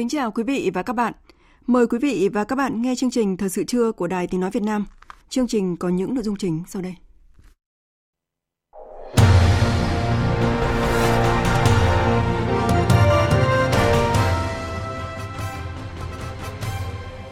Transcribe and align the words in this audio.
Kính 0.00 0.08
chào 0.08 0.30
quý 0.30 0.44
vị 0.44 0.70
và 0.74 0.82
các 0.82 0.92
bạn. 0.92 1.12
Mời 1.66 1.86
quý 1.86 1.98
vị 1.98 2.28
và 2.32 2.44
các 2.44 2.56
bạn 2.56 2.82
nghe 2.82 2.94
chương 2.96 3.10
trình 3.10 3.36
Thời 3.36 3.48
sự 3.48 3.64
trưa 3.64 3.92
của 3.92 4.06
Đài 4.06 4.26
Tiếng 4.26 4.40
Nói 4.40 4.50
Việt 4.50 4.62
Nam. 4.62 4.86
Chương 5.28 5.46
trình 5.46 5.76
có 5.76 5.88
những 5.88 6.14
nội 6.14 6.24
dung 6.24 6.36
chính 6.36 6.62
sau 6.68 6.82
đây. 6.82 6.94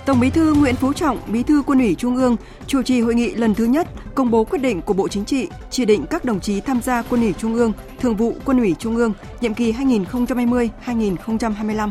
Tổng 0.06 0.20
Bí 0.20 0.30
thư 0.30 0.54
Nguyễn 0.54 0.74
Phú 0.74 0.92
Trọng, 0.92 1.18
Bí 1.32 1.42
thư 1.42 1.62
Quân 1.66 1.78
ủy 1.78 1.94
Trung 1.94 2.16
ương, 2.16 2.36
chủ 2.66 2.82
trì 2.82 3.00
hội 3.00 3.14
nghị 3.14 3.34
lần 3.34 3.54
thứ 3.54 3.64
nhất 3.64 3.88
công 4.14 4.30
bố 4.30 4.44
quyết 4.44 4.62
định 4.62 4.82
của 4.82 4.94
Bộ 4.94 5.08
Chính 5.08 5.24
trị 5.24 5.48
chỉ 5.70 5.84
định 5.84 6.04
các 6.10 6.24
đồng 6.24 6.40
chí 6.40 6.60
tham 6.60 6.82
gia 6.82 7.02
Quân 7.02 7.20
ủy 7.20 7.32
Trung 7.32 7.54
ương, 7.54 7.72
Thường 7.98 8.16
vụ 8.16 8.34
Quân 8.44 8.58
ủy 8.58 8.74
Trung 8.78 8.96
ương 8.96 9.12
nhiệm 9.40 9.54
kỳ 9.54 9.72
2020-2025. 9.72 11.90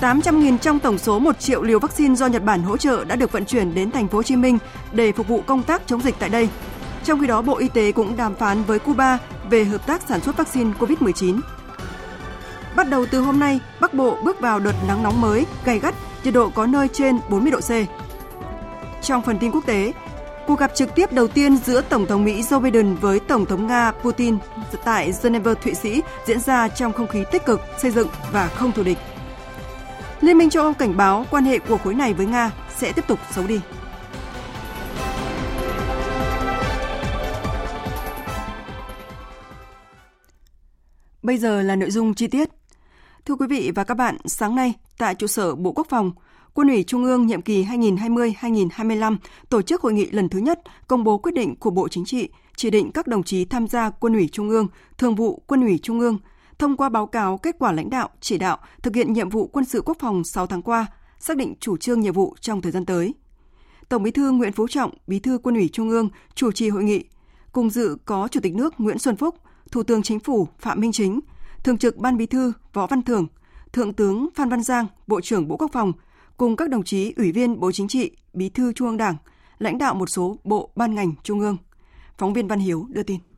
800.000 0.00 0.58
trong 0.58 0.78
tổng 0.78 0.98
số 0.98 1.18
1 1.18 1.40
triệu 1.40 1.62
liều 1.62 1.78
vaccine 1.78 2.14
do 2.14 2.26
Nhật 2.26 2.44
Bản 2.44 2.62
hỗ 2.62 2.76
trợ 2.76 3.04
đã 3.04 3.16
được 3.16 3.32
vận 3.32 3.44
chuyển 3.44 3.74
đến 3.74 3.90
thành 3.90 4.08
phố 4.08 4.18
Hồ 4.18 4.22
Chí 4.22 4.36
Minh 4.36 4.58
để 4.92 5.12
phục 5.12 5.28
vụ 5.28 5.40
công 5.46 5.62
tác 5.62 5.82
chống 5.86 6.00
dịch 6.00 6.14
tại 6.18 6.28
đây. 6.28 6.48
Trong 7.04 7.20
khi 7.20 7.26
đó, 7.26 7.42
Bộ 7.42 7.56
Y 7.56 7.68
tế 7.68 7.92
cũng 7.92 8.16
đàm 8.16 8.34
phán 8.34 8.62
với 8.62 8.78
Cuba 8.78 9.18
về 9.50 9.64
hợp 9.64 9.86
tác 9.86 10.02
sản 10.08 10.20
xuất 10.20 10.36
vaccine 10.36 10.72
COVID-19. 10.78 11.40
Bắt 12.76 12.88
đầu 12.88 13.06
từ 13.10 13.20
hôm 13.20 13.38
nay, 13.38 13.60
Bắc 13.80 13.94
Bộ 13.94 14.16
bước 14.24 14.40
vào 14.40 14.60
đợt 14.60 14.74
nắng 14.88 15.02
nóng 15.02 15.20
mới, 15.20 15.46
gay 15.64 15.78
gắt, 15.78 15.94
nhiệt 16.24 16.34
độ 16.34 16.50
có 16.54 16.66
nơi 16.66 16.88
trên 16.88 17.18
40 17.28 17.52
độ 17.52 17.60
C. 17.60 17.70
Trong 19.02 19.22
phần 19.22 19.38
tin 19.38 19.50
quốc 19.50 19.66
tế, 19.66 19.92
cuộc 20.46 20.58
gặp 20.58 20.74
trực 20.74 20.94
tiếp 20.94 21.12
đầu 21.12 21.28
tiên 21.28 21.56
giữa 21.56 21.80
Tổng 21.80 22.06
thống 22.06 22.24
Mỹ 22.24 22.42
Joe 22.42 22.60
Biden 22.60 22.94
với 22.94 23.20
Tổng 23.20 23.46
thống 23.46 23.66
Nga 23.66 23.92
Putin 24.02 24.38
tại 24.84 25.12
Geneva, 25.22 25.54
Thụy 25.54 25.74
Sĩ 25.74 26.02
diễn 26.26 26.40
ra 26.40 26.68
trong 26.68 26.92
không 26.92 27.06
khí 27.06 27.24
tích 27.32 27.46
cực, 27.46 27.60
xây 27.78 27.90
dựng 27.90 28.08
và 28.32 28.48
không 28.48 28.72
thù 28.72 28.82
địch. 28.82 28.98
Liên 30.20 30.38
minh 30.38 30.50
châu 30.50 30.62
Âu 30.62 30.72
cảnh 30.72 30.96
báo 30.96 31.26
quan 31.30 31.44
hệ 31.44 31.58
của 31.58 31.78
khối 31.78 31.94
này 31.94 32.14
với 32.14 32.26
Nga 32.26 32.50
sẽ 32.76 32.92
tiếp 32.92 33.04
tục 33.08 33.18
xấu 33.30 33.46
đi. 33.46 33.60
Bây 41.22 41.38
giờ 41.38 41.62
là 41.62 41.76
nội 41.76 41.90
dung 41.90 42.14
chi 42.14 42.26
tiết. 42.26 42.48
Thưa 43.24 43.34
quý 43.34 43.46
vị 43.46 43.72
và 43.74 43.84
các 43.84 43.94
bạn, 43.94 44.16
sáng 44.24 44.54
nay 44.54 44.74
tại 44.98 45.14
trụ 45.14 45.26
sở 45.26 45.54
Bộ 45.54 45.72
Quốc 45.72 45.86
phòng, 45.90 46.12
Quân 46.54 46.68
ủy 46.68 46.84
Trung 46.84 47.04
ương 47.04 47.26
nhiệm 47.26 47.42
kỳ 47.42 47.64
2020-2025 47.64 49.16
tổ 49.48 49.62
chức 49.62 49.82
hội 49.82 49.92
nghị 49.92 50.10
lần 50.10 50.28
thứ 50.28 50.38
nhất 50.38 50.60
công 50.86 51.04
bố 51.04 51.18
quyết 51.18 51.34
định 51.34 51.56
của 51.56 51.70
Bộ 51.70 51.88
Chính 51.88 52.04
trị 52.04 52.28
chỉ 52.56 52.70
định 52.70 52.92
các 52.92 53.06
đồng 53.06 53.22
chí 53.22 53.44
tham 53.44 53.68
gia 53.68 53.90
Quân 53.90 54.12
ủy 54.12 54.28
Trung 54.32 54.48
ương, 54.48 54.68
Thường 54.98 55.14
vụ 55.14 55.42
Quân 55.46 55.62
ủy 55.62 55.78
Trung 55.82 56.00
ương, 56.00 56.18
thông 56.60 56.76
qua 56.76 56.88
báo 56.88 57.06
cáo 57.06 57.38
kết 57.38 57.56
quả 57.58 57.72
lãnh 57.72 57.90
đạo, 57.90 58.08
chỉ 58.20 58.38
đạo 58.38 58.58
thực 58.82 58.94
hiện 58.94 59.12
nhiệm 59.12 59.28
vụ 59.28 59.46
quân 59.46 59.64
sự 59.64 59.82
quốc 59.84 59.96
phòng 60.00 60.24
6 60.24 60.46
tháng 60.46 60.62
qua, 60.62 60.86
xác 61.18 61.36
định 61.36 61.54
chủ 61.60 61.76
trương 61.76 62.00
nhiệm 62.00 62.14
vụ 62.14 62.34
trong 62.40 62.60
thời 62.62 62.72
gian 62.72 62.86
tới. 62.86 63.14
Tổng 63.88 64.02
Bí 64.02 64.10
thư 64.10 64.30
Nguyễn 64.30 64.52
Phú 64.52 64.68
Trọng, 64.68 64.90
Bí 65.06 65.18
thư 65.18 65.38
Quân 65.42 65.54
ủy 65.54 65.68
Trung 65.72 65.90
ương 65.90 66.08
chủ 66.34 66.52
trì 66.52 66.68
hội 66.68 66.84
nghị. 66.84 67.04
Cùng 67.52 67.70
dự 67.70 67.96
có 68.04 68.28
Chủ 68.28 68.40
tịch 68.40 68.54
nước 68.54 68.74
Nguyễn 68.78 68.98
Xuân 68.98 69.16
Phúc, 69.16 69.34
Thủ 69.72 69.82
tướng 69.82 70.02
Chính 70.02 70.20
phủ 70.20 70.48
Phạm 70.58 70.80
Minh 70.80 70.92
Chính, 70.92 71.20
Thường 71.64 71.78
trực 71.78 71.96
Ban 71.96 72.16
Bí 72.16 72.26
thư 72.26 72.52
Võ 72.72 72.86
Văn 72.86 73.02
Thưởng, 73.02 73.26
Thượng 73.72 73.92
tướng 73.92 74.28
Phan 74.34 74.48
Văn 74.48 74.62
Giang, 74.62 74.86
Bộ 75.06 75.20
trưởng 75.20 75.48
Bộ 75.48 75.56
Quốc 75.56 75.70
phòng, 75.72 75.92
cùng 76.36 76.56
các 76.56 76.70
đồng 76.70 76.84
chí 76.84 77.12
Ủy 77.16 77.32
viên 77.32 77.60
Bộ 77.60 77.72
Chính 77.72 77.88
trị, 77.88 78.10
Bí 78.32 78.48
thư 78.48 78.72
Trung 78.72 78.88
ương 78.88 78.96
Đảng, 78.96 79.16
lãnh 79.58 79.78
đạo 79.78 79.94
một 79.94 80.10
số 80.10 80.36
bộ 80.44 80.70
ban 80.76 80.94
ngành 80.94 81.12
trung 81.22 81.40
ương. 81.40 81.56
Phóng 82.18 82.32
viên 82.32 82.48
Văn 82.48 82.58
Hiếu 82.58 82.86
đưa 82.88 83.02
tin. 83.02 83.29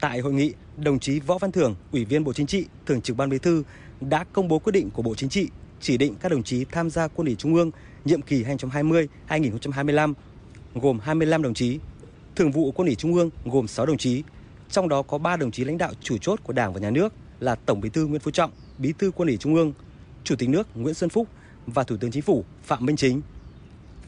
Tại 0.00 0.20
hội 0.20 0.32
nghị, 0.32 0.52
đồng 0.76 0.98
chí 0.98 1.20
Võ 1.20 1.38
Văn 1.38 1.52
Thưởng, 1.52 1.74
Ủy 1.92 2.04
viên 2.04 2.24
Bộ 2.24 2.32
Chính 2.32 2.46
trị, 2.46 2.66
Thường 2.86 3.00
trực 3.00 3.16
Ban 3.16 3.30
Bí 3.30 3.38
thư 3.38 3.62
đã 4.00 4.24
công 4.32 4.48
bố 4.48 4.58
quyết 4.58 4.72
định 4.72 4.90
của 4.90 5.02
Bộ 5.02 5.14
Chính 5.14 5.28
trị 5.28 5.48
chỉ 5.80 5.96
định 5.96 6.14
các 6.20 6.32
đồng 6.32 6.42
chí 6.42 6.64
tham 6.64 6.90
gia 6.90 7.08
Quân 7.08 7.26
ủy 7.26 7.36
Trung 7.36 7.54
ương 7.54 7.70
nhiệm 8.04 8.22
kỳ 8.22 8.44
2020-2025 8.44 10.14
gồm 10.74 10.98
25 10.98 11.42
đồng 11.42 11.54
chí, 11.54 11.78
Thường 12.36 12.50
vụ 12.50 12.72
Quân 12.72 12.86
ủy 12.86 12.94
Trung 12.94 13.14
ương 13.14 13.30
gồm 13.44 13.68
6 13.68 13.86
đồng 13.86 13.98
chí, 13.98 14.22
trong 14.70 14.88
đó 14.88 15.02
có 15.02 15.18
3 15.18 15.36
đồng 15.36 15.50
chí 15.50 15.64
lãnh 15.64 15.78
đạo 15.78 15.92
chủ 16.00 16.18
chốt 16.18 16.40
của 16.44 16.52
Đảng 16.52 16.72
và 16.72 16.80
Nhà 16.80 16.90
nước 16.90 17.12
là 17.40 17.54
Tổng 17.54 17.80
Bí 17.80 17.88
thư 17.88 18.06
Nguyễn 18.06 18.20
Phú 18.20 18.30
Trọng, 18.30 18.50
Bí 18.78 18.92
thư 18.98 19.10
Quân 19.10 19.28
ủy 19.28 19.36
Trung 19.36 19.54
ương, 19.54 19.72
Chủ 20.24 20.36
tịch 20.36 20.48
nước 20.48 20.68
Nguyễn 20.74 20.94
Xuân 20.94 21.10
Phúc 21.10 21.28
và 21.66 21.84
Thủ 21.84 21.96
tướng 21.96 22.10
Chính 22.10 22.22
phủ 22.22 22.44
Phạm 22.62 22.86
Minh 22.86 22.96
Chính. 22.96 23.22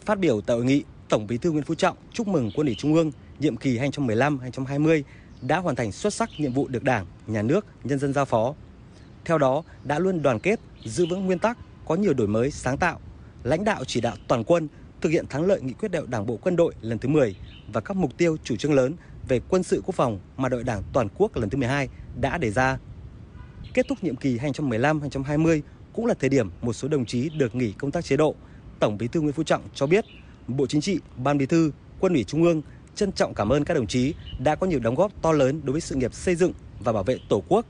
Phát 0.04 0.18
biểu 0.18 0.40
tại 0.40 0.56
hội 0.56 0.64
nghị, 0.64 0.82
Tổng 1.08 1.26
Bí 1.26 1.38
thư 1.38 1.50
Nguyễn 1.50 1.64
Phú 1.64 1.74
Trọng 1.74 1.96
chúc 2.12 2.28
mừng 2.28 2.50
Quân 2.54 2.66
ủy 2.66 2.76
Trung 2.78 2.94
ương 2.94 3.12
nhiệm 3.38 3.56
kỳ 3.56 3.78
2015-2020 3.78 5.02
đã 5.42 5.58
hoàn 5.58 5.76
thành 5.76 5.92
xuất 5.92 6.14
sắc 6.14 6.30
nhiệm 6.38 6.52
vụ 6.52 6.68
được 6.68 6.84
Đảng, 6.84 7.06
Nhà 7.26 7.42
nước, 7.42 7.66
nhân 7.84 7.98
dân 7.98 8.12
giao 8.12 8.24
phó. 8.24 8.54
Theo 9.24 9.38
đó, 9.38 9.62
đã 9.84 9.98
luôn 9.98 10.22
đoàn 10.22 10.40
kết, 10.40 10.60
giữ 10.84 11.06
vững 11.06 11.26
nguyên 11.26 11.38
tắc, 11.38 11.58
có 11.86 11.94
nhiều 11.94 12.14
đổi 12.14 12.28
mới 12.28 12.50
sáng 12.50 12.78
tạo, 12.78 13.00
lãnh 13.42 13.64
đạo 13.64 13.84
chỉ 13.84 14.00
đạo 14.00 14.16
toàn 14.28 14.44
quân 14.44 14.68
thực 15.00 15.08
hiện 15.08 15.26
thắng 15.26 15.46
lợi 15.46 15.60
nghị 15.60 15.72
quyết 15.72 15.90
đại 15.90 16.02
Đảng 16.06 16.26
bộ 16.26 16.38
quân 16.42 16.56
đội 16.56 16.74
lần 16.80 16.98
thứ 16.98 17.08
10 17.08 17.36
và 17.72 17.80
các 17.80 17.96
mục 17.96 18.16
tiêu 18.18 18.36
chủ 18.44 18.56
trương 18.56 18.74
lớn 18.74 18.94
về 19.28 19.40
quân 19.48 19.62
sự 19.62 19.82
quốc 19.86 19.94
phòng 19.94 20.20
mà 20.36 20.48
đội 20.48 20.64
Đảng 20.64 20.82
toàn 20.92 21.08
quốc 21.18 21.36
lần 21.36 21.50
thứ 21.50 21.58
12 21.58 21.88
đã 22.20 22.38
đề 22.38 22.50
ra. 22.50 22.78
Kết 23.74 23.86
thúc 23.88 24.04
nhiệm 24.04 24.16
kỳ 24.16 24.38
2015-2020 24.38 25.60
cũng 25.92 26.06
là 26.06 26.14
thời 26.20 26.28
điểm 26.30 26.50
một 26.62 26.72
số 26.72 26.88
đồng 26.88 27.06
chí 27.06 27.28
được 27.28 27.54
nghỉ 27.54 27.72
công 27.72 27.90
tác 27.90 28.04
chế 28.04 28.16
độ. 28.16 28.34
Tổng 28.80 28.98
Bí 28.98 29.08
thư 29.08 29.20
Nguyễn 29.20 29.32
Phú 29.32 29.42
Trọng 29.42 29.62
cho 29.74 29.86
biết, 29.86 30.04
Bộ 30.48 30.66
Chính 30.66 30.80
trị, 30.80 30.98
Ban 31.16 31.38
Bí 31.38 31.46
thư, 31.46 31.72
Quân 32.00 32.12
ủy 32.12 32.24
Trung 32.24 32.42
ương 32.42 32.62
trân 32.98 33.12
trọng 33.12 33.34
cảm 33.34 33.52
ơn 33.52 33.64
các 33.64 33.74
đồng 33.74 33.86
chí 33.86 34.14
đã 34.38 34.54
có 34.54 34.66
nhiều 34.66 34.80
đóng 34.80 34.94
góp 34.94 35.12
to 35.22 35.32
lớn 35.32 35.60
đối 35.64 35.72
với 35.72 35.80
sự 35.80 35.94
nghiệp 35.94 36.14
xây 36.14 36.34
dựng 36.34 36.52
và 36.80 36.92
bảo 36.92 37.02
vệ 37.02 37.18
Tổ 37.28 37.42
quốc. 37.48 37.66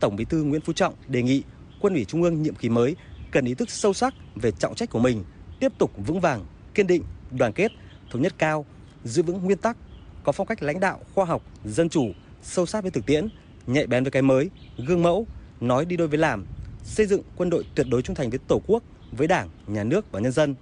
Tổng 0.00 0.16
Bí 0.16 0.24
thư 0.24 0.42
Nguyễn 0.42 0.60
Phú 0.60 0.72
Trọng 0.72 0.94
đề 1.08 1.22
nghị 1.22 1.42
Quân 1.80 1.94
ủy 1.94 2.04
Trung 2.04 2.22
ương 2.22 2.42
nhiệm 2.42 2.54
kỳ 2.54 2.68
mới 2.68 2.96
cần 3.30 3.44
ý 3.44 3.54
thức 3.54 3.70
sâu 3.70 3.92
sắc 3.92 4.14
về 4.34 4.50
trọng 4.50 4.74
trách 4.74 4.90
của 4.90 4.98
mình, 4.98 5.24
tiếp 5.60 5.72
tục 5.78 5.90
vững 6.06 6.20
vàng, 6.20 6.44
kiên 6.74 6.86
định, 6.86 7.02
đoàn 7.30 7.52
kết, 7.52 7.72
thống 8.10 8.22
nhất 8.22 8.34
cao, 8.38 8.66
giữ 9.04 9.22
vững 9.22 9.44
nguyên 9.44 9.58
tắc, 9.58 9.76
có 10.24 10.32
phong 10.32 10.46
cách 10.46 10.62
lãnh 10.62 10.80
đạo 10.80 11.00
khoa 11.14 11.24
học, 11.24 11.42
dân 11.64 11.88
chủ, 11.88 12.06
sâu 12.42 12.66
sát 12.66 12.82
với 12.82 12.90
thực 12.90 13.06
tiễn, 13.06 13.28
nhạy 13.66 13.86
bén 13.86 14.04
với 14.04 14.10
cái 14.10 14.22
mới, 14.22 14.50
gương 14.86 15.02
mẫu, 15.02 15.26
nói 15.60 15.84
đi 15.84 15.96
đôi 15.96 16.08
với 16.08 16.18
làm, 16.18 16.46
xây 16.84 17.06
dựng 17.06 17.22
quân 17.36 17.50
đội 17.50 17.64
tuyệt 17.74 17.86
đối 17.90 18.02
trung 18.02 18.16
thành 18.16 18.30
với 18.30 18.38
Tổ 18.48 18.60
quốc, 18.66 18.82
với 19.12 19.26
Đảng, 19.26 19.48
Nhà 19.66 19.84
nước 19.84 20.12
và 20.12 20.20
nhân 20.20 20.32
dân. 20.32 20.54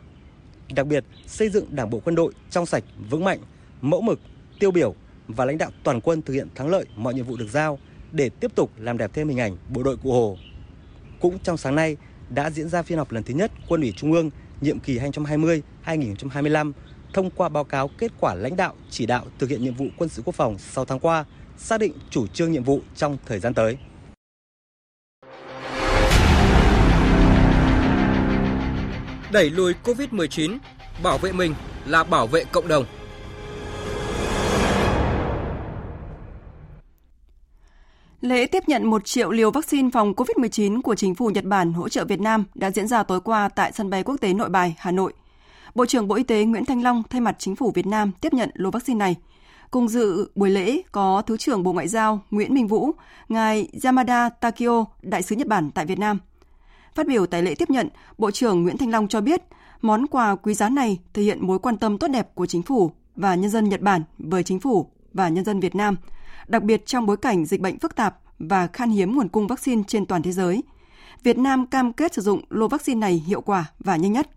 Đặc 0.75 0.86
biệt, 0.86 1.04
xây 1.26 1.48
dựng 1.48 1.64
Đảng 1.70 1.91
bộ 1.91 2.00
quân 2.04 2.14
đội 2.14 2.32
trong 2.50 2.66
sạch, 2.66 2.84
vững 3.10 3.25
mạnh, 3.25 3.38
mẫu 3.80 4.00
mực, 4.00 4.20
tiêu 4.58 4.70
biểu 4.70 4.94
và 5.28 5.44
lãnh 5.44 5.58
đạo 5.58 5.70
toàn 5.84 6.00
quân 6.00 6.22
thực 6.22 6.34
hiện 6.34 6.48
thắng 6.54 6.68
lợi 6.68 6.84
mọi 6.96 7.14
nhiệm 7.14 7.24
vụ 7.24 7.36
được 7.36 7.48
giao 7.50 7.78
để 8.12 8.28
tiếp 8.28 8.54
tục 8.54 8.71
làm 8.77 8.98
đẹp 8.98 9.10
thêm 9.15 9.28
hình 9.28 9.41
ảnh 9.41 9.56
bộ 9.68 9.82
đội 9.82 9.97
Cụ 9.97 10.12
Hồ. 10.12 10.36
Cũng 11.21 11.38
trong 11.38 11.56
sáng 11.56 11.74
nay 11.74 11.97
đã 12.28 12.50
diễn 12.50 12.68
ra 12.68 12.82
phiên 12.82 12.98
họp 12.98 13.12
lần 13.12 13.22
thứ 13.22 13.34
nhất 13.34 13.53
Quân 13.68 13.80
ủy 13.80 13.92
Trung 13.97 14.12
ương 14.12 14.30
nhiệm 14.60 14.78
kỳ 14.78 14.98
2020-2025 14.98 16.72
thông 17.12 17.30
qua 17.30 17.48
báo 17.48 17.65
cáo 17.65 17.88
kết 17.98 18.12
quả 18.21 18.34
lãnh 18.34 18.56
đạo 18.56 18.74
chỉ 18.91 19.06
đạo 19.06 19.24
thực 19.38 19.50
hiện 19.50 19.62
nhiệm 19.62 19.74
vụ 19.74 19.86
quân 19.97 20.09
sự 20.09 20.22
quốc 20.24 20.34
phòng 20.34 20.59
6 20.59 20.84
tháng 20.84 20.98
qua, 20.98 21.24
xác 21.59 21.80
định 21.80 21.92
chủ 22.10 22.27
trương 22.27 22.53
nhiệm 22.53 22.65
vụ 22.65 22.80
trong 22.97 23.16
thời 23.27 23.38
gian 23.38 23.54
tới. 23.54 23.78
Đẩy 29.32 29.50
lùi 29.50 29.74
Covid-19, 29.84 30.59
bảo 31.03 31.18
vệ 31.18 31.32
mình 31.32 31.54
là 31.86 32.04
bảo 32.04 32.27
vệ 32.27 32.44
cộng 32.44 32.68
đồng. 32.68 32.84
Lễ 38.20 38.46
tiếp 38.46 38.62
nhận 38.66 38.86
1 38.86 39.04
triệu 39.04 39.30
liều 39.30 39.50
vaccine 39.50 39.90
phòng 39.92 40.12
COVID-19 40.12 40.82
của 40.82 40.94
chính 40.94 41.14
phủ 41.14 41.30
Nhật 41.30 41.44
Bản 41.44 41.72
hỗ 41.72 41.88
trợ 41.88 42.04
Việt 42.04 42.20
Nam 42.20 42.44
đã 42.54 42.70
diễn 42.70 42.88
ra 42.88 43.02
tối 43.02 43.20
qua 43.20 43.48
tại 43.48 43.72
sân 43.72 43.90
bay 43.90 44.02
quốc 44.02 44.16
tế 44.20 44.32
Nội 44.34 44.48
Bài, 44.48 44.74
Hà 44.78 44.90
Nội. 44.90 45.12
Bộ 45.74 45.86
trưởng 45.86 46.08
Bộ 46.08 46.14
Y 46.14 46.22
tế 46.22 46.44
Nguyễn 46.44 46.64
Thanh 46.64 46.82
Long 46.82 47.02
thay 47.10 47.20
mặt 47.20 47.36
chính 47.38 47.56
phủ 47.56 47.72
Việt 47.74 47.86
Nam 47.86 48.12
tiếp 48.20 48.32
nhận 48.34 48.50
lô 48.54 48.70
vaccine 48.70 48.98
này. 48.98 49.16
Cùng 49.70 49.88
dự 49.88 50.30
buổi 50.34 50.50
lễ 50.50 50.82
có 50.92 51.22
Thứ 51.26 51.36
trưởng 51.36 51.62
Bộ 51.62 51.72
Ngoại 51.72 51.88
giao 51.88 52.20
Nguyễn 52.30 52.54
Minh 52.54 52.66
Vũ, 52.66 52.90
Ngài 53.28 53.68
Yamada 53.84 54.28
Takio, 54.28 54.84
Đại 55.02 55.22
sứ 55.22 55.36
Nhật 55.36 55.46
Bản 55.46 55.70
tại 55.70 55.86
Việt 55.86 55.98
Nam. 55.98 56.18
Phát 56.94 57.06
biểu 57.06 57.26
tại 57.26 57.42
lễ 57.42 57.54
tiếp 57.54 57.70
nhận, 57.70 57.88
Bộ 58.18 58.30
trưởng 58.30 58.62
Nguyễn 58.62 58.76
Thanh 58.76 58.90
Long 58.90 59.08
cho 59.08 59.20
biết, 59.20 59.42
món 59.82 60.06
quà 60.06 60.36
quý 60.36 60.54
giá 60.54 60.68
này 60.68 60.98
thể 61.14 61.22
hiện 61.22 61.46
mối 61.46 61.58
quan 61.58 61.76
tâm 61.76 61.98
tốt 61.98 62.08
đẹp 62.08 62.34
của 62.34 62.46
chính 62.46 62.62
phủ 62.62 62.90
và 63.16 63.34
nhân 63.34 63.50
dân 63.50 63.68
Nhật 63.68 63.80
Bản 63.80 64.02
với 64.18 64.42
chính 64.42 64.60
phủ 64.60 64.86
và 65.12 65.28
nhân 65.28 65.44
dân 65.44 65.60
Việt 65.60 65.74
Nam, 65.74 65.96
đặc 66.50 66.62
biệt 66.62 66.86
trong 66.86 67.06
bối 67.06 67.16
cảnh 67.16 67.44
dịch 67.44 67.60
bệnh 67.60 67.78
phức 67.78 67.97
tạp 67.97 68.18
và 68.38 68.66
khan 68.66 68.91
hiếm 68.91 69.16
nguồn 69.16 69.28
cung 69.28 69.47
vaccine 69.47 69.82
trên 69.86 70.06
toàn 70.06 70.22
thế 70.22 70.32
giới. 70.32 70.62
Việt 71.22 71.38
Nam 71.38 71.66
cam 71.66 71.92
kết 71.92 72.14
sử 72.14 72.22
dụng 72.22 72.41
lô 72.50 72.68
vaccine 72.68 72.98
này 73.00 73.24
hiệu 73.26 73.41
quả 73.41 73.64
và 73.78 73.97
nhanh 73.97 74.12
nhất. 74.12 74.30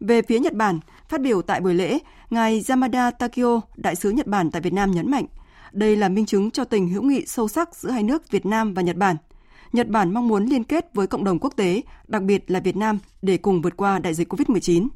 Về 0.00 0.22
phía 0.22 0.38
Nhật 0.38 0.54
Bản, 0.54 0.80
phát 1.08 1.20
biểu 1.20 1.42
tại 1.42 1.60
buổi 1.60 1.74
lễ, 1.74 1.98
ngài 2.30 2.64
Yamada 2.68 3.10
Takio, 3.10 3.60
đại 3.76 3.94
sứ 3.94 4.10
Nhật 4.10 4.26
Bản 4.26 4.50
tại 4.50 4.62
Việt 4.62 4.72
Nam 4.72 4.90
nhấn 4.90 5.10
mạnh, 5.10 5.24
đây 5.72 5.96
là 5.96 6.08
minh 6.08 6.26
chứng 6.26 6.50
cho 6.50 6.64
tình 6.64 6.88
hữu 6.88 7.02
nghị 7.02 7.26
sâu 7.26 7.48
sắc 7.48 7.76
giữa 7.76 7.90
hai 7.90 8.02
nước 8.02 8.30
Việt 8.30 8.46
Nam 8.46 8.74
và 8.74 8.82
Nhật 8.82 8.96
Bản. 8.96 9.16
Nhật 9.72 9.88
Bản 9.88 10.14
mong 10.14 10.28
muốn 10.28 10.44
liên 10.44 10.64
kết 10.64 10.94
với 10.94 11.06
cộng 11.06 11.24
đồng 11.24 11.38
quốc 11.38 11.52
tế, 11.56 11.82
đặc 12.08 12.22
biệt 12.22 12.50
là 12.50 12.60
Việt 12.60 12.76
Nam 12.76 12.98
để 13.22 13.36
cùng 13.36 13.62
vượt 13.62 13.76
qua 13.76 13.98
đại 13.98 14.14
dịch 14.14 14.32
COVID-19. 14.32 14.88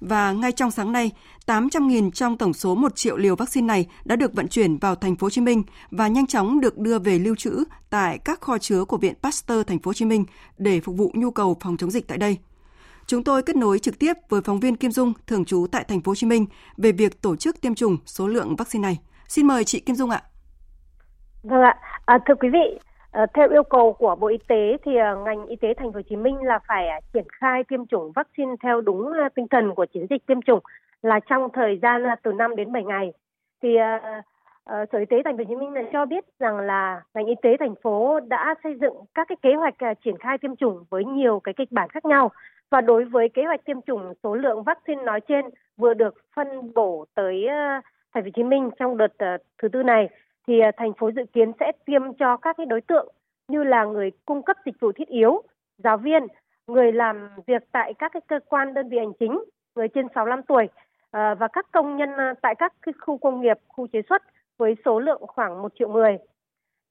Và 0.00 0.32
ngay 0.32 0.52
trong 0.52 0.70
sáng 0.70 0.92
nay, 0.92 1.10
800.000 1.46 2.10
trong 2.10 2.38
tổng 2.38 2.52
số 2.52 2.74
1 2.74 2.96
triệu 2.96 3.16
liều 3.16 3.36
vaccine 3.36 3.66
này 3.66 3.86
đã 4.04 4.16
được 4.16 4.34
vận 4.34 4.48
chuyển 4.48 4.76
vào 4.76 4.94
thành 4.94 5.16
phố 5.16 5.24
Hồ 5.24 5.30
Chí 5.30 5.40
Minh 5.40 5.62
và 5.90 6.08
nhanh 6.08 6.26
chóng 6.26 6.60
được 6.60 6.78
đưa 6.78 6.98
về 6.98 7.18
lưu 7.18 7.36
trữ 7.36 7.64
tại 7.90 8.18
các 8.18 8.40
kho 8.40 8.58
chứa 8.58 8.84
của 8.84 8.96
Viện 8.96 9.14
Pasteur 9.22 9.66
thành 9.66 9.78
phố 9.78 9.88
Hồ 9.88 9.92
Chí 9.92 10.04
Minh 10.04 10.24
để 10.58 10.80
phục 10.80 10.96
vụ 10.96 11.10
nhu 11.14 11.30
cầu 11.30 11.56
phòng 11.60 11.76
chống 11.76 11.90
dịch 11.90 12.08
tại 12.08 12.18
đây. 12.18 12.38
Chúng 13.06 13.24
tôi 13.24 13.42
kết 13.42 13.56
nối 13.56 13.78
trực 13.78 13.98
tiếp 13.98 14.12
với 14.28 14.42
phóng 14.42 14.60
viên 14.60 14.76
Kim 14.76 14.90
Dung 14.90 15.12
thường 15.26 15.44
trú 15.44 15.66
tại 15.72 15.84
thành 15.84 16.00
phố 16.00 16.10
Hồ 16.10 16.14
Chí 16.14 16.26
Minh 16.26 16.46
về 16.76 16.92
việc 16.92 17.22
tổ 17.22 17.36
chức 17.36 17.60
tiêm 17.60 17.74
chủng 17.74 17.96
số 18.06 18.26
lượng 18.26 18.56
vaccine 18.56 18.82
này. 18.82 18.98
Xin 19.28 19.46
mời 19.46 19.64
chị 19.64 19.80
Kim 19.80 19.96
Dung 19.96 20.10
ạ. 20.10 20.22
Vâng 21.42 21.60
ạ, 21.60 21.74
à, 22.04 22.18
thưa 22.28 22.34
quý 22.40 22.48
vị, 22.52 22.87
Ờ, 23.18 23.26
theo 23.34 23.48
yêu 23.50 23.62
cầu 23.62 23.92
của 23.92 24.16
Bộ 24.16 24.26
Y 24.26 24.38
tế 24.48 24.76
thì 24.84 24.96
ờ, 24.96 25.16
ngành 25.16 25.46
y 25.46 25.56
tế 25.56 25.74
thành 25.74 25.92
phố 25.92 25.96
Hồ 25.96 26.02
Chí 26.08 26.16
Minh 26.16 26.42
là 26.42 26.58
phải 26.68 26.88
à, 26.88 27.00
triển 27.12 27.24
khai 27.32 27.64
tiêm 27.64 27.86
chủng 27.86 28.12
vaccine 28.12 28.54
theo 28.62 28.80
đúng 28.80 29.12
ờ, 29.12 29.28
tinh 29.34 29.48
thần 29.48 29.74
của 29.74 29.86
chiến 29.86 30.06
dịch 30.10 30.26
tiêm 30.26 30.42
chủng 30.42 30.60
là 31.02 31.20
trong 31.20 31.48
thời 31.52 31.78
gian 31.82 32.02
từ 32.22 32.32
5 32.32 32.56
đến 32.56 32.72
7 32.72 32.84
ngày. 32.84 33.12
Thì 33.62 33.76
Sở 34.66 34.98
Y 34.98 35.04
tế 35.04 35.16
thành 35.24 35.36
phố 35.36 35.44
Hồ 35.44 35.48
Chí 35.48 35.56
Minh 35.56 35.86
cho 35.92 36.06
biết 36.06 36.24
rằng 36.38 36.58
là 36.58 37.02
ngành 37.14 37.26
y 37.26 37.34
tế 37.42 37.56
thành 37.60 37.74
phố 37.82 38.20
đã 38.20 38.54
xây 38.62 38.74
dựng 38.80 38.94
các 39.14 39.28
cái 39.28 39.36
kế 39.42 39.54
hoạch 39.54 39.78
à, 39.78 39.94
triển 40.04 40.16
khai 40.18 40.38
tiêm 40.38 40.56
chủng 40.56 40.84
với 40.90 41.04
nhiều 41.04 41.40
cái 41.44 41.54
kịch 41.56 41.72
bản 41.72 41.88
khác 41.88 42.04
nhau 42.04 42.30
và 42.70 42.80
đối 42.80 43.04
với 43.04 43.28
kế 43.28 43.44
hoạch 43.44 43.64
tiêm 43.64 43.80
chủng 43.80 44.14
số 44.22 44.34
lượng 44.34 44.62
vaccine 44.62 45.02
nói 45.02 45.20
trên 45.20 45.44
vừa 45.76 45.94
được 45.94 46.14
phân 46.36 46.74
bổ 46.74 47.04
tới 47.14 47.46
uh, 47.46 47.84
thành 48.14 48.22
phố 48.22 48.26
Hồ 48.26 48.30
Chí 48.34 48.42
Minh 48.42 48.70
trong 48.78 48.96
đợt 48.96 49.12
uh, 49.34 49.40
thứ 49.62 49.68
tư 49.68 49.82
này 49.82 50.08
thì 50.48 50.60
à, 50.60 50.72
thành 50.76 50.92
phố 50.94 51.10
dự 51.16 51.22
kiến 51.32 51.52
sẽ 51.60 51.72
tiêm 51.84 52.02
cho 52.12 52.36
các 52.36 52.56
cái 52.56 52.66
đối 52.66 52.80
tượng 52.80 53.08
như 53.48 53.64
là 53.64 53.84
người 53.84 54.10
cung 54.26 54.42
cấp 54.42 54.56
dịch 54.66 54.80
vụ 54.80 54.92
thiết 54.92 55.08
yếu, 55.08 55.42
giáo 55.78 55.96
viên, 55.96 56.26
người 56.66 56.92
làm 56.92 57.28
việc 57.46 57.62
tại 57.72 57.94
các 57.94 58.12
cái 58.12 58.20
cơ 58.26 58.40
quan 58.48 58.74
đơn 58.74 58.88
vị 58.88 58.98
hành 58.98 59.12
chính, 59.20 59.44
người 59.76 59.88
trên 59.88 60.06
65 60.14 60.42
tuổi 60.42 60.68
à, 61.10 61.34
và 61.34 61.48
các 61.48 61.66
công 61.72 61.96
nhân 61.96 62.10
à, 62.16 62.34
tại 62.42 62.54
các 62.54 62.72
cái 62.82 62.92
khu 63.00 63.18
công 63.18 63.40
nghiệp, 63.40 63.58
khu 63.68 63.86
chế 63.86 64.02
xuất 64.08 64.22
với 64.58 64.74
số 64.84 65.00
lượng 65.00 65.22
khoảng 65.26 65.62
1 65.62 65.72
triệu 65.78 65.88
người. 65.88 66.18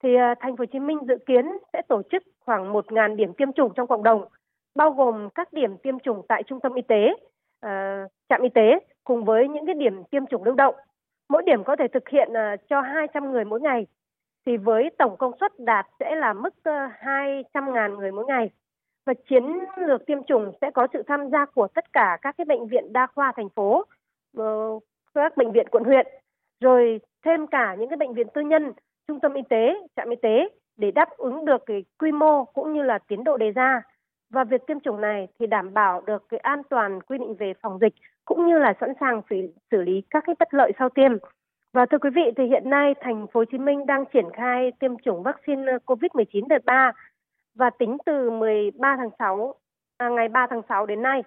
Thì 0.03 0.09
thành 0.39 0.57
phố 0.57 0.61
Hồ 0.61 0.65
Chí 0.65 0.79
Minh 0.79 0.97
dự 1.07 1.17
kiến 1.25 1.45
sẽ 1.73 1.81
tổ 1.87 2.01
chức 2.11 2.23
khoảng 2.45 2.73
1.000 2.73 3.15
điểm 3.15 3.33
tiêm 3.33 3.53
chủng 3.53 3.73
trong 3.75 3.87
cộng 3.87 4.03
đồng 4.03 4.25
bao 4.75 4.91
gồm 4.91 5.29
các 5.35 5.53
điểm 5.53 5.77
tiêm 5.77 5.99
chủng 5.99 6.21
tại 6.27 6.43
trung 6.43 6.59
tâm 6.59 6.73
y 6.73 6.81
tế, 6.81 7.13
trạm 8.29 8.41
y 8.41 8.49
tế 8.49 8.79
cùng 9.03 9.25
với 9.25 9.47
những 9.47 9.65
cái 9.65 9.75
điểm 9.75 10.03
tiêm 10.03 10.25
chủng 10.25 10.43
lưu 10.43 10.55
động. 10.55 10.75
Mỗi 11.29 11.43
điểm 11.45 11.63
có 11.63 11.75
thể 11.75 11.87
thực 11.87 12.09
hiện 12.09 12.33
à, 12.33 12.55
cho 12.69 12.81
200 12.81 13.31
người 13.31 13.45
mỗi 13.45 13.61
ngày. 13.61 13.87
Thì 14.45 14.57
với 14.57 14.89
tổng 14.97 15.17
công 15.17 15.31
suất 15.39 15.59
đạt 15.59 15.85
sẽ 15.99 16.15
là 16.15 16.33
mức 16.33 16.53
200.000 16.63 17.97
người 17.97 18.11
mỗi 18.11 18.25
ngày. 18.25 18.49
Và 19.05 19.13
chiến 19.29 19.43
lược 19.77 20.05
tiêm 20.05 20.23
chủng 20.23 20.51
sẽ 20.61 20.71
có 20.71 20.87
sự 20.93 21.03
tham 21.07 21.29
gia 21.29 21.45
của 21.45 21.67
tất 21.67 21.93
cả 21.93 22.17
các 22.21 22.35
cái 22.37 22.45
bệnh 22.45 22.67
viện 22.67 22.93
đa 22.93 23.07
khoa 23.15 23.33
thành 23.35 23.49
phố, 23.49 23.85
ờ, 24.37 24.79
các 25.13 25.37
bệnh 25.37 25.51
viện 25.51 25.67
quận 25.71 25.83
huyện, 25.83 26.07
rồi 26.59 26.99
thêm 27.25 27.47
cả 27.47 27.75
những 27.79 27.89
cái 27.89 27.97
bệnh 27.97 28.13
viện 28.13 28.27
tư 28.33 28.41
nhân, 28.41 28.73
trung 29.07 29.19
tâm 29.19 29.33
y 29.33 29.41
tế, 29.49 29.73
trạm 29.95 30.09
y 30.09 30.15
tế 30.21 30.49
để 30.77 30.91
đáp 30.91 31.09
ứng 31.17 31.45
được 31.45 31.65
cái 31.65 31.83
quy 31.99 32.11
mô 32.11 32.45
cũng 32.45 32.73
như 32.73 32.83
là 32.83 32.99
tiến 33.07 33.23
độ 33.23 33.37
đề 33.37 33.51
ra 33.51 33.81
và 34.29 34.43
việc 34.43 34.61
tiêm 34.67 34.79
chủng 34.79 35.01
này 35.01 35.27
thì 35.39 35.47
đảm 35.47 35.73
bảo 35.73 36.01
được 36.01 36.29
cái 36.29 36.39
an 36.39 36.61
toàn 36.69 37.01
quy 37.01 37.17
định 37.17 37.35
về 37.35 37.53
phòng 37.61 37.79
dịch 37.81 37.93
cũng 38.27 38.47
như 38.47 38.59
là 38.59 38.73
sẵn 38.79 38.93
sàng 38.99 39.21
xử, 39.29 39.35
xử 39.71 39.81
lý 39.81 40.03
các 40.09 40.23
cái 40.27 40.35
bất 40.39 40.53
lợi 40.53 40.71
sau 40.79 40.89
tiêm. 40.89 41.11
Và 41.73 41.85
thưa 41.85 41.97
quý 41.97 42.09
vị 42.15 42.31
thì 42.37 42.43
hiện 42.43 42.69
nay 42.69 42.93
thành 43.01 43.27
phố 43.27 43.39
Hồ 43.39 43.45
Chí 43.51 43.57
Minh 43.57 43.85
đang 43.85 44.05
triển 44.13 44.25
khai 44.33 44.71
tiêm 44.79 44.97
chủng 44.97 45.23
vaccine 45.23 45.71
ờ, 45.71 45.77
COVID-19 45.85 46.47
đợt 46.47 46.65
3 46.65 46.91
và 47.55 47.69
tính 47.69 47.97
từ 48.05 48.29
13 48.29 48.95
tháng 48.97 49.09
6 49.19 49.55
à, 49.97 50.09
ngày 50.09 50.29
3 50.29 50.47
tháng 50.49 50.61
6 50.69 50.85
đến 50.85 51.01
nay 51.01 51.23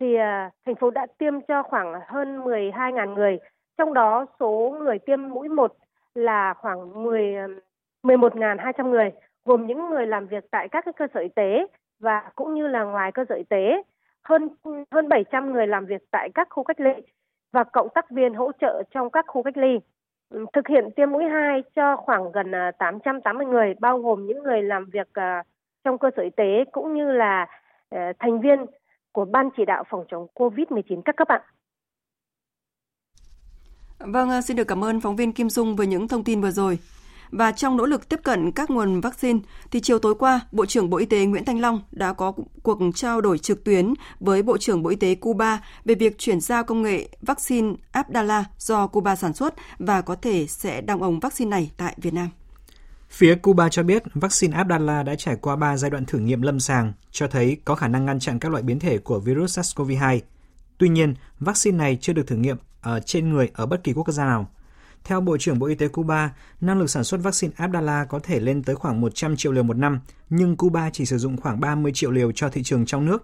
thì 0.00 0.14
à, 0.14 0.50
thành 0.66 0.74
phố 0.74 0.90
đã 0.90 1.06
tiêm 1.18 1.40
cho 1.40 1.62
khoảng 1.62 1.94
hơn 2.06 2.40
12.000 2.44 3.14
người, 3.14 3.38
trong 3.78 3.94
đó 3.94 4.26
số 4.40 4.76
người 4.80 4.98
tiêm 4.98 5.28
mũi 5.28 5.48
1 5.48 5.76
là 6.14 6.54
khoảng 6.54 7.02
10 7.02 7.34
11.200 8.02 8.72
ờ, 8.76 8.84
người, 8.84 9.10
gồm 9.44 9.66
những 9.66 9.90
người 9.90 10.06
làm 10.06 10.26
việc 10.26 10.44
tại 10.50 10.68
các 10.68 10.84
cái 10.84 10.92
cơ 10.92 11.06
sở 11.14 11.20
y 11.20 11.28
tế 11.28 11.66
và 11.98 12.30
cũng 12.34 12.54
như 12.54 12.66
là 12.66 12.84
ngoài 12.84 13.12
cơ 13.12 13.24
sở 13.28 13.34
y 13.34 13.44
tế 13.44 13.82
hơn 14.24 14.48
hơn 14.90 15.08
700 15.08 15.52
người 15.52 15.66
làm 15.66 15.86
việc 15.86 16.02
tại 16.10 16.28
các 16.34 16.48
khu 16.50 16.64
cách 16.64 16.80
ly 16.80 16.92
và 17.52 17.64
cộng 17.64 17.88
tác 17.94 18.10
viên 18.10 18.34
hỗ 18.34 18.52
trợ 18.60 18.82
trong 18.94 19.10
các 19.10 19.24
khu 19.28 19.42
cách 19.42 19.56
ly. 19.56 19.78
Thực 20.52 20.68
hiện 20.68 20.84
tiêm 20.96 21.10
mũi 21.10 21.24
2 21.24 21.62
cho 21.74 21.96
khoảng 21.96 22.32
gần 22.32 22.54
à, 22.54 22.70
880 22.78 23.46
người 23.46 23.74
bao 23.80 23.98
gồm 23.98 24.26
những 24.26 24.42
người 24.42 24.62
làm 24.62 24.84
việc 24.92 25.08
à, 25.12 25.42
trong 25.84 25.98
cơ 25.98 26.10
sở 26.16 26.22
y 26.22 26.30
tế 26.36 26.64
cũng 26.72 26.94
như 26.94 27.12
là 27.12 27.46
à, 27.90 28.12
thành 28.18 28.40
viên 28.40 28.66
của 29.12 29.24
ban 29.24 29.48
chỉ 29.56 29.64
đạo 29.64 29.84
phòng 29.90 30.04
chống 30.10 30.26
COVID-19 30.34 31.02
các 31.04 31.16
cấp 31.16 31.28
ạ. 31.28 31.40
Vâng, 33.98 34.42
xin 34.42 34.56
được 34.56 34.68
cảm 34.68 34.84
ơn 34.84 35.00
phóng 35.00 35.16
viên 35.16 35.32
Kim 35.32 35.50
Dung 35.50 35.76
với 35.76 35.86
những 35.86 36.08
thông 36.08 36.24
tin 36.24 36.40
vừa 36.40 36.50
rồi. 36.50 36.78
Và 37.30 37.52
trong 37.52 37.76
nỗ 37.76 37.86
lực 37.86 38.08
tiếp 38.08 38.20
cận 38.22 38.52
các 38.52 38.70
nguồn 38.70 39.00
vaccine, 39.00 39.38
thì 39.70 39.80
chiều 39.80 39.98
tối 39.98 40.14
qua, 40.14 40.40
Bộ 40.52 40.66
trưởng 40.66 40.90
Bộ 40.90 40.96
Y 40.98 41.06
tế 41.06 41.24
Nguyễn 41.24 41.44
Thanh 41.44 41.60
Long 41.60 41.82
đã 41.90 42.12
có 42.12 42.32
cuộc 42.62 42.78
trao 42.94 43.20
đổi 43.20 43.38
trực 43.38 43.64
tuyến 43.64 43.94
với 44.20 44.42
Bộ 44.42 44.58
trưởng 44.58 44.82
Bộ 44.82 44.90
Y 44.90 44.96
tế 44.96 45.14
Cuba 45.14 45.60
về 45.84 45.94
việc 45.94 46.18
chuyển 46.18 46.40
giao 46.40 46.64
công 46.64 46.82
nghệ 46.82 47.08
vaccine 47.22 47.74
Abdala 47.92 48.44
do 48.58 48.86
Cuba 48.86 49.16
sản 49.16 49.34
xuất 49.34 49.54
và 49.78 50.00
có 50.00 50.14
thể 50.14 50.46
sẽ 50.46 50.80
đăng 50.80 51.00
ống 51.00 51.20
vaccine 51.20 51.48
này 51.48 51.70
tại 51.76 51.94
Việt 51.96 52.14
Nam. 52.14 52.28
Phía 53.10 53.34
Cuba 53.34 53.68
cho 53.68 53.82
biết 53.82 54.02
vaccine 54.14 54.56
Abdala 54.56 55.02
đã 55.02 55.14
trải 55.14 55.36
qua 55.36 55.56
3 55.56 55.76
giai 55.76 55.90
đoạn 55.90 56.04
thử 56.04 56.18
nghiệm 56.18 56.42
lâm 56.42 56.60
sàng, 56.60 56.92
cho 57.10 57.26
thấy 57.26 57.56
có 57.64 57.74
khả 57.74 57.88
năng 57.88 58.06
ngăn 58.06 58.20
chặn 58.20 58.38
các 58.38 58.52
loại 58.52 58.62
biến 58.62 58.78
thể 58.78 58.98
của 58.98 59.20
virus 59.20 59.58
SARS-CoV-2. 59.58 60.20
Tuy 60.78 60.88
nhiên, 60.88 61.14
vaccine 61.40 61.78
này 61.78 61.98
chưa 62.00 62.12
được 62.12 62.26
thử 62.26 62.36
nghiệm 62.36 62.56
ở 62.80 63.00
trên 63.00 63.30
người 63.30 63.50
ở 63.54 63.66
bất 63.66 63.84
kỳ 63.84 63.92
quốc 63.92 64.08
gia 64.08 64.24
nào. 64.24 64.50
Theo 65.04 65.20
Bộ 65.20 65.36
trưởng 65.40 65.58
Bộ 65.58 65.66
Y 65.66 65.74
tế 65.74 65.88
Cuba, 65.88 66.34
năng 66.60 66.78
lực 66.78 66.90
sản 66.90 67.04
xuất 67.04 67.20
vaccine 67.22 67.52
Abdala 67.56 68.04
có 68.04 68.18
thể 68.22 68.40
lên 68.40 68.62
tới 68.62 68.76
khoảng 68.76 69.00
100 69.00 69.36
triệu 69.36 69.52
liều 69.52 69.62
một 69.62 69.76
năm, 69.76 70.00
nhưng 70.30 70.56
Cuba 70.56 70.90
chỉ 70.90 71.04
sử 71.06 71.18
dụng 71.18 71.36
khoảng 71.36 71.60
30 71.60 71.92
triệu 71.94 72.10
liều 72.10 72.32
cho 72.32 72.48
thị 72.48 72.62
trường 72.62 72.86
trong 72.86 73.04
nước. 73.06 73.22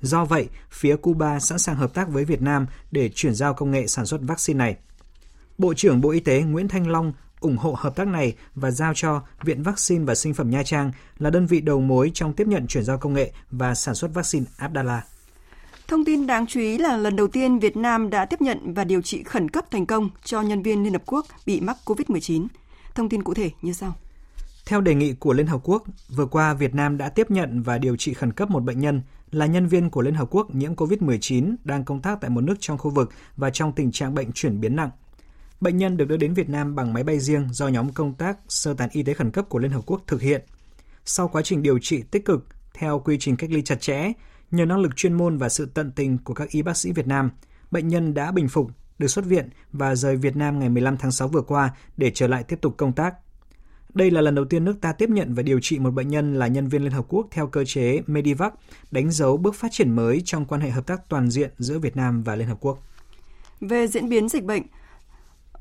Do 0.00 0.24
vậy, 0.24 0.48
phía 0.70 0.96
Cuba 0.96 1.40
sẵn 1.40 1.58
sàng 1.58 1.76
hợp 1.76 1.94
tác 1.94 2.08
với 2.08 2.24
Việt 2.24 2.42
Nam 2.42 2.66
để 2.90 3.10
chuyển 3.14 3.34
giao 3.34 3.54
công 3.54 3.70
nghệ 3.70 3.86
sản 3.86 4.06
xuất 4.06 4.20
vaccine 4.22 4.58
này. 4.58 4.76
Bộ 5.58 5.74
trưởng 5.74 6.00
Bộ 6.00 6.10
Y 6.10 6.20
tế 6.20 6.42
Nguyễn 6.42 6.68
Thanh 6.68 6.88
Long 6.88 7.12
ủng 7.40 7.56
hộ 7.56 7.74
hợp 7.78 7.96
tác 7.96 8.08
này 8.08 8.34
và 8.54 8.70
giao 8.70 8.92
cho 8.94 9.22
Viện 9.42 9.62
Vaccine 9.62 10.04
và 10.04 10.14
Sinh 10.14 10.34
phẩm 10.34 10.50
Nha 10.50 10.62
Trang 10.62 10.92
là 11.18 11.30
đơn 11.30 11.46
vị 11.46 11.60
đầu 11.60 11.80
mối 11.80 12.10
trong 12.14 12.32
tiếp 12.32 12.46
nhận 12.46 12.66
chuyển 12.66 12.84
giao 12.84 12.98
công 12.98 13.12
nghệ 13.12 13.32
và 13.50 13.74
sản 13.74 13.94
xuất 13.94 14.14
vaccine 14.14 14.46
Abdala. 14.56 15.02
Thông 15.88 16.04
tin 16.04 16.26
đáng 16.26 16.46
chú 16.46 16.60
ý 16.60 16.78
là 16.78 16.96
lần 16.96 17.16
đầu 17.16 17.28
tiên 17.28 17.58
Việt 17.58 17.76
Nam 17.76 18.10
đã 18.10 18.24
tiếp 18.24 18.40
nhận 18.40 18.74
và 18.74 18.84
điều 18.84 19.02
trị 19.02 19.22
khẩn 19.22 19.50
cấp 19.50 19.70
thành 19.70 19.86
công 19.86 20.10
cho 20.24 20.42
nhân 20.42 20.62
viên 20.62 20.82
Liên 20.82 20.92
Hợp 20.92 21.02
Quốc 21.06 21.26
bị 21.46 21.60
mắc 21.60 21.76
COVID-19. 21.84 22.46
Thông 22.94 23.08
tin 23.08 23.22
cụ 23.22 23.34
thể 23.34 23.50
như 23.62 23.72
sau. 23.72 23.94
Theo 24.66 24.80
đề 24.80 24.94
nghị 24.94 25.12
của 25.12 25.32
Liên 25.32 25.46
Hợp 25.46 25.60
Quốc, 25.64 25.82
vừa 26.16 26.26
qua 26.26 26.54
Việt 26.54 26.74
Nam 26.74 26.98
đã 26.98 27.08
tiếp 27.08 27.30
nhận 27.30 27.62
và 27.62 27.78
điều 27.78 27.96
trị 27.96 28.14
khẩn 28.14 28.32
cấp 28.32 28.50
một 28.50 28.60
bệnh 28.60 28.80
nhân 28.80 29.02
là 29.30 29.46
nhân 29.46 29.66
viên 29.66 29.90
của 29.90 30.02
Liên 30.02 30.14
Hợp 30.14 30.28
Quốc 30.30 30.54
nhiễm 30.54 30.74
COVID-19 30.74 31.54
đang 31.64 31.84
công 31.84 32.02
tác 32.02 32.20
tại 32.20 32.30
một 32.30 32.40
nước 32.40 32.56
trong 32.60 32.78
khu 32.78 32.90
vực 32.90 33.10
và 33.36 33.50
trong 33.50 33.72
tình 33.72 33.92
trạng 33.92 34.14
bệnh 34.14 34.32
chuyển 34.32 34.60
biến 34.60 34.76
nặng. 34.76 34.90
Bệnh 35.60 35.76
nhân 35.76 35.96
được 35.96 36.04
đưa 36.04 36.16
đến 36.16 36.34
Việt 36.34 36.48
Nam 36.48 36.74
bằng 36.74 36.92
máy 36.92 37.02
bay 37.02 37.18
riêng 37.18 37.48
do 37.52 37.68
nhóm 37.68 37.92
công 37.92 38.14
tác 38.14 38.38
sơ 38.48 38.74
tán 38.74 38.88
y 38.92 39.02
tế 39.02 39.14
khẩn 39.14 39.30
cấp 39.30 39.48
của 39.48 39.58
Liên 39.58 39.70
Hợp 39.70 39.82
Quốc 39.86 40.02
thực 40.06 40.22
hiện. 40.22 40.42
Sau 41.04 41.28
quá 41.28 41.42
trình 41.42 41.62
điều 41.62 41.78
trị 41.78 42.02
tích 42.10 42.24
cực 42.24 42.46
theo 42.74 42.98
quy 43.04 43.16
trình 43.20 43.36
cách 43.36 43.50
ly 43.50 43.62
chặt 43.62 43.80
chẽ, 43.80 44.12
Nhờ 44.50 44.64
năng 44.64 44.80
lực 44.80 44.96
chuyên 44.96 45.12
môn 45.12 45.38
và 45.38 45.48
sự 45.48 45.66
tận 45.74 45.92
tình 45.92 46.18
của 46.18 46.34
các 46.34 46.48
y 46.50 46.62
bác 46.62 46.76
sĩ 46.76 46.92
Việt 46.92 47.06
Nam, 47.06 47.30
bệnh 47.70 47.88
nhân 47.88 48.14
đã 48.14 48.32
bình 48.32 48.48
phục, 48.48 48.70
được 48.98 49.08
xuất 49.08 49.24
viện 49.24 49.48
và 49.72 49.94
rời 49.94 50.16
Việt 50.16 50.36
Nam 50.36 50.58
ngày 50.58 50.68
15 50.68 50.96
tháng 50.96 51.12
6 51.12 51.28
vừa 51.28 51.42
qua 51.42 51.70
để 51.96 52.10
trở 52.14 52.26
lại 52.26 52.42
tiếp 52.42 52.58
tục 52.60 52.74
công 52.76 52.92
tác. 52.92 53.14
Đây 53.94 54.10
là 54.10 54.20
lần 54.20 54.34
đầu 54.34 54.44
tiên 54.44 54.64
nước 54.64 54.80
ta 54.80 54.92
tiếp 54.92 55.10
nhận 55.10 55.34
và 55.34 55.42
điều 55.42 55.58
trị 55.62 55.78
một 55.78 55.90
bệnh 55.90 56.08
nhân 56.08 56.34
là 56.34 56.46
nhân 56.46 56.68
viên 56.68 56.82
Liên 56.82 56.92
Hợp 56.92 57.04
Quốc 57.08 57.26
theo 57.30 57.46
cơ 57.46 57.64
chế 57.64 58.00
Medivac, 58.06 58.54
đánh 58.90 59.10
dấu 59.10 59.36
bước 59.36 59.54
phát 59.54 59.68
triển 59.72 59.96
mới 59.96 60.22
trong 60.24 60.44
quan 60.44 60.60
hệ 60.60 60.70
hợp 60.70 60.86
tác 60.86 61.08
toàn 61.08 61.30
diện 61.30 61.50
giữa 61.58 61.78
Việt 61.78 61.96
Nam 61.96 62.22
và 62.22 62.36
Liên 62.36 62.48
Hợp 62.48 62.58
Quốc. 62.60 62.78
Về 63.60 63.86
diễn 63.86 64.08
biến 64.08 64.28
dịch 64.28 64.44
bệnh, 64.44 64.62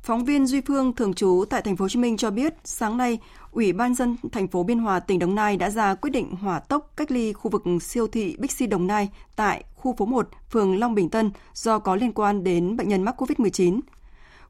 Phóng 0.08 0.26
viên 0.26 0.48
Duy 0.48 0.62
Phương 0.62 0.94
thường 0.94 1.14
trú 1.14 1.46
tại 1.50 1.62
thành 1.62 1.76
phố 1.76 1.84
Hồ 1.84 1.90
Chí 1.90 2.00
Minh 2.00 2.18
cho 2.18 2.32
biết, 2.32 2.54
sáng 2.64 2.98
nay, 2.98 3.20
Ủy 3.52 3.74
ban 3.74 3.96
dân 3.96 4.18
thành 4.32 4.48
phố 4.48 4.64
Biên 4.64 4.80
Hòa 4.80 5.00
tỉnh 5.00 5.20
Đồng 5.20 5.36
Nai 5.36 5.58
đã 5.58 5.70
ra 5.70 5.96
quyết 5.96 6.10
định 6.10 6.32
hỏa 6.32 6.60
tốc 6.60 6.92
cách 6.96 7.12
ly 7.12 7.34
khu 7.34 7.52
vực 7.52 7.64
siêu 7.82 8.08
thị 8.08 8.36
Bixi 8.40 8.68
Đồng 8.68 8.88
Nai 8.88 9.10
tại 9.36 9.64
khu 9.76 9.96
phố 9.96 10.06
1, 10.06 10.30
phường 10.52 10.80
Long 10.80 10.96
Bình 10.96 11.10
Tân 11.10 11.32
do 11.54 11.80
có 11.80 11.96
liên 11.96 12.12
quan 12.14 12.44
đến 12.44 12.78
bệnh 12.78 12.90
nhân 12.90 13.04
mắc 13.04 13.22
COVID-19. 13.22 13.80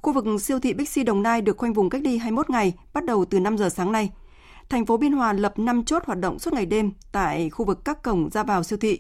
Khu 0.02 0.14
vực 0.14 0.26
siêu 0.42 0.60
thị 0.60 0.74
Bixi 0.74 1.04
Đồng 1.04 1.24
Nai 1.24 1.42
được 1.42 1.58
khoanh 1.58 1.74
vùng 1.74 1.90
cách 1.90 2.02
ly 2.04 2.18
21 2.18 2.50
ngày, 2.50 2.74
bắt 2.94 3.06
đầu 3.06 3.26
từ 3.26 3.40
5 3.40 3.58
giờ 3.58 3.70
sáng 3.70 3.92
nay. 3.92 4.12
Thành 4.70 4.86
phố 4.86 4.98
Biên 4.98 5.12
Hòa 5.12 5.34
lập 5.34 5.60
5 5.60 5.86
chốt 5.86 6.04
hoạt 6.06 6.20
động 6.20 6.40
suốt 6.40 6.54
ngày 6.54 6.66
đêm 6.66 6.92
tại 7.12 7.50
khu 7.50 7.66
vực 7.66 7.86
các 7.86 8.04
cổng 8.04 8.30
ra 8.30 8.44
vào 8.44 8.64
siêu 8.64 8.78
thị. 8.82 9.00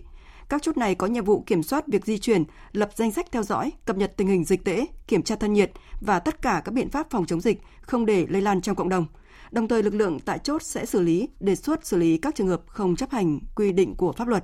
Các 0.49 0.61
chốt 0.61 0.77
này 0.77 0.95
có 0.95 1.07
nhiệm 1.07 1.25
vụ 1.25 1.43
kiểm 1.45 1.63
soát 1.63 1.87
việc 1.87 2.05
di 2.05 2.17
chuyển, 2.17 2.43
lập 2.71 2.89
danh 2.95 3.11
sách 3.11 3.31
theo 3.31 3.43
dõi, 3.43 3.71
cập 3.85 3.97
nhật 3.97 4.13
tình 4.17 4.27
hình 4.27 4.43
dịch 4.43 4.63
tễ, 4.65 4.85
kiểm 5.07 5.23
tra 5.23 5.35
thân 5.35 5.53
nhiệt 5.53 5.71
và 6.01 6.19
tất 6.19 6.41
cả 6.41 6.61
các 6.65 6.71
biện 6.71 6.89
pháp 6.89 7.09
phòng 7.09 7.25
chống 7.25 7.41
dịch, 7.41 7.61
không 7.81 8.05
để 8.05 8.25
lây 8.29 8.41
lan 8.41 8.61
trong 8.61 8.75
cộng 8.75 8.89
đồng. 8.89 9.05
Đồng 9.51 9.67
thời 9.67 9.83
lực 9.83 9.93
lượng 9.93 10.19
tại 10.19 10.39
chốt 10.39 10.61
sẽ 10.63 10.85
xử 10.85 11.01
lý, 11.01 11.29
đề 11.39 11.55
xuất 11.55 11.85
xử 11.85 11.97
lý 11.97 12.17
các 12.17 12.35
trường 12.35 12.47
hợp 12.47 12.61
không 12.67 12.95
chấp 12.95 13.11
hành 13.11 13.39
quy 13.55 13.71
định 13.71 13.95
của 13.95 14.11
pháp 14.11 14.27
luật. 14.27 14.43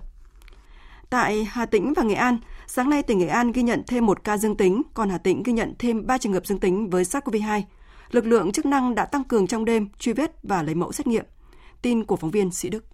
Tại 1.10 1.43
Hà 1.43 1.65
Tĩnh 1.65 1.93
và 1.93 2.03
Nghệ 2.03 2.15
An, 2.15 2.38
sáng 2.67 2.89
nay 2.89 3.03
tỉnh 3.03 3.19
Nghệ 3.19 3.27
An 3.27 3.51
ghi 3.51 3.62
nhận 3.62 3.83
thêm 3.88 4.05
một 4.05 4.24
ca 4.24 4.38
dương 4.38 4.57
tính, 4.57 4.81
còn 4.93 5.10
Hà 5.10 5.17
Tĩnh 5.17 5.43
ghi 5.43 5.53
nhận 5.53 5.74
thêm 5.79 6.07
3 6.07 6.17
trường 6.17 6.33
hợp 6.33 6.45
dương 6.45 6.60
tính 6.60 6.89
với 6.89 7.03
SARS-CoV-2. 7.03 7.62
Lực 8.12 8.25
lượng 8.25 8.51
chức 8.51 8.65
năng 8.65 8.95
đã 8.95 9.05
tăng 9.05 9.24
cường 9.24 9.48
trong 9.48 9.65
đêm 9.65 9.89
truy 10.00 10.13
vết 10.13 10.31
và 10.43 10.63
lấy 10.63 10.75
mẫu 10.75 10.91
xét 10.91 11.07
nghiệm. 11.07 11.25
Tin 11.81 12.03
của 12.03 12.15
phóng 12.15 12.31
viên 12.31 12.51
Sĩ 12.51 12.69
Đức. 12.69 12.86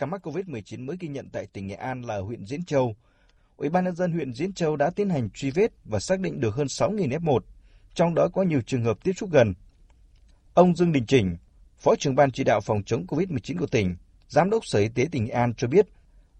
Ca 0.00 0.06
mắc 0.06 0.26
COVID-19 0.26 0.84
mới 0.84 0.96
ghi 1.00 1.08
nhận 1.08 1.28
tại 1.32 1.46
tỉnh 1.52 1.66
Nghệ 1.66 1.74
An 1.74 2.02
là 2.02 2.18
huyện 2.18 2.44
Diễn 2.44 2.64
Châu. 2.64 2.94
Ủy 3.56 3.68
ban 3.68 3.84
nhân 3.84 3.94
dân 3.94 4.12
huyện 4.12 4.32
Diễn 4.32 4.52
Châu 4.52 4.76
đã 4.76 4.90
tiến 4.96 5.08
hành 5.08 5.30
truy 5.30 5.50
vết 5.50 5.70
và 5.84 6.00
xác 6.00 6.20
định 6.20 6.40
được 6.40 6.54
hơn 6.54 6.66
6.000 6.66 7.08
F1, 7.08 7.40
trong 7.94 8.14
đó 8.14 8.28
có 8.32 8.42
nhiều 8.42 8.60
trường 8.66 8.84
hợp 8.84 9.04
tiếp 9.04 9.12
xúc 9.12 9.30
gần. 9.32 9.54
Ông 10.54 10.74
Dương 10.74 10.92
Đình 10.92 11.04
Chỉnh, 11.06 11.36
Phó 11.76 11.94
trưởng 11.96 12.14
ban 12.14 12.30
chỉ 12.30 12.44
đạo 12.44 12.60
phòng 12.60 12.82
chống 12.82 13.04
COVID-19 13.08 13.58
của 13.58 13.66
tỉnh, 13.66 13.96
Giám 14.28 14.50
đốc 14.50 14.66
Sở 14.66 14.78
Y 14.78 14.88
tế 14.88 15.06
tỉnh 15.12 15.24
Nghệ 15.24 15.30
An 15.30 15.54
cho 15.54 15.68
biết, 15.68 15.86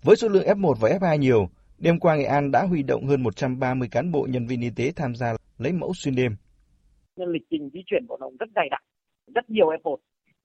với 0.02 0.16
số 0.16 0.28
lượng 0.28 0.46
F1 0.46 0.74
và 0.74 0.88
F2 0.88 1.16
nhiều, 1.16 1.48
đêm 1.78 1.98
qua 1.98 2.16
Nghệ 2.16 2.24
An 2.24 2.50
đã 2.50 2.66
huy 2.66 2.82
động 2.82 3.06
hơn 3.06 3.22
130 3.22 3.88
cán 3.90 4.12
bộ 4.12 4.26
nhân 4.30 4.46
viên 4.46 4.60
y 4.60 4.70
tế 4.76 4.92
tham 4.96 5.14
gia 5.14 5.36
lấy 5.58 5.72
mẫu 5.72 5.92
xuyên 5.94 6.14
đêm. 6.14 6.36
Lịch 7.16 7.42
trình 7.50 7.70
di 7.72 7.80
chuyển 7.86 8.06
của 8.08 8.16
nó 8.20 8.26
rất 8.40 8.48
dày 8.54 8.68
đặc, 8.70 8.82
rất 9.34 9.50
nhiều 9.50 9.66
F1. 9.66 9.96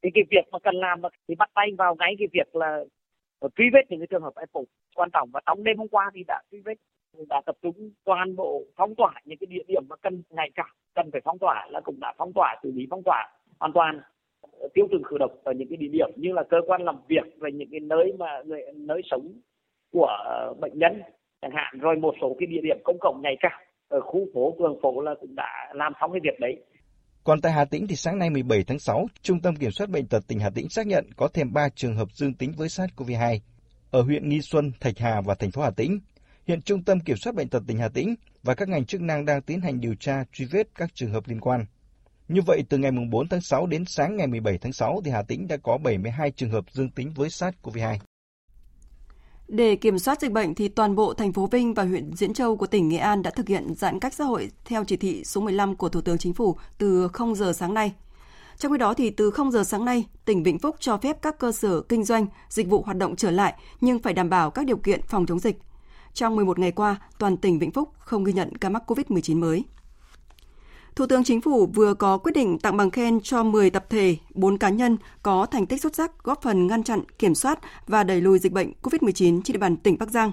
Thì 0.04 0.10
cái 0.14 0.24
việc 0.32 0.52
mà 0.52 0.60
cần 0.64 0.76
làm 0.76 1.02
thì 1.28 1.36
bắt 1.36 1.50
tay 1.56 1.66
vào 1.78 1.96
ngay 2.00 2.16
cái 2.20 2.28
việc 2.34 2.56
là 2.56 2.80
truy 3.56 3.66
vết 3.74 3.82
những 3.90 4.00
cái 4.00 4.08
trường 4.08 4.24
hợp 4.24 4.34
F1 4.36 4.64
quan 4.96 5.10
trọng. 5.14 5.30
Và 5.34 5.42
trong 5.46 5.64
đêm 5.64 5.78
hôm 5.78 5.88
qua 5.88 6.12
thì 6.14 6.24
đã 6.28 6.42
truy 6.52 6.62
vết, 6.66 6.76
đã 7.30 7.42
tập 7.46 7.56
trung 7.62 7.92
toàn 8.04 8.36
bộ, 8.36 8.64
phong 8.76 8.96
tỏa 8.96 9.14
những 9.26 9.38
cái 9.38 9.48
địa 9.50 9.64
điểm 9.68 9.84
mà 9.90 9.96
cần 9.96 10.24
ngày 10.30 10.52
cả 10.56 10.66
cần 10.96 11.10
phải 11.12 11.22
phong 11.24 11.40
tỏa 11.40 11.68
là 11.70 11.82
cũng 11.82 12.00
đã 12.00 12.14
phong 12.18 12.32
tỏa, 12.36 12.56
xử 12.64 12.72
lý 12.72 12.88
phong 12.90 13.04
tỏa 13.06 13.32
hoàn 13.60 13.74
toàn 13.74 14.02
ờ, 14.42 14.68
tiêu 14.74 14.88
trừ 14.92 14.98
khử 15.06 15.18
độc 15.18 15.32
ở 15.44 15.54
những 15.54 15.68
cái 15.70 15.78
địa 15.78 15.88
điểm 15.88 16.10
như 16.16 16.34
là 16.34 16.44
cơ 16.44 16.58
quan 16.68 16.82
làm 16.82 16.96
việc 17.08 17.24
và 17.38 17.50
những 17.50 17.70
cái 17.72 17.80
nơi 17.80 18.14
mà 18.20 18.42
người, 18.46 18.62
nơi 18.76 19.02
sống 19.12 19.34
của 19.92 20.08
ờ, 20.26 20.54
bệnh 20.60 20.80
nhân 20.80 21.02
chẳng 21.42 21.52
hạn. 21.52 21.80
Rồi 21.80 21.96
một 21.96 22.16
số 22.22 22.36
cái 22.40 22.48
địa 22.48 22.62
điểm 22.64 22.78
công 22.84 22.98
cộng 23.00 23.22
ngày 23.24 23.36
càng 23.40 23.62
ở 23.88 24.02
khu 24.02 24.28
phố, 24.34 24.56
phường 24.60 24.82
phố 24.82 25.02
là 25.02 25.16
cũng 25.20 25.36
đã 25.36 25.72
làm 25.74 25.94
xong 26.02 26.12
cái 26.12 26.20
việc 26.24 26.40
đấy 26.40 26.64
còn 27.26 27.42
tại 27.42 27.52
Hà 27.52 27.66
Tĩnh 27.66 27.88
thì 27.88 27.96
sáng 27.96 28.20
nay 28.20 28.30
17 28.30 28.64
tháng 28.64 28.80
6, 28.80 29.08
Trung 29.22 29.42
tâm 29.42 29.56
Kiểm 29.56 29.72
soát 29.72 29.90
Bệnh 29.90 30.08
tật 30.08 30.28
tỉnh 30.28 30.40
Hà 30.40 30.50
Tĩnh 30.50 30.70
xác 30.70 30.88
nhận 30.88 31.10
có 31.16 31.28
thêm 31.34 31.54
3 31.54 31.70
trường 31.76 31.96
hợp 31.96 32.08
dương 32.14 32.34
tính 32.34 32.52
với 32.58 32.68
SARS-CoV-2 32.68 33.40
ở 33.92 34.02
huyện 34.02 34.30
Nghi 34.30 34.42
Xuân, 34.42 34.72
Thạch 34.80 35.00
Hà 35.00 35.22
và 35.22 35.36
thành 35.36 35.52
phố 35.52 35.62
Hà 35.62 35.72
Tĩnh. 35.72 36.00
Hiện 36.48 36.62
Trung 36.62 36.84
tâm 36.84 37.00
Kiểm 37.00 37.18
soát 37.18 37.36
Bệnh 37.36 37.50
tật 37.50 37.64
tỉnh 37.68 37.78
Hà 37.78 37.90
Tĩnh 37.90 38.16
và 38.44 38.56
các 38.56 38.70
ngành 38.70 38.86
chức 38.86 39.02
năng 39.02 39.26
đang 39.26 39.42
tiến 39.42 39.62
hành 39.62 39.82
điều 39.82 39.96
tra 40.00 40.24
truy 40.34 40.46
vết 40.46 40.68
các 40.76 40.96
trường 40.96 41.12
hợp 41.12 41.28
liên 41.28 41.40
quan. 41.40 41.66
Như 42.28 42.42
vậy, 42.42 42.64
từ 42.70 42.78
ngày 42.78 42.92
4 43.12 43.28
tháng 43.28 43.42
6 43.42 43.68
đến 43.68 43.86
sáng 43.86 44.16
ngày 44.16 44.28
17 44.28 44.58
tháng 44.58 44.74
6 44.74 45.02
thì 45.06 45.12
Hà 45.12 45.22
Tĩnh 45.22 45.48
đã 45.48 45.58
có 45.58 45.78
72 45.78 46.32
trường 46.32 46.52
hợp 46.52 46.66
dương 46.72 46.90
tính 46.90 47.14
với 47.16 47.30
SARS-CoV-2. 47.30 47.98
Để 49.48 49.76
kiểm 49.76 50.00
soát 50.00 50.22
dịch 50.22 50.32
bệnh 50.32 50.56
thì 50.56 50.68
toàn 50.68 50.96
bộ 50.96 51.14
thành 51.14 51.34
phố 51.34 51.48
Vinh 51.48 51.74
và 51.74 51.84
huyện 51.84 52.12
Diễn 52.16 52.34
Châu 52.34 52.58
của 52.58 52.68
tỉnh 52.68 52.90
Nghệ 52.90 52.98
An 52.98 53.22
đã 53.22 53.32
thực 53.32 53.48
hiện 53.48 53.76
giãn 53.76 54.00
cách 54.00 54.14
xã 54.14 54.24
hội 54.24 54.52
theo 54.66 54.84
chỉ 54.84 54.98
thị 54.98 55.24
số 55.24 55.42
15 55.42 55.76
của 55.76 55.90
Thủ 55.90 56.02
tướng 56.02 56.18
Chính 56.18 56.34
phủ 56.34 56.58
từ 56.78 57.08
0 57.08 57.36
giờ 57.36 57.54
sáng 57.54 57.74
nay. 57.74 57.94
Trong 58.58 58.72
khi 58.72 58.78
đó 58.78 58.94
thì 58.94 59.10
từ 59.10 59.32
0 59.32 59.52
giờ 59.52 59.64
sáng 59.64 59.86
nay, 59.86 60.06
tỉnh 60.26 60.44
Vĩnh 60.44 60.60
Phúc 60.60 60.76
cho 60.80 60.98
phép 60.98 61.22
các 61.22 61.40
cơ 61.40 61.52
sở 61.52 61.82
kinh 61.82 62.04
doanh, 62.04 62.28
dịch 62.50 62.70
vụ 62.70 62.82
hoạt 62.82 62.98
động 62.98 63.16
trở 63.16 63.32
lại 63.32 63.54
nhưng 63.82 64.00
phải 64.00 64.14
đảm 64.14 64.30
bảo 64.30 64.52
các 64.52 64.66
điều 64.66 64.78
kiện 64.78 65.02
phòng 65.08 65.26
chống 65.26 65.40
dịch. 65.40 65.60
Trong 66.14 66.36
11 66.36 66.60
ngày 66.60 66.72
qua, 66.72 66.96
toàn 67.18 67.38
tỉnh 67.38 67.60
Vĩnh 67.60 67.72
Phúc 67.72 67.90
không 67.98 68.24
ghi 68.24 68.34
nhận 68.34 68.58
ca 68.58 68.70
mắc 68.70 68.92
COVID-19 68.92 69.40
mới. 69.40 69.64
Thủ 70.96 71.06
tướng 71.06 71.24
Chính 71.24 71.42
phủ 71.42 71.66
vừa 71.66 71.94
có 71.94 72.18
quyết 72.18 72.32
định 72.36 72.60
tặng 72.60 72.78
bằng 72.78 72.92
khen 72.92 73.20
cho 73.22 73.44
10 73.44 73.70
tập 73.70 73.86
thể, 73.90 74.18
4 74.34 74.58
cá 74.58 74.70
nhân 74.70 74.98
có 75.24 75.46
thành 75.46 75.66
tích 75.66 75.82
xuất 75.82 75.96
sắc 75.96 76.24
góp 76.24 76.42
phần 76.42 76.68
ngăn 76.68 76.84
chặn, 76.84 77.00
kiểm 77.20 77.36
soát 77.36 77.60
và 77.88 78.04
đẩy 78.04 78.22
lùi 78.22 78.40
dịch 78.40 78.52
bệnh 78.52 78.72
COVID-19 78.82 79.42
trên 79.42 79.54
địa 79.54 79.60
bàn 79.60 79.78
tỉnh 79.78 79.98
Bắc 80.00 80.10
Giang. 80.10 80.32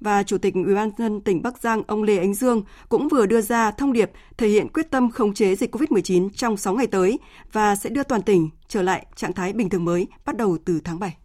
Và 0.00 0.22
Chủ 0.22 0.38
tịch 0.38 0.54
Ủy 0.54 0.74
ban 0.74 0.90
dân 0.98 1.20
tỉnh 1.20 1.42
Bắc 1.42 1.62
Giang 1.62 1.82
ông 1.86 2.02
Lê 2.02 2.18
Ánh 2.18 2.34
Dương 2.34 2.62
cũng 2.88 3.08
vừa 3.08 3.26
đưa 3.26 3.40
ra 3.40 3.70
thông 3.70 3.92
điệp 3.92 4.10
thể 4.36 4.48
hiện 4.48 4.68
quyết 4.68 4.90
tâm 4.90 5.10
khống 5.10 5.34
chế 5.34 5.56
dịch 5.56 5.74
COVID-19 5.74 6.28
trong 6.36 6.56
6 6.56 6.74
ngày 6.74 6.86
tới 6.86 7.18
và 7.52 7.76
sẽ 7.76 7.90
đưa 7.90 8.02
toàn 8.02 8.22
tỉnh 8.22 8.50
trở 8.68 8.82
lại 8.82 9.06
trạng 9.16 9.32
thái 9.32 9.52
bình 9.52 9.68
thường 9.68 9.84
mới 9.84 10.06
bắt 10.24 10.36
đầu 10.36 10.58
từ 10.64 10.80
tháng 10.84 10.98
7. 10.98 11.16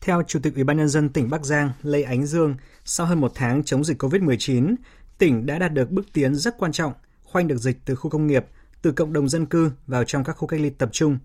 Theo 0.00 0.22
Chủ 0.26 0.40
tịch 0.42 0.54
Ủy 0.54 0.64
ban 0.64 0.76
nhân 0.76 0.88
dân 0.88 1.08
tỉnh 1.08 1.30
Bắc 1.30 1.44
Giang 1.44 1.70
Lê 1.82 2.02
Ánh 2.02 2.26
Dương, 2.26 2.54
sau 2.84 3.06
hơn 3.06 3.20
một 3.20 3.32
tháng 3.34 3.64
chống 3.64 3.84
dịch 3.84 4.02
COVID-19, 4.02 4.74
tỉnh 5.18 5.46
đã 5.46 5.58
đạt 5.58 5.72
được 5.72 5.90
bước 5.90 6.12
tiến 6.12 6.34
rất 6.34 6.58
quan 6.58 6.72
trọng– 6.72 6.92
khoanh 7.32 7.48
được 7.48 7.58
dịch 7.58 7.78
từ 7.84 7.94
khu 7.94 8.10
công 8.10 8.26
nghiệp, 8.26 8.46
từ 8.82 8.92
cộng 8.92 9.12
đồng 9.12 9.28
dân 9.28 9.46
cư 9.46 9.70
vào 9.86 10.04
trong 10.04 10.24
các 10.24 10.32
khu 10.32 10.48
cách 10.48 10.60
ly 10.60 10.70
tập 10.70 10.88
trung. 10.92 11.18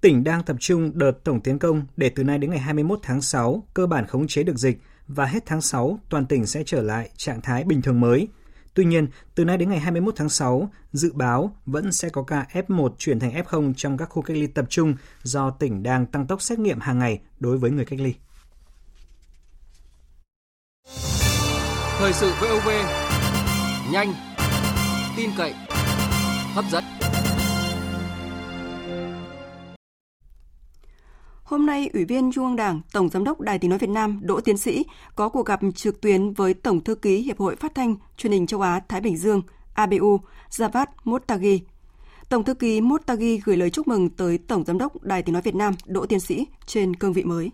Tỉnh 0.00 0.24
đang 0.24 0.42
tập 0.42 0.56
trung 0.60 0.98
đợt 0.98 1.12
tổng 1.24 1.40
tiến 1.40 1.58
công 1.58 1.86
để 1.96 2.08
từ 2.08 2.24
nay 2.24 2.38
đến 2.38 2.50
ngày 2.50 2.58
21 2.58 2.98
tháng 3.02 3.20
6 3.20 3.62
cơ 3.74 3.86
bản 3.86 4.06
khống 4.06 4.26
chế 4.26 4.42
được 4.42 4.56
dịch 4.56 4.78
và 5.08 5.24
hết 5.24 5.46
tháng 5.46 5.60
6 5.60 5.98
toàn 6.08 6.26
tỉnh 6.26 6.46
sẽ 6.46 6.62
trở 6.66 6.82
lại 6.82 7.10
trạng 7.16 7.40
thái 7.40 7.64
bình 7.64 7.82
thường 7.82 8.00
mới. 8.00 8.28
Tuy 8.74 8.84
nhiên, 8.84 9.06
từ 9.34 9.44
nay 9.44 9.58
đến 9.58 9.70
ngày 9.70 9.80
21 9.80 10.14
tháng 10.16 10.28
6, 10.28 10.70
dự 10.92 11.12
báo 11.12 11.56
vẫn 11.66 11.92
sẽ 11.92 12.08
có 12.08 12.22
ca 12.22 12.46
F1 12.52 12.88
chuyển 12.98 13.20
thành 13.20 13.44
F0 13.44 13.72
trong 13.76 13.96
các 13.96 14.08
khu 14.10 14.22
cách 14.22 14.36
ly 14.36 14.46
tập 14.46 14.64
trung 14.68 14.94
do 15.22 15.50
tỉnh 15.50 15.82
đang 15.82 16.06
tăng 16.06 16.26
tốc 16.26 16.42
xét 16.42 16.58
nghiệm 16.58 16.80
hàng 16.80 16.98
ngày 16.98 17.20
đối 17.40 17.58
với 17.58 17.70
người 17.70 17.84
cách 17.84 18.00
ly. 18.00 18.14
Thời 21.98 22.12
sự 22.12 22.32
VOV, 22.40 22.68
nhanh, 23.92 24.12
tin 25.16 25.30
cậy, 25.36 25.54
hấp 26.54 26.64
dẫn. 26.70 26.84
Hôm 31.44 31.66
nay, 31.66 31.90
Ủy 31.92 32.04
viên 32.04 32.32
Trung 32.32 32.44
ương 32.44 32.56
Đảng, 32.56 32.80
Tổng 32.92 33.08
Giám 33.08 33.24
đốc 33.24 33.40
Đài 33.40 33.58
Tiếng 33.58 33.70
Nói 33.70 33.78
Việt 33.78 33.90
Nam 33.90 34.20
Đỗ 34.22 34.40
Tiến 34.40 34.58
Sĩ 34.58 34.84
có 35.16 35.28
cuộc 35.28 35.46
gặp 35.46 35.60
trực 35.74 36.00
tuyến 36.00 36.32
với 36.32 36.54
Tổng 36.54 36.84
Thư 36.84 36.94
ký 36.94 37.16
Hiệp 37.16 37.38
hội 37.38 37.56
Phát 37.56 37.74
thanh 37.74 37.96
Truyền 38.16 38.32
hình 38.32 38.46
Châu 38.46 38.60
Á-Thái 38.60 39.00
Bình 39.00 39.16
Dương 39.16 39.42
ABU 39.74 40.20
Javad 40.50 40.86
Motagi. 41.04 41.60
Tổng 42.28 42.44
Thư 42.44 42.54
ký 42.54 42.80
Motagi 42.80 43.40
gửi 43.44 43.56
lời 43.56 43.70
chúc 43.70 43.88
mừng 43.88 44.10
tới 44.10 44.38
Tổng 44.38 44.64
Giám 44.64 44.78
đốc 44.78 45.02
Đài 45.02 45.22
Tiếng 45.22 45.32
Nói 45.32 45.42
Việt 45.42 45.54
Nam 45.54 45.74
Đỗ 45.86 46.06
Tiến 46.06 46.20
Sĩ 46.20 46.46
trên 46.66 46.96
cương 46.96 47.12
vị 47.12 47.24
mới. 47.24 47.50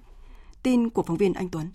Tin 0.63 0.91
của 0.91 1.03
phóng 1.03 1.17
viên 1.17 1.33
Anh 1.33 1.49
Tuấn. 1.49 1.71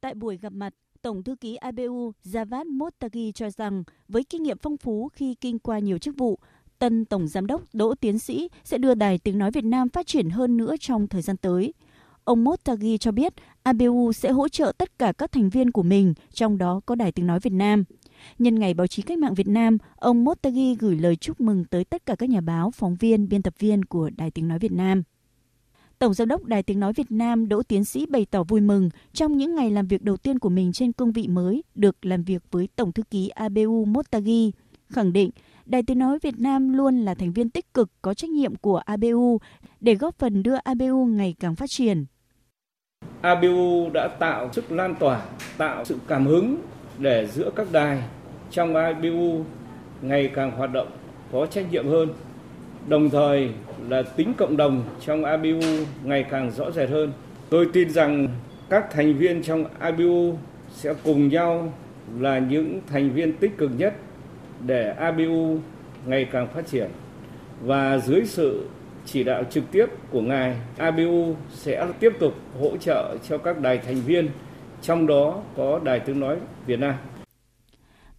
Tại 0.00 0.14
buổi 0.14 0.36
gặp 0.36 0.52
mặt, 0.52 0.72
Tổng 1.06 1.22
thư 1.22 1.36
ký 1.36 1.56
ABU 1.56 2.12
Javad 2.24 2.64
Mottagi 2.66 3.32
cho 3.34 3.50
rằng 3.50 3.84
với 4.08 4.24
kinh 4.24 4.42
nghiệm 4.42 4.58
phong 4.58 4.76
phú 4.76 5.08
khi 5.12 5.34
kinh 5.34 5.58
qua 5.58 5.78
nhiều 5.78 5.98
chức 5.98 6.16
vụ, 6.16 6.38
tân 6.78 7.04
Tổng 7.04 7.28
Giám 7.28 7.46
đốc 7.46 7.62
Đỗ 7.72 7.94
Tiến 7.94 8.18
Sĩ 8.18 8.48
sẽ 8.64 8.78
đưa 8.78 8.94
Đài 8.94 9.18
Tiếng 9.18 9.38
Nói 9.38 9.50
Việt 9.50 9.64
Nam 9.64 9.88
phát 9.88 10.06
triển 10.06 10.30
hơn 10.30 10.56
nữa 10.56 10.74
trong 10.80 11.06
thời 11.08 11.22
gian 11.22 11.36
tới. 11.36 11.74
Ông 12.24 12.44
Mottagi 12.44 12.96
cho 13.00 13.12
biết 13.12 13.34
ABU 13.62 14.12
sẽ 14.12 14.30
hỗ 14.30 14.48
trợ 14.48 14.72
tất 14.78 14.98
cả 14.98 15.12
các 15.12 15.32
thành 15.32 15.50
viên 15.50 15.70
của 15.70 15.82
mình, 15.82 16.14
trong 16.32 16.58
đó 16.58 16.80
có 16.86 16.94
Đài 16.94 17.12
Tiếng 17.12 17.26
Nói 17.26 17.40
Việt 17.40 17.52
Nam. 17.52 17.84
Nhân 18.38 18.58
ngày 18.58 18.74
báo 18.74 18.86
chí 18.86 19.02
cách 19.02 19.18
mạng 19.18 19.34
Việt 19.34 19.48
Nam, 19.48 19.78
ông 19.96 20.24
Mottagi 20.24 20.76
gửi 20.78 20.96
lời 20.96 21.16
chúc 21.16 21.40
mừng 21.40 21.64
tới 21.64 21.84
tất 21.84 22.06
cả 22.06 22.14
các 22.18 22.30
nhà 22.30 22.40
báo, 22.40 22.70
phóng 22.70 22.96
viên, 22.96 23.28
biên 23.28 23.42
tập 23.42 23.54
viên 23.58 23.84
của 23.84 24.10
Đài 24.16 24.30
Tiếng 24.30 24.48
Nói 24.48 24.58
Việt 24.58 24.72
Nam. 24.72 25.02
Tổng 25.98 26.14
giám 26.14 26.28
đốc 26.28 26.44
Đài 26.44 26.62
Tiếng 26.62 26.80
Nói 26.80 26.92
Việt 26.92 27.10
Nam 27.10 27.48
Đỗ 27.48 27.62
Tiến 27.62 27.84
Sĩ 27.84 28.06
bày 28.06 28.26
tỏ 28.30 28.42
vui 28.42 28.60
mừng 28.60 28.90
trong 29.12 29.36
những 29.36 29.54
ngày 29.54 29.70
làm 29.70 29.86
việc 29.86 30.02
đầu 30.02 30.16
tiên 30.16 30.38
của 30.38 30.48
mình 30.48 30.72
trên 30.72 30.92
cương 30.92 31.12
vị 31.12 31.28
mới 31.28 31.64
được 31.74 32.06
làm 32.06 32.22
việc 32.22 32.42
với 32.50 32.68
Tổng 32.76 32.92
thư 32.92 33.02
ký 33.02 33.28
ABU 33.28 33.84
Motagi, 33.84 34.50
khẳng 34.88 35.12
định 35.12 35.30
Đài 35.66 35.82
Tiếng 35.82 35.98
Nói 35.98 36.18
Việt 36.22 36.38
Nam 36.38 36.72
luôn 36.72 36.98
là 36.98 37.14
thành 37.14 37.32
viên 37.32 37.50
tích 37.50 37.74
cực 37.74 37.90
có 38.02 38.14
trách 38.14 38.30
nhiệm 38.30 38.56
của 38.56 38.76
ABU 38.76 39.38
để 39.80 39.94
góp 39.94 40.18
phần 40.18 40.42
đưa 40.42 40.56
ABU 40.64 41.04
ngày 41.04 41.34
càng 41.40 41.56
phát 41.56 41.70
triển. 41.70 42.04
ABU 43.20 43.90
đã 43.94 44.08
tạo 44.18 44.52
sức 44.52 44.72
lan 44.72 44.94
tỏa, 45.00 45.22
tạo 45.58 45.84
sự 45.84 45.98
cảm 46.06 46.26
hứng 46.26 46.56
để 46.98 47.28
giữa 47.34 47.50
các 47.56 47.72
đài 47.72 48.02
trong 48.50 48.74
ABU 48.74 49.44
ngày 50.02 50.30
càng 50.34 50.50
hoạt 50.50 50.72
động 50.72 50.88
có 51.32 51.46
trách 51.46 51.70
nhiệm 51.70 51.88
hơn 51.88 52.08
đồng 52.88 53.10
thời 53.10 53.50
là 53.88 54.02
tính 54.02 54.34
cộng 54.36 54.56
đồng 54.56 54.84
trong 55.00 55.24
ABU 55.24 55.60
ngày 56.04 56.24
càng 56.30 56.50
rõ 56.50 56.70
rệt 56.70 56.90
hơn. 56.90 57.12
Tôi 57.50 57.68
tin 57.72 57.90
rằng 57.90 58.28
các 58.68 58.90
thành 58.90 59.14
viên 59.14 59.42
trong 59.42 59.64
ABU 59.78 60.34
sẽ 60.72 60.94
cùng 61.04 61.28
nhau 61.28 61.72
là 62.18 62.38
những 62.38 62.80
thành 62.86 63.10
viên 63.10 63.32
tích 63.32 63.58
cực 63.58 63.70
nhất 63.78 63.94
để 64.66 64.90
ABU 64.90 65.58
ngày 66.06 66.24
càng 66.32 66.48
phát 66.54 66.66
triển 66.66 66.90
và 67.62 67.98
dưới 67.98 68.22
sự 68.24 68.66
chỉ 69.04 69.24
đạo 69.24 69.44
trực 69.50 69.64
tiếp 69.72 69.86
của 70.10 70.20
ngài, 70.20 70.56
ABU 70.76 71.34
sẽ 71.50 71.86
tiếp 72.00 72.12
tục 72.18 72.34
hỗ 72.60 72.76
trợ 72.76 73.16
cho 73.28 73.38
các 73.38 73.60
đài 73.60 73.78
thành 73.78 74.00
viên, 74.06 74.28
trong 74.82 75.06
đó 75.06 75.42
có 75.56 75.80
Đài 75.84 76.00
Tiếng 76.00 76.20
Nói 76.20 76.36
Việt 76.66 76.80
Nam. 76.80 76.94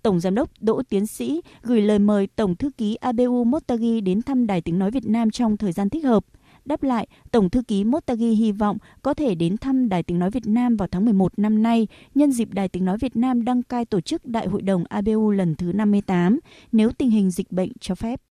Tổng 0.04 0.20
Giám 0.20 0.36
đốc 0.36 0.50
Đỗ 0.60 0.82
Tiến 0.90 1.06
Sĩ 1.06 1.42
gửi 1.62 1.82
lời 1.82 2.00
mời 2.00 2.28
Tổng 2.28 2.56
Thư 2.56 2.70
ký 2.78 2.96
ABU 2.96 3.44
Motagi 3.44 4.04
đến 4.04 4.22
thăm 4.22 4.48
Đài 4.48 4.62
Tiếng 4.62 4.80
Nói 4.80 4.92
Việt 4.92 5.06
Nam 5.06 5.32
trong 5.32 5.58
thời 5.58 5.72
gian 5.72 5.90
thích 5.90 6.06
hợp. 6.06 6.26
Đáp 6.66 6.84
lại, 6.84 7.08
Tổng 7.32 7.50
Thư 7.50 7.62
ký 7.68 7.84
Motagi 7.84 8.20
hy 8.38 8.52
vọng 8.52 8.78
có 9.02 9.14
thể 9.14 9.36
đến 9.36 9.58
thăm 9.58 9.90
Đài 9.90 10.04
Tiếng 10.04 10.20
Nói 10.20 10.32
Việt 10.32 10.48
Nam 10.48 10.78
vào 10.78 10.88
tháng 10.92 11.06
11 11.06 11.40
năm 11.40 11.64
nay, 11.64 11.88
nhân 12.16 12.32
dịp 12.32 12.54
Đài 12.54 12.68
Tiếng 12.68 12.86
Nói 12.86 12.98
Việt 12.98 13.16
Nam 13.16 13.46
đăng 13.46 13.64
cai 13.64 13.86
tổ 13.86 14.02
chức 14.02 14.26
Đại 14.26 14.48
hội 14.48 14.62
đồng 14.62 14.84
ABU 14.90 15.32
lần 15.32 15.56
thứ 15.56 15.72
58, 15.74 16.40
nếu 16.72 16.92
tình 16.92 17.10
hình 17.10 17.32
dịch 17.32 17.52
bệnh 17.52 17.72
cho 17.80 17.96
phép. 17.96 18.22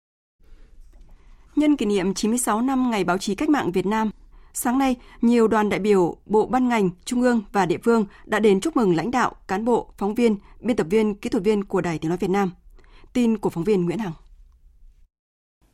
Nhân 1.57 1.77
kỷ 1.77 1.87
niệm 1.87 2.15
96 2.15 2.61
năm 2.61 2.91
Ngày 2.91 3.05
Báo 3.05 3.19
chí 3.19 3.35
Cách 3.35 3.49
mạng 3.49 3.73
Việt 3.73 3.87
Nam, 3.87 4.11
sáng 4.59 4.79
nay, 4.79 4.97
nhiều 5.23 5.49
đoàn 5.49 5.69
đại 5.69 5.81
biểu, 5.81 6.17
bộ 6.27 6.47
ban 6.47 6.69
ngành, 6.69 6.91
trung 7.05 7.23
ương 7.23 7.43
và 7.53 7.67
địa 7.67 7.79
phương 7.85 8.07
đã 8.27 8.41
đến 8.41 8.61
chúc 8.61 8.77
mừng 8.77 8.97
lãnh 8.97 9.11
đạo, 9.11 9.33
cán 9.49 9.65
bộ, 9.65 9.93
phóng 9.99 10.15
viên, 10.15 10.37
biên 10.61 10.77
tập 10.77 10.87
viên, 10.91 11.15
kỹ 11.15 11.29
thuật 11.29 11.45
viên 11.45 11.65
của 11.65 11.81
Đài 11.81 11.99
Tiếng 11.99 12.09
Nói 12.09 12.19
Việt 12.19 12.31
Nam. 12.31 12.51
Tin 13.13 13.39
của 13.39 13.51
phóng 13.51 13.65
viên 13.65 13.85
Nguyễn 13.85 13.99
Hằng. 13.99 14.13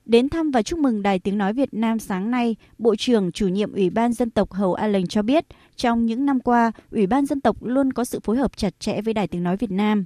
Đến 0.04 0.28
thăm 0.28 0.50
và 0.50 0.62
chúc 0.62 0.78
mừng 0.78 1.02
Đài 1.02 1.18
Tiếng 1.18 1.38
Nói 1.38 1.52
Việt 1.52 1.74
Nam 1.74 1.98
sáng 1.98 2.30
nay, 2.30 2.56
Bộ 2.78 2.96
trưởng 2.96 3.32
chủ 3.32 3.48
nhiệm 3.48 3.72
Ủy 3.72 3.90
ban 3.90 4.12
Dân 4.12 4.30
tộc 4.30 4.52
Hầu 4.52 4.74
A 4.74 4.86
Lệnh 4.86 5.06
cho 5.06 5.22
biết, 5.22 5.46
trong 5.76 6.06
những 6.06 6.26
năm 6.26 6.40
qua, 6.40 6.72
Ủy 6.90 7.06
ban 7.06 7.26
Dân 7.26 7.40
tộc 7.40 7.56
luôn 7.64 7.92
có 7.92 8.04
sự 8.04 8.20
phối 8.20 8.36
hợp 8.36 8.56
chặt 8.56 8.80
chẽ 8.80 9.00
với 9.02 9.14
Đài 9.14 9.28
Tiếng 9.28 9.42
Nói 9.42 9.56
Việt 9.56 9.70
Nam. 9.70 10.04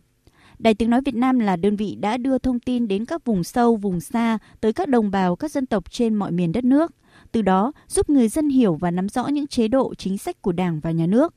Đài 0.59 0.75
Tiếng 0.75 0.90
Nói 0.90 1.00
Việt 1.04 1.14
Nam 1.14 1.38
là 1.38 1.56
đơn 1.56 1.76
vị 1.76 1.97
đã 2.00 2.16
đưa 2.16 2.38
thông 2.38 2.61
tin 2.61 2.88
đến 2.88 3.04
các 3.04 3.25
vùng 3.25 3.45
sâu, 3.45 3.76
vùng 3.76 4.00
xa, 4.00 4.38
tới 4.61 4.73
các 4.73 4.88
đồng 4.88 5.11
bào 5.11 5.37
các 5.37 5.50
dân 5.50 5.66
tộc 5.66 5.90
trên 5.90 6.14
mọi 6.14 6.33
miền 6.33 6.52
đất 6.52 6.64
nước. 6.64 6.92
Từ 7.37 7.43
đó, 7.43 7.73
giúp 7.88 8.11
người 8.11 8.28
dân 8.28 8.49
hiểu 8.49 8.75
và 8.75 8.90
nắm 8.90 9.09
rõ 9.09 9.26
những 9.26 9.47
chế 9.47 9.69
độ, 9.69 9.95
chính 9.95 10.19
sách 10.19 10.43
của 10.43 10.52
Đảng 10.52 10.81
và 10.81 10.90
Nhà 10.90 11.07
nước. 11.07 11.35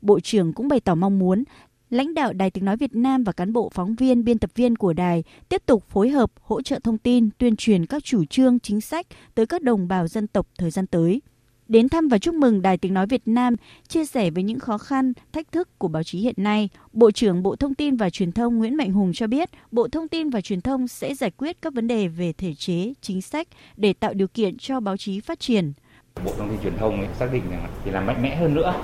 Bộ 0.00 0.20
trưởng 0.20 0.52
cũng 0.52 0.68
bày 0.68 0.80
tỏ 0.80 0.94
mong 0.94 1.18
muốn 1.18 1.44
lãnh 1.90 2.14
đạo 2.14 2.32
Đài 2.32 2.50
Tiếng 2.50 2.64
Nói 2.64 2.76
Việt 2.76 2.94
Nam 2.94 3.24
và 3.24 3.32
cán 3.32 3.52
bộ 3.52 3.70
phóng 3.74 3.94
viên, 3.94 4.24
biên 4.24 4.38
tập 4.38 4.50
viên 4.54 4.76
của 4.76 4.92
đài 4.92 5.24
tiếp 5.48 5.62
tục 5.66 5.84
phối 5.88 6.10
hợp 6.10 6.30
hỗ 6.40 6.62
trợ 6.62 6.78
thông 6.84 6.98
tin, 6.98 7.28
tuyên 7.38 7.56
truyền 7.56 7.86
các 7.86 8.04
chủ 8.04 8.24
trương, 8.24 8.60
chính 8.60 8.80
sách 8.80 9.06
tới 9.34 9.46
các 9.46 9.62
đồng 9.62 9.88
bào 9.88 10.08
dân 10.08 10.26
tộc 10.26 10.46
thời 10.58 10.70
gian 10.70 10.86
tới. 10.86 11.20
Đến 11.72 11.88
thăm 11.88 12.08
và 12.08 12.18
chúc 12.18 12.34
mừng 12.34 12.62
Đài 12.62 12.76
Tiếng 12.76 12.94
Nói 12.94 13.06
Việt 13.06 13.22
Nam, 13.26 13.56
chia 13.88 14.04
sẻ 14.04 14.30
với 14.30 14.42
những 14.42 14.58
khó 14.58 14.78
khăn, 14.78 15.12
thách 15.32 15.52
thức 15.52 15.78
của 15.78 15.88
báo 15.88 16.02
chí 16.02 16.18
hiện 16.18 16.34
nay, 16.36 16.68
Bộ 16.92 17.10
trưởng 17.10 17.42
Bộ 17.42 17.56
Thông 17.56 17.74
tin 17.74 17.96
và 17.96 18.10
Truyền 18.10 18.32
thông 18.32 18.58
Nguyễn 18.58 18.76
Mạnh 18.76 18.92
Hùng 18.92 19.12
cho 19.14 19.26
biết, 19.26 19.50
Bộ 19.70 19.88
Thông 19.88 20.08
tin 20.08 20.30
và 20.30 20.40
Truyền 20.40 20.60
thông 20.60 20.88
sẽ 20.88 21.14
giải 21.14 21.30
quyết 21.30 21.62
các 21.62 21.74
vấn 21.74 21.88
đề 21.88 22.08
về 22.08 22.32
thể 22.32 22.54
chế, 22.54 22.92
chính 23.00 23.22
sách 23.22 23.48
để 23.76 23.92
tạo 23.92 24.14
điều 24.14 24.28
kiện 24.28 24.58
cho 24.58 24.80
báo 24.80 24.96
chí 24.96 25.20
phát 25.20 25.40
triển. 25.40 25.72
Bộ 26.24 26.32
Thông 26.38 26.48
tin 26.48 26.58
Truyền 26.62 26.76
thông 26.76 27.00
ấy 27.00 27.08
xác 27.18 27.32
định 27.32 27.42
rằng 27.50 27.66
thì 27.84 27.90
làm 27.90 28.06
mạnh 28.06 28.22
mẽ 28.22 28.36
hơn 28.36 28.54
nữa 28.54 28.74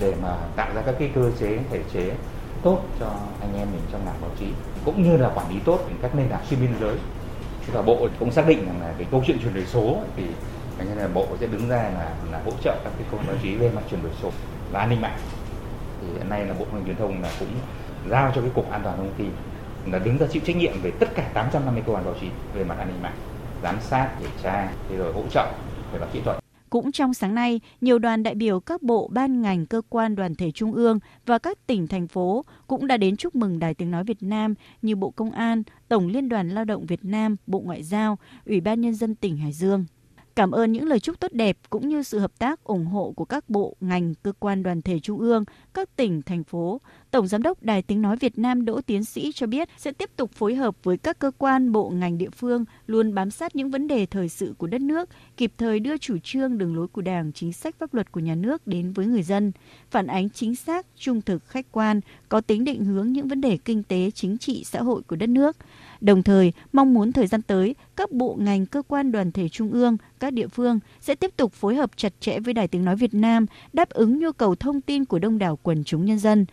để 0.00 0.14
mà 0.22 0.36
tạo 0.56 0.74
ra 0.74 0.82
các 0.86 0.94
cái 0.98 1.10
cơ 1.14 1.32
chế 1.40 1.58
thể 1.70 1.82
chế 1.92 2.16
tốt 2.62 2.82
cho 3.00 3.06
anh 3.40 3.54
em 3.56 3.68
mình 3.72 3.82
trong 3.92 4.04
ngành 4.04 4.20
báo 4.20 4.30
chí 4.40 4.46
cũng 4.84 5.02
như 5.02 5.16
là 5.16 5.32
quản 5.34 5.54
lý 5.54 5.60
tốt 5.64 5.90
các 6.02 6.14
nền 6.14 6.28
tảng 6.28 6.46
xuyên 6.50 6.60
biên 6.60 6.70
giới 6.80 6.96
và 7.72 7.82
bộ 7.82 8.08
cũng 8.18 8.32
xác 8.32 8.48
định 8.48 8.66
rằng 8.66 8.80
là 8.80 8.94
cái 8.98 9.06
câu 9.10 9.22
chuyện 9.26 9.38
chuyển 9.42 9.54
đổi 9.54 9.66
số 9.66 10.02
thì 10.16 10.22
nên 10.84 10.98
là 10.98 11.08
bộ 11.08 11.26
sẽ 11.40 11.46
đứng 11.46 11.68
ra 11.68 11.76
là 11.76 12.16
là 12.32 12.42
hỗ 12.44 12.50
trợ 12.64 12.80
các 12.84 12.92
cái 12.98 13.06
công 13.10 13.26
báo 13.26 13.36
chí 13.42 13.54
về 13.54 13.70
mặt 13.74 13.82
chuyển 13.90 14.02
đổi 14.02 14.12
số 14.22 14.30
và 14.72 14.80
an 14.80 14.90
ninh 14.90 15.00
mạng 15.00 15.18
thì 16.00 16.06
hiện 16.12 16.28
nay 16.28 16.46
là 16.46 16.54
bộ 16.54 16.64
thông 16.70 16.74
tin 16.74 16.84
truyền 16.84 16.96
thông 16.96 17.22
là 17.22 17.30
cũng 17.38 17.48
giao 18.10 18.32
cho 18.34 18.40
cái 18.40 18.50
cục 18.54 18.70
an 18.70 18.80
toàn 18.84 18.96
thông 18.96 19.14
tin 19.18 19.30
là 19.92 19.98
đứng 19.98 20.18
ra 20.18 20.26
chịu 20.26 20.42
trách 20.46 20.56
nhiệm 20.56 20.82
về 20.82 20.90
tất 20.90 21.08
cả 21.14 21.30
850 21.34 21.82
cơ 21.86 21.92
quan 21.92 22.04
báo 22.04 22.14
chí 22.20 22.26
về 22.54 22.64
mặt 22.64 22.78
an 22.78 22.88
ninh 22.88 23.02
mạng 23.02 23.16
giám 23.62 23.80
sát 23.80 24.10
kiểm 24.20 24.30
tra 24.42 24.72
rồi 24.98 25.12
hỗ 25.12 25.22
trợ 25.30 25.52
về 25.92 25.98
mặt 25.98 26.08
kỹ 26.12 26.20
thuật 26.24 26.38
cũng 26.70 26.92
trong 26.92 27.14
sáng 27.14 27.34
nay, 27.34 27.60
nhiều 27.80 27.98
đoàn 27.98 28.22
đại 28.22 28.34
biểu 28.34 28.60
các 28.60 28.82
bộ, 28.82 29.08
ban 29.12 29.42
ngành, 29.42 29.66
cơ 29.66 29.82
quan 29.88 30.16
đoàn 30.16 30.34
thể 30.34 30.50
trung 30.50 30.72
ương 30.72 30.98
và 31.26 31.38
các 31.38 31.66
tỉnh, 31.66 31.86
thành 31.86 32.08
phố 32.08 32.44
cũng 32.66 32.86
đã 32.86 32.96
đến 32.96 33.16
chúc 33.16 33.34
mừng 33.34 33.58
Đài 33.58 33.74
Tiếng 33.74 33.90
Nói 33.90 34.04
Việt 34.04 34.22
Nam 34.22 34.54
như 34.82 34.96
Bộ 34.96 35.10
Công 35.10 35.30
an, 35.30 35.62
Tổng 35.88 36.08
Liên 36.08 36.28
đoàn 36.28 36.48
Lao 36.48 36.64
động 36.64 36.86
Việt 36.86 37.04
Nam, 37.04 37.36
Bộ 37.46 37.60
Ngoại 37.60 37.82
giao, 37.82 38.18
Ủy 38.46 38.60
ban 38.60 38.80
Nhân 38.80 38.94
dân 38.94 39.14
tỉnh 39.14 39.36
Hải 39.36 39.52
Dương. 39.52 39.84
Cảm 40.38 40.50
ơn 40.50 40.72
những 40.72 40.86
lời 40.86 41.00
chúc 41.00 41.20
tốt 41.20 41.32
đẹp 41.32 41.58
cũng 41.70 41.88
như 41.88 42.02
sự 42.02 42.18
hợp 42.18 42.38
tác 42.38 42.64
ủng 42.64 42.86
hộ 42.86 43.12
của 43.16 43.24
các 43.24 43.50
bộ, 43.50 43.76
ngành, 43.80 44.14
cơ 44.22 44.32
quan 44.38 44.62
đoàn 44.62 44.82
thể 44.82 45.00
trung 45.00 45.18
ương, 45.18 45.44
các 45.74 45.96
tỉnh, 45.96 46.22
thành 46.22 46.44
phố. 46.44 46.80
Tổng 47.10 47.26
Giám 47.26 47.42
đốc 47.42 47.62
Đài 47.62 47.82
Tiếng 47.82 48.02
Nói 48.02 48.16
Việt 48.16 48.38
Nam 48.38 48.64
Đỗ 48.64 48.80
Tiến 48.80 49.04
Sĩ 49.04 49.32
cho 49.32 49.46
biết 49.46 49.68
sẽ 49.76 49.92
tiếp 49.92 50.10
tục 50.16 50.32
phối 50.32 50.54
hợp 50.54 50.76
với 50.82 50.96
các 50.96 51.18
cơ 51.18 51.30
quan, 51.38 51.72
bộ, 51.72 51.90
ngành 51.90 52.18
địa 52.18 52.30
phương 52.30 52.64
luôn 52.86 53.14
bám 53.14 53.30
sát 53.30 53.56
những 53.56 53.70
vấn 53.70 53.88
đề 53.88 54.06
thời 54.06 54.28
sự 54.28 54.54
của 54.58 54.66
đất 54.66 54.80
nước, 54.80 55.08
kịp 55.36 55.52
thời 55.58 55.80
đưa 55.80 55.98
chủ 55.98 56.18
trương, 56.22 56.58
đường 56.58 56.76
lối 56.76 56.88
của 56.88 57.02
Đảng, 57.02 57.32
chính 57.32 57.52
sách 57.52 57.74
pháp 57.78 57.94
luật 57.94 58.12
của 58.12 58.20
nhà 58.20 58.34
nước 58.34 58.66
đến 58.66 58.92
với 58.92 59.06
người 59.06 59.22
dân, 59.22 59.52
phản 59.90 60.06
ánh 60.06 60.30
chính 60.30 60.56
xác, 60.56 60.86
trung 60.96 61.22
thực, 61.22 61.44
khách 61.46 61.66
quan, 61.72 62.00
có 62.28 62.40
tính 62.40 62.64
định 62.64 62.84
hướng 62.84 63.12
những 63.12 63.28
vấn 63.28 63.40
đề 63.40 63.58
kinh 63.64 63.82
tế, 63.82 64.10
chính 64.10 64.38
trị, 64.38 64.64
xã 64.64 64.82
hội 64.82 65.02
của 65.02 65.16
đất 65.16 65.28
nước 65.28 65.56
Đồng 66.00 66.22
thời, 66.22 66.52
mong 66.72 66.94
muốn 66.94 67.12
thời 67.12 67.26
gian 67.26 67.42
tới, 67.42 67.74
các 67.96 68.10
bộ 68.10 68.36
ngành, 68.40 68.66
cơ 68.66 68.82
quan 68.88 69.12
đoàn 69.12 69.32
thể 69.32 69.48
trung 69.48 69.72
ương, 69.72 69.96
các 70.20 70.32
địa 70.32 70.48
phương 70.48 70.78
sẽ 71.00 71.14
tiếp 71.14 71.30
tục 71.36 71.52
phối 71.52 71.74
hợp 71.74 71.90
chặt 71.96 72.12
chẽ 72.20 72.40
với 72.40 72.54
Đài 72.54 72.68
Tiếng 72.68 72.84
Nói 72.84 72.96
Việt 72.96 73.14
Nam, 73.14 73.46
đáp 73.72 73.90
ứng 73.90 74.18
nhu 74.18 74.32
cầu 74.32 74.54
thông 74.54 74.80
tin 74.80 75.04
của 75.04 75.18
đông 75.18 75.38
đảo 75.38 75.58
quần 75.62 75.84
chúng 75.84 76.04
nhân 76.04 76.18
dân. 76.18 76.46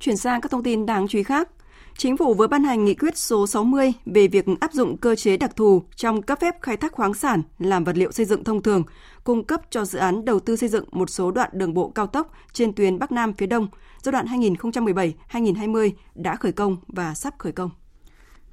Chuyển 0.00 0.16
sang 0.16 0.40
các 0.40 0.50
thông 0.50 0.62
tin 0.62 0.86
đáng 0.86 1.08
chú 1.08 1.18
ý 1.18 1.22
khác. 1.22 1.48
Chính 1.96 2.16
phủ 2.16 2.34
vừa 2.34 2.46
ban 2.46 2.64
hành 2.64 2.84
nghị 2.84 2.94
quyết 2.94 3.18
số 3.18 3.46
60 3.46 3.92
về 4.06 4.28
việc 4.28 4.44
áp 4.60 4.72
dụng 4.72 4.96
cơ 4.96 5.14
chế 5.14 5.36
đặc 5.36 5.56
thù 5.56 5.82
trong 5.96 6.22
cấp 6.22 6.38
phép 6.40 6.54
khai 6.62 6.76
thác 6.76 6.92
khoáng 6.92 7.14
sản 7.14 7.42
làm 7.58 7.84
vật 7.84 7.96
liệu 7.96 8.12
xây 8.12 8.26
dựng 8.26 8.44
thông 8.44 8.62
thường, 8.62 8.82
cung 9.24 9.44
cấp 9.44 9.62
cho 9.70 9.84
dự 9.84 9.98
án 9.98 10.24
đầu 10.24 10.40
tư 10.40 10.56
xây 10.56 10.68
dựng 10.68 10.84
một 10.92 11.10
số 11.10 11.30
đoạn 11.30 11.50
đường 11.52 11.74
bộ 11.74 11.88
cao 11.88 12.06
tốc 12.06 12.32
trên 12.52 12.72
tuyến 12.72 12.98
Bắc 12.98 13.12
Nam 13.12 13.32
phía 13.32 13.46
Đông 13.46 13.68
giai 14.02 14.12
đoạn 14.12 14.26
2017-2020 14.26 15.90
đã 16.14 16.36
khởi 16.36 16.52
công 16.52 16.76
và 16.88 17.14
sắp 17.14 17.34
khởi 17.38 17.52
công. 17.52 17.70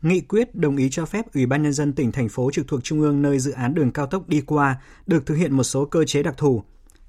Nghị 0.01 0.21
quyết 0.21 0.55
đồng 0.55 0.77
ý 0.77 0.89
cho 0.91 1.05
phép 1.05 1.33
Ủy 1.33 1.45
ban 1.45 1.63
Nhân 1.63 1.73
dân 1.73 1.93
tỉnh, 1.93 2.11
thành 2.11 2.29
phố 2.29 2.51
trực 2.51 2.67
thuộc 2.67 2.83
Trung 2.83 3.01
ương 3.01 3.21
nơi 3.21 3.39
dự 3.39 3.51
án 3.51 3.73
đường 3.73 3.91
cao 3.91 4.05
tốc 4.05 4.29
đi 4.29 4.41
qua 4.41 4.81
được 5.07 5.25
thực 5.25 5.35
hiện 5.35 5.57
một 5.57 5.63
số 5.63 5.85
cơ 5.85 6.03
chế 6.05 6.23
đặc 6.23 6.37
thù. 6.37 6.63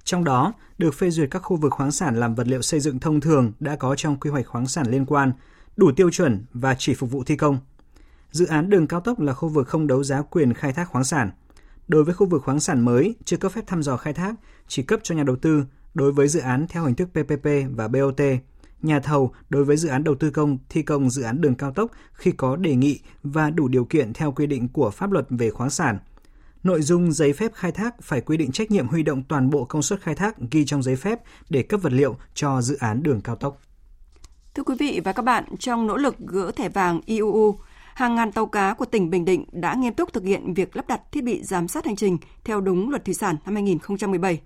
Trong 0.05 0.25
đó, 0.25 0.53
được 0.79 0.95
phê 0.95 1.11
duyệt 1.11 1.31
các 1.31 1.39
khu 1.39 1.57
vực 1.57 1.73
khoáng 1.73 1.91
sản 1.93 2.21
làm 2.21 2.35
vật 2.35 2.47
liệu 2.47 2.63
xây 2.63 2.81
dựng 2.81 2.99
thông 2.99 3.21
thường 3.21 3.53
đã 3.61 3.77
có 3.77 3.95
trong 3.97 4.21
quy 4.21 4.31
hoạch 4.31 4.47
khoáng 4.47 4.67
sản 4.67 4.87
liên 4.91 5.07
quan, 5.07 5.33
đủ 5.77 5.91
tiêu 5.97 6.11
chuẩn 6.11 6.45
và 6.53 6.75
chỉ 6.79 6.95
phục 6.95 7.11
vụ 7.11 7.25
thi 7.25 7.37
công. 7.37 7.59
Dự 8.31 8.47
án 8.47 8.71
đường 8.71 8.87
cao 8.87 9.01
tốc 9.01 9.21
là 9.21 9.35
khu 9.35 9.49
vực 9.49 9.69
không 9.69 9.87
đấu 9.87 10.05
giá 10.05 10.23
quyền 10.23 10.55
khai 10.55 10.73
thác 10.73 10.89
khoáng 10.89 11.05
sản. 11.05 11.31
Đối 11.89 12.05
với 12.05 12.15
khu 12.15 12.27
vực 12.27 12.43
khoáng 12.43 12.61
sản 12.61 12.85
mới 12.85 13.15
chưa 13.25 13.37
cấp 13.37 13.53
phép 13.53 13.67
thăm 13.67 13.83
dò 13.83 13.97
khai 13.97 14.13
thác, 14.13 14.35
chỉ 14.69 14.83
cấp 14.83 15.01
cho 15.03 15.15
nhà 15.15 15.23
đầu 15.23 15.37
tư 15.37 15.65
đối 15.97 16.13
với 16.13 16.29
dự 16.29 16.41
án 16.41 16.67
theo 16.69 16.85
hình 16.85 16.95
thức 16.95 17.09
PPP 17.13 17.49
và 17.77 17.89
BOT, 17.89 18.21
nhà 18.83 19.01
thầu 19.01 19.33
đối 19.49 19.65
với 19.65 19.77
dự 19.77 19.89
án 19.89 20.05
đầu 20.05 20.15
tư 20.15 20.31
công 20.31 20.59
thi 20.69 20.83
công 20.83 21.11
dự 21.11 21.23
án 21.23 21.41
đường 21.41 21.55
cao 21.55 21.73
tốc 21.73 21.91
khi 22.13 22.33
có 22.33 22.57
đề 22.57 22.75
nghị 22.75 23.01
và 23.23 23.51
đủ 23.51 23.69
điều 23.69 23.85
kiện 23.85 24.13
theo 24.13 24.33
quy 24.33 24.47
định 24.47 24.69
của 24.69 24.91
pháp 24.91 25.13
luật 25.13 25.27
về 25.31 25.51
khoáng 25.51 25.71
sản. 25.71 25.99
Nội 26.63 26.83
dung 26.83 27.13
giấy 27.13 27.33
phép 27.33 27.53
khai 27.55 27.73
thác 27.73 28.03
phải 28.03 28.21
quy 28.21 28.37
định 28.37 28.53
trách 28.53 28.71
nhiệm 28.71 28.89
huy 28.89 29.03
động 29.03 29.23
toàn 29.29 29.51
bộ 29.51 29.65
công 29.65 29.83
suất 29.83 30.01
khai 30.01 30.15
thác 30.15 30.37
ghi 30.51 30.65
trong 30.65 30.83
giấy 30.83 30.97
phép 30.97 31.21
để 31.51 31.63
cấp 31.63 31.81
vật 31.83 31.93
liệu 31.93 32.17
cho 32.35 32.63
dự 32.63 32.77
án 32.77 33.03
đường 33.03 33.21
cao 33.21 33.37
tốc. 33.37 33.61
Thưa 34.55 34.63
quý 34.63 34.75
vị 34.79 35.01
và 35.05 35.13
các 35.13 35.23
bạn, 35.23 35.45
trong 35.59 35.87
nỗ 35.87 35.97
lực 35.97 36.19
gỡ 36.19 36.51
thẻ 36.57 36.69
vàng 36.69 37.01
IUU, 37.07 37.59
hàng 37.95 38.15
ngàn 38.15 38.33
tàu 38.33 38.47
cá 38.47 38.75
của 38.75 38.85
tỉnh 38.85 39.11
Bình 39.11 39.25
Định 39.25 39.45
đã 39.53 39.75
nghiêm 39.75 39.95
túc 39.95 40.13
thực 40.13 40.25
hiện 40.25 40.55
việc 40.55 40.77
lắp 40.77 40.89
đặt 40.89 41.01
thiết 41.13 41.25
bị 41.25 41.43
giám 41.43 41.69
sát 41.69 41.87
hành 41.87 41.97
trình 41.97 42.19
theo 42.45 42.61
đúng 42.61 42.91
luật 42.91 43.05
thủy 43.05 43.15
sản 43.15 43.37
năm 43.45 43.55
2017. 43.55 44.41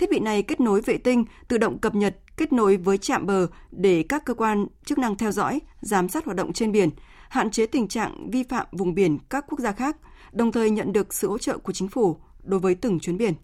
Thiết 0.00 0.10
bị 0.10 0.18
này 0.18 0.42
kết 0.42 0.60
nối 0.60 0.80
vệ 0.80 0.98
tinh, 0.98 1.24
tự 1.48 1.58
động 1.58 1.78
cập 1.78 1.94
nhật, 1.94 2.16
kết 2.36 2.52
nối 2.52 2.76
với 2.76 2.98
trạm 2.98 3.26
bờ 3.26 3.46
để 3.70 4.04
các 4.08 4.24
cơ 4.24 4.34
quan 4.34 4.66
chức 4.84 4.98
năng 4.98 5.16
theo 5.16 5.32
dõi, 5.32 5.60
giám 5.80 6.08
sát 6.08 6.24
hoạt 6.24 6.36
động 6.36 6.52
trên 6.52 6.72
biển, 6.72 6.90
hạn 7.28 7.50
chế 7.50 7.66
tình 7.66 7.88
trạng 7.88 8.30
vi 8.30 8.42
phạm 8.42 8.66
vùng 8.72 8.94
biển 8.94 9.18
các 9.30 9.44
quốc 9.48 9.60
gia 9.60 9.72
khác, 9.72 9.96
đồng 10.32 10.52
thời 10.52 10.70
nhận 10.70 10.92
được 10.92 11.14
sự 11.14 11.28
hỗ 11.28 11.38
trợ 11.38 11.58
của 11.58 11.72
chính 11.72 11.88
phủ 11.88 12.16
đối 12.42 12.60
với 12.60 12.74
từng 12.74 13.00
chuyến 13.00 13.18
biển. 13.18 13.34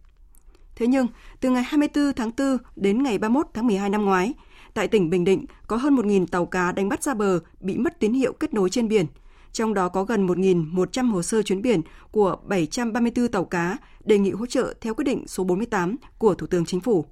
Thế 0.77 0.87
nhưng, 0.87 1.07
từ 1.41 1.51
ngày 1.51 1.63
24 1.63 2.13
tháng 2.13 2.31
4 2.39 2.59
đến 2.77 3.03
ngày 3.03 3.19
31 3.19 3.47
tháng 3.55 3.67
12 3.67 3.91
năm 3.91 4.05
ngoái, 4.05 4.35
tại 4.75 4.89
tỉnh 4.89 5.11
Bình 5.11 5.25
Định 5.25 5.45
có 5.67 5.77
hơn 5.77 5.97
1.000 5.97 6.27
tàu 6.27 6.47
cá 6.47 6.73
đánh 6.73 6.89
bắt 6.89 7.03
ra 7.03 7.15
bờ 7.15 7.41
bị 7.61 7.79
mất 7.79 8.01
tín 8.01 8.13
hiệu 8.13 8.33
kết 8.33 8.55
nối 8.55 8.71
trên 8.71 8.89
biển– 8.89 9.07
trong 9.57 9.75
đó 9.75 9.89
có 9.89 10.05
gần 10.05 10.27
1.100 10.27 11.11
hồ 11.11 11.23
sơ 11.23 11.43
chuyến 11.43 11.63
biển 11.63 11.81
của 12.11 12.37
734 12.45 13.29
tàu 13.29 13.45
cá 13.45 13.77
đề 14.05 14.19
nghị 14.19 14.31
hỗ 14.31 14.47
trợ 14.47 14.75
theo 14.81 14.95
quyết 14.95 15.05
định 15.05 15.29
số 15.29 15.45
48 15.45 15.97
của 16.19 16.35
Thủ 16.35 16.47
tướng 16.47 16.65
Chính 16.65 16.81
phủ. 16.81 17.05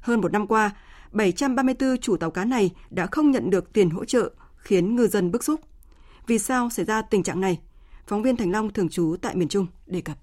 Hơn 0.00 0.20
một 0.20 0.32
năm 0.32 0.46
qua, 0.46 0.76
734 1.12 1.98
chủ 1.98 2.16
tàu 2.16 2.30
cá 2.30 2.44
này 2.44 2.70
đã 2.90 3.06
không 3.06 3.30
nhận 3.30 3.50
được 3.50 3.72
tiền 3.72 3.90
hỗ 3.90 4.04
trợ, 4.04 4.30
khiến 4.56 4.96
ngư 4.96 5.06
dân 5.06 5.30
bức 5.30 5.44
xúc. 5.44 5.60
Vì 6.26 6.38
sao 6.38 6.70
xảy 6.70 6.84
ra 6.84 7.02
tình 7.02 7.22
trạng 7.22 7.40
này? 7.40 7.60
Phóng 8.06 8.22
viên 8.22 8.36
Thành 8.36 8.52
Long 8.52 8.72
thường 8.72 8.88
trú 8.88 9.16
tại 9.22 9.36
miền 9.36 9.48
Trung 9.48 9.66
đề 9.86 10.00
cập. 10.00 10.16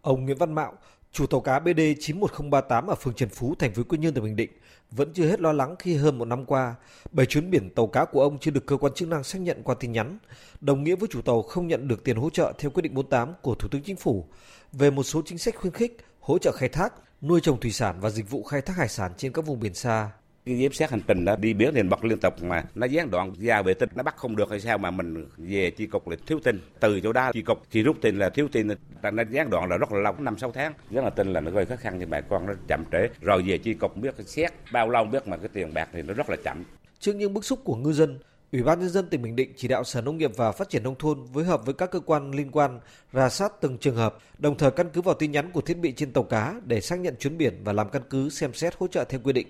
Ông 0.00 0.24
Nguyễn 0.24 0.38
Văn 0.38 0.54
Mạo, 0.54 0.72
Chủ 1.12 1.26
tàu 1.26 1.40
cá 1.40 1.58
BD 1.58 1.80
91038 2.00 2.86
ở 2.86 2.94
phường 2.94 3.14
Trần 3.14 3.28
Phú, 3.28 3.54
thành 3.58 3.74
phố 3.74 3.82
Quy 3.82 3.98
Nhơn, 3.98 4.14
tỉnh 4.14 4.24
Bình 4.24 4.36
Định 4.36 4.50
vẫn 4.90 5.12
chưa 5.14 5.26
hết 5.26 5.40
lo 5.40 5.52
lắng 5.52 5.76
khi 5.78 5.96
hơn 5.96 6.18
một 6.18 6.24
năm 6.24 6.44
qua, 6.44 6.74
bảy 7.10 7.26
chuyến 7.26 7.50
biển 7.50 7.70
tàu 7.70 7.86
cá 7.86 8.04
của 8.04 8.22
ông 8.22 8.38
chưa 8.38 8.50
được 8.50 8.66
cơ 8.66 8.76
quan 8.76 8.94
chức 8.94 9.08
năng 9.08 9.24
xác 9.24 9.38
nhận 9.38 9.62
qua 9.62 9.74
tin 9.80 9.92
nhắn, 9.92 10.18
đồng 10.60 10.84
nghĩa 10.84 10.96
với 10.96 11.08
chủ 11.12 11.22
tàu 11.22 11.42
không 11.42 11.66
nhận 11.66 11.88
được 11.88 12.04
tiền 12.04 12.16
hỗ 12.16 12.30
trợ 12.30 12.52
theo 12.58 12.70
quyết 12.70 12.82
định 12.82 12.94
48 12.94 13.32
của 13.42 13.54
Thủ 13.54 13.68
tướng 13.68 13.82
Chính 13.82 13.96
phủ 13.96 14.26
về 14.72 14.90
một 14.90 15.02
số 15.02 15.22
chính 15.24 15.38
sách 15.38 15.56
khuyến 15.56 15.72
khích 15.72 15.96
hỗ 16.20 16.38
trợ 16.38 16.52
khai 16.52 16.68
thác, 16.68 16.94
nuôi 17.22 17.40
trồng 17.40 17.60
thủy 17.60 17.72
sản 17.72 18.00
và 18.00 18.10
dịch 18.10 18.30
vụ 18.30 18.42
khai 18.42 18.62
thác 18.62 18.76
hải 18.76 18.88
sản 18.88 19.12
trên 19.16 19.32
các 19.32 19.46
vùng 19.46 19.60
biển 19.60 19.74
xa 19.74 20.10
cái 20.46 20.62
giám 20.62 20.72
sát 20.72 20.90
hành 20.90 21.00
trình 21.06 21.24
đó 21.24 21.36
đi 21.36 21.54
biển 21.54 21.74
liền 21.74 21.88
bật 21.88 22.04
liên 22.04 22.18
tục 22.18 22.42
mà 22.42 22.64
nó 22.74 22.86
gián 22.86 23.10
đoạn 23.10 23.32
ra 23.38 23.62
vệ 23.62 23.74
tinh 23.74 23.88
nó 23.94 24.02
bắt 24.02 24.16
không 24.16 24.36
được 24.36 24.50
hay 24.50 24.60
sao 24.60 24.78
mà 24.78 24.90
mình 24.90 25.26
về 25.36 25.70
chi 25.70 25.86
cục 25.86 26.08
là 26.08 26.16
thiếu 26.26 26.40
tin. 26.44 26.60
Từ 26.80 27.00
chỗ 27.00 27.12
đó 27.12 27.30
chi 27.32 27.42
cục 27.42 27.62
chỉ 27.70 27.82
rút 27.82 27.96
tin 28.00 28.18
là 28.18 28.30
thiếu 28.30 28.48
tin 28.52 28.68
nó 29.02 29.22
gián 29.30 29.50
đoạn 29.50 29.70
là 29.70 29.76
rất 29.76 29.92
là 29.92 29.98
lâu 29.98 30.14
năm 30.18 30.38
sáu 30.38 30.52
tháng. 30.52 30.72
Rất 30.90 31.04
là 31.04 31.10
tin 31.10 31.32
là 31.32 31.40
nó 31.40 31.50
gây 31.50 31.66
khó 31.66 31.76
khăn 31.76 32.00
cho 32.00 32.06
bà 32.06 32.20
con 32.20 32.46
nó 32.46 32.52
chậm 32.68 32.84
trễ. 32.92 33.08
Rồi 33.20 33.42
về 33.46 33.58
chi 33.58 33.74
cục 33.74 33.96
biết 33.96 34.14
xét 34.26 34.52
bao 34.72 34.90
lâu 34.90 35.04
biết 35.04 35.28
mà 35.28 35.36
cái 35.36 35.48
tiền 35.52 35.74
bạc 35.74 35.88
thì 35.92 36.02
nó 36.02 36.14
rất 36.14 36.30
là 36.30 36.36
chậm. 36.44 36.64
Trước 37.00 37.16
những 37.16 37.34
bức 37.34 37.44
xúc 37.44 37.60
của 37.64 37.76
ngư 37.76 37.92
dân 37.92 38.18
Ủy 38.52 38.62
ban 38.62 38.80
nhân 38.80 38.88
dân 38.88 39.08
tỉnh 39.08 39.22
Bình 39.22 39.36
Định 39.36 39.52
chỉ 39.56 39.68
đạo 39.68 39.84
Sở 39.84 40.00
Nông 40.00 40.16
nghiệp 40.16 40.30
và 40.36 40.52
Phát 40.52 40.68
triển 40.68 40.82
nông 40.82 40.94
thôn 40.98 41.18
phối 41.34 41.44
hợp 41.44 41.66
với 41.66 41.74
các 41.74 41.90
cơ 41.90 42.00
quan 42.00 42.34
liên 42.34 42.50
quan 42.50 42.80
rà 43.12 43.28
soát 43.28 43.52
từng 43.60 43.78
trường 43.78 43.96
hợp, 43.96 44.18
đồng 44.38 44.58
thời 44.58 44.70
căn 44.70 44.90
cứ 44.92 45.00
vào 45.00 45.14
tin 45.14 45.32
nhắn 45.32 45.50
của 45.52 45.60
thiết 45.60 45.78
bị 45.78 45.92
trên 45.92 46.12
tàu 46.12 46.24
cá 46.24 46.54
để 46.64 46.80
xác 46.80 47.00
nhận 47.00 47.16
chuyến 47.16 47.38
biển 47.38 47.60
và 47.64 47.72
làm 47.72 47.90
căn 47.90 48.02
cứ 48.10 48.28
xem 48.28 48.52
xét 48.54 48.74
hỗ 48.78 48.86
trợ 48.86 49.04
theo 49.04 49.20
quy 49.24 49.32
định. 49.32 49.46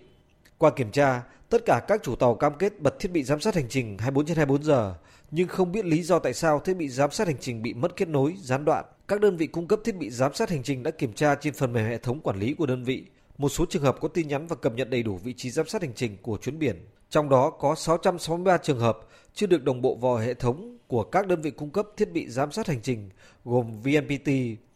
Qua 0.58 0.70
kiểm 0.70 0.90
tra, 0.90 1.22
tất 1.50 1.64
cả 1.66 1.80
các 1.88 2.02
chủ 2.02 2.16
tàu 2.16 2.34
cam 2.34 2.52
kết 2.58 2.80
bật 2.80 2.98
thiết 2.98 3.10
bị 3.12 3.22
giám 3.22 3.40
sát 3.40 3.54
hành 3.54 3.68
trình 3.68 3.98
24 3.98 4.26
trên 4.26 4.36
24 4.36 4.64
giờ, 4.64 4.94
nhưng 5.30 5.48
không 5.48 5.72
biết 5.72 5.84
lý 5.84 6.02
do 6.02 6.18
tại 6.18 6.34
sao 6.34 6.60
thiết 6.60 6.74
bị 6.74 6.88
giám 6.88 7.10
sát 7.10 7.26
hành 7.26 7.38
trình 7.40 7.62
bị 7.62 7.74
mất 7.74 7.96
kết 7.96 8.08
nối, 8.08 8.34
gián 8.38 8.64
đoạn. 8.64 8.84
Các 9.08 9.20
đơn 9.20 9.36
vị 9.36 9.46
cung 9.46 9.68
cấp 9.68 9.80
thiết 9.84 9.96
bị 9.96 10.10
giám 10.10 10.34
sát 10.34 10.50
hành 10.50 10.62
trình 10.62 10.82
đã 10.82 10.90
kiểm 10.90 11.12
tra 11.12 11.34
trên 11.34 11.54
phần 11.54 11.72
mềm 11.72 11.86
hệ 11.86 11.98
thống 11.98 12.20
quản 12.20 12.38
lý 12.38 12.54
của 12.54 12.66
đơn 12.66 12.84
vị. 12.84 13.04
Một 13.38 13.48
số 13.48 13.64
trường 13.70 13.82
hợp 13.82 13.96
có 14.00 14.08
tin 14.08 14.28
nhắn 14.28 14.46
và 14.46 14.56
cập 14.56 14.74
nhật 14.74 14.90
đầy 14.90 15.02
đủ 15.02 15.16
vị 15.16 15.34
trí 15.36 15.50
giám 15.50 15.66
sát 15.66 15.82
hành 15.82 15.94
trình 15.94 16.16
của 16.22 16.38
chuyến 16.42 16.58
biển. 16.58 16.86
Trong 17.10 17.28
đó 17.28 17.50
có 17.50 17.74
663 17.74 18.58
trường 18.58 18.80
hợp 18.80 18.98
chưa 19.34 19.46
được 19.46 19.64
đồng 19.64 19.82
bộ 19.82 19.94
vào 19.94 20.16
hệ 20.16 20.34
thống 20.34 20.78
của 20.86 21.02
các 21.02 21.26
đơn 21.26 21.40
vị 21.40 21.50
cung 21.50 21.70
cấp 21.70 21.86
thiết 21.96 22.12
bị 22.12 22.28
giám 22.28 22.52
sát 22.52 22.66
hành 22.66 22.80
trình 22.82 23.10
gồm 23.44 23.80
VNPT, 23.82 24.28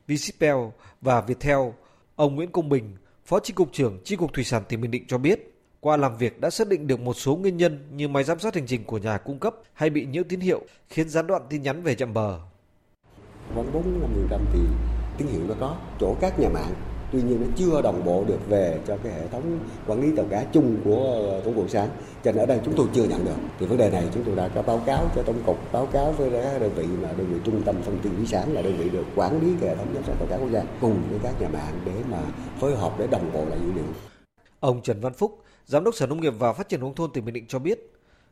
Viettel 0.07 0.57
và 1.01 1.21
Viettel. 1.21 1.59
Ông 2.17 2.37
Nguyễn 2.37 2.53
Công 2.53 2.69
Bình, 2.69 2.97
Phó 3.25 3.41
Chi 3.41 3.53
cục 3.53 3.73
trưởng 3.73 3.99
Chi 4.05 4.17
cục 4.17 4.33
Thủy 4.33 4.45
sản 4.45 4.63
tỉnh 4.69 4.81
Bình 4.81 4.91
Định 4.91 5.05
cho 5.09 5.19
biết, 5.19 5.50
qua 5.81 5.97
làm 5.97 6.17
việc 6.17 6.41
đã 6.41 6.51
xác 6.51 6.69
định 6.69 6.87
được 6.87 7.01
một 7.01 7.15
số 7.15 7.37
nguyên 7.37 7.57
nhân 7.57 7.79
như 7.93 8.09
máy 8.09 8.25
giám 8.25 8.39
sát 8.39 8.55
hành 8.55 8.67
trình 8.67 8.85
của 8.85 8.99
nhà 8.99 9.19
cung 9.19 9.39
cấp 9.39 9.55
hay 9.73 9.91
bị 9.91 10.07
nhiễu 10.07 10.23
tín 10.29 10.41
hiệu 10.41 10.61
khiến 10.89 11.09
gián 11.09 11.27
đoạn 11.27 11.43
tin 11.51 11.63
nhắn 11.63 11.83
về 11.83 11.95
chậm 11.95 12.15
bờ. 12.15 12.39
Khoảng 13.55 13.73
4-5% 13.73 14.39
thì 14.53 14.59
tín 15.19 15.29
hiệu 15.29 15.41
nó 15.49 15.55
có 15.61 15.77
chỗ 16.01 16.15
các 16.21 16.39
nhà 16.39 16.49
mạng. 16.49 16.75
Tuy 17.13 17.23
nhiên 17.23 17.41
nó 17.41 17.47
chưa 17.57 17.83
đồng 17.83 18.05
bộ 18.05 18.25
được 18.25 18.49
về 18.49 18.81
cho 18.87 18.97
cái 18.97 19.13
hệ 19.13 19.27
thống 19.27 19.59
quản 19.87 20.01
lý 20.03 20.17
tàu 20.17 20.27
cá 20.31 20.45
chung 20.53 20.77
của 20.85 21.41
tổng 21.45 21.55
cục 21.55 21.71
sáng 21.71 21.89
cho 22.25 22.33
nên 22.33 22.43
ở 22.43 22.47
đây 22.47 22.61
chúng 22.65 22.75
tôi 22.77 22.87
chưa 22.95 23.05
nhận 23.05 23.25
được. 23.25 23.37
Thì 23.59 23.67
vấn 23.67 23.79
đề 23.79 23.91
này 23.91 24.05
chúng 24.15 24.25
tôi 24.25 24.37
đã 24.37 24.49
có 24.49 24.63
báo 24.63 24.83
cáo 24.87 25.05
cho 25.17 25.23
tổng 25.23 25.43
cục 25.47 25.73
báo 25.73 25.87
cáo 25.87 26.13
với 26.13 26.31
các 26.31 26.59
đơn 26.61 26.75
vị 26.75 26.87
mà 27.03 27.13
đơn 27.13 27.27
vị 27.33 27.41
trung 27.45 27.63
tâm 27.63 27.77
thông 27.85 27.99
tin 27.99 28.17
thủy 28.17 28.27
sản 28.27 28.53
là 28.53 28.63
đơn 28.63 28.77
vị 28.77 28.91
được 28.91 29.05
quản 29.15 29.41
lý 29.41 29.67
hệ 29.67 29.77
thống 29.77 29.87
giám 29.95 30.05
sát 30.05 30.13
tàu 30.19 30.29
cá 30.29 30.37
quốc 30.37 30.51
gia 30.51 30.63
cùng 30.81 31.03
với 31.11 31.19
các 31.23 31.41
nhà 31.41 31.49
mạng 31.49 31.81
để 31.85 31.95
mà 32.11 32.19
phối 32.61 32.77
hợp 32.77 32.93
để 32.99 33.07
đồng 33.07 33.33
bộ 33.33 33.45
lại 33.45 33.59
dữ 33.59 33.73
liệu. 33.73 33.85
Ông 34.61 34.83
Trần 34.83 35.01
Văn 35.01 35.13
Phúc 35.13 35.39
Giám 35.67 35.85
đốc 35.85 35.95
Sở 35.95 36.07
Nông 36.07 36.21
nghiệp 36.21 36.35
và 36.39 36.53
Phát 36.53 36.69
triển 36.69 36.81
nông 36.81 36.95
thôn 36.95 37.13
tỉnh 37.13 37.25
Bình 37.25 37.35
Định 37.35 37.47
cho 37.47 37.59
biết, 37.59 37.79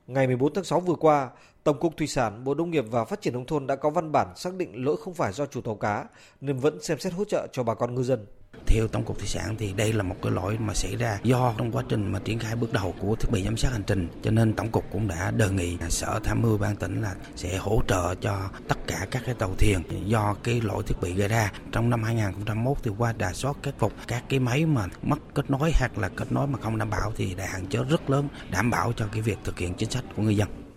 ngày 0.07 0.27
14 0.27 0.55
tháng 0.55 0.65
6 0.65 0.81
vừa 0.81 0.95
qua, 0.95 1.31
Tổng 1.65 1.81
cục 1.81 1.97
Thủy 1.97 2.07
sản, 2.07 2.45
Bộ 2.45 2.55
Nông 2.55 2.71
nghiệp 2.71 2.85
và 2.91 3.05
Phát 3.05 3.21
triển 3.21 3.35
nông 3.35 3.47
thôn 3.47 3.67
đã 3.67 3.77
có 3.77 3.91
văn 3.91 4.13
bản 4.13 4.37
xác 4.37 4.55
định 4.55 4.85
lỗi 4.85 4.97
không 5.01 5.15
phải 5.15 5.33
do 5.33 5.47
chủ 5.47 5.61
tàu 5.61 5.75
cá 5.75 6.05
nên 6.41 6.59
vẫn 6.59 6.83
xem 6.83 6.99
xét 6.99 7.13
hỗ 7.13 7.25
trợ 7.25 7.47
cho 7.53 7.63
bà 7.63 7.75
con 7.75 7.95
ngư 7.95 8.03
dân. 8.03 8.27
Theo 8.69 8.89
Tổng 8.89 9.05
cục 9.05 9.19
Thủy 9.19 9.29
sản 9.29 9.57
thì 9.59 9.73
đây 9.73 9.93
là 9.93 10.03
một 10.03 10.17
cái 10.23 10.33
lỗi 10.33 10.57
mà 10.61 10.75
xảy 10.75 10.97
ra 10.97 11.19
do 11.23 11.55
trong 11.59 11.73
quá 11.73 11.83
trình 11.89 12.13
mà 12.13 12.19
triển 12.25 12.39
khai 12.39 12.57
bước 12.57 12.73
đầu 12.73 12.95
của 12.99 13.15
thiết 13.15 13.31
bị 13.31 13.45
giám 13.45 13.57
sát 13.57 13.73
hành 13.73 13.83
trình. 13.87 14.09
Cho 14.23 14.31
nên 14.31 14.55
Tổng 14.55 14.71
cục 14.71 14.85
cũng 14.93 15.09
đã 15.09 15.31
đề 15.31 15.51
nghị 15.51 15.77
Sở 15.89 16.21
Tham 16.25 16.43
mưu 16.43 16.59
ban 16.59 16.77
tỉnh 16.77 17.03
là 17.03 17.15
sẽ 17.37 17.57
hỗ 17.57 17.83
trợ 17.89 18.15
cho 18.15 18.51
tất 18.69 18.79
cả 18.87 19.07
các 19.11 19.23
cái 19.27 19.35
tàu 19.35 19.55
thuyền 19.59 19.81
do 20.05 20.37
cái 20.43 20.61
lỗi 20.61 20.83
thiết 20.87 20.95
bị 21.01 21.13
gây 21.13 21.29
ra. 21.29 21.53
Trong 21.73 21.91
năm 21.91 22.03
2021 22.03 22.77
thì 22.83 22.91
qua 22.99 23.13
đà 23.19 23.33
soát 23.33 23.57
khắc 23.63 23.75
phục 23.79 23.93
các 24.09 24.25
cái 24.29 24.41
máy 24.41 24.67
mà 24.67 24.87
mất 25.03 25.19
kết 25.35 25.51
nối 25.51 25.73
hoặc 25.79 25.99
là 25.99 26.09
kết 26.09 26.33
nối 26.33 26.47
mà 26.47 26.59
không 26.59 26.79
đảm 26.79 26.91
bảo 26.91 27.13
thì 27.17 27.35
đã 27.35 27.47
hạn 27.47 27.67
chế 27.67 27.79
rất 27.91 28.11
lớn, 28.11 28.29
đảm 28.51 28.71
bảo 28.71 28.93
cho 28.93 29.07
cái 29.13 29.23
việc 29.23 29.39
thực 29.45 29.59
hiện 29.59 29.75
chính 29.75 29.91
sách 29.91 30.05
của 30.17 30.23
người 30.23 30.37
dân. 30.37 30.68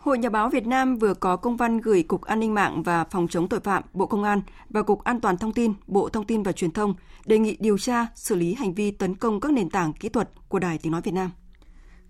Hội 0.00 0.18
Nhà 0.18 0.28
báo 0.28 0.48
Việt 0.48 0.66
Nam 0.66 0.96
vừa 0.96 1.14
có 1.14 1.36
công 1.36 1.56
văn 1.56 1.80
gửi 1.80 2.02
Cục 2.02 2.22
An 2.22 2.40
ninh 2.40 2.54
mạng 2.54 2.82
và 2.82 3.04
Phòng 3.04 3.28
chống 3.28 3.48
tội 3.48 3.60
phạm 3.60 3.82
Bộ 3.92 4.06
Công 4.06 4.24
an 4.24 4.42
và 4.70 4.82
Cục 4.82 5.04
An 5.04 5.20
toàn 5.20 5.38
thông 5.38 5.52
tin 5.52 5.72
Bộ 5.86 6.08
Thông 6.08 6.26
tin 6.26 6.42
và 6.42 6.52
Truyền 6.52 6.70
thông 6.70 6.94
đề 7.26 7.38
nghị 7.38 7.56
điều 7.60 7.78
tra, 7.78 8.06
xử 8.14 8.34
lý 8.34 8.54
hành 8.54 8.74
vi 8.74 8.90
tấn 8.90 9.14
công 9.14 9.40
các 9.40 9.52
nền 9.52 9.70
tảng 9.70 9.92
kỹ 9.92 10.08
thuật 10.08 10.30
của 10.48 10.58
Đài 10.58 10.78
Tiếng 10.78 10.92
nói 10.92 11.00
Việt 11.04 11.14
Nam. 11.14 11.30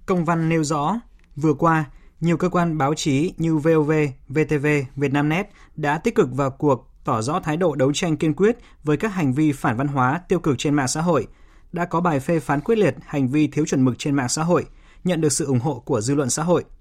Công 0.07 0.25
văn 0.25 0.49
nêu 0.49 0.65
rõ, 0.65 1.01
vừa 1.37 1.55
qua, 1.55 1.85
nhiều 2.21 2.37
cơ 2.37 2.49
quan 2.49 2.79
báo 2.79 2.95
chí 2.95 3.35
như 3.37 3.57
VOV, 3.57 3.93
VTV, 4.29 4.67
Vietnamnet 4.97 5.47
đã 5.77 5.99
tích 5.99 6.15
cực 6.15 6.29
vào 6.33 6.51
cuộc 6.51 6.87
tỏ 7.05 7.23
rõ 7.23 7.41
thái 7.41 7.57
độ 7.57 7.75
đấu 7.75 7.93
tranh 7.93 8.17
kiên 8.17 8.35
quyết 8.35 8.59
với 8.85 8.97
các 8.97 9.15
hành 9.15 9.33
vi 9.33 9.53
phản 9.53 9.77
văn 9.77 9.89
hóa 9.89 10.21
tiêu 10.29 10.39
cực 10.41 10.59
trên 10.59 10.75
mạng 10.75 10.89
xã 10.89 11.01
hội, 11.01 11.27
đã 11.73 11.85
có 11.85 12.01
bài 12.01 12.21
phê 12.21 12.41
phán 12.41 12.61
quyết 12.61 12.79
liệt 12.79 12.95
hành 13.07 13.29
vi 13.29 13.47
thiếu 13.47 13.67
chuẩn 13.67 13.85
mực 13.85 13.99
trên 13.99 14.15
mạng 14.15 14.29
xã 14.29 14.43
hội, 14.43 14.67
nhận 15.05 15.21
được 15.21 15.33
sự 15.33 15.45
ủng 15.45 15.61
hộ 15.61 15.83
của 15.85 16.01
dư 16.01 16.15
luận 16.15 16.31
xã 16.31 16.43
hội– 16.43 16.65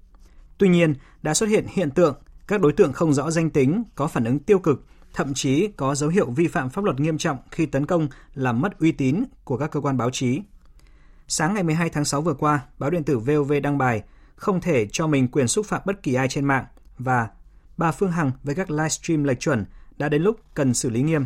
Tuy 0.60 0.68
nhiên, 0.68 0.94
đã 1.22 1.34
xuất 1.34 1.48
hiện 1.48 1.66
hiện 1.68 1.90
tượng 1.90 2.14
các 2.48 2.60
đối 2.60 2.72
tượng 2.72 2.92
không 2.92 3.12
rõ 3.12 3.30
danh 3.30 3.50
tính 3.50 3.82
có 3.94 4.08
phản 4.08 4.24
ứng 4.24 4.38
tiêu 4.38 4.58
cực, 4.58 4.84
thậm 5.14 5.34
chí 5.34 5.68
có 5.76 5.94
dấu 5.94 6.10
hiệu 6.10 6.30
vi 6.30 6.48
phạm 6.48 6.70
pháp 6.70 6.84
luật 6.84 7.00
nghiêm 7.00 7.18
trọng 7.18 7.38
khi 7.50 7.66
tấn 7.66 7.86
công 7.86 8.08
làm 8.34 8.60
mất 8.60 8.78
uy 8.78 8.92
tín 8.92 9.24
của 9.44 9.56
các 9.56 9.70
cơ 9.70 9.80
quan 9.80 9.96
báo 9.96 10.10
chí. 10.10 10.40
Sáng 11.28 11.54
ngày 11.54 11.62
12 11.62 11.90
tháng 11.90 12.04
6 12.04 12.22
vừa 12.22 12.34
qua, 12.34 12.60
báo 12.78 12.90
điện 12.90 13.04
tử 13.04 13.18
VOV 13.18 13.52
đăng 13.62 13.78
bài 13.78 14.02
không 14.36 14.60
thể 14.60 14.86
cho 14.92 15.06
mình 15.06 15.28
quyền 15.28 15.48
xúc 15.48 15.66
phạm 15.66 15.82
bất 15.84 16.02
kỳ 16.02 16.14
ai 16.14 16.28
trên 16.28 16.44
mạng 16.44 16.64
và 16.98 17.28
bà 17.76 17.92
Phương 17.92 18.12
Hằng 18.12 18.30
với 18.42 18.54
các 18.54 18.70
livestream 18.70 19.24
lệch 19.24 19.40
chuẩn 19.40 19.64
đã 19.96 20.08
đến 20.08 20.22
lúc 20.22 20.36
cần 20.54 20.74
xử 20.74 20.90
lý 20.90 21.02
nghiêm. 21.02 21.24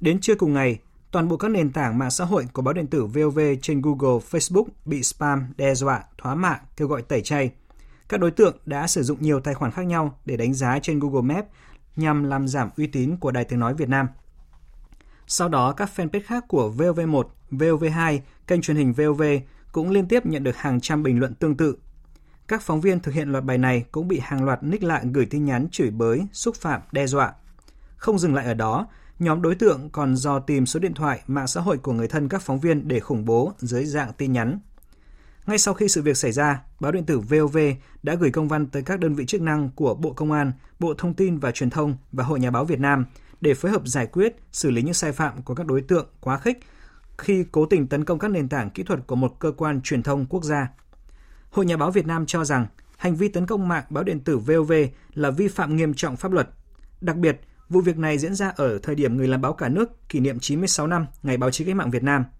Đến 0.00 0.20
trưa 0.20 0.34
cùng 0.34 0.54
ngày, 0.54 0.78
toàn 1.10 1.28
bộ 1.28 1.36
các 1.36 1.50
nền 1.50 1.72
tảng 1.72 1.98
mạng 1.98 2.10
xã 2.10 2.24
hội 2.24 2.46
của 2.52 2.62
báo 2.62 2.74
điện 2.74 2.86
tử 2.86 3.04
VOV 3.04 3.40
trên 3.62 3.82
Google, 3.82 4.20
Facebook 4.30 4.66
bị 4.84 5.02
spam, 5.02 5.46
đe 5.56 5.74
dọa, 5.74 6.04
thoá 6.18 6.34
mạ, 6.34 6.60
kêu 6.76 6.88
gọi 6.88 7.02
tẩy 7.02 7.20
chay. 7.20 7.50
Các 8.10 8.20
đối 8.20 8.30
tượng 8.30 8.56
đã 8.66 8.86
sử 8.86 9.02
dụng 9.02 9.18
nhiều 9.20 9.40
tài 9.40 9.54
khoản 9.54 9.72
khác 9.72 9.82
nhau 9.82 10.18
để 10.24 10.36
đánh 10.36 10.54
giá 10.54 10.78
trên 10.82 10.98
Google 10.98 11.34
Maps 11.34 11.48
nhằm 11.96 12.24
làm 12.24 12.48
giảm 12.48 12.70
uy 12.76 12.86
tín 12.86 13.16
của 13.16 13.30
Đài 13.30 13.44
Tiếng 13.44 13.60
Nói 13.60 13.74
Việt 13.74 13.88
Nam. 13.88 14.08
Sau 15.26 15.48
đó, 15.48 15.72
các 15.72 15.90
fanpage 15.96 16.20
khác 16.26 16.44
của 16.48 16.72
VOV1, 16.76 17.22
VOV2, 17.50 18.18
kênh 18.46 18.60
truyền 18.60 18.76
hình 18.76 18.92
VOV 18.92 19.22
cũng 19.72 19.90
liên 19.90 20.08
tiếp 20.08 20.26
nhận 20.26 20.44
được 20.44 20.56
hàng 20.56 20.80
trăm 20.80 21.02
bình 21.02 21.18
luận 21.18 21.34
tương 21.34 21.56
tự. 21.56 21.76
Các 22.48 22.62
phóng 22.62 22.80
viên 22.80 23.00
thực 23.00 23.14
hiện 23.14 23.32
loạt 23.32 23.44
bài 23.44 23.58
này 23.58 23.84
cũng 23.92 24.08
bị 24.08 24.18
hàng 24.22 24.44
loạt 24.44 24.62
nick 24.62 24.82
lạ 24.82 25.02
gửi 25.12 25.26
tin 25.26 25.44
nhắn 25.44 25.68
chửi 25.72 25.90
bới, 25.90 26.26
xúc 26.32 26.56
phạm, 26.56 26.80
đe 26.92 27.06
dọa. 27.06 27.32
Không 27.96 28.18
dừng 28.18 28.34
lại 28.34 28.44
ở 28.44 28.54
đó, 28.54 28.86
nhóm 29.18 29.42
đối 29.42 29.54
tượng 29.54 29.90
còn 29.90 30.16
dò 30.16 30.38
tìm 30.38 30.66
số 30.66 30.80
điện 30.80 30.94
thoại, 30.94 31.22
mạng 31.26 31.46
xã 31.46 31.60
hội 31.60 31.78
của 31.78 31.92
người 31.92 32.08
thân 32.08 32.28
các 32.28 32.42
phóng 32.42 32.60
viên 32.60 32.88
để 32.88 33.00
khủng 33.00 33.24
bố 33.24 33.52
dưới 33.58 33.84
dạng 33.84 34.12
tin 34.12 34.32
nhắn. 34.32 34.60
Ngay 35.46 35.58
sau 35.58 35.74
khi 35.74 35.88
sự 35.88 36.02
việc 36.02 36.16
xảy 36.16 36.32
ra, 36.32 36.62
báo 36.80 36.92
điện 36.92 37.04
tử 37.04 37.20
VOV 37.20 37.58
đã 38.02 38.14
gửi 38.14 38.30
công 38.30 38.48
văn 38.48 38.66
tới 38.66 38.82
các 38.82 39.00
đơn 39.00 39.14
vị 39.14 39.26
chức 39.26 39.42
năng 39.42 39.70
của 39.70 39.94
Bộ 39.94 40.12
Công 40.12 40.32
an, 40.32 40.52
Bộ 40.78 40.94
Thông 40.98 41.14
tin 41.14 41.38
và 41.38 41.50
Truyền 41.50 41.70
thông 41.70 41.96
và 42.12 42.24
Hội 42.24 42.40
Nhà 42.40 42.50
báo 42.50 42.64
Việt 42.64 42.80
Nam 42.80 43.04
để 43.40 43.54
phối 43.54 43.72
hợp 43.72 43.82
giải 43.84 44.06
quyết, 44.06 44.36
xử 44.52 44.70
lý 44.70 44.82
những 44.82 44.94
sai 44.94 45.12
phạm 45.12 45.42
của 45.42 45.54
các 45.54 45.66
đối 45.66 45.80
tượng 45.80 46.06
quá 46.20 46.38
khích 46.38 46.58
khi 47.18 47.44
cố 47.52 47.66
tình 47.66 47.86
tấn 47.86 48.04
công 48.04 48.18
các 48.18 48.30
nền 48.30 48.48
tảng 48.48 48.70
kỹ 48.70 48.82
thuật 48.82 49.06
của 49.06 49.16
một 49.16 49.38
cơ 49.38 49.52
quan 49.56 49.80
truyền 49.82 50.02
thông 50.02 50.26
quốc 50.26 50.44
gia. 50.44 50.68
Hội 51.50 51.66
Nhà 51.66 51.76
báo 51.76 51.90
Việt 51.90 52.06
Nam 52.06 52.26
cho 52.26 52.44
rằng 52.44 52.66
hành 52.96 53.16
vi 53.16 53.28
tấn 53.28 53.46
công 53.46 53.68
mạng 53.68 53.84
báo 53.90 54.04
điện 54.04 54.20
tử 54.20 54.38
VOV 54.38 54.72
là 55.14 55.30
vi 55.30 55.48
phạm 55.48 55.76
nghiêm 55.76 55.94
trọng 55.94 56.16
pháp 56.16 56.32
luật. 56.32 56.48
Đặc 57.00 57.16
biệt, 57.16 57.40
vụ 57.68 57.80
việc 57.80 57.98
này 57.98 58.18
diễn 58.18 58.34
ra 58.34 58.52
ở 58.56 58.78
thời 58.78 58.94
điểm 58.94 59.16
người 59.16 59.28
làm 59.28 59.40
báo 59.40 59.52
cả 59.52 59.68
nước 59.68 60.08
kỷ 60.08 60.20
niệm 60.20 60.38
96 60.40 60.86
năm 60.86 61.06
Ngày 61.22 61.36
báo 61.36 61.50
chí 61.50 61.64
cách 61.64 61.76
mạng 61.76 61.90
Việt 61.90 62.02
Nam– 62.02 62.24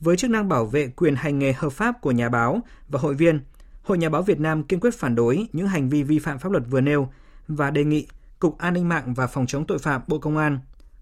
với 0.00 0.16
chức 0.16 0.30
năng 0.30 0.48
bảo 0.48 0.66
vệ 0.66 0.88
quyền 0.88 1.16
hành 1.16 1.38
nghề 1.38 1.52
hợp 1.52 1.70
pháp 1.70 2.00
của 2.00 2.10
nhà 2.10 2.28
báo 2.28 2.60
và 2.88 3.00
hội 3.00 3.14
viên, 3.14 3.40
Hội 3.82 3.98
Nhà 3.98 4.08
báo 4.08 4.22
Việt 4.22 4.40
Nam 4.40 4.62
kiên 4.62 4.80
quyết 4.80 4.94
phản 4.94 5.14
đối 5.14 5.46
những 5.52 5.68
hành 5.68 5.88
vi 5.88 6.02
vi 6.02 6.18
phạm 6.18 6.38
pháp 6.38 6.52
luật 6.52 6.64
vừa 6.70 6.80
nêu 6.80 7.08
và 7.48 7.70
đề 7.70 7.84
nghị 7.84 8.06
Cục 8.38 8.58
An 8.58 8.74
ninh 8.74 8.88
mạng 8.88 9.14
và 9.14 9.26
Phòng 9.26 9.46
chống 9.46 9.66
tội 9.66 9.78
phạm 9.78 10.02
Bộ 10.08 10.18
Công 10.18 10.36
an, 10.36 10.58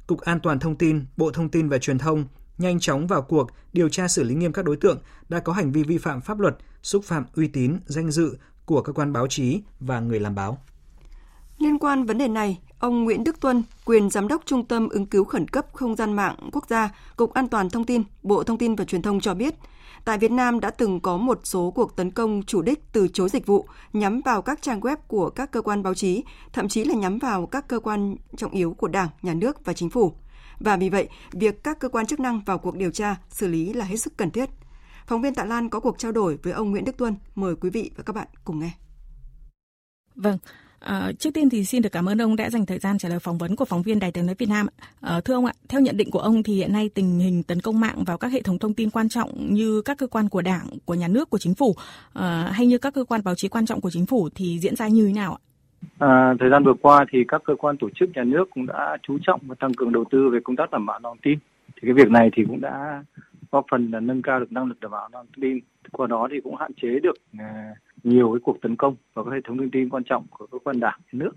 Cục 0.07 0.21
An 0.21 0.41
toàn 0.41 0.59
thông 0.59 0.77
tin, 0.77 1.05
Bộ 1.17 1.31
Thông 1.31 1.49
tin 1.49 1.69
và 1.69 1.79
Truyền 1.79 1.99
thông 1.99 2.25
nhanh 2.59 2.81
chóng 2.81 3.07
vào 3.07 3.23
cuộc 3.23 3.51
điều 3.73 3.89
tra 3.89 4.09
xử 4.09 4.23
lý 4.23 4.35
nghiêm 4.35 4.53
các 4.53 4.65
đối 4.65 4.77
tượng 4.77 4.99
đã 5.29 5.41
có 5.41 5.53
hành 5.53 5.73
vi 5.73 5.83
vi 5.83 5.99
phạm 5.99 6.21
pháp 6.21 6.41
luật, 6.41 6.57
xúc 6.83 7.05
phạm 7.05 7.25
uy 7.35 7.49
tín, 7.49 7.79
danh 7.87 8.11
dự 8.11 8.39
của 8.65 8.83
cơ 8.83 8.93
quan 8.93 9.13
báo 9.13 9.27
chí 9.27 9.63
và 9.81 10.01
người 10.01 10.21
làm 10.21 10.35
báo. 10.35 10.59
Liên 11.59 11.79
quan 11.79 12.05
vấn 12.05 12.19
đề 12.19 12.29
này, 12.29 12.59
ông 12.79 13.05
Nguyễn 13.05 13.25
Đức 13.25 13.41
Tuân, 13.41 13.63
quyền 13.85 14.11
giám 14.11 14.29
đốc 14.29 14.43
Trung 14.47 14.65
tâm 14.65 14.89
ứng 14.89 15.07
cứu 15.07 15.25
khẩn 15.25 15.49
cấp 15.49 15.67
không 15.73 15.97
gian 15.97 16.13
mạng 16.13 16.37
quốc 16.53 16.69
gia, 16.69 16.95
Cục 17.17 17.33
An 17.33 17.49
toàn 17.49 17.71
thông 17.71 17.85
tin, 17.85 18.03
Bộ 18.23 18.43
Thông 18.43 18.59
tin 18.59 18.75
và 18.75 18.85
Truyền 18.85 19.03
thông 19.03 19.21
cho 19.21 19.35
biết, 19.35 19.55
tại 20.05 20.19
Việt 20.19 20.31
Nam 20.31 20.61
đã 20.61 20.71
từng 20.71 21.01
có 21.01 21.17
một 21.17 21.41
số 21.45 21.71
cuộc 21.71 21.97
tấn 21.97 22.11
công 22.11 22.43
chủ 22.43 22.63
đích 22.63 22.93
từ 22.93 23.09
chối 23.09 23.29
dịch 23.29 23.47
vụ 23.47 23.69
nhắm 23.93 24.21
vào 24.21 24.43
các 24.43 24.63
trang 24.63 24.81
web 24.81 24.97
của 25.09 25.31
các 25.31 25.51
cơ 25.51 25.63
quan 25.63 25.83
báo 25.83 25.95
chí, 25.95 26.25
thậm 26.53 26.69
chí 26.69 26.85
là 26.85 26.95
nhắm 26.95 27.19
vào 27.19 27.47
các 27.47 27.69
cơ 27.69 27.81
quan 27.81 28.17
trọng 28.37 28.53
yếu 28.53 28.73
của 28.73 28.89
Đảng, 28.89 29.09
Nhà 29.23 29.35
nước 29.35 29.65
và 29.65 29.73
Chính 29.73 29.91
phủ. 29.91 30.13
Và 30.61 30.77
vì 30.77 30.89
vậy, 30.89 31.09
việc 31.33 31.65
các 31.65 31.79
cơ 31.79 31.89
quan 31.89 32.07
chức 32.07 32.21
năng 32.21 32.41
vào 32.41 32.59
cuộc 32.59 32.77
điều 32.77 32.91
tra, 32.91 33.17
xử 33.31 33.49
lý 33.49 33.73
là 33.73 33.85
hết 33.85 33.97
sức 33.97 34.17
cần 34.17 34.31
thiết. 34.31 34.51
Phóng 35.07 35.23
viên 35.23 35.35
Tạ 35.35 35.45
Lan 35.45 35.69
có 35.69 35.81
cuộc 35.81 35.99
trao 35.99 36.13
đổi 36.13 36.39
với 36.43 36.53
ông 36.53 36.71
Nguyễn 36.71 36.85
Đức 36.85 36.97
Tuân. 36.97 37.15
Mời 37.35 37.57
quý 37.57 37.71
vị 37.71 37.91
và 37.97 38.03
các 38.03 38.17
bạn 38.17 38.27
cùng 38.45 38.59
nghe. 38.59 38.71
Vâng, 40.15 40.39
À, 40.81 41.13
trước 41.19 41.35
tiên 41.35 41.51
thì 41.51 41.65
xin 41.65 41.83
được 41.83 41.93
cảm 41.93 42.09
ơn 42.09 42.23
ông 42.23 42.37
đã 42.37 42.51
dành 42.51 42.67
thời 42.67 42.79
gian 42.79 42.99
trả 42.99 43.09
lời 43.09 43.19
phỏng 43.19 43.39
vấn 43.39 43.57
của 43.57 43.65
phóng 43.65 43.83
viên 43.83 43.99
Đài 43.99 44.13
tiếng 44.13 44.27
nói 44.27 44.35
Việt 44.39 44.49
Nam. 44.49 44.67
À, 45.01 45.21
thưa 45.25 45.35
ông 45.35 45.45
ạ, 45.45 45.53
theo 45.69 45.81
nhận 45.81 45.97
định 45.97 46.11
của 46.11 46.19
ông 46.19 46.43
thì 46.43 46.55
hiện 46.55 46.73
nay 46.73 46.91
tình 46.95 47.19
hình 47.19 47.43
tấn 47.43 47.61
công 47.61 47.81
mạng 47.81 48.05
vào 48.07 48.19
các 48.19 48.33
hệ 48.33 48.43
thống 48.43 48.59
thông 48.59 48.75
tin 48.75 48.91
quan 48.91 49.09
trọng 49.09 49.55
như 49.55 49.83
các 49.85 49.99
cơ 49.99 50.07
quan 50.07 50.29
của 50.29 50.43
Đảng, 50.43 50.67
của 50.85 50.95
nhà 50.95 51.09
nước, 51.09 51.31
của 51.31 51.39
chính 51.39 51.55
phủ 51.55 51.75
à, 52.13 52.51
hay 52.53 52.67
như 52.67 52.79
các 52.79 52.95
cơ 52.95 53.05
quan 53.05 53.21
báo 53.25 53.35
chí 53.35 53.49
quan 53.49 53.67
trọng 53.67 53.81
của 53.81 53.91
chính 53.91 54.07
phủ 54.07 54.29
thì 54.35 54.59
diễn 54.59 54.77
ra 54.77 54.89
như 54.89 55.07
thế 55.07 55.13
nào 55.13 55.33
ạ? 55.33 55.41
À, 55.99 56.35
thời 56.41 56.51
gian 56.51 56.65
vừa 56.65 56.75
qua 56.83 57.05
thì 57.13 57.19
các 57.29 57.43
cơ 57.45 57.55
quan 57.59 57.77
tổ 57.77 57.89
chức 57.95 58.09
nhà 58.15 58.25
nước 58.25 58.45
cũng 58.55 58.67
đã 58.67 58.97
chú 59.03 59.19
trọng 59.23 59.41
và 59.47 59.55
tăng 59.61 59.75
cường 59.75 59.93
đầu 59.93 60.05
tư 60.11 60.29
về 60.33 60.39
công 60.45 60.57
tác 60.57 60.71
đảm 60.71 60.87
bảo 60.87 61.01
lòng 61.03 61.19
tin. 61.23 61.39
Thì 61.69 61.81
cái 61.83 61.93
việc 61.93 62.11
này 62.11 62.31
thì 62.37 62.43
cũng 62.49 62.61
đã 62.61 63.05
góp 63.53 63.65
phần 63.71 63.91
là 63.91 64.01
nâng 64.01 64.23
cao 64.23 64.41
được 64.41 64.53
năng 64.53 64.67
lực 64.67 64.81
đảm 64.81 64.91
bảo 64.91 65.09
lòng 65.13 65.27
tin. 65.43 65.59
Qua 65.93 66.07
đó 66.07 66.29
thì 66.31 66.37
cũng 66.45 66.57
hạn 66.57 66.71
chế 66.83 66.89
được 67.03 67.15
à, 67.39 67.75
nhiều 68.07 68.33
cái 68.33 68.41
cuộc 68.43 68.61
tấn 68.63 68.77
công 68.77 68.97
vào 69.15 69.25
các 69.25 69.31
hệ 69.31 69.41
thống 69.45 69.59
thông 69.59 69.71
tin 69.71 69.89
quan 69.89 70.05
trọng 70.05 70.27
của 70.31 70.47
cơ 70.47 70.59
quan 70.65 70.81
đảng 70.81 70.99
nhà 71.13 71.19
nước. 71.19 71.33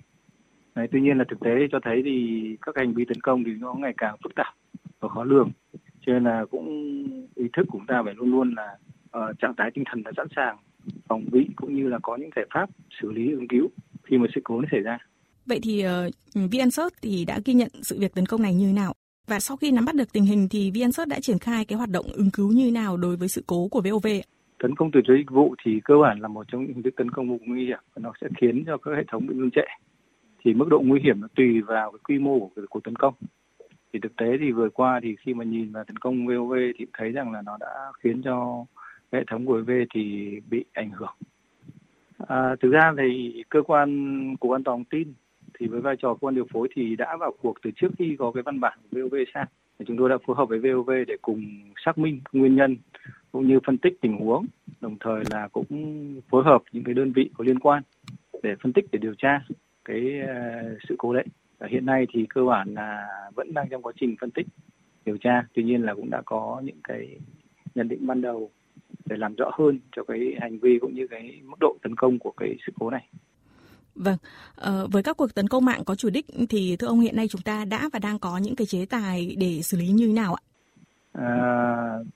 Đấy, 0.75 0.88
tuy 0.91 1.01
nhiên 1.01 1.17
là 1.17 1.25
thực 1.29 1.39
tế 1.39 1.51
cho 1.71 1.79
thấy 1.84 2.01
thì 2.05 2.43
các 2.62 2.75
hành 2.77 2.93
vi 2.93 3.05
tấn 3.05 3.21
công 3.21 3.43
thì 3.43 3.51
nó 3.51 3.73
ngày 3.73 3.93
càng 3.97 4.15
phức 4.23 4.36
tạp 4.36 4.53
và 4.99 5.10
khó 5.10 5.23
lường. 5.23 5.51
Cho 6.05 6.13
nên 6.13 6.23
là 6.23 6.45
cũng 6.51 6.67
ý 7.36 7.45
thức 7.53 7.65
của 7.67 7.79
chúng 7.79 7.88
ta 7.88 8.01
phải 8.05 8.13
luôn 8.13 8.32
luôn 8.32 8.53
là 8.58 8.77
uh, 9.17 9.39
trạng 9.39 9.53
thái 9.58 9.71
tinh 9.73 9.84
thần 9.91 10.01
là 10.05 10.12
sẵn 10.17 10.27
sàng 10.36 10.58
phòng 11.08 11.25
bị 11.32 11.47
cũng 11.55 11.75
như 11.75 11.88
là 11.88 11.99
có 12.01 12.15
những 12.15 12.29
giải 12.36 12.45
pháp 12.53 12.69
xử 13.01 13.12
lý 13.12 13.32
ứng 13.32 13.47
cứu 13.47 13.67
khi 14.03 14.17
mà 14.17 14.27
sự 14.36 14.41
cố 14.43 14.62
nó 14.62 14.67
xảy 14.71 14.79
ra. 14.79 14.97
Vậy 15.45 15.60
thì 15.63 15.82
ờ, 15.82 16.10
uh, 16.39 16.51
vnsert 16.51 16.93
thì 17.01 17.25
đã 17.25 17.39
ghi 17.45 17.53
nhận 17.53 17.69
sự 17.82 17.99
việc 17.99 18.13
tấn 18.15 18.25
công 18.25 18.41
này 18.41 18.53
như 18.53 18.67
thế 18.67 18.73
nào? 18.73 18.93
Và 19.27 19.39
sau 19.39 19.58
khi 19.58 19.71
nắm 19.71 19.86
bắt 19.86 19.95
được 19.95 20.13
tình 20.13 20.25
hình 20.25 20.47
thì 20.49 20.71
vnsert 20.71 21.10
đã 21.10 21.19
triển 21.19 21.39
khai 21.39 21.65
cái 21.65 21.77
hoạt 21.77 21.89
động 21.89 22.05
ứng 22.13 22.32
cứu 22.32 22.51
như 22.51 22.65
thế 22.65 22.71
nào 22.71 22.97
đối 22.97 23.15
với 23.15 23.27
sự 23.27 23.43
cố 23.47 23.67
của 23.67 23.82
VOV? 23.82 24.08
Tấn 24.59 24.75
công 24.75 24.91
từ 24.91 25.01
chối 25.03 25.17
dịch 25.17 25.31
vụ 25.31 25.55
thì 25.65 25.79
cơ 25.83 25.97
bản 25.97 26.19
là 26.19 26.27
một 26.27 26.47
trong 26.47 26.61
những 26.61 26.73
hình 26.73 26.83
thức 26.83 26.95
tấn 26.95 27.11
công 27.11 27.27
mục 27.27 27.41
nguy 27.45 27.65
hiểm 27.65 27.79
và 27.95 27.99
nó 28.03 28.13
sẽ 28.21 28.27
khiến 28.37 28.63
cho 28.65 28.77
các 28.77 28.91
hệ 28.95 29.03
thống 29.07 29.27
bị 29.27 29.35
ngưng 29.35 29.51
trệ. 29.51 29.65
Thì 30.43 30.53
mức 30.53 30.67
độ 30.69 30.79
nguy 30.79 30.99
hiểm 31.03 31.21
nó 31.21 31.27
tùy 31.35 31.61
vào 31.61 31.91
cái 31.91 31.99
quy 32.03 32.19
mô 32.19 32.39
của 32.39 32.61
cuộc 32.69 32.83
tấn 32.83 32.95
công. 32.95 33.13
Thì 33.93 33.99
thực 33.99 34.15
tế 34.15 34.37
thì 34.39 34.51
vừa 34.51 34.69
qua 34.69 34.99
thì 35.03 35.15
khi 35.19 35.33
mà 35.33 35.43
nhìn 35.43 35.71
vào 35.71 35.83
tấn 35.83 35.97
công 35.97 36.27
VOV 36.27 36.53
thì 36.77 36.85
thấy 36.93 37.11
rằng 37.11 37.31
là 37.31 37.41
nó 37.41 37.57
đã 37.59 37.91
khiến 37.99 38.21
cho 38.21 38.65
hệ 39.11 39.23
thống 39.27 39.45
của 39.45 39.57
VOV 39.57 39.71
thì 39.93 40.35
bị 40.49 40.65
ảnh 40.73 40.91
hưởng. 40.91 41.15
À, 42.27 42.55
thực 42.61 42.71
ra 42.71 42.93
thì 42.97 43.43
cơ 43.49 43.61
quan 43.61 44.35
cục 44.39 44.51
an 44.51 44.63
toàn 44.63 44.83
tin 44.83 45.13
thì 45.59 45.67
với 45.67 45.81
vai 45.81 45.95
trò 45.95 46.13
cơ 46.13 46.17
quan 46.19 46.35
điều 46.35 46.45
phối 46.53 46.67
thì 46.75 46.95
đã 46.95 47.17
vào 47.17 47.33
cuộc 47.41 47.53
từ 47.61 47.71
trước 47.75 47.87
khi 47.99 48.15
có 48.19 48.31
cái 48.31 48.43
văn 48.43 48.59
bản 48.59 48.79
VOV 48.91 49.15
sang 49.33 49.47
chúng 49.87 49.97
tôi 49.97 50.09
đã 50.09 50.17
phối 50.25 50.35
hợp 50.35 50.45
với 50.45 50.59
VOV 50.59 50.89
để 51.07 51.17
cùng 51.21 51.43
xác 51.85 51.97
minh 51.97 52.21
nguyên 52.31 52.55
nhân 52.55 52.77
cũng 53.31 53.47
như 53.47 53.59
phân 53.65 53.77
tích 53.77 54.01
tình 54.01 54.17
huống, 54.17 54.45
đồng 54.81 54.97
thời 54.99 55.23
là 55.31 55.47
cũng 55.47 55.65
phối 56.29 56.43
hợp 56.43 56.61
những 56.71 56.83
cái 56.83 56.93
đơn 56.93 57.11
vị 57.11 57.29
có 57.37 57.43
liên 57.43 57.59
quan 57.59 57.83
để 58.43 58.55
phân 58.63 58.73
tích, 58.73 58.85
để 58.91 58.99
điều 58.99 59.13
tra 59.17 59.41
cái 59.85 60.19
ờ, 60.27 60.35
sự 60.89 60.95
cố 60.97 61.13
đấy. 61.13 61.25
Và 61.59 61.67
hiện 61.71 61.85
nay 61.85 62.07
thì 62.13 62.25
cơ 62.29 62.43
bản 62.43 62.73
là 62.73 63.07
vẫn 63.35 63.53
đang 63.53 63.69
trong 63.69 63.81
quá 63.81 63.93
trình 63.99 64.15
phân 64.21 64.31
tích, 64.31 64.47
điều 65.05 65.17
tra. 65.17 65.43
Tuy 65.53 65.63
nhiên 65.63 65.81
là 65.81 65.93
cũng 65.93 66.09
đã 66.09 66.21
có 66.25 66.61
những 66.63 66.79
cái 66.83 67.17
nhận 67.75 67.87
định 67.87 68.07
ban 68.07 68.21
đầu 68.21 68.49
để 69.05 69.17
làm 69.17 69.35
rõ 69.35 69.51
hơn 69.59 69.79
cho 69.95 70.03
cái 70.03 70.35
hành 70.41 70.59
vi 70.59 70.79
cũng 70.81 70.93
như 70.93 71.07
cái 71.07 71.41
mức 71.43 71.57
độ 71.59 71.77
tấn 71.81 71.95
công 71.95 72.19
của 72.19 72.31
cái 72.37 72.55
sự 72.65 72.71
cố 72.79 72.89
này. 72.89 73.07
Vâng, 73.99 74.17
ờ, 74.55 74.88
với 74.91 75.03
các 75.03 75.17
cuộc 75.17 75.35
tấn 75.35 75.47
công 75.47 75.65
mạng 75.65 75.81
có 75.85 75.95
chủ 75.95 76.09
đích 76.09 76.25
thì 76.49 76.75
thưa 76.75 76.88
ông 76.88 76.99
hiện 76.99 77.15
nay 77.15 77.27
chúng 77.27 77.41
ta 77.41 77.65
đã 77.65 77.89
và 77.93 77.99
đang 77.99 78.19
có 78.19 78.38
những 78.38 78.55
cái 78.55 78.67
chế 78.67 78.85
tài 78.85 79.35
để 79.39 79.62
xử 79.62 79.77
lý 79.77 79.88
như 79.88 80.07
thế 80.07 80.13
nào 80.13 80.33
ạ? 80.33 80.41
À, 81.13 81.31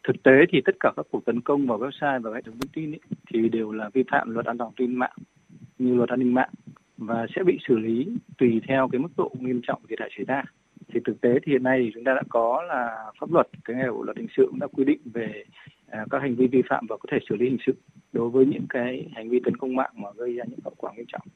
thực 0.08 0.24
tế 0.24 0.32
thì 0.52 0.62
tất 0.66 0.76
cả 0.80 0.92
các 0.98 1.06
cuộc 1.12 1.26
tấn 1.26 1.42
công 1.42 1.68
vào 1.68 1.80
website 1.80 2.22
và 2.22 2.32
hệ 2.36 2.42
thống 2.42 2.60
thông 2.60 2.72
tin 2.74 2.92
ấy, 2.92 3.00
thì 3.34 3.50
đều 3.50 3.72
là 3.72 3.90
vi 3.94 4.04
phạm 4.12 4.30
luật 4.30 4.46
an 4.46 4.58
toàn 4.58 4.72
tin 4.78 4.96
mạng 4.96 5.16
như 5.78 5.96
luật 5.96 6.10
an 6.10 6.20
ninh 6.20 6.34
mạng 6.34 6.50
và 6.98 7.28
sẽ 7.36 7.44
bị 7.44 7.58
xử 7.68 7.78
lý 7.78 8.08
tùy 8.38 8.62
theo 8.68 8.90
cái 8.92 9.00
mức 9.00 9.10
độ 9.18 9.32
nghiêm 9.40 9.62
trọng 9.68 9.82
thiệt 9.90 10.00
hại 10.00 10.10
xảy 10.18 10.26
ra. 10.26 10.44
Thì 10.94 11.00
thực 11.06 11.22
tế 11.22 11.40
thì 11.44 11.52
hiện 11.52 11.64
nay 11.64 11.82
thì 11.84 11.92
chúng 11.94 12.04
ta 12.04 12.14
đã 12.14 12.22
có 12.30 12.64
là 12.68 13.12
pháp 13.20 13.32
luật, 13.32 13.48
cái 13.66 13.76
nghề 13.76 13.90
của 13.90 14.04
luật 14.04 14.18
hình 14.18 14.28
sự 14.38 14.48
cũng 14.50 14.60
đã 14.60 14.68
quy 14.68 14.84
định 14.84 15.00
về 15.06 15.44
à, 15.90 16.06
các 16.10 16.22
hành 16.22 16.36
vi 16.36 16.48
vi 16.48 16.62
phạm 16.70 16.86
và 16.90 16.98
có 16.98 17.08
thể 17.12 17.18
xử 17.30 17.36
lý 17.36 17.46
hình 17.46 17.58
sự 17.66 17.74
đối 18.14 18.30
với 18.30 18.46
những 18.46 18.66
cái 18.70 19.08
hành 19.16 19.30
vi 19.30 19.40
tấn 19.44 19.58
công 19.58 19.76
mạng 19.76 19.92
mà 19.96 20.10
gây 20.16 20.36
ra 20.36 20.44
những 20.50 20.60
hậu 20.64 20.74
quả 20.78 20.92
nghiêm 20.96 21.06
trọng. 21.08 21.28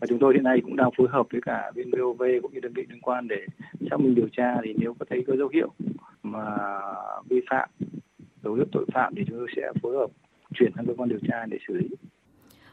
Và 0.00 0.06
chúng 0.06 0.18
tôi 0.18 0.34
hiện 0.34 0.44
nay 0.44 0.60
cũng 0.64 0.76
đang 0.76 0.90
phối 0.96 1.08
hợp 1.10 1.26
với 1.32 1.40
cả 1.40 1.70
bên 1.74 1.90
BOV 1.90 2.22
cũng 2.42 2.52
như 2.52 2.60
đơn 2.60 2.72
vị 2.72 2.86
liên 2.88 3.00
quan 3.00 3.28
để 3.28 3.46
xác 3.90 4.00
minh 4.00 4.14
điều 4.14 4.28
tra. 4.32 4.56
Thì 4.64 4.74
nếu 4.78 4.94
có 4.98 5.06
thấy 5.10 5.24
có 5.26 5.36
dấu 5.36 5.48
hiệu 5.48 5.68
mà 6.22 6.56
vi 7.28 7.40
phạm, 7.50 7.68
dấu 8.44 8.54
hiệu 8.54 8.66
tội 8.72 8.84
phạm 8.92 9.14
thì 9.16 9.24
chúng 9.28 9.38
tôi 9.38 9.48
sẽ 9.56 9.72
phối 9.82 9.96
hợp 9.96 10.10
chuyển 10.54 10.72
sang 10.76 10.86
cơ 10.86 10.94
quan 10.96 11.08
điều 11.08 11.18
tra 11.28 11.46
để 11.46 11.58
xử 11.68 11.74
lý 11.74 11.88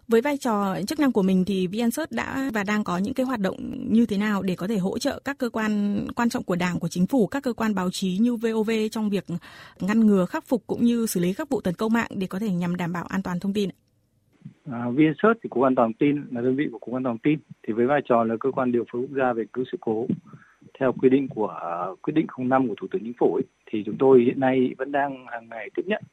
với 0.08 0.22
vai 0.22 0.38
trò 0.38 0.76
chức 0.88 1.00
năng 1.00 1.12
của 1.12 1.22
mình 1.22 1.44
thì 1.48 1.68
VnSearch 1.68 2.12
đã 2.12 2.50
và 2.54 2.64
đang 2.64 2.84
có 2.84 2.98
những 2.98 3.14
cái 3.14 3.26
hoạt 3.26 3.40
động 3.40 3.56
như 3.90 4.06
thế 4.06 4.18
nào 4.18 4.42
để 4.42 4.56
có 4.56 4.68
thể 4.68 4.78
hỗ 4.78 4.98
trợ 4.98 5.20
các 5.26 5.38
cơ 5.38 5.50
quan 5.50 6.02
quan 6.16 6.30
trọng 6.30 6.44
của 6.44 6.56
Đảng, 6.56 6.80
của 6.80 6.88
chính 6.88 7.08
phủ, 7.08 7.28
các 7.28 7.44
cơ 7.44 7.54
quan 7.54 7.76
báo 7.76 7.90
chí 7.92 8.18
như 8.18 8.36
VOV 8.36 8.72
trong 8.92 9.10
việc 9.10 9.26
ngăn 9.80 10.00
ngừa, 10.00 10.26
khắc 10.26 10.44
phục 10.46 10.64
cũng 10.68 10.84
như 10.84 11.06
xử 11.06 11.20
lý 11.20 11.34
các 11.34 11.50
vụ 11.50 11.62
tấn 11.62 11.74
công 11.74 11.94
mạng 11.94 12.10
để 12.16 12.28
có 12.28 12.40
thể 12.40 12.52
nhằm 12.52 12.76
đảm 12.76 12.94
bảo 12.94 13.06
an 13.10 13.24
toàn 13.24 13.40
thông 13.40 13.54
tin? 13.54 13.70
À, 14.72 14.90
VnSearch 14.90 15.40
thì 15.44 15.50
cục 15.50 15.64
an 15.64 15.76
toàn 15.76 15.94
tin 15.94 16.16
là 16.32 16.42
đơn 16.42 16.56
vị 16.56 16.68
của 16.72 16.80
cục 16.80 16.94
an 16.94 17.04
toàn 17.04 17.18
tin 17.18 17.40
thì 17.68 17.74
với 17.74 17.86
vai 17.86 18.02
trò 18.10 18.24
là 18.24 18.36
cơ 18.40 18.52
quan 18.52 18.72
điều 18.72 18.84
phối 18.92 19.02
quốc 19.02 19.18
gia 19.18 19.34
về 19.34 19.44
cứu 19.54 19.66
sự 19.72 19.78
cố 19.82 20.08
theo 20.80 20.94
quy 20.94 21.10
định 21.10 21.28
của 21.28 21.54
uh, 21.92 22.02
quyết 22.02 22.14
định 22.14 22.28
05 22.38 22.68
của 22.68 22.76
thủ 22.82 22.88
tướng 22.92 23.02
chính 23.04 23.14
phủ 23.20 23.36
ấy, 23.36 23.44
thì 23.72 23.84
chúng 23.86 23.96
tôi 24.00 24.24
hiện 24.26 24.40
nay 24.40 24.76
vẫn 24.78 24.92
đang 24.92 25.26
hàng 25.32 25.50
ngày 25.50 25.70
tiếp 25.76 25.84
nhận 25.86 26.04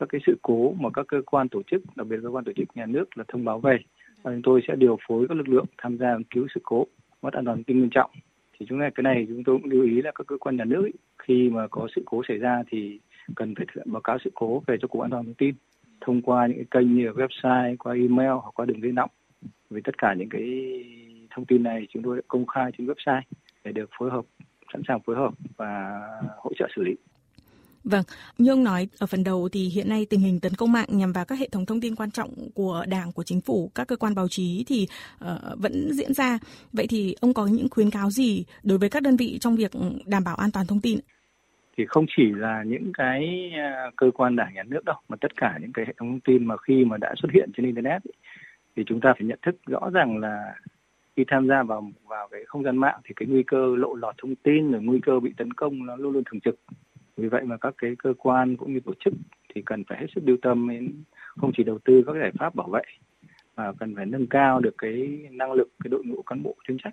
các 0.00 0.08
cái 0.08 0.20
sự 0.26 0.36
cố 0.42 0.74
mà 0.80 0.90
các 0.90 1.06
cơ 1.08 1.22
quan 1.26 1.48
tổ 1.48 1.62
chức 1.62 1.82
đặc 1.96 2.06
biệt 2.06 2.16
cơ 2.22 2.28
quan 2.28 2.44
tổ 2.44 2.52
chức 2.56 2.68
nhà 2.76 2.86
nước 2.86 3.18
là 3.18 3.24
thông 3.28 3.44
báo 3.44 3.60
về 3.60 3.78
và 4.22 4.32
chúng 4.32 4.42
tôi 4.42 4.60
sẽ 4.68 4.74
điều 4.76 4.98
phối 5.08 5.28
các 5.28 5.34
lực 5.34 5.48
lượng 5.48 5.66
tham 5.78 5.98
gia 5.98 6.18
cứu 6.30 6.46
sự 6.54 6.60
cố 6.64 6.86
mất 7.22 7.34
an 7.34 7.44
toàn 7.44 7.64
tin 7.64 7.80
nghiêm 7.80 7.90
trọng 7.90 8.10
thì 8.58 8.66
chúng 8.68 8.78
này 8.78 8.90
cái 8.94 9.02
này 9.02 9.26
chúng 9.28 9.44
tôi 9.44 9.58
cũng 9.62 9.70
lưu 9.70 9.82
ý 9.82 10.02
là 10.02 10.12
các 10.14 10.26
cơ 10.26 10.36
quan 10.38 10.56
nhà 10.56 10.64
nước 10.64 10.84
ý, 10.86 10.92
khi 11.18 11.50
mà 11.50 11.66
có 11.70 11.88
sự 11.96 12.02
cố 12.04 12.22
xảy 12.28 12.38
ra 12.38 12.62
thì 12.70 13.00
cần 13.36 13.54
phải 13.54 13.66
thực 13.66 13.74
hiện 13.74 13.92
báo 13.92 14.00
cáo 14.00 14.18
sự 14.24 14.30
cố 14.34 14.62
về 14.66 14.76
cho 14.82 14.88
cục 14.88 15.02
an 15.02 15.10
toàn 15.10 15.24
thông 15.24 15.34
tin 15.34 15.54
thông 16.00 16.22
qua 16.22 16.46
những 16.46 16.56
cái 16.56 16.66
kênh 16.70 16.94
như 16.94 17.10
website, 17.10 17.76
qua 17.78 17.94
email 17.94 18.30
hoặc 18.30 18.50
qua 18.54 18.66
đường 18.66 18.82
dây 18.82 18.92
nóng. 18.92 19.10
Vì 19.70 19.80
tất 19.84 19.98
cả 19.98 20.14
những 20.14 20.28
cái 20.28 20.44
thông 21.30 21.44
tin 21.44 21.62
này 21.62 21.86
chúng 21.90 22.02
tôi 22.02 22.16
đã 22.16 22.22
công 22.28 22.46
khai 22.46 22.70
trên 22.78 22.86
website 22.86 23.22
để 23.64 23.72
được 23.72 23.90
phối 23.98 24.10
hợp, 24.10 24.24
sẵn 24.72 24.82
sàng 24.88 25.00
phối 25.00 25.16
hợp 25.16 25.34
và 25.56 26.00
hỗ 26.38 26.50
trợ 26.58 26.68
xử 26.76 26.82
lý. 26.82 26.94
Vâng, 27.84 28.02
như 28.38 28.50
ông 28.50 28.64
nói 28.64 28.88
ở 28.98 29.06
phần 29.06 29.24
đầu 29.24 29.48
thì 29.52 29.68
hiện 29.68 29.88
nay 29.88 30.06
tình 30.10 30.20
hình 30.20 30.40
tấn 30.40 30.54
công 30.54 30.72
mạng 30.72 30.88
nhằm 30.88 31.12
vào 31.12 31.24
các 31.24 31.38
hệ 31.38 31.48
thống 31.52 31.66
thông 31.66 31.80
tin 31.80 31.96
quan 31.96 32.10
trọng 32.10 32.30
của 32.54 32.84
Đảng, 32.88 33.12
của 33.12 33.22
chính 33.22 33.40
phủ, 33.40 33.70
các 33.74 33.88
cơ 33.88 33.96
quan 33.96 34.14
báo 34.14 34.28
chí 34.28 34.64
thì 34.66 34.86
uh, 35.24 35.58
vẫn 35.58 35.92
diễn 35.92 36.14
ra. 36.14 36.38
Vậy 36.72 36.86
thì 36.86 37.16
ông 37.20 37.34
có 37.34 37.46
những 37.46 37.68
khuyến 37.70 37.90
cáo 37.90 38.10
gì 38.10 38.44
đối 38.62 38.78
với 38.78 38.90
các 38.90 39.02
đơn 39.02 39.16
vị 39.16 39.38
trong 39.40 39.56
việc 39.56 39.72
ừ, 39.72 39.92
đảm 40.06 40.24
bảo 40.24 40.36
an 40.36 40.50
toàn 40.50 40.66
thông 40.66 40.80
tin? 40.80 40.98
thì 41.76 41.84
không 41.86 42.04
chỉ 42.16 42.22
là 42.36 42.62
những 42.66 42.92
cái 42.94 43.50
à, 43.56 43.90
cơ 43.96 44.10
quan 44.14 44.36
đảng 44.36 44.54
nhà 44.54 44.62
nước 44.62 44.84
đâu 44.84 44.96
mà 45.08 45.16
tất 45.20 45.36
cả 45.36 45.58
những 45.60 45.72
cái 45.72 45.84
hệ 45.86 45.94
thống 45.98 46.08
thông 46.08 46.20
tin 46.20 46.46
mà 46.46 46.56
khi 46.56 46.84
mà 46.84 46.96
đã 46.96 47.14
xuất 47.16 47.28
hiện 47.34 47.50
trên 47.56 47.66
internet 47.66 48.02
ấy, 48.04 48.14
thì 48.76 48.82
chúng 48.86 49.00
ta 49.00 49.14
phải 49.18 49.26
nhận 49.26 49.38
thức 49.46 49.54
rõ 49.66 49.90
ràng 49.92 50.18
là 50.18 50.54
khi 51.16 51.24
tham 51.28 51.48
gia 51.48 51.62
vào 51.62 51.90
vào 52.08 52.28
cái 52.30 52.40
không 52.46 52.62
gian 52.62 52.76
mạng 52.76 53.00
thì 53.04 53.14
cái 53.16 53.28
nguy 53.28 53.42
cơ 53.42 53.76
lộ 53.76 53.94
lọt 53.94 54.14
thông 54.18 54.34
tin 54.36 54.72
rồi 54.72 54.82
nguy 54.82 55.00
cơ 55.02 55.20
bị 55.20 55.32
tấn 55.36 55.52
công 55.52 55.86
nó 55.86 55.96
luôn 55.96 56.12
luôn 56.12 56.22
thường 56.30 56.40
trực 56.40 56.60
vì 57.16 57.28
vậy 57.28 57.44
mà 57.44 57.56
các 57.56 57.74
cái 57.78 57.96
cơ 57.98 58.14
quan 58.18 58.56
cũng 58.56 58.72
như 58.74 58.80
tổ 58.80 58.92
chức 59.04 59.14
thì 59.54 59.62
cần 59.62 59.84
phải 59.84 59.98
hết 60.00 60.06
sức 60.14 60.20
lưu 60.26 60.36
tâm 60.42 60.68
đến 60.68 60.92
không 61.36 61.50
chỉ 61.56 61.64
đầu 61.64 61.78
tư 61.84 62.02
các 62.06 62.12
giải 62.20 62.32
pháp 62.38 62.54
bảo 62.54 62.68
vệ, 62.68 62.82
mà 63.56 63.72
cần 63.72 63.94
phải 63.96 64.06
nâng 64.06 64.26
cao 64.26 64.60
được 64.60 64.74
cái 64.78 65.28
năng 65.30 65.52
lực, 65.52 65.68
cái 65.84 65.88
đội 65.88 66.04
ngũ 66.04 66.22
cán 66.22 66.42
bộ 66.42 66.54
chuyên 66.68 66.78
trách. 66.78 66.92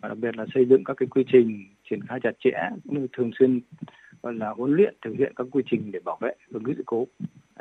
Và 0.00 0.08
đặc 0.08 0.18
biệt 0.18 0.36
là 0.36 0.46
xây 0.54 0.64
dựng 0.64 0.84
các 0.84 0.94
cái 0.96 1.06
quy 1.06 1.24
trình 1.32 1.64
triển 1.90 2.00
khai 2.06 2.20
chặt 2.22 2.32
chẽ 2.38 2.70
cũng 2.84 3.00
như 3.00 3.06
thường 3.12 3.30
xuyên, 3.38 3.60
gọi 4.22 4.34
là, 4.34 4.50
huấn 4.50 4.74
luyện, 4.76 4.94
thực 5.04 5.14
hiện 5.18 5.32
các 5.36 5.46
quy 5.50 5.62
trình 5.70 5.92
để 5.92 6.00
bảo 6.04 6.18
vệ 6.20 6.32
ứng 6.52 6.64
cứu 6.64 6.74
sự 6.76 6.82
cố. 6.86 7.06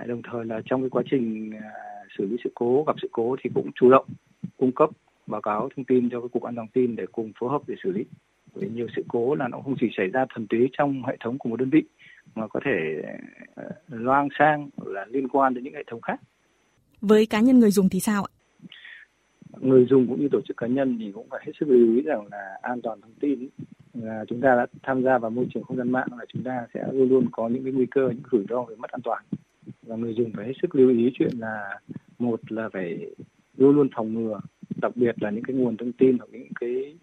Đồng 0.07 0.21
thời 0.31 0.45
là 0.45 0.61
trong 0.65 0.81
cái 0.81 0.89
quá 0.89 1.03
trình 1.11 1.51
à, 1.61 1.69
xử 2.17 2.25
lý 2.25 2.37
sự 2.43 2.51
cố, 2.55 2.83
gặp 2.87 2.95
sự 3.01 3.07
cố 3.11 3.35
thì 3.43 3.49
cũng 3.55 3.71
chủ 3.75 3.89
động 3.89 4.05
cung 4.57 4.71
cấp 4.71 4.89
báo 5.27 5.41
cáo 5.41 5.69
thông 5.75 5.85
tin 5.85 6.09
cho 6.09 6.19
cái 6.21 6.29
cục 6.29 6.43
an 6.43 6.55
toàn 6.55 6.67
tin 6.73 6.95
để 6.95 7.05
cùng 7.11 7.31
phối 7.39 7.49
hợp 7.49 7.61
để 7.67 7.75
xử 7.83 7.91
lý 7.91 8.05
nhiều 8.55 8.87
sự 8.95 9.03
cố 9.07 9.35
là 9.35 9.47
nó 9.47 9.59
không 9.61 9.75
chỉ 9.79 9.87
xảy 9.97 10.07
ra 10.07 10.25
thuần 10.29 10.47
túy 10.47 10.69
trong 10.77 11.03
hệ 11.07 11.17
thống 11.19 11.37
của 11.37 11.49
một 11.49 11.59
đơn 11.59 11.69
vị 11.69 11.83
mà 12.35 12.47
có 12.47 12.59
thể 12.65 13.01
à, 13.55 13.63
loang 13.87 14.27
sang 14.39 14.69
là 14.85 15.05
liên 15.09 15.27
quan 15.27 15.53
đến 15.53 15.63
những 15.63 15.73
hệ 15.73 15.83
thống 15.87 16.01
khác. 16.01 16.21
Với 17.01 17.25
cá 17.25 17.39
nhân 17.39 17.59
người 17.59 17.71
dùng 17.71 17.89
thì 17.89 17.99
sao 17.99 18.23
ạ? 18.23 18.31
Người 19.61 19.85
dùng 19.89 20.07
cũng 20.07 20.21
như 20.21 20.27
tổ 20.31 20.41
chức 20.47 20.57
cá 20.57 20.67
nhân 20.67 20.97
thì 20.99 21.11
cũng 21.11 21.27
phải 21.29 21.41
hết 21.45 21.51
sức 21.59 21.69
lưu 21.69 21.95
ý 21.95 22.01
rằng 22.01 22.27
là 22.31 22.57
an 22.61 22.81
toàn 22.81 23.01
thông 23.01 23.13
tin 23.19 23.49
là 23.93 24.25
chúng 24.27 24.41
ta 24.41 24.55
đã 24.55 24.65
tham 24.83 25.03
gia 25.03 25.17
vào 25.17 25.31
môi 25.31 25.45
trường 25.53 25.63
không 25.63 25.77
gian 25.77 25.91
mạng 25.91 26.07
là 26.19 26.25
chúng 26.33 26.43
ta 26.43 26.67
sẽ 26.73 26.83
luôn 26.91 27.09
luôn 27.09 27.27
có 27.31 27.47
những 27.47 27.63
cái 27.63 27.73
nguy 27.73 27.85
cơ 27.85 28.09
những 28.09 28.23
rủi 28.31 28.45
ro 28.49 28.63
về 28.63 28.75
mất 28.75 28.91
an 28.91 29.01
toàn. 29.01 29.23
Và 29.81 29.95
người 29.95 30.13
dùng 30.13 30.31
phải 30.35 30.45
hết 30.45 30.53
sức 30.61 30.75
lưu 30.75 30.89
ý 30.89 31.11
chuyện 31.13 31.31
là 31.37 31.79
một 32.19 32.51
là 32.51 32.69
phải 32.73 33.05
luôn 33.57 33.75
luôn 33.75 33.89
phòng 33.95 34.13
ngừa 34.13 34.39
đặc 34.81 34.91
biệt 34.95 35.15
là 35.23 35.29
những 35.29 35.43
cái 35.43 35.55
nguồn 35.55 35.77
thông 35.77 35.91
tin 35.91 36.17
hoặc 36.17 36.27
những 36.31 36.47
cái 36.59 36.95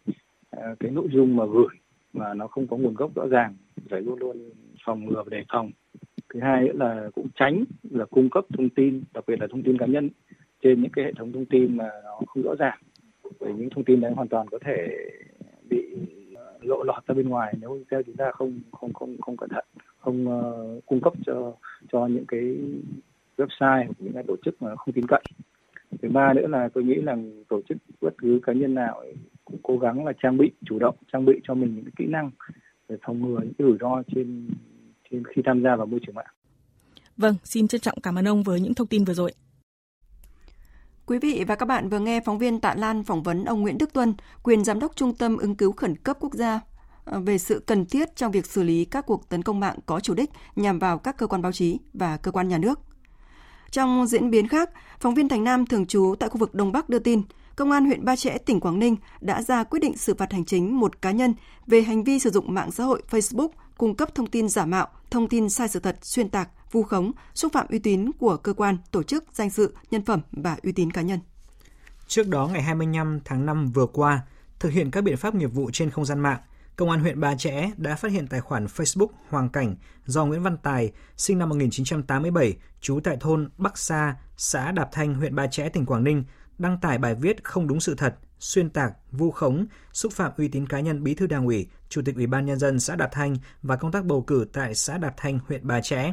Ờ, 0.50 0.74
cái 0.80 0.90
nội 0.90 1.08
dung 1.12 1.36
mà 1.36 1.44
gửi 1.46 1.76
mà 2.12 2.34
nó 2.34 2.46
không 2.46 2.66
có 2.66 2.76
nguồn 2.76 2.94
gốc 2.94 3.14
rõ 3.14 3.26
ràng 3.26 3.54
phải 3.90 4.00
luôn 4.00 4.18
luôn 4.18 4.50
phòng 4.84 5.04
ngừa 5.04 5.22
và 5.22 5.30
đề 5.30 5.44
phòng. 5.52 5.70
Thứ 6.34 6.40
hai 6.40 6.64
nữa 6.64 6.72
là 6.74 7.10
cũng 7.14 7.26
tránh 7.34 7.64
là 7.90 8.04
cung 8.04 8.30
cấp 8.30 8.44
thông 8.56 8.68
tin 8.70 9.02
đặc 9.14 9.24
biệt 9.26 9.40
là 9.40 9.46
thông 9.50 9.62
tin 9.62 9.78
cá 9.78 9.86
nhân 9.86 10.10
trên 10.62 10.82
những 10.82 10.92
cái 10.92 11.04
hệ 11.04 11.12
thống 11.12 11.32
thông 11.32 11.46
tin 11.46 11.76
mà 11.76 11.90
nó 12.04 12.20
không 12.26 12.42
rõ 12.42 12.54
ràng. 12.58 12.78
Bởi 13.40 13.52
những 13.52 13.70
thông 13.70 13.84
tin 13.84 14.00
đấy 14.00 14.12
hoàn 14.12 14.28
toàn 14.28 14.48
có 14.48 14.58
thể 14.64 14.88
bị 15.70 15.84
ờ, 16.34 16.58
lộ 16.60 16.82
lọt 16.82 17.06
ra 17.06 17.14
bên 17.14 17.28
ngoài 17.28 17.54
nếu 17.60 17.78
theo 17.90 18.02
chúng 18.02 18.16
ta 18.16 18.30
không 18.32 18.60
không 18.72 18.92
không 18.92 19.16
không 19.20 19.36
cẩn 19.36 19.48
thận 19.50 19.64
không 19.98 20.28
uh, 20.28 20.86
cung 20.86 21.00
cấp 21.00 21.12
cho 21.26 21.52
cho 21.92 22.06
những 22.06 22.24
cái 22.28 22.56
website 23.36 23.84
hoặc 23.84 23.96
những 23.98 24.12
cái 24.12 24.24
tổ 24.26 24.36
chức 24.44 24.62
mà 24.62 24.76
không 24.76 24.94
tin 24.94 25.06
cậy. 25.08 25.22
Thứ 26.02 26.08
ba 26.08 26.32
nữa 26.32 26.46
là 26.46 26.68
tôi 26.74 26.84
nghĩ 26.84 26.94
là 26.94 27.16
tổ 27.48 27.60
chức 27.68 27.78
bất 28.00 28.14
cứ 28.18 28.40
cá 28.42 28.52
nhân 28.52 28.74
nào 28.74 29.04
cũng 29.50 29.60
cố 29.62 29.78
gắng 29.78 30.04
là 30.04 30.12
trang 30.22 30.38
bị 30.38 30.50
chủ 30.64 30.78
động 30.78 30.96
trang 31.12 31.24
bị 31.24 31.32
cho 31.48 31.54
mình 31.54 31.74
những 31.74 31.94
kỹ 31.98 32.04
năng 32.06 32.30
để 32.88 32.96
phòng 33.06 33.20
ngừa 33.20 33.40
những 33.40 33.54
cái 33.58 33.68
rủi 33.68 33.76
ro 33.80 34.02
trên 34.14 34.50
trên 35.10 35.22
khi 35.24 35.42
tham 35.44 35.62
gia 35.62 35.76
vào 35.76 35.86
môi 35.86 36.00
trường 36.06 36.14
mạng. 36.14 36.34
Vâng, 37.16 37.34
xin 37.44 37.68
trân 37.68 37.80
trọng 37.80 38.00
cảm 38.00 38.18
ơn 38.18 38.28
ông 38.28 38.42
với 38.42 38.60
những 38.60 38.74
thông 38.74 38.86
tin 38.86 39.04
vừa 39.04 39.14
rồi. 39.14 39.32
Quý 41.06 41.18
vị 41.18 41.44
và 41.46 41.54
các 41.54 41.66
bạn 41.66 41.88
vừa 41.88 41.98
nghe 41.98 42.20
phóng 42.20 42.38
viên 42.38 42.60
Tạ 42.60 42.74
Lan 42.74 43.04
phỏng 43.04 43.22
vấn 43.22 43.44
ông 43.44 43.60
Nguyễn 43.60 43.78
Đức 43.78 43.92
Tuân, 43.92 44.14
quyền 44.42 44.64
giám 44.64 44.78
đốc 44.78 44.96
Trung 44.96 45.14
tâm 45.14 45.36
ứng 45.36 45.54
cứu 45.54 45.72
khẩn 45.72 45.96
cấp 45.96 46.16
quốc 46.20 46.34
gia 46.34 46.60
ờ, 47.04 47.20
về 47.20 47.38
sự 47.38 47.62
cần 47.66 47.86
thiết 47.86 48.16
trong 48.16 48.32
việc 48.32 48.46
xử 48.46 48.62
lý 48.62 48.84
các 48.84 49.06
cuộc 49.06 49.28
tấn 49.28 49.42
công 49.42 49.60
mạng 49.60 49.76
có 49.86 50.00
chủ 50.00 50.14
đích 50.14 50.30
nhằm 50.56 50.78
vào 50.78 50.98
các 50.98 51.16
cơ 51.18 51.26
quan 51.26 51.42
báo 51.42 51.52
chí 51.52 51.78
và 51.92 52.16
cơ 52.16 52.30
quan 52.30 52.48
nhà 52.48 52.58
nước. 52.58 52.80
Trong 53.70 54.06
diễn 54.06 54.30
biến 54.30 54.48
khác, 54.48 54.70
phóng 55.00 55.14
viên 55.14 55.28
Thành 55.28 55.44
Nam 55.44 55.66
thường 55.66 55.86
trú 55.86 56.14
tại 56.18 56.28
khu 56.28 56.38
vực 56.38 56.54
Đông 56.54 56.72
Bắc 56.72 56.88
đưa 56.88 56.98
tin, 56.98 57.22
Công 57.61 57.70
an 57.70 57.85
huyện 57.85 58.05
Ba 58.05 58.16
Chẽ, 58.16 58.38
tỉnh 58.38 58.61
Quảng 58.61 58.79
Ninh 58.79 58.96
đã 59.20 59.42
ra 59.42 59.64
quyết 59.64 59.81
định 59.81 59.96
xử 59.96 60.14
phạt 60.14 60.33
hành 60.33 60.44
chính 60.44 60.81
một 60.81 61.03
cá 61.03 61.11
nhân 61.11 61.35
về 61.66 61.83
hành 61.83 62.05
vi 62.05 62.18
sử 62.18 62.31
dụng 62.31 62.55
mạng 62.55 62.73
xã 62.73 62.85
hội 62.85 63.03
Facebook 63.11 63.49
cung 63.79 63.94
cấp 63.96 64.14
thông 64.14 64.27
tin 64.27 64.49
giả 64.49 64.66
mạo, 64.66 64.88
thông 65.11 65.29
tin 65.29 65.51
sai 65.51 65.68
sự 65.68 65.81
thật, 65.81 65.96
xuyên 66.03 66.29
tạc, 66.29 66.49
vu 66.73 66.83
khống, 66.83 67.12
xúc 67.35 67.53
phạm 67.53 67.66
uy 67.68 67.79
tín 67.79 68.12
của 68.18 68.37
cơ 68.37 68.53
quan, 68.53 68.77
tổ 68.90 69.03
chức, 69.03 69.25
danh 69.33 69.51
dự, 69.51 69.75
nhân 69.90 70.05
phẩm 70.05 70.20
và 70.33 70.57
uy 70.62 70.73
tín 70.73 70.90
cá 70.90 71.03
nhân. 71.03 71.20
Trước 72.07 72.29
đó 72.29 72.49
ngày 72.53 72.62
25 72.62 73.20
tháng 73.25 73.46
5 73.46 73.70
vừa 73.70 73.87
qua, 73.87 74.20
thực 74.59 74.73
hiện 74.73 74.90
các 74.90 75.05
biện 75.05 75.16
pháp 75.16 75.35
nghiệp 75.35 75.53
vụ 75.53 75.70
trên 75.73 75.90
không 75.90 76.05
gian 76.05 76.20
mạng, 76.20 76.38
Công 76.81 76.90
an 76.90 77.01
huyện 77.01 77.20
Ba 77.20 77.35
Chẽ 77.35 77.70
đã 77.77 77.96
phát 77.96 78.12
hiện 78.12 78.27
tài 78.27 78.40
khoản 78.40 78.66
Facebook 78.66 79.09
Hoàng 79.29 79.49
Cảnh 79.49 79.77
do 80.07 80.25
Nguyễn 80.25 80.42
Văn 80.42 80.57
Tài, 80.62 80.92
sinh 81.16 81.38
năm 81.38 81.49
1987, 81.49 82.57
trú 82.81 83.01
tại 83.05 83.16
thôn 83.20 83.51
Bắc 83.59 83.79
Sa, 83.79 84.16
xã 84.37 84.73
Đạp 84.73 84.88
Thanh, 84.92 85.14
huyện 85.14 85.35
Ba 85.35 85.46
Chẽ, 85.46 85.68
tỉnh 85.68 85.87
Quảng 85.87 86.05
Ninh, 86.05 86.25
đăng 86.61 86.79
tải 86.81 86.99
bài 86.99 87.14
viết 87.14 87.44
không 87.44 87.66
đúng 87.66 87.81
sự 87.81 87.94
thật, 87.94 88.14
xuyên 88.38 88.70
tạc, 88.70 88.92
vu 89.12 89.31
khống, 89.31 89.66
xúc 89.92 90.12
phạm 90.12 90.33
uy 90.37 90.49
tín 90.49 90.66
cá 90.66 90.81
nhân 90.81 91.03
Bí 91.03 91.14
thư 91.14 91.27
Đảng 91.27 91.46
ủy, 91.46 91.68
Chủ 91.88 92.03
tịch 92.05 92.16
Ủy 92.16 92.27
ban 92.27 92.46
nhân 92.46 92.59
dân 92.59 92.81
xã 92.81 92.96
Đạt 92.96 93.12
Thanh 93.12 93.37
và 93.62 93.77
công 93.77 93.92
tác 93.92 94.05
bầu 94.05 94.23
cử 94.23 94.46
tại 94.53 94.75
xã 94.75 94.99
Đạt 94.99 95.14
Thanh, 95.16 95.38
huyện 95.49 95.66
Bà 95.66 95.81
Chẽ. 95.81 96.12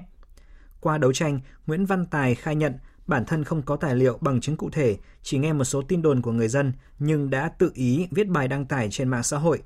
Qua 0.79 0.97
đấu 0.97 1.13
tranh, 1.13 1.39
Nguyễn 1.67 1.85
Văn 1.85 2.05
Tài 2.05 2.35
khai 2.35 2.55
nhận 2.55 2.73
bản 3.07 3.25
thân 3.25 3.43
không 3.43 3.61
có 3.61 3.75
tài 3.75 3.95
liệu 3.95 4.17
bằng 4.21 4.41
chứng 4.41 4.57
cụ 4.57 4.69
thể, 4.69 4.97
chỉ 5.23 5.37
nghe 5.37 5.53
một 5.53 5.63
số 5.63 5.81
tin 5.81 6.01
đồn 6.01 6.21
của 6.21 6.31
người 6.31 6.47
dân 6.47 6.73
nhưng 6.99 7.29
đã 7.29 7.49
tự 7.49 7.71
ý 7.73 8.07
viết 8.11 8.27
bài 8.27 8.47
đăng 8.47 8.65
tải 8.65 8.87
trên 8.91 9.09
mạng 9.09 9.23
xã 9.23 9.37
hội. 9.37 9.63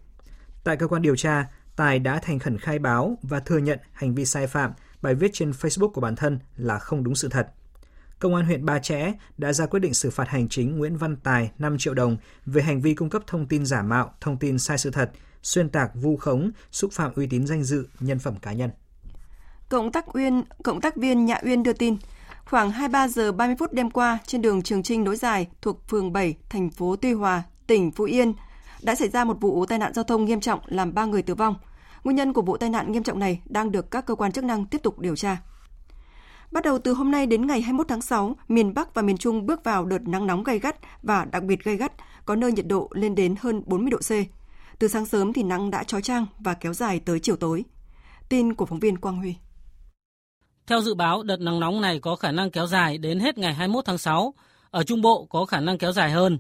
Tại 0.64 0.78
cơ 0.78 0.88
quan 0.88 1.02
điều 1.02 1.16
tra, 1.16 1.46
Tài 1.76 2.00
đã 2.00 2.20
thành 2.20 2.40
khẩn 2.40 2.58
khai 2.58 2.80
báo 2.80 3.18
và 3.22 3.40
thừa 3.40 3.58
nhận 3.58 3.80
hành 3.92 4.16
vi 4.16 4.26
sai 4.26 4.48
phạm, 4.48 4.74
bài 5.02 5.16
viết 5.16 5.30
trên 5.34 5.52
Facebook 5.52 5.92
của 5.92 6.02
bản 6.02 6.16
thân 6.16 6.40
là 6.56 6.80
không 6.80 7.04
đúng 7.04 7.16
sự 7.16 7.30
thật. 7.30 7.48
Công 8.22 8.36
an 8.36 8.46
huyện 8.46 8.66
Ba 8.66 8.80
Chẽ 8.80 9.14
đã 9.38 9.54
ra 9.54 9.66
quyết 9.66 9.80
định 9.80 9.94
xử 9.94 10.10
phạt 10.10 10.30
hành 10.30 10.50
chính 10.50 10.78
Nguyễn 10.78 10.98
Văn 10.98 11.16
Tài 11.16 11.52
5 11.60 11.78
triệu 11.78 11.94
đồng 11.94 12.18
về 12.46 12.62
hành 12.62 12.82
vi 12.82 12.94
cung 12.94 13.10
cấp 13.10 13.22
thông 13.28 13.48
tin 13.48 13.66
giả 13.66 13.82
mạo, 13.82 14.14
thông 14.22 14.38
tin 14.38 14.60
sai 14.60 14.78
sự 14.78 14.92
thật, 14.92 15.12
xuyên 15.44 15.70
tạc, 15.70 15.92
vu 15.96 16.18
khống, 16.18 16.52
xúc 16.72 16.92
phạm 16.94 17.12
uy 17.16 17.28
tín 17.28 17.48
danh 17.48 17.64
dự, 17.64 17.88
nhân 18.00 18.20
phẩm 18.20 18.36
cá 18.42 18.54
nhân. 18.54 18.70
Cộng 19.70 19.92
tác 19.92 20.16
Uyên, 20.16 20.44
cộng 20.64 20.82
tác 20.82 20.96
viên 20.96 21.26
Nhạ 21.26 21.40
Uyên 21.44 21.64
đưa 21.64 21.74
tin, 21.74 21.98
khoảng 22.46 22.72
23 22.72 23.08
giờ 23.08 23.32
30 23.32 23.56
phút 23.60 23.74
đêm 23.74 23.92
qua 23.92 24.18
trên 24.26 24.42
đường 24.42 24.62
Trường 24.62 24.84
Trinh 24.84 25.04
nối 25.04 25.16
dài 25.16 25.48
thuộc 25.62 25.88
phường 25.88 26.14
7, 26.14 26.36
thành 26.50 26.70
phố 26.70 26.96
Tuy 26.96 27.14
Hòa, 27.14 27.44
tỉnh 27.68 27.92
Phú 27.92 28.04
Yên 28.04 28.34
đã 28.82 28.96
xảy 28.96 29.10
ra 29.10 29.24
một 29.24 29.38
vụ 29.42 29.66
tai 29.66 29.80
nạn 29.80 29.94
giao 29.94 30.04
thông 30.04 30.26
nghiêm 30.26 30.42
trọng 30.42 30.60
làm 30.66 30.94
3 30.94 31.06
người 31.06 31.22
tử 31.22 31.36
vong. 31.36 31.56
Nguyên 32.04 32.16
nhân 32.16 32.34
của 32.34 32.42
vụ 32.42 32.58
tai 32.58 32.70
nạn 32.70 32.92
nghiêm 32.92 33.04
trọng 33.04 33.20
này 33.20 33.42
đang 33.46 33.72
được 33.72 33.92
các 33.92 34.06
cơ 34.06 34.16
quan 34.16 34.32
chức 34.32 34.44
năng 34.44 34.66
tiếp 34.66 34.84
tục 34.84 35.00
điều 35.00 35.16
tra. 35.16 35.38
Bắt 36.52 36.64
đầu 36.64 36.80
từ 36.80 36.94
hôm 36.94 37.12
nay 37.12 37.26
đến 37.26 37.48
ngày 37.48 37.62
21 37.62 37.88
tháng 37.88 38.02
6, 38.02 38.36
miền 38.48 38.74
Bắc 38.74 38.94
và 38.94 39.02
miền 39.02 39.18
Trung 39.18 39.46
bước 39.46 39.64
vào 39.64 39.86
đợt 39.86 40.02
nắng 40.08 40.28
nóng 40.28 40.44
gay 40.44 40.60
gắt 40.60 40.76
và 41.04 41.26
đặc 41.26 41.44
biệt 41.44 41.64
gay 41.64 41.76
gắt, 41.78 41.92
có 42.26 42.36
nơi 42.36 42.52
nhiệt 42.52 42.68
độ 42.68 42.90
lên 42.94 43.16
đến 43.16 43.36
hơn 43.42 43.64
40 43.66 43.92
độ 43.92 43.98
C. 43.98 44.12
Từ 44.80 44.88
sáng 44.88 45.06
sớm 45.06 45.34
thì 45.34 45.44
nắng 45.44 45.72
đã 45.72 45.84
trói 45.84 46.02
trang 46.02 46.26
và 46.40 46.54
kéo 46.54 46.74
dài 46.74 47.00
tới 47.00 47.20
chiều 47.20 47.36
tối. 47.36 47.64
Tin 48.30 48.54
của 48.54 48.66
phóng 48.66 48.80
viên 48.80 48.98
Quang 48.98 49.18
Huy. 49.18 49.36
Theo 50.68 50.82
dự 50.82 50.94
báo, 50.94 51.24
đợt 51.24 51.40
nắng 51.40 51.60
nóng 51.60 51.82
này 51.82 52.00
có 52.00 52.16
khả 52.16 52.32
năng 52.32 52.52
kéo 52.52 52.68
dài 52.68 52.98
đến 52.98 53.20
hết 53.20 53.38
ngày 53.38 53.54
21 53.54 53.86
tháng 53.86 53.98
6. 53.98 54.34
Ở 54.72 54.84
Trung 54.84 55.02
Bộ 55.02 55.26
có 55.30 55.46
khả 55.46 55.60
năng 55.60 55.78
kéo 55.78 55.92
dài 55.92 56.12
hơn. 56.12 56.40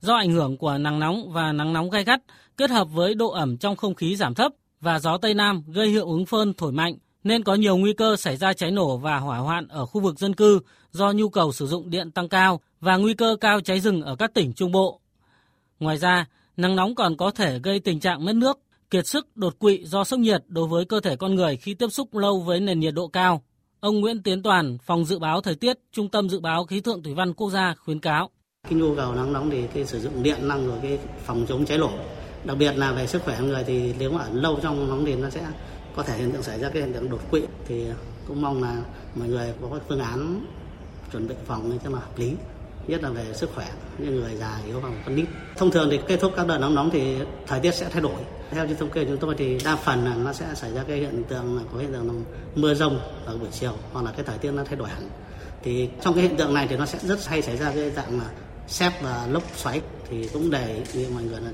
Do 0.00 0.14
ảnh 0.14 0.30
hưởng 0.30 0.56
của 0.56 0.78
nắng 0.78 1.00
nóng 1.00 1.32
và 1.32 1.52
nắng 1.52 1.72
nóng 1.72 1.90
gai 1.90 2.04
gắt 2.04 2.20
kết 2.56 2.70
hợp 2.70 2.88
với 2.92 3.14
độ 3.14 3.30
ẩm 3.30 3.58
trong 3.58 3.76
không 3.76 3.94
khí 3.94 4.16
giảm 4.16 4.34
thấp 4.34 4.52
và 4.80 4.98
gió 4.98 5.18
Tây 5.18 5.34
Nam 5.34 5.62
gây 5.66 5.88
hiệu 5.88 6.06
ứng 6.06 6.26
phơn 6.26 6.54
thổi 6.54 6.72
mạnh 6.72 6.94
nên 7.24 7.44
có 7.44 7.54
nhiều 7.54 7.76
nguy 7.76 7.92
cơ 7.92 8.16
xảy 8.16 8.36
ra 8.36 8.52
cháy 8.52 8.70
nổ 8.70 8.96
và 8.96 9.18
hỏa 9.18 9.38
hoạn 9.38 9.68
ở 9.68 9.86
khu 9.86 10.00
vực 10.00 10.18
dân 10.18 10.34
cư 10.34 10.60
do 10.92 11.12
nhu 11.12 11.28
cầu 11.28 11.52
sử 11.52 11.66
dụng 11.66 11.90
điện 11.90 12.10
tăng 12.10 12.28
cao 12.28 12.60
và 12.80 12.96
nguy 12.96 13.14
cơ 13.14 13.36
cao 13.40 13.60
cháy 13.60 13.80
rừng 13.80 14.02
ở 14.02 14.16
các 14.16 14.34
tỉnh 14.34 14.52
Trung 14.52 14.72
Bộ. 14.72 15.00
Ngoài 15.80 15.98
ra, 15.98 16.26
nắng 16.56 16.76
nóng 16.76 16.94
còn 16.94 17.16
có 17.16 17.30
thể 17.30 17.58
gây 17.58 17.80
tình 17.80 18.00
trạng 18.00 18.24
mất 18.24 18.32
nước, 18.34 18.58
kiệt 18.90 19.06
sức, 19.06 19.36
đột 19.36 19.58
quỵ 19.58 19.84
do 19.84 20.04
sốc 20.04 20.20
nhiệt 20.20 20.44
đối 20.48 20.68
với 20.68 20.84
cơ 20.84 21.00
thể 21.00 21.16
con 21.16 21.34
người 21.34 21.56
khi 21.56 21.74
tiếp 21.74 21.88
xúc 21.88 22.14
lâu 22.14 22.40
với 22.40 22.60
nền 22.60 22.80
nhiệt 22.80 22.94
độ 22.94 23.08
cao. 23.08 23.42
Ông 23.80 24.00
Nguyễn 24.00 24.22
Tiến 24.22 24.42
Toàn, 24.42 24.78
Phòng 24.78 25.04
Dự 25.04 25.18
báo 25.18 25.40
Thời 25.40 25.54
tiết, 25.54 25.78
Trung 25.92 26.08
tâm 26.08 26.28
Dự 26.28 26.40
báo 26.40 26.64
Khí 26.64 26.80
tượng 26.80 27.02
Thủy 27.02 27.14
văn 27.14 27.34
Quốc 27.34 27.50
gia 27.50 27.74
khuyến 27.74 28.00
cáo. 28.00 28.30
Cái 28.68 28.78
nhu 28.78 28.96
cầu 28.96 29.14
nắng 29.14 29.32
nóng 29.32 29.50
thì 29.50 29.66
cái 29.74 29.86
sử 29.86 30.00
dụng 30.00 30.22
điện 30.22 30.48
năng 30.48 30.66
rồi 30.66 30.78
cái 30.82 30.98
phòng 31.24 31.46
chống 31.48 31.64
cháy 31.64 31.78
nổ. 31.78 31.90
Đặc 32.44 32.56
biệt 32.58 32.72
là 32.76 32.92
về 32.92 33.06
sức 33.06 33.22
khỏe 33.22 33.40
người 33.40 33.64
thì 33.64 33.94
nếu 33.98 34.12
mà 34.12 34.24
ở 34.24 34.30
lâu 34.32 34.58
trong 34.62 34.88
nóng 34.88 35.04
thì 35.04 35.14
nó 35.14 35.30
sẽ 35.30 35.46
có 35.96 36.02
thể 36.02 36.18
hiện 36.18 36.32
tượng 36.32 36.42
xảy 36.42 36.58
ra 36.58 36.68
cái 36.68 36.82
hiện 36.82 36.92
tượng 36.92 37.10
đột 37.10 37.30
quỵ 37.30 37.42
thì 37.66 37.86
cũng 38.28 38.42
mong 38.42 38.62
là 38.62 38.76
mọi 39.14 39.28
người 39.28 39.52
có 39.62 39.78
phương 39.88 40.00
án 40.00 40.46
chuẩn 41.12 41.28
bị 41.28 41.34
phòng 41.46 41.78
cho 41.84 41.90
là 41.90 41.98
hợp 41.98 42.18
lý, 42.18 42.34
nhất 42.86 43.02
là 43.02 43.10
về 43.10 43.24
sức 43.34 43.50
khỏe, 43.54 43.68
những 43.98 44.16
người 44.16 44.36
già 44.36 44.60
yếu 44.66 44.80
và 44.80 44.88
con 45.06 45.16
nít. 45.16 45.26
Thông 45.56 45.70
thường 45.70 45.88
thì 45.90 46.00
kết 46.08 46.16
thúc 46.20 46.32
các 46.36 46.46
đợt 46.46 46.58
nóng 46.58 46.74
nóng 46.74 46.90
thì 46.90 47.16
thời 47.46 47.60
tiết 47.60 47.74
sẽ 47.74 47.88
thay 47.88 48.02
đổi. 48.02 48.20
Theo 48.50 48.66
như 48.66 48.74
thống 48.74 48.90
kê 48.90 49.04
chúng 49.04 49.18
tôi 49.18 49.34
thì 49.38 49.58
đa 49.64 49.76
phần 49.76 50.04
là 50.04 50.14
nó 50.14 50.32
sẽ 50.32 50.46
xảy 50.54 50.72
ra 50.72 50.82
cái 50.88 50.96
hiện 50.96 51.24
tượng 51.28 51.56
là 51.56 51.62
có 51.72 51.78
hiện 51.78 51.92
tượng 51.92 52.08
là 52.08 52.14
mưa 52.54 52.74
rông 52.74 53.00
vào 53.26 53.36
buổi 53.36 53.48
chiều 53.52 53.72
hoặc 53.92 54.04
là 54.04 54.12
cái 54.12 54.24
thời 54.24 54.38
tiết 54.38 54.50
nó 54.50 54.64
thay 54.64 54.76
đổi 54.76 54.88
hẳn. 54.88 55.08
Thì 55.62 55.88
trong 56.02 56.14
cái 56.14 56.22
hiện 56.22 56.36
tượng 56.36 56.54
này 56.54 56.66
thì 56.70 56.76
nó 56.76 56.86
sẽ 56.86 56.98
rất 57.02 57.26
hay 57.26 57.42
xảy 57.42 57.56
ra 57.56 57.72
cái 57.74 57.90
dạng 57.90 58.18
là 58.18 58.26
xét 58.68 58.92
và 59.02 59.26
lốc 59.30 59.42
xoáy 59.56 59.80
thì 60.10 60.28
cũng 60.32 60.50
đề 60.50 60.82
nghị 60.94 61.06
mọi 61.14 61.22
người 61.22 61.40
là 61.40 61.50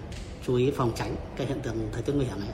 chú 0.47 0.55
ý 0.55 0.71
phòng 0.71 0.93
tránh 0.97 1.17
cái 1.37 1.47
hiện 1.47 1.61
tượng 1.61 1.89
thời 1.93 2.03
tiết 2.03 2.13
nguy 2.13 2.25
hiểm 2.25 2.41
này 2.41 2.49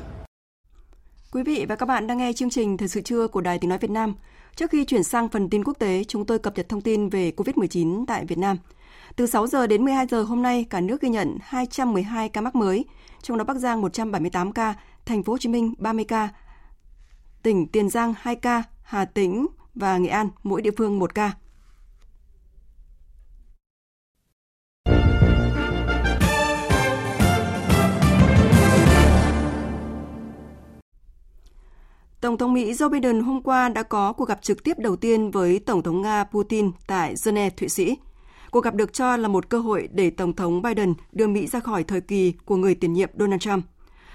Quý 1.35 1.43
vị 1.43 1.67
và 1.69 1.77
các 1.77 1.87
bạn 1.87 2.07
đang 2.07 2.19
nghe 2.19 2.33
chương 2.33 2.51
trình 2.51 2.77
Thời 2.77 2.89
sự 2.89 3.01
trưa 3.01 3.29
của 3.29 3.41
Đài 3.41 3.59
Tiếng 3.59 3.69
Nói 3.69 3.79
Việt 3.79 3.91
Nam. 3.91 4.15
Trước 4.57 4.71
khi 4.71 4.85
chuyển 4.85 5.03
sang 5.03 5.29
phần 5.29 5.51
tin 5.51 5.65
quốc 5.65 5.79
tế, 5.79 6.05
chúng 6.05 6.27
tôi 6.27 6.39
cập 6.39 6.57
nhật 6.57 6.69
thông 6.69 6.81
tin 6.81 7.09
về 7.09 7.33
COVID-19 7.37 8.05
tại 8.07 8.25
Việt 8.25 8.39
Nam. 8.39 8.57
Từ 9.17 9.27
6 9.27 9.47
giờ 9.47 9.67
đến 9.67 9.85
12 9.85 10.07
giờ 10.07 10.23
hôm 10.23 10.43
nay, 10.43 10.67
cả 10.71 10.81
nước 10.81 11.01
ghi 11.01 11.09
nhận 11.09 11.39
212 11.43 12.29
ca 12.29 12.41
mắc 12.41 12.55
mới, 12.55 12.85
trong 13.23 13.39
đó 13.39 13.45
Bắc 13.45 13.57
Giang 13.57 13.81
178 13.81 14.53
ca, 14.53 14.75
Thành 15.07 15.23
phố 15.23 15.33
Hồ 15.33 15.39
Chí 15.39 15.49
Minh 15.49 15.75
30 15.79 16.05
ca, 16.05 16.29
tỉnh 17.43 17.67
Tiền 17.67 17.91
Giang 17.91 18.15
2 18.19 18.37
ca, 18.37 18.63
Hà 18.83 19.05
Tĩnh 19.05 19.47
và 19.75 19.99
Nghệ 19.99 20.09
An 20.09 20.29
mỗi 20.43 20.63
địa 20.63 20.73
phương 20.77 20.99
1 20.99 21.15
ca. 21.15 21.33
Tổng 32.25 32.39
thống 32.39 32.53
Mỹ 32.53 32.73
Joe 32.73 32.89
Biden 32.89 33.21
hôm 33.21 33.43
qua 33.43 33.69
đã 33.69 33.83
có 33.83 34.13
cuộc 34.13 34.29
gặp 34.29 34.43
trực 34.43 34.65
tiếp 34.65 34.79
đầu 34.79 34.97
tiên 34.97 35.31
với 35.31 35.59
Tổng 35.59 35.83
thống 35.83 36.03
Nga 36.03 36.25
Putin 36.25 36.71
tại 36.87 37.15
Geneva, 37.25 37.55
Thụy 37.57 37.69
Sĩ. 37.69 37.97
Cuộc 38.51 38.65
gặp 38.65 38.75
được 38.75 38.93
cho 38.93 39.17
là 39.17 39.29
một 39.29 39.49
cơ 39.49 39.59
hội 39.59 39.89
để 39.93 40.11
Tổng 40.11 40.33
thống 40.33 40.63
Biden 40.63 40.95
đưa 41.13 41.27
Mỹ 41.27 41.47
ra 41.47 41.61
khỏi 41.61 41.85
thời 41.85 42.01
kỳ 42.01 42.33
của 42.45 42.57
người 42.57 42.75
tiền 42.75 42.93
nhiệm 42.93 43.11
Donald 43.19 43.41
Trump. 43.41 43.65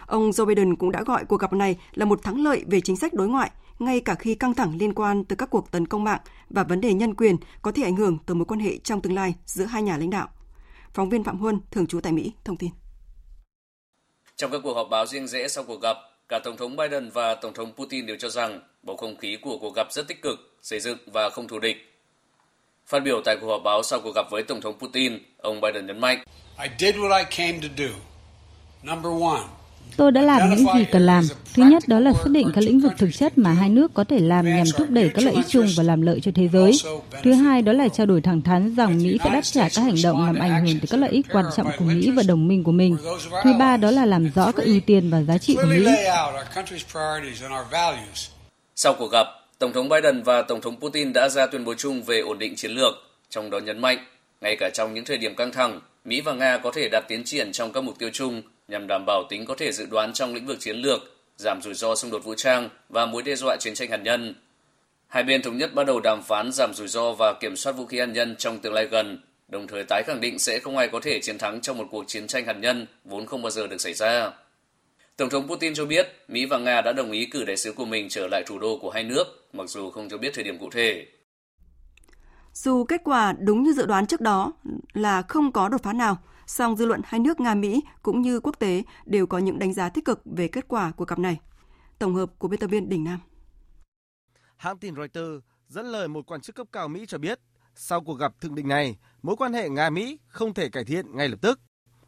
Ông 0.06 0.30
Joe 0.30 0.46
Biden 0.46 0.76
cũng 0.76 0.92
đã 0.92 1.04
gọi 1.04 1.26
cuộc 1.26 1.38
gặp 1.38 1.54
này 1.54 1.78
là 1.94 2.06
một 2.06 2.24
thắng 2.24 2.44
lợi 2.44 2.64
về 2.68 2.82
chính 2.82 2.96
sách 2.96 3.14
đối 3.14 3.28
ngoại, 3.28 3.52
ngay 3.80 4.00
cả 4.00 4.16
khi 4.16 4.36
căng 4.36 4.54
thẳng 4.54 4.78
liên 4.78 4.94
quan 4.94 5.24
tới 5.24 5.36
các 5.36 5.50
cuộc 5.50 5.72
tấn 5.72 5.88
công 5.88 6.04
mạng 6.04 6.22
và 6.50 6.64
vấn 6.64 6.82
đề 6.82 6.94
nhân 6.94 7.16
quyền 7.16 7.36
có 7.62 7.72
thể 7.72 7.84
ảnh 7.84 7.96
hưởng 7.96 8.18
tới 8.26 8.36
mối 8.36 8.46
quan 8.46 8.60
hệ 8.60 8.78
trong 8.78 9.02
tương 9.02 9.16
lai 9.16 9.36
giữa 9.46 9.66
hai 9.66 9.84
nhà 9.84 9.98
lãnh 9.98 10.10
đạo. 10.10 10.28
Phóng 10.94 11.10
viên 11.10 11.24
Phạm 11.24 11.38
Huân, 11.38 11.60
thường 11.72 11.88
trú 11.88 12.02
tại 12.02 12.14
Mỹ, 12.14 12.34
thông 12.44 12.58
tin. 12.58 12.70
Trong 14.36 14.52
các 14.52 14.62
cuộc 14.64 14.74
họp 14.74 14.88
báo 14.92 15.06
riêng 15.06 15.28
rẽ 15.28 15.48
sau 15.48 15.64
cuộc 15.64 15.82
gặp, 15.82 15.96
Cả 16.30 16.40
Tổng 16.40 16.58
thống 16.58 16.76
Biden 16.76 17.10
và 17.10 17.36
Tổng 17.36 17.54
thống 17.54 17.74
Putin 17.74 18.06
đều 18.06 18.18
cho 18.20 18.30
rằng 18.30 18.62
bầu 18.84 18.98
không 18.98 19.18
khí 19.18 19.38
của 19.42 19.58
cuộc 19.58 19.76
gặp 19.76 19.88
rất 19.92 20.08
tích 20.08 20.22
cực, 20.22 20.58
xây 20.62 20.80
dựng 20.80 20.98
và 21.06 21.30
không 21.30 21.48
thù 21.48 21.60
địch. 21.60 21.94
Phát 22.88 23.00
biểu 23.00 23.22
tại 23.26 23.38
cuộc 23.42 23.48
họp 23.48 23.62
báo 23.64 23.84
sau 23.84 24.00
cuộc 24.00 24.16
gặp 24.16 24.26
với 24.32 24.44
Tổng 24.44 24.62
thống 24.62 24.80
Putin, 24.80 25.20
ông 25.38 25.62
Biden 25.62 25.88
nhấn 25.88 26.00
mạnh. 26.00 26.24
I 26.64 26.70
did 26.80 26.96
what 26.96 27.18
I 27.18 27.24
came 27.38 27.60
to 27.62 27.68
do. 27.78 27.90
Number 28.84 29.24
one, 29.24 29.44
Tôi 29.98 30.12
đã 30.12 30.22
làm 30.22 30.50
những 30.50 30.66
gì 30.76 30.86
cần 30.92 31.02
làm. 31.02 31.24
Thứ 31.54 31.64
nhất 31.64 31.84
đó 31.88 32.00
là 32.00 32.14
xác 32.14 32.30
định 32.30 32.52
các 32.56 32.64
lĩnh 32.64 32.80
vực 32.80 32.92
thực 32.98 33.10
chất 33.14 33.38
mà 33.38 33.52
hai 33.52 33.70
nước 33.70 33.94
có 33.94 34.04
thể 34.04 34.20
làm 34.20 34.46
nhằm 34.46 34.68
thúc 34.78 34.90
đẩy 34.90 35.10
các 35.10 35.26
lợi 35.26 35.34
ích 35.34 35.46
chung 35.48 35.68
và 35.78 35.84
làm 35.84 36.02
lợi 36.02 36.20
cho 36.20 36.32
thế 36.36 36.48
giới. 36.54 36.72
Thứ 37.24 37.34
hai 37.34 37.62
đó 37.62 37.74
là 37.74 37.88
trao 37.88 38.06
đổi 38.06 38.22
thẳng 38.22 38.42
thắn 38.42 38.76
rằng 38.76 39.04
Mỹ 39.04 39.18
sẽ 39.24 39.30
đáp 39.30 39.42
trả 39.42 39.70
các 39.76 39.82
hành 39.82 39.96
động 40.04 40.26
làm 40.26 40.40
ảnh 40.40 40.66
hưởng 40.66 40.80
tới 40.80 40.88
các 40.90 40.98
lợi 40.98 41.10
ích 41.10 41.26
quan 41.32 41.46
trọng 41.56 41.68
của 41.78 41.86
Mỹ 41.86 42.12
và 42.12 42.24
đồng 42.28 42.48
minh 42.48 42.64
của 42.64 42.72
mình. 42.72 42.98
Thứ 43.44 43.54
ba 43.60 43.78
đó 43.78 43.92
là 43.92 44.06
làm 44.06 44.30
rõ 44.36 44.52
các 44.52 44.66
ưu 44.66 44.80
tiên 44.86 45.10
và 45.10 45.22
giá 45.22 45.38
trị 45.38 45.56
của 45.56 45.68
Mỹ. 45.70 45.86
Sau 48.76 48.94
cuộc 49.00 49.12
gặp, 49.12 49.28
Tổng 49.60 49.74
thống 49.74 49.90
Biden 49.90 50.24
và 50.24 50.42
Tổng 50.42 50.62
thống 50.62 50.80
Putin 50.80 51.14
đã 51.14 51.30
ra 51.30 51.48
tuyên 51.48 51.66
bố 51.66 51.74
chung 51.74 52.04
về 52.04 52.20
ổn 52.20 52.40
định 52.40 52.56
chiến 52.56 52.72
lược, 52.72 52.94
trong 53.30 53.50
đó 53.50 53.60
nhấn 53.60 53.82
mạnh, 53.82 53.98
ngay 54.42 54.56
cả 54.60 54.70
trong 54.74 54.94
những 54.94 55.06
thời 55.06 55.18
điểm 55.18 55.36
căng 55.36 55.52
thẳng, 55.52 55.80
Mỹ 56.06 56.22
và 56.22 56.34
Nga 56.34 56.58
có 56.58 56.72
thể 56.76 56.90
đạt 56.90 57.04
tiến 57.08 57.24
triển 57.24 57.52
trong 57.52 57.74
các 57.74 57.84
mục 57.84 58.00
tiêu 58.00 58.10
chung 58.14 58.42
nhằm 58.70 58.88
đảm 58.88 59.04
bảo 59.08 59.24
tính 59.30 59.46
có 59.46 59.56
thể 59.58 59.72
dự 59.72 59.86
đoán 59.86 60.14
trong 60.14 60.34
lĩnh 60.34 60.46
vực 60.46 60.60
chiến 60.60 60.78
lược, 60.78 61.00
giảm 61.38 61.62
rủi 61.62 61.74
ro 61.74 61.96
xung 61.96 62.12
đột 62.12 62.24
vũ 62.24 62.34
trang 62.36 62.70
và 62.90 63.06
mối 63.06 63.24
đe 63.24 63.36
dọa 63.36 63.58
chiến 63.60 63.74
tranh 63.74 63.90
hạt 63.90 63.98
nhân. 63.98 64.36
Hai 65.08 65.24
bên 65.24 65.42
thống 65.42 65.58
nhất 65.58 65.74
bắt 65.74 65.84
đầu 65.88 66.00
đàm 66.00 66.24
phán 66.24 66.52
giảm 66.52 66.74
rủi 66.74 66.88
ro 66.88 67.12
và 67.12 67.34
kiểm 67.34 67.56
soát 67.56 67.74
vũ 67.74 67.86
khí 67.86 68.00
hạt 68.00 68.06
nhân 68.06 68.36
trong 68.36 68.60
tương 68.60 68.74
lai 68.74 68.86
gần, 68.86 69.22
đồng 69.48 69.68
thời 69.68 69.84
tái 69.84 70.04
khẳng 70.08 70.22
định 70.22 70.40
sẽ 70.40 70.60
không 70.60 70.78
ai 70.78 70.88
có 70.88 71.00
thể 71.00 71.20
chiến 71.22 71.38
thắng 71.38 71.62
trong 71.62 71.78
một 71.78 71.88
cuộc 71.92 72.04
chiến 72.08 72.28
tranh 72.28 72.46
hạt 72.46 72.58
nhân 72.60 72.88
vốn 73.06 73.26
không 73.26 73.42
bao 73.42 73.50
giờ 73.50 73.68
được 73.68 73.82
xảy 73.82 73.94
ra. 73.94 74.32
Tổng 75.18 75.30
thống 75.30 75.48
Putin 75.48 75.74
cho 75.74 75.86
biết 75.86 76.08
Mỹ 76.28 76.46
và 76.46 76.58
Nga 76.58 76.82
đã 76.82 76.94
đồng 76.94 77.12
ý 77.12 77.26
cử 77.26 77.44
đại 77.44 77.58
sứ 77.58 77.74
của 77.74 77.86
mình 77.86 78.10
trở 78.10 78.28
lại 78.32 78.44
thủ 78.48 78.60
đô 78.60 78.78
của 78.82 78.90
hai 78.90 79.04
nước, 79.04 79.24
mặc 79.54 79.70
dù 79.70 79.92
không 79.92 80.10
cho 80.10 80.18
biết 80.18 80.32
thời 80.34 80.44
điểm 80.44 80.58
cụ 80.58 80.70
thể. 80.72 81.06
Dù 82.54 82.84
kết 82.84 83.02
quả 83.04 83.34
đúng 83.40 83.64
như 83.64 83.74
dự 83.74 83.86
đoán 83.86 84.08
trước 84.08 84.22
đó 84.22 84.54
là 84.94 85.22
không 85.22 85.52
có 85.52 85.70
đột 85.70 85.84
phá 85.84 85.94
nào, 85.94 86.18
song 86.50 86.78
dư 86.78 86.86
luận 86.86 87.02
hai 87.04 87.20
nước 87.20 87.40
Nga-Mỹ 87.40 87.82
cũng 88.02 88.22
như 88.22 88.40
quốc 88.40 88.56
tế 88.60 88.84
đều 89.06 89.28
có 89.28 89.38
những 89.38 89.60
đánh 89.60 89.74
giá 89.74 89.90
tích 89.90 90.06
cực 90.06 90.22
về 90.26 90.48
kết 90.48 90.68
quả 90.68 90.92
của 90.92 91.06
cặp 91.06 91.20
này. 91.20 91.40
Tổng 92.00 92.16
hợp 92.16 92.30
của 92.38 92.48
biên 92.48 92.60
tập 92.60 92.68
viên 92.68 92.90
Đình 92.90 93.04
Nam. 93.04 93.20
Hãng 94.58 94.78
tin 94.78 94.96
Reuters 94.96 95.46
dẫn 95.68 95.86
lời 95.86 96.08
một 96.08 96.32
quan 96.32 96.42
chức 96.42 96.56
cấp 96.56 96.68
cao 96.72 96.88
Mỹ 96.88 97.06
cho 97.08 97.18
biết, 97.18 97.40
sau 97.76 98.02
cuộc 98.02 98.14
gặp 98.14 98.42
thượng 98.42 98.56
đỉnh 98.56 98.68
này, 98.68 98.98
mối 99.22 99.36
quan 99.36 99.54
hệ 99.54 99.70
Nga-Mỹ 99.70 100.18
không 100.28 100.54
thể 100.54 100.70
cải 100.70 100.86
thiện 100.86 101.16
ngay 101.16 101.28
lập 101.28 101.38
tức. 101.42 101.60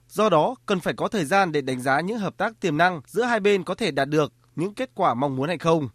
Do 0.07 0.29
đó, 0.29 0.55
cần 0.65 0.79
phải 0.79 0.93
có 0.93 1.07
thời 1.07 1.25
gian 1.25 1.51
để 1.51 1.61
đánh 1.61 1.81
giá 1.81 2.01
những 2.01 2.19
hợp 2.19 2.37
tác 2.37 2.59
tiềm 2.59 2.77
năng 2.77 3.01
giữa 3.07 3.23
hai 3.23 3.39
bên 3.39 3.63
có 3.63 3.75
thể 3.75 3.91
đạt 3.91 4.09
được 4.09 4.33
những 4.55 4.73
kết 4.73 4.91
quả 4.95 5.13
mong 5.13 5.35
muốn 5.35 5.47
hay 5.47 5.57
không. 5.57 5.89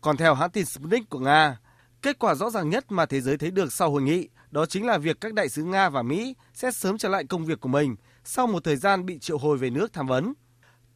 Còn 0.00 0.16
theo 0.16 0.34
hãng 0.34 0.50
tin 0.50 0.64
Sputnik 0.64 1.10
của 1.10 1.18
Nga, 1.18 1.58
kết 2.02 2.18
quả 2.18 2.34
rõ 2.34 2.50
ràng 2.50 2.70
nhất 2.70 2.92
mà 2.92 3.06
thế 3.06 3.20
giới 3.20 3.38
thấy 3.38 3.50
được 3.50 3.72
sau 3.72 3.90
hội 3.90 4.02
nghị 4.02 4.28
đó 4.54 4.66
chính 4.66 4.86
là 4.86 4.98
việc 4.98 5.20
các 5.20 5.34
đại 5.34 5.48
sứ 5.48 5.64
Nga 5.64 5.88
và 5.88 6.02
Mỹ 6.02 6.34
sẽ 6.54 6.70
sớm 6.70 6.98
trở 6.98 7.08
lại 7.08 7.24
công 7.24 7.44
việc 7.44 7.60
của 7.60 7.68
mình 7.68 7.96
sau 8.24 8.46
một 8.46 8.64
thời 8.64 8.76
gian 8.76 9.06
bị 9.06 9.18
triệu 9.18 9.38
hồi 9.38 9.58
về 9.58 9.70
nước 9.70 9.92
tham 9.92 10.06
vấn. 10.06 10.32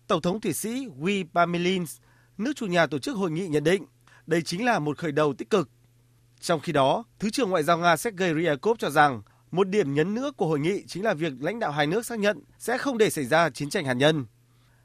Tổng 0.07 0.23
thống 0.23 0.41
Thụy 0.41 0.53
Sĩ 0.53 0.87
Guy 0.99 1.25
Parmelins, 1.35 1.97
nước 2.39 2.53
chủ 2.57 2.67
nhà 2.67 2.87
tổ 2.87 2.99
chức 2.99 3.17
hội 3.17 3.31
nghị 3.31 3.49
nhận 3.49 3.65
định 3.65 3.87
đây 4.27 4.43
chính 4.43 4.65
là 4.65 4.79
một 4.79 4.99
khởi 4.99 5.13
đầu 5.13 5.35
tích 5.35 5.51
cực. 5.51 5.69
Trong 6.41 6.61
khi 6.61 6.73
đó, 6.73 7.05
Thứ 7.19 7.31
trưởng 7.31 7.51
Ngoại 7.51 7.63
giao 7.63 7.79
Nga 7.79 7.97
Sergei 7.97 8.35
Ryabkov 8.35 8.79
cho 8.79 8.91
rằng 8.91 9.23
một 9.51 9.69
điểm 9.69 9.95
nhấn 9.95 10.15
nữa 10.15 10.33
của 10.37 10.47
hội 10.47 10.61
nghị 10.61 10.87
chính 10.87 11.05
là 11.05 11.15
việc 11.15 11.33
lãnh 11.41 11.59
đạo 11.59 11.73
hai 11.73 11.87
nước 11.87 12.07
xác 12.07 12.19
nhận 12.19 12.43
sẽ 12.59 12.79
không 12.79 12.99
để 12.99 13.11
xảy 13.11 13.25
ra 13.25 13.51
chiến 13.51 13.71
tranh 13.71 13.85
hạt 13.85 13.95
nhân. 13.95 14.27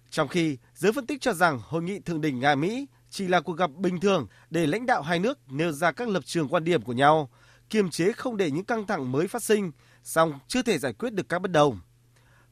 Trong 0.09 0.27
khi 0.27 0.57
giới 0.75 0.93
phân 0.93 1.05
tích 1.05 1.21
cho 1.21 1.33
rằng 1.33 1.59
hội 1.63 1.83
nghị 1.83 1.99
thượng 1.99 2.21
đỉnh 2.21 2.39
Nga-Mỹ 2.39 2.85
chỉ 3.09 3.27
là 3.27 3.41
cuộc 3.41 3.53
gặp 3.53 3.69
bình 3.71 3.99
thường 3.99 4.27
để 4.49 4.67
lãnh 4.67 4.85
đạo 4.85 5.01
hai 5.01 5.19
nước 5.19 5.39
nêu 5.51 5.71
ra 5.71 5.91
các 5.91 6.07
lập 6.07 6.25
trường 6.25 6.47
quan 6.47 6.63
điểm 6.63 6.81
của 6.81 6.93
nhau, 6.93 7.29
kiềm 7.73 7.89
chế 7.89 8.11
không 8.11 8.37
để 8.37 8.51
những 8.51 8.65
căng 8.65 8.87
thẳng 8.87 9.11
mới 9.11 9.27
phát 9.27 9.43
sinh, 9.43 9.71
song 10.03 10.39
chưa 10.47 10.61
thể 10.61 10.77
giải 10.77 10.93
quyết 10.93 11.13
được 11.13 11.29
các 11.29 11.39
bất 11.39 11.51
đồng. 11.51 11.79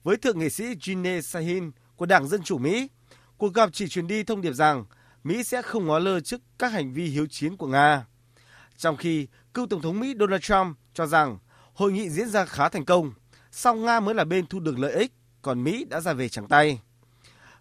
Với 0.03 0.17
thượng 0.17 0.39
nghị 0.39 0.49
sĩ 0.49 0.65
Gene 0.85 1.21
Sahin 1.21 1.71
của 1.95 2.05
Đảng 2.05 2.27
Dân 2.27 2.43
Chủ 2.43 2.57
Mỹ, 2.57 2.87
cuộc 3.37 3.53
gặp 3.53 3.69
chỉ 3.73 3.87
truyền 3.87 4.07
đi 4.07 4.23
thông 4.23 4.41
điệp 4.41 4.53
rằng 4.53 4.85
Mỹ 5.23 5.43
sẽ 5.43 5.61
không 5.61 5.87
ngó 5.87 5.99
lơ 5.99 6.19
trước 6.19 6.41
các 6.59 6.71
hành 6.71 6.93
vi 6.93 7.05
hiếu 7.05 7.27
chiến 7.27 7.57
của 7.57 7.67
Nga. 7.67 8.05
Trong 8.77 8.97
khi 8.97 9.27
cựu 9.53 9.67
Tổng 9.67 9.81
thống 9.81 9.99
Mỹ 9.99 10.13
Donald 10.19 10.41
Trump 10.41 10.77
cho 10.93 11.05
rằng 11.05 11.37
hội 11.73 11.91
nghị 11.91 12.09
diễn 12.09 12.29
ra 12.29 12.45
khá 12.45 12.69
thành 12.69 12.85
công, 12.85 13.13
song 13.51 13.85
Nga 13.85 13.99
mới 13.99 14.15
là 14.15 14.23
bên 14.23 14.45
thu 14.47 14.59
được 14.59 14.79
lợi 14.79 14.93
ích, 14.93 15.11
còn 15.41 15.63
Mỹ 15.63 15.85
đã 15.89 15.99
ra 15.99 16.13
về 16.13 16.29
trắng 16.29 16.47
tay. 16.47 16.81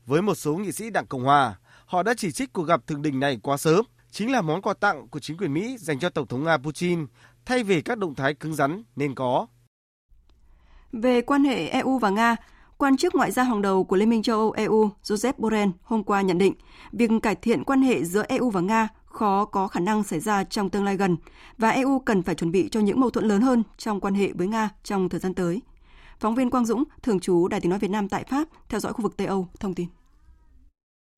Với 0.07 0.23
một 0.23 0.35
số 0.35 0.55
nghị 0.55 0.73
sĩ 0.73 0.91
Đảng 0.91 1.07
Cộng 1.07 1.25
Hòa, 1.25 1.59
họ 1.87 2.03
đã 2.03 2.15
chỉ 2.17 2.33
trích 2.33 2.53
cuộc 2.53 2.63
gặp 2.63 2.87
thượng 2.87 3.03
đỉnh 3.03 3.21
này 3.21 3.39
quá 3.43 3.57
sớm, 3.57 3.85
chính 4.11 4.33
là 4.33 4.41
món 4.41 4.63
quà 4.63 4.75
tặng 4.75 5.09
của 5.09 5.21
chính 5.21 5.37
quyền 5.37 5.55
Mỹ 5.55 5.77
dành 5.79 5.99
cho 5.99 6.11
Tổng 6.11 6.27
thống 6.27 6.45
Nga 6.45 6.57
Putin 6.57 7.07
thay 7.51 7.63
vì 7.63 7.83
các 7.83 7.99
động 7.99 8.15
thái 8.15 8.35
cứng 8.35 8.55
rắn 8.55 8.83
nên 8.97 9.15
có. 9.15 9.47
Về 10.93 11.21
quan 11.21 11.45
hệ 11.45 11.69
EU 11.69 11.99
và 11.99 12.11
Nga, 12.11 12.37
quan 12.79 12.97
chức 12.97 13.15
ngoại 13.15 13.31
giao 13.31 13.45
hàng 13.45 13.63
đầu 13.63 13.85
của 13.85 13.97
Liên 13.97 14.11
minh 14.11 14.23
châu 14.23 14.39
Âu 14.39 14.51
EU 14.51 14.91
Joseph 15.03 15.33
Borrell 15.39 15.71
hôm 15.83 16.05
qua 16.05 16.23
nhận 16.23 16.39
định 16.39 16.55
việc 16.93 17.11
cải 17.23 17.35
thiện 17.35 17.65
quan 17.65 17.83
hệ 17.83 18.05
giữa 18.05 18.23
EU 18.29 18.51
và 18.51 18.61
Nga 18.61 18.89
khó 19.05 19.45
có 19.45 19.69
khả 19.69 19.81
năng 19.81 20.03
xảy 20.03 20.21
ra 20.21 20.45
trong 20.45 20.71
tương 20.71 20.85
lai 20.85 20.97
gần 20.97 21.17
và 21.59 21.71
EU 21.71 21.99
cần 21.99 22.23
phải 22.23 22.35
chuẩn 22.35 22.53
bị 22.53 22.69
cho 22.69 22.81
những 22.81 23.01
mâu 23.01 23.11
thuẫn 23.11 23.29
lớn 23.29 23.41
hơn 23.41 23.63
trong 23.79 24.01
quan 24.01 24.15
hệ 24.15 24.33
với 24.33 24.49
Nga 24.49 24.69
trong 24.85 25.09
thời 25.09 25.21
gian 25.21 25.35
tới. 25.35 25.63
Phóng 26.21 26.35
viên 26.35 26.51
Quang 26.51 26.67
Dũng, 26.67 26.85
thường 27.03 27.21
trú 27.21 27.49
Đài 27.49 27.61
tiếng 27.61 27.71
nói 27.71 27.79
Việt 27.79 27.91
Nam 27.91 28.09
tại 28.09 28.25
Pháp, 28.25 28.49
theo 28.69 28.81
dõi 28.81 28.93
khu 28.93 29.03
vực 29.03 29.17
Tây 29.17 29.27
Âu, 29.27 29.49
thông 29.61 29.75
tin. 29.75 29.87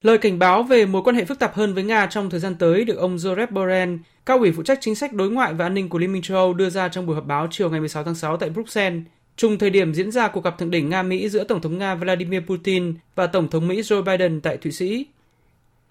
Lời 0.03 0.18
cảnh 0.18 0.38
báo 0.38 0.62
về 0.62 0.86
mối 0.86 1.03
quan 1.03 1.16
hệ 1.16 1.24
phức 1.24 1.38
tạp 1.38 1.55
hơn 1.55 1.74
với 1.74 1.84
Nga 1.84 2.07
trong 2.07 2.30
thời 2.30 2.40
gian 2.40 2.55
tới 2.55 2.84
được 2.84 2.96
ông 2.96 3.16
Joseph 3.16 3.46
Borrell, 3.50 3.96
cao 4.26 4.38
ủy 4.38 4.53
phụ 4.53 4.62
trách 4.62 4.78
chính 4.80 4.94
sách 4.94 5.12
đối 5.12 5.30
ngoại 5.30 5.55
và 5.55 5.66
an 5.66 5.74
ninh 5.74 5.88
của 5.88 5.98
Liên 5.98 6.12
minh 6.12 6.22
châu 6.22 6.36
Âu 6.36 6.55
đưa 6.55 6.70
ra 6.70 6.88
trong 6.88 7.07
buổi 7.07 7.14
họp 7.14 7.26
báo 7.26 7.48
chiều 7.50 7.70
ngày 7.70 7.80
16 7.80 8.05
tháng 8.05 8.14
6 8.14 8.36
tại 8.36 8.50
Bruxelles, 8.50 9.03
trùng 9.36 9.59
thời 9.59 9.70
điểm 9.70 9.94
diễn 9.94 10.11
ra 10.11 10.28
cuộc 10.28 10.44
gặp 10.44 10.59
thượng 10.59 10.70
đỉnh 10.70 10.90
Nga-Mỹ 10.90 11.28
giữa 11.28 11.44
Tổng 11.44 11.61
thống 11.61 11.78
Nga 11.78 11.94
Vladimir 11.94 12.40
Putin 12.46 12.94
và 13.14 13.26
Tổng 13.26 13.48
thống 13.48 13.68
Mỹ 13.68 13.80
Joe 13.80 14.03
Biden 14.03 14.40
tại 14.40 14.57
Thụy 14.57 14.72
Sĩ. 14.72 15.07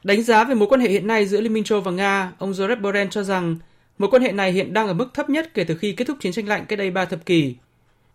Đánh 0.04 0.24
giá 0.24 0.44
về 0.44 0.56
mối 0.56 0.68
quan 0.68 0.82
hệ 0.82 0.90
hiện 0.90 1.08
nay 1.08 1.26
giữa 1.26 1.42
Liên 1.42 1.54
minh 1.54 1.64
châu 1.64 1.82
và 1.82 1.92
Nga, 1.92 2.32
ông 2.38 2.52
Joseph 2.52 2.82
Borrell 2.82 3.10
cho 3.10 3.24
rằng 3.24 3.56
mối 3.98 4.10
quan 4.10 4.24
hệ 4.24 4.32
này 4.32 4.52
hiện 4.52 4.74
đang 4.74 4.88
ở 4.88 4.94
mức 4.94 5.08
thấp 5.14 5.30
nhất 5.30 5.54
kể 5.54 5.64
từ 5.64 5.76
khi 5.78 5.92
kết 5.92 6.08
thúc 6.08 6.18
chiến 6.20 6.32
tranh 6.32 6.48
lạnh 6.48 6.66
cách 6.68 6.80
đây 6.80 6.92
3 6.92 7.06
thập 7.06 7.26
kỷ. 7.26 7.56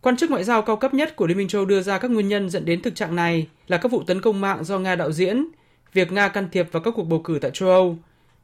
Quan 0.00 0.16
chức 0.16 0.30
ngoại 0.30 0.44
giao 0.44 0.62
cao 0.62 0.76
cấp 0.76 0.94
nhất 0.94 1.16
của 1.16 1.26
Liên 1.26 1.36
minh 1.36 1.48
châu 1.48 1.64
đưa 1.64 1.82
ra 1.82 1.98
các 1.98 2.10
nguyên 2.10 2.28
nhân 2.28 2.50
dẫn 2.50 2.64
đến 2.64 2.82
thực 2.82 2.94
trạng 2.94 3.16
này 3.16 3.46
là 3.68 3.76
các 3.76 3.92
vụ 3.92 4.02
tấn 4.02 4.20
công 4.20 4.40
mạng 4.40 4.64
do 4.64 4.78
Nga 4.78 4.94
đạo 4.94 5.12
diễn, 5.12 5.46
việc 5.92 6.12
Nga 6.12 6.28
can 6.28 6.48
thiệp 6.52 6.72
vào 6.72 6.82
các 6.82 6.94
cuộc 6.96 7.04
bầu 7.04 7.20
cử 7.24 7.38
tại 7.42 7.50
châu 7.54 7.68
Âu, 7.68 7.98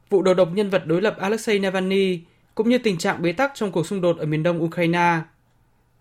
vụ 0.09 0.21
đầu 0.21 0.33
độc 0.33 0.49
nhân 0.53 0.69
vật 0.69 0.83
đối 0.85 1.01
lập 1.01 1.17
Alexei 1.19 1.59
Navalny, 1.59 2.19
cũng 2.55 2.69
như 2.69 2.77
tình 2.77 2.97
trạng 2.97 3.21
bế 3.21 3.31
tắc 3.31 3.51
trong 3.55 3.71
cuộc 3.71 3.87
xung 3.87 4.01
đột 4.01 4.17
ở 4.17 4.25
miền 4.25 4.43
đông 4.43 4.63
Ukraine. 4.63 5.19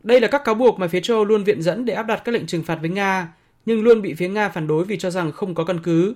Đây 0.02 0.20
là 0.20 0.28
các 0.28 0.44
cáo 0.44 0.54
buộc 0.54 0.78
mà 0.78 0.88
phía 0.88 1.00
châu 1.00 1.16
Âu 1.16 1.24
luôn 1.24 1.44
viện 1.44 1.62
dẫn 1.62 1.84
để 1.84 1.94
áp 1.94 2.02
đặt 2.02 2.22
các 2.24 2.32
lệnh 2.32 2.46
trừng 2.46 2.62
phạt 2.62 2.78
với 2.80 2.90
Nga, 2.90 3.32
nhưng 3.66 3.82
luôn 3.82 4.02
bị 4.02 4.14
phía 4.14 4.28
Nga 4.28 4.48
phản 4.48 4.66
đối 4.66 4.84
vì 4.84 4.98
cho 4.98 5.10
rằng 5.10 5.32
không 5.32 5.54
có 5.54 5.64
căn 5.64 5.80
cứ. 5.82 6.14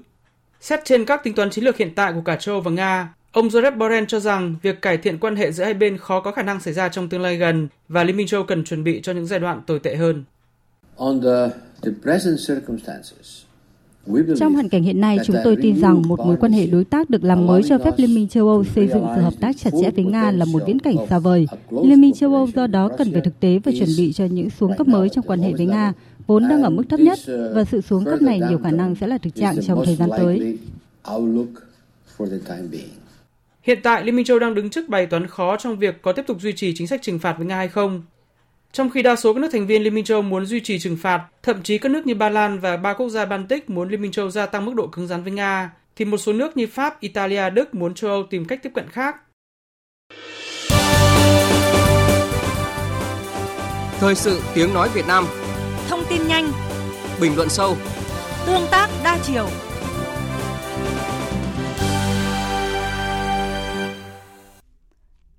Xét 0.61 0.81
trên 0.85 1.05
các 1.05 1.24
tính 1.24 1.35
toán 1.35 1.51
chiến 1.51 1.64
lược 1.64 1.77
hiện 1.77 1.95
tại 1.95 2.12
của 2.12 2.22
cả 2.24 2.37
châu 2.37 2.55
Âu 2.55 2.61
và 2.61 2.70
Nga, 2.70 3.14
ông 3.33 3.49
Joseph 3.49 3.79
Borrell 3.79 4.05
cho 4.09 4.20
rằng 4.20 4.55
việc 4.62 4.83
cải 4.83 4.97
thiện 4.97 5.18
quan 5.18 5.37
hệ 5.37 5.53
giữa 5.53 5.64
hai 5.64 5.74
bên 5.74 5.99
khó 5.99 6.20
có 6.20 6.33
khả 6.33 6.43
năng 6.43 6.61
xảy 6.61 6.74
ra 6.74 6.89
trong 6.89 7.09
tương 7.09 7.20
lai 7.20 7.37
gần 7.37 7.68
và 7.89 8.05
Liên 8.05 8.16
minh 8.16 8.27
châu 8.27 8.43
cần 8.43 8.64
chuẩn 8.64 8.85
bị 8.85 9.01
cho 9.03 9.12
những 9.12 9.27
giai 9.27 9.41
đoạn 9.41 9.61
tồi 9.66 9.79
tệ 9.79 9.97
hơn. 9.97 10.24
Under 10.97 11.51
the 11.83 11.91
present 12.03 12.37
circumstances, 12.49 13.45
trong 14.38 14.54
hoàn 14.54 14.68
cảnh 14.68 14.82
hiện 14.82 15.00
nay, 15.00 15.18
chúng 15.26 15.36
tôi 15.44 15.57
tin 15.62 15.80
rằng 15.80 16.02
một 16.09 16.20
mối 16.20 16.36
quan 16.40 16.52
hệ 16.52 16.66
đối 16.66 16.84
tác 16.84 17.11
được 17.11 17.24
làm 17.24 17.46
mới 17.46 17.62
cho 17.62 17.78
phép 17.78 17.94
Liên 17.96 18.14
minh 18.14 18.28
châu 18.28 18.48
Âu 18.48 18.64
xây 18.64 18.88
dựng 18.88 19.07
sự 19.16 19.22
hợp 19.22 19.34
tác 19.40 19.57
chặt 19.57 19.70
chẽ 19.80 19.90
với 19.90 20.04
Nga 20.04 20.30
là 20.30 20.44
một 20.52 20.62
viễn 20.66 20.78
cảnh 20.78 20.96
xa 21.09 21.18
vời. 21.18 21.46
Liên 21.70 22.00
minh 22.00 22.12
châu 22.14 22.34
Âu 22.34 22.48
do 22.54 22.66
đó 22.66 22.90
cần 22.98 23.12
phải 23.12 23.20
thực 23.20 23.40
tế 23.40 23.59
và 23.64 23.72
chuẩn 23.78 23.88
bị 23.98 24.12
cho 24.12 24.24
những 24.24 24.50
xuống 24.50 24.72
cấp 24.78 24.88
mới 24.88 25.09
trong 25.09 25.24
quan 25.26 25.40
hệ 25.40 25.52
với 25.52 25.66
Nga, 25.66 25.92
vốn 26.26 26.48
đang 26.48 26.62
ở 26.62 26.70
mức 26.70 26.82
thấp 26.88 27.00
nhất, 27.00 27.18
và 27.54 27.64
sự 27.64 27.80
xuống 27.80 28.04
cấp 28.04 28.22
này 28.22 28.40
nhiều 28.48 28.59
khả 28.62 28.70
năng 28.70 28.94
sẽ 28.94 29.07
là 29.07 29.18
thực 29.18 29.34
trạng 29.34 29.62
trong 29.62 29.82
thời 29.84 29.96
gian 29.96 30.11
tới. 30.18 30.59
Hiện 33.62 33.78
tại, 33.82 34.04
Liên 34.04 34.16
minh 34.16 34.24
châu 34.24 34.38
đang 34.38 34.54
đứng 34.54 34.70
trước 34.70 34.88
bài 34.88 35.07
toán 35.07 35.26
khó 35.26 35.57
trong 35.57 35.78
việc 35.78 36.02
có 36.02 36.12
tiếp 36.12 36.22
tục 36.26 36.40
duy 36.40 36.52
trì 36.52 36.74
chính 36.74 36.86
sách 36.86 37.02
trừng 37.02 37.18
phạt 37.18 37.34
với 37.38 37.46
Nga 37.46 37.57
hay 37.57 37.68
không. 37.68 38.02
Trong 38.77 38.91
khi 38.91 39.03
đa 39.03 39.16
số 39.16 39.35
các 39.35 39.41
nước 39.41 39.49
thành 39.53 39.66
viên 39.66 39.83
Liên 39.83 39.95
minh 39.95 40.05
châu 40.05 40.22
muốn 40.22 40.47
duy 40.47 40.61
trì 40.61 40.79
trừng 40.79 40.97
phạt, 40.97 41.27
thậm 41.43 41.62
chí 41.62 41.79
các 41.79 41.89
nước 41.89 42.07
như 42.07 42.14
Ba 42.14 42.29
Lan 42.29 42.59
và 42.59 42.77
ba 42.77 42.95
quốc 42.95 43.09
gia 43.09 43.24
Baltic 43.24 43.70
muốn 43.70 43.89
Liên 43.89 44.03
minh 44.03 44.12
châu 44.12 44.31
gia 44.31 44.47
tăng 44.47 44.64
mức 44.64 44.74
độ 44.74 44.87
cứng 44.87 45.07
rắn 45.07 45.22
với 45.22 45.33
Nga, 45.33 45.70
thì 45.97 46.05
một 46.05 46.18
số 46.18 46.33
nước 46.33 46.57
như 46.57 46.66
Pháp, 46.66 47.01
Italia, 47.01 47.51
Đức 47.51 47.74
muốn 47.74 47.95
châu 47.95 48.11
Âu 48.11 48.22
tìm 48.31 48.45
cách 48.45 48.62
tiếp 48.62 48.70
cận 48.74 48.89
khác. 48.91 49.16
Thời 53.99 54.14
sự 54.14 54.41
tiếng 54.55 54.74
nói 54.74 54.89
Việt 54.95 55.07
Nam. 55.07 55.27
Thông 55.89 56.05
tin 56.11 56.29
nhanh. 56.29 56.53
Bình 57.20 57.37
luận 57.37 57.49
sâu. 57.49 57.77
Tương 58.47 58.66
tác 58.70 58.89
đa 59.05 59.18
chiều. 59.22 59.49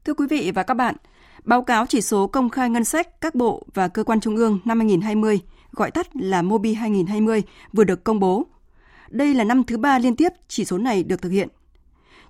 Thưa 0.05 0.13
quý 0.13 0.27
vị 0.29 0.51
và 0.55 0.63
các 0.63 0.73
bạn, 0.73 0.95
Báo 1.47 1.61
cáo 1.61 1.85
chỉ 1.85 2.01
số 2.01 2.27
công 2.27 2.49
khai 2.49 2.69
ngân 2.69 2.83
sách 2.83 3.21
các 3.21 3.35
bộ 3.35 3.63
và 3.73 3.87
cơ 3.87 4.03
quan 4.03 4.19
trung 4.19 4.35
ương 4.35 4.59
năm 4.65 4.79
2020, 4.79 5.39
gọi 5.71 5.91
tắt 5.91 6.07
là 6.15 6.41
MOBI 6.41 6.73
2020, 6.73 7.43
vừa 7.73 7.83
được 7.83 8.03
công 8.03 8.19
bố. 8.19 8.47
Đây 9.09 9.33
là 9.33 9.43
năm 9.43 9.63
thứ 9.63 9.77
ba 9.77 9.99
liên 9.99 10.15
tiếp 10.15 10.29
chỉ 10.47 10.65
số 10.65 10.77
này 10.77 11.03
được 11.03 11.21
thực 11.21 11.29
hiện. 11.29 11.49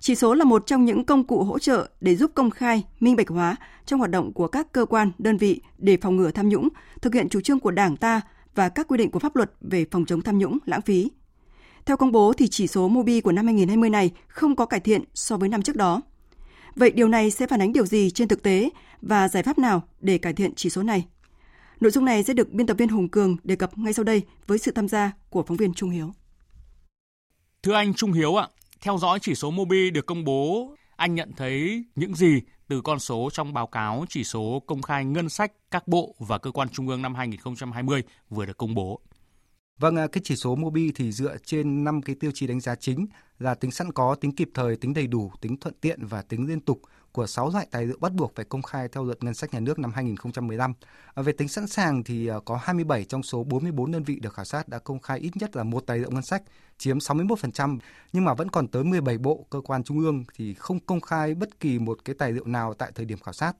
Chỉ 0.00 0.14
số 0.14 0.34
là 0.34 0.44
một 0.44 0.66
trong 0.66 0.84
những 0.84 1.04
công 1.04 1.24
cụ 1.24 1.42
hỗ 1.42 1.58
trợ 1.58 1.88
để 2.00 2.16
giúp 2.16 2.30
công 2.34 2.50
khai, 2.50 2.84
minh 3.00 3.16
bạch 3.16 3.28
hóa 3.28 3.56
trong 3.86 3.98
hoạt 3.98 4.10
động 4.10 4.32
của 4.32 4.48
các 4.48 4.72
cơ 4.72 4.84
quan, 4.84 5.10
đơn 5.18 5.36
vị 5.36 5.60
để 5.78 5.96
phòng 6.00 6.16
ngừa 6.16 6.30
tham 6.30 6.48
nhũng, 6.48 6.68
thực 7.00 7.14
hiện 7.14 7.28
chủ 7.28 7.40
trương 7.40 7.60
của 7.60 7.70
Đảng 7.70 7.96
ta 7.96 8.20
và 8.54 8.68
các 8.68 8.88
quy 8.88 8.98
định 8.98 9.10
của 9.10 9.18
pháp 9.18 9.36
luật 9.36 9.52
về 9.60 9.86
phòng 9.90 10.04
chống 10.04 10.22
tham 10.22 10.38
nhũng, 10.38 10.58
lãng 10.64 10.82
phí. 10.82 11.10
Theo 11.86 11.96
công 11.96 12.12
bố 12.12 12.32
thì 12.32 12.48
chỉ 12.48 12.66
số 12.66 12.88
Mobi 12.88 13.20
của 13.20 13.32
năm 13.32 13.46
2020 13.46 13.90
này 13.90 14.10
không 14.28 14.56
có 14.56 14.66
cải 14.66 14.80
thiện 14.80 15.04
so 15.14 15.36
với 15.36 15.48
năm 15.48 15.62
trước 15.62 15.76
đó. 15.76 16.00
Vậy 16.78 16.90
điều 16.90 17.08
này 17.08 17.30
sẽ 17.30 17.46
phản 17.46 17.60
ánh 17.60 17.72
điều 17.72 17.86
gì 17.86 18.10
trên 18.10 18.28
thực 18.28 18.42
tế 18.42 18.70
và 19.02 19.28
giải 19.28 19.42
pháp 19.42 19.58
nào 19.58 19.82
để 20.00 20.18
cải 20.18 20.32
thiện 20.32 20.54
chỉ 20.54 20.70
số 20.70 20.82
này? 20.82 21.06
Nội 21.80 21.90
dung 21.90 22.04
này 22.04 22.24
sẽ 22.24 22.34
được 22.34 22.52
biên 22.52 22.66
tập 22.66 22.76
viên 22.78 22.88
Hùng 22.88 23.08
Cường 23.08 23.36
đề 23.44 23.56
cập 23.56 23.78
ngay 23.78 23.92
sau 23.92 24.04
đây 24.04 24.22
với 24.46 24.58
sự 24.58 24.72
tham 24.72 24.88
gia 24.88 25.12
của 25.30 25.42
phóng 25.42 25.56
viên 25.56 25.74
Trung 25.74 25.90
Hiếu. 25.90 26.12
Thưa 27.62 27.74
anh 27.74 27.94
Trung 27.94 28.12
Hiếu 28.12 28.34
ạ, 28.34 28.48
theo 28.80 28.98
dõi 28.98 29.18
chỉ 29.22 29.34
số 29.34 29.50
Mobi 29.50 29.90
được 29.90 30.06
công 30.06 30.24
bố, 30.24 30.74
anh 30.96 31.14
nhận 31.14 31.32
thấy 31.36 31.84
những 31.94 32.14
gì 32.14 32.40
từ 32.68 32.80
con 32.80 32.98
số 32.98 33.28
trong 33.32 33.52
báo 33.52 33.66
cáo 33.66 34.04
chỉ 34.08 34.24
số 34.24 34.62
công 34.66 34.82
khai 34.82 35.04
ngân 35.04 35.28
sách 35.28 35.52
các 35.70 35.88
bộ 35.88 36.14
và 36.18 36.38
cơ 36.38 36.50
quan 36.50 36.68
trung 36.68 36.88
ương 36.88 37.02
năm 37.02 37.14
2020 37.14 38.02
vừa 38.30 38.46
được 38.46 38.56
công 38.56 38.74
bố? 38.74 39.00
Vâng, 39.78 39.96
à, 39.96 40.06
cái 40.06 40.22
chỉ 40.24 40.36
số 40.36 40.56
Mobi 40.56 40.92
thì 40.94 41.12
dựa 41.12 41.36
trên 41.44 41.84
5 41.84 42.02
cái 42.02 42.16
tiêu 42.20 42.30
chí 42.34 42.46
đánh 42.46 42.60
giá 42.60 42.74
chính 42.74 43.06
là 43.38 43.54
tính 43.54 43.70
sẵn 43.70 43.92
có, 43.92 44.14
tính 44.14 44.32
kịp 44.32 44.50
thời, 44.54 44.76
tính 44.76 44.94
đầy 44.94 45.06
đủ, 45.06 45.32
tính 45.40 45.56
thuận 45.56 45.74
tiện 45.80 46.06
và 46.06 46.22
tính 46.22 46.48
liên 46.48 46.60
tục 46.60 46.80
của 47.12 47.26
6 47.26 47.50
loại 47.50 47.66
tài 47.70 47.86
liệu 47.86 47.96
bắt 48.00 48.12
buộc 48.12 48.34
phải 48.34 48.44
công 48.44 48.62
khai 48.62 48.88
theo 48.88 49.04
luật 49.04 49.24
ngân 49.24 49.34
sách 49.34 49.54
nhà 49.54 49.60
nước 49.60 49.78
năm 49.78 49.92
2015. 49.94 50.72
À, 51.14 51.22
về 51.22 51.32
tính 51.32 51.48
sẵn 51.48 51.66
sàng 51.66 52.04
thì 52.04 52.26
à, 52.26 52.36
có 52.44 52.58
27 52.62 53.04
trong 53.04 53.22
số 53.22 53.44
44 53.44 53.92
đơn 53.92 54.02
vị 54.02 54.20
được 54.20 54.34
khảo 54.34 54.44
sát 54.44 54.68
đã 54.68 54.78
công 54.78 55.00
khai 55.00 55.18
ít 55.18 55.36
nhất 55.36 55.56
là 55.56 55.64
một 55.64 55.86
tài 55.86 55.98
liệu 55.98 56.10
ngân 56.10 56.22
sách, 56.22 56.42
chiếm 56.78 56.98
61%, 56.98 57.78
nhưng 58.12 58.24
mà 58.24 58.34
vẫn 58.34 58.50
còn 58.50 58.68
tới 58.68 58.84
17 58.84 59.18
bộ 59.18 59.46
cơ 59.50 59.60
quan 59.60 59.84
trung 59.84 59.98
ương 59.98 60.24
thì 60.36 60.54
không 60.54 60.80
công 60.80 61.00
khai 61.00 61.34
bất 61.34 61.60
kỳ 61.60 61.78
một 61.78 61.98
cái 62.04 62.14
tài 62.18 62.32
liệu 62.32 62.44
nào 62.44 62.74
tại 62.74 62.92
thời 62.94 63.04
điểm 63.06 63.18
khảo 63.18 63.32
sát. 63.32 63.56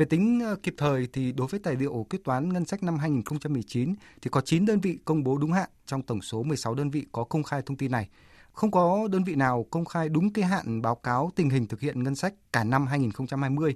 Về 0.00 0.06
tính 0.06 0.40
ờ, 0.40 0.56
kịp 0.56 0.74
thời 0.78 1.08
thì 1.12 1.32
đối 1.32 1.46
với 1.46 1.60
tài 1.60 1.76
liệu 1.76 2.06
quyết 2.10 2.24
toán 2.24 2.52
ngân 2.52 2.64
sách 2.64 2.82
năm 2.82 2.98
2019 2.98 3.94
thì 4.22 4.30
có 4.30 4.40
9 4.40 4.66
đơn 4.66 4.80
vị 4.80 4.98
công 5.04 5.24
bố 5.24 5.38
đúng 5.38 5.52
hạn 5.52 5.70
trong 5.86 6.02
tổng 6.02 6.22
số 6.22 6.42
16 6.42 6.74
đơn 6.74 6.90
vị 6.90 7.06
có 7.12 7.24
công 7.24 7.42
khai 7.42 7.62
thông 7.66 7.76
tin 7.76 7.90
này. 7.90 8.08
Không 8.52 8.70
có 8.70 9.08
đơn 9.12 9.24
vị 9.24 9.34
nào 9.34 9.66
công 9.70 9.84
khai 9.84 10.08
đúng 10.08 10.32
cái 10.32 10.44
hạn 10.44 10.82
báo 10.82 10.94
cáo 10.94 11.30
tình 11.36 11.50
hình 11.50 11.66
thực 11.66 11.80
hiện 11.80 12.02
ngân 12.02 12.14
sách 12.14 12.34
cả 12.52 12.64
năm 12.64 12.86
2020. 12.86 13.74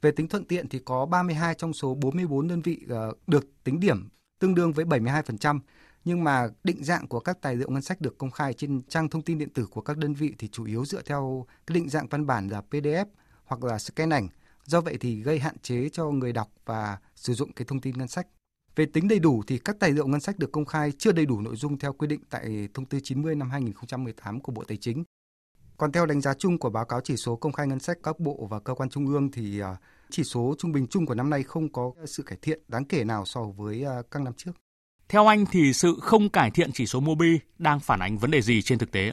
Về 0.00 0.10
tính 0.10 0.28
thuận 0.28 0.44
tiện 0.44 0.68
thì 0.68 0.78
có 0.78 1.06
32 1.06 1.54
trong 1.54 1.72
số 1.72 1.94
44 1.94 2.48
đơn 2.48 2.62
vị 2.62 2.80
ờ, 2.88 3.12
được 3.26 3.64
tính 3.64 3.80
điểm 3.80 4.08
tương 4.38 4.54
đương 4.54 4.72
với 4.72 4.84
72%, 4.84 5.60
nhưng 6.04 6.24
mà 6.24 6.48
định 6.64 6.84
dạng 6.84 7.06
của 7.06 7.20
các 7.20 7.38
tài 7.40 7.56
liệu 7.56 7.70
ngân 7.70 7.82
sách 7.82 8.00
được 8.00 8.18
công 8.18 8.30
khai 8.30 8.52
trên 8.52 8.82
trang 8.82 9.08
thông 9.08 9.22
tin 9.22 9.38
điện 9.38 9.50
tử 9.54 9.66
của 9.70 9.80
các 9.80 9.96
đơn 9.96 10.14
vị 10.14 10.34
thì 10.38 10.48
chủ 10.48 10.64
yếu 10.64 10.84
dựa 10.84 11.02
theo 11.02 11.46
cái 11.66 11.74
định 11.74 11.88
dạng 11.88 12.06
văn 12.06 12.26
bản 12.26 12.48
là 12.48 12.62
PDF 12.70 13.06
hoặc 13.44 13.64
là 13.64 13.78
scan 13.78 14.10
ảnh 14.10 14.28
Do 14.64 14.80
vậy 14.80 14.96
thì 15.00 15.22
gây 15.22 15.38
hạn 15.38 15.58
chế 15.62 15.88
cho 15.88 16.04
người 16.04 16.32
đọc 16.32 16.52
và 16.64 16.98
sử 17.14 17.34
dụng 17.34 17.52
cái 17.52 17.64
thông 17.68 17.80
tin 17.80 17.98
ngân 17.98 18.08
sách. 18.08 18.26
Về 18.76 18.86
tính 18.86 19.08
đầy 19.08 19.18
đủ 19.18 19.42
thì 19.46 19.58
các 19.58 19.76
tài 19.80 19.90
liệu 19.90 20.06
ngân 20.06 20.20
sách 20.20 20.38
được 20.38 20.52
công 20.52 20.64
khai 20.64 20.92
chưa 20.98 21.12
đầy 21.12 21.26
đủ 21.26 21.40
nội 21.40 21.56
dung 21.56 21.78
theo 21.78 21.92
quy 21.92 22.06
định 22.06 22.20
tại 22.30 22.68
thông 22.74 22.84
tư 22.84 23.00
90 23.02 23.34
năm 23.34 23.50
2018 23.50 24.40
của 24.40 24.52
Bộ 24.52 24.64
Tài 24.64 24.76
chính. 24.76 25.04
Còn 25.76 25.92
theo 25.92 26.06
đánh 26.06 26.20
giá 26.20 26.34
chung 26.34 26.58
của 26.58 26.70
báo 26.70 26.84
cáo 26.84 27.00
chỉ 27.00 27.16
số 27.16 27.36
công 27.36 27.52
khai 27.52 27.66
ngân 27.66 27.80
sách 27.80 27.98
các 28.02 28.20
bộ 28.20 28.46
và 28.50 28.60
cơ 28.60 28.74
quan 28.74 28.90
trung 28.90 29.06
ương 29.06 29.30
thì 29.30 29.60
à, 29.60 29.76
chỉ 30.10 30.24
số 30.24 30.54
trung 30.58 30.72
bình 30.72 30.86
chung 30.86 31.06
của 31.06 31.14
năm 31.14 31.30
nay 31.30 31.42
không 31.42 31.72
có 31.72 31.92
sự 32.06 32.22
cải 32.22 32.38
thiện 32.42 32.60
đáng 32.68 32.84
kể 32.84 33.04
nào 33.04 33.24
so 33.24 33.42
với 33.42 33.84
à, 33.84 34.02
các 34.10 34.22
năm 34.22 34.32
trước. 34.36 34.52
Theo 35.08 35.26
anh 35.26 35.44
thì 35.50 35.72
sự 35.72 35.96
không 36.00 36.28
cải 36.28 36.50
thiện 36.50 36.72
chỉ 36.72 36.86
số 36.86 37.00
Mobi 37.00 37.38
đang 37.58 37.80
phản 37.80 38.00
ánh 38.00 38.18
vấn 38.18 38.30
đề 38.30 38.42
gì 38.42 38.62
trên 38.62 38.78
thực 38.78 38.90
tế? 38.90 39.12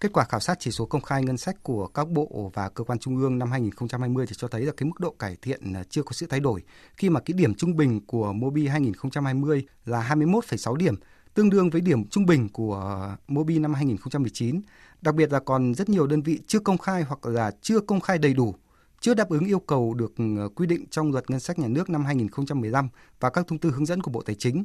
Kết 0.00 0.12
quả 0.12 0.24
khảo 0.24 0.40
sát 0.40 0.56
chỉ 0.60 0.70
số 0.70 0.86
công 0.86 1.02
khai 1.02 1.22
ngân 1.22 1.36
sách 1.36 1.62
của 1.62 1.86
các 1.86 2.08
bộ 2.08 2.50
và 2.54 2.68
cơ 2.68 2.84
quan 2.84 2.98
trung 2.98 3.16
ương 3.16 3.38
năm 3.38 3.50
2020 3.50 4.26
thì 4.26 4.34
cho 4.36 4.48
thấy 4.48 4.62
là 4.62 4.72
cái 4.76 4.86
mức 4.86 5.00
độ 5.00 5.14
cải 5.18 5.36
thiện 5.42 5.72
à, 5.72 5.82
chưa 5.90 6.02
có 6.02 6.12
sự 6.12 6.26
thay 6.30 6.40
đổi 6.40 6.62
khi 6.96 7.10
mà 7.10 7.20
cái 7.20 7.34
điểm 7.34 7.54
trung 7.54 7.76
bình 7.76 8.06
của 8.06 8.32
Mobi 8.32 8.66
2020 8.66 9.66
là 9.84 10.08
21,6 10.14 10.76
điểm, 10.76 10.94
tương 11.34 11.50
đương 11.50 11.70
với 11.70 11.80
điểm 11.80 12.08
trung 12.08 12.26
bình 12.26 12.48
của 12.48 13.08
Mobi 13.28 13.58
năm 13.58 13.74
2019. 13.74 14.60
Đặc 15.00 15.14
biệt 15.14 15.32
là 15.32 15.40
còn 15.40 15.74
rất 15.74 15.88
nhiều 15.88 16.06
đơn 16.06 16.22
vị 16.22 16.40
chưa 16.46 16.58
công 16.58 16.78
khai 16.78 17.02
hoặc 17.02 17.26
là 17.26 17.50
chưa 17.62 17.80
công 17.80 18.00
khai 18.00 18.18
đầy 18.18 18.34
đủ 18.34 18.54
chưa 19.00 19.14
đáp 19.14 19.28
ứng 19.28 19.44
yêu 19.44 19.58
cầu 19.58 19.94
được 19.94 20.14
à, 20.18 20.44
quy 20.54 20.66
định 20.66 20.84
trong 20.90 21.12
luật 21.12 21.30
ngân 21.30 21.40
sách 21.40 21.58
nhà 21.58 21.68
nước 21.68 21.90
năm 21.90 22.04
2015 22.04 22.88
và 23.20 23.30
các 23.30 23.46
thông 23.46 23.58
tư 23.58 23.70
hướng 23.70 23.86
dẫn 23.86 24.02
của 24.02 24.10
Bộ 24.10 24.22
Tài 24.22 24.34
chính 24.34 24.64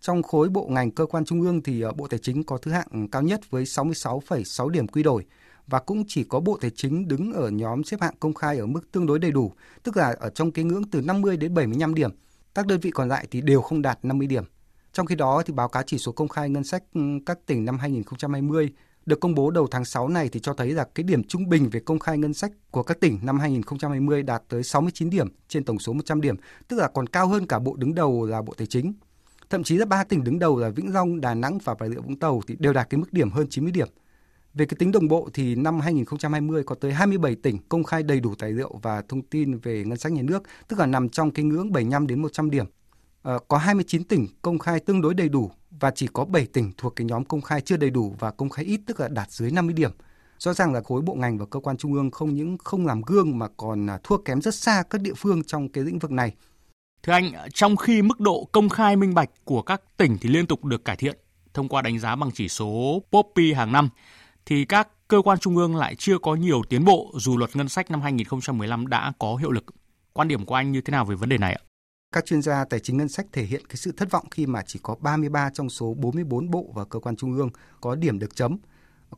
trong 0.00 0.22
khối 0.22 0.48
bộ 0.48 0.66
ngành 0.70 0.90
cơ 0.90 1.06
quan 1.06 1.24
trung 1.24 1.40
ương 1.40 1.62
thì 1.62 1.80
ờ, 1.80 1.92
Bộ 1.92 2.08
Tài 2.08 2.18
chính 2.18 2.44
có 2.44 2.58
thứ 2.58 2.70
hạng 2.70 3.08
cao 3.08 3.22
nhất 3.22 3.50
với 3.50 3.64
66,6 3.64 4.68
điểm 4.68 4.88
quy 4.88 5.02
đổi 5.02 5.24
và 5.66 5.78
cũng 5.78 6.04
chỉ 6.08 6.24
có 6.24 6.40
Bộ 6.40 6.58
Tài 6.60 6.70
chính 6.70 7.08
đứng 7.08 7.32
ở 7.32 7.50
nhóm 7.50 7.84
xếp 7.84 8.00
hạng 8.00 8.14
công 8.20 8.34
khai 8.34 8.58
ở 8.58 8.66
mức 8.66 8.92
tương 8.92 9.06
đối 9.06 9.18
đầy 9.18 9.30
đủ, 9.30 9.52
tức 9.82 9.96
là 9.96 10.16
ở 10.20 10.30
trong 10.30 10.50
cái 10.50 10.64
ngưỡng 10.64 10.84
từ 10.90 11.00
50 11.00 11.36
đến 11.36 11.54
75 11.54 11.94
điểm. 11.94 12.10
Các 12.54 12.66
đơn 12.66 12.80
vị 12.80 12.90
còn 12.90 13.08
lại 13.08 13.26
thì 13.30 13.40
đều 13.40 13.62
không 13.62 13.82
đạt 13.82 13.98
50 14.02 14.26
điểm. 14.26 14.44
Trong 14.92 15.06
khi 15.06 15.14
đó 15.14 15.42
thì 15.46 15.52
báo 15.52 15.68
cáo 15.68 15.82
chỉ 15.86 15.98
số 15.98 16.12
công 16.12 16.28
khai 16.28 16.50
ngân 16.50 16.64
sách 16.64 16.82
ừ, 16.94 17.00
các 17.26 17.38
tỉnh 17.46 17.64
năm 17.64 17.78
2020 17.78 18.72
được 19.06 19.20
công 19.20 19.34
bố 19.34 19.50
đầu 19.50 19.66
tháng 19.70 19.84
6 19.84 20.08
này 20.08 20.28
thì 20.28 20.40
cho 20.40 20.54
thấy 20.54 20.70
là 20.70 20.84
cái 20.94 21.04
điểm 21.04 21.24
trung 21.24 21.48
bình 21.48 21.70
về 21.70 21.80
công 21.80 21.98
khai 21.98 22.18
ngân 22.18 22.34
sách 22.34 22.52
của 22.70 22.82
các 22.82 23.00
tỉnh 23.00 23.18
năm 23.22 23.38
2020 23.38 24.22
đạt 24.22 24.42
tới 24.48 24.62
69 24.62 25.10
điểm 25.10 25.28
trên 25.48 25.64
tổng 25.64 25.78
số 25.78 25.92
100 25.92 26.20
điểm, 26.20 26.36
tức 26.68 26.76
là 26.76 26.88
còn 26.88 27.06
cao 27.06 27.28
hơn 27.28 27.46
cả 27.46 27.58
bộ 27.58 27.76
đứng 27.76 27.94
đầu 27.94 28.26
là 28.26 28.42
Bộ 28.42 28.54
Tài 28.56 28.66
chính. 28.66 28.92
Thậm 29.50 29.62
chí 29.64 29.76
là 29.76 29.86
ba 29.86 30.04
tỉnh 30.04 30.24
đứng 30.24 30.38
đầu 30.38 30.58
là 30.58 30.68
Vĩnh 30.68 30.94
Long, 30.94 31.20
Đà 31.20 31.34
Nẵng 31.34 31.58
và 31.64 31.74
Bà 31.80 31.88
Rịa 31.88 32.00
Vũng 32.00 32.18
Tàu 32.18 32.40
thì 32.46 32.56
đều 32.58 32.72
đạt 32.72 32.90
cái 32.90 32.98
mức 32.98 33.12
điểm 33.12 33.30
hơn 33.30 33.46
90 33.50 33.72
điểm. 33.72 33.88
Về 34.54 34.66
cái 34.66 34.76
tính 34.78 34.92
đồng 34.92 35.08
bộ 35.08 35.28
thì 35.34 35.54
năm 35.54 35.80
2020 35.80 36.62
có 36.64 36.74
tới 36.74 36.92
27 36.92 37.34
tỉnh 37.34 37.58
công 37.68 37.84
khai 37.84 38.02
đầy 38.02 38.20
đủ 38.20 38.34
tài 38.38 38.52
liệu 38.52 38.80
và 38.82 39.02
thông 39.08 39.22
tin 39.22 39.58
về 39.58 39.84
ngân 39.84 39.98
sách 39.98 40.12
nhà 40.12 40.22
nước, 40.22 40.42
tức 40.68 40.78
là 40.78 40.86
nằm 40.86 41.08
trong 41.08 41.30
cái 41.30 41.44
ngưỡng 41.44 41.72
75 41.72 42.06
đến 42.06 42.22
100 42.22 42.50
điểm. 42.50 42.66
À, 43.22 43.34
có 43.48 43.58
29 43.58 44.04
tỉnh 44.04 44.26
công 44.42 44.58
khai 44.58 44.80
tương 44.80 45.00
đối 45.00 45.14
đầy 45.14 45.28
đủ 45.28 45.50
và 45.70 45.90
chỉ 45.90 46.08
có 46.12 46.24
7 46.24 46.46
tỉnh 46.46 46.72
thuộc 46.76 46.96
cái 46.96 47.04
nhóm 47.04 47.24
công 47.24 47.40
khai 47.40 47.60
chưa 47.60 47.76
đầy 47.76 47.90
đủ 47.90 48.14
và 48.18 48.30
công 48.30 48.50
khai 48.50 48.64
ít 48.64 48.80
tức 48.86 49.00
là 49.00 49.08
đạt 49.08 49.30
dưới 49.30 49.50
50 49.50 49.74
điểm. 49.74 49.90
Rõ 50.38 50.54
ràng 50.54 50.72
là 50.72 50.80
khối 50.80 51.02
bộ 51.02 51.14
ngành 51.14 51.38
và 51.38 51.46
cơ 51.46 51.60
quan 51.60 51.76
trung 51.76 51.94
ương 51.94 52.10
không 52.10 52.34
những 52.34 52.58
không 52.58 52.86
làm 52.86 53.02
gương 53.02 53.38
mà 53.38 53.48
còn 53.56 53.90
à, 53.90 53.98
thua 54.02 54.16
kém 54.16 54.40
rất 54.40 54.54
xa 54.54 54.82
các 54.90 55.00
địa 55.00 55.14
phương 55.16 55.44
trong 55.44 55.68
cái 55.68 55.84
lĩnh 55.84 55.98
vực 55.98 56.10
này. 56.10 56.34
Thưa 57.06 57.12
anh, 57.12 57.32
trong 57.54 57.76
khi 57.76 58.02
mức 58.02 58.20
độ 58.20 58.48
công 58.52 58.68
khai 58.68 58.96
minh 58.96 59.14
bạch 59.14 59.30
của 59.44 59.62
các 59.62 59.82
tỉnh 59.96 60.18
thì 60.20 60.28
liên 60.28 60.46
tục 60.46 60.64
được 60.64 60.84
cải 60.84 60.96
thiện 60.96 61.16
thông 61.54 61.68
qua 61.68 61.82
đánh 61.82 61.98
giá 61.98 62.16
bằng 62.16 62.30
chỉ 62.34 62.48
số 62.48 63.02
POPI 63.10 63.52
hàng 63.52 63.72
năm, 63.72 63.88
thì 64.46 64.64
các 64.64 64.88
cơ 65.08 65.22
quan 65.24 65.38
trung 65.38 65.56
ương 65.56 65.76
lại 65.76 65.94
chưa 65.94 66.18
có 66.18 66.34
nhiều 66.34 66.62
tiến 66.68 66.84
bộ 66.84 67.12
dù 67.14 67.36
luật 67.36 67.56
ngân 67.56 67.68
sách 67.68 67.90
năm 67.90 68.00
2015 68.00 68.86
đã 68.86 69.12
có 69.18 69.36
hiệu 69.36 69.50
lực. 69.50 69.64
Quan 70.12 70.28
điểm 70.28 70.44
của 70.44 70.54
anh 70.54 70.72
như 70.72 70.80
thế 70.80 70.90
nào 70.90 71.04
về 71.04 71.16
vấn 71.16 71.28
đề 71.28 71.38
này 71.38 71.52
ạ? 71.52 71.62
Các 72.12 72.24
chuyên 72.24 72.42
gia 72.42 72.64
tài 72.64 72.80
chính 72.80 72.96
ngân 72.96 73.08
sách 73.08 73.26
thể 73.32 73.42
hiện 73.42 73.66
cái 73.66 73.76
sự 73.76 73.92
thất 73.96 74.10
vọng 74.10 74.24
khi 74.30 74.46
mà 74.46 74.62
chỉ 74.66 74.80
có 74.82 74.96
33 75.00 75.50
trong 75.50 75.70
số 75.70 75.94
44 75.94 76.50
bộ 76.50 76.70
và 76.74 76.84
cơ 76.84 76.98
quan 76.98 77.16
trung 77.16 77.36
ương 77.36 77.50
có 77.80 77.94
điểm 77.94 78.18
được 78.18 78.36
chấm. 78.36 78.58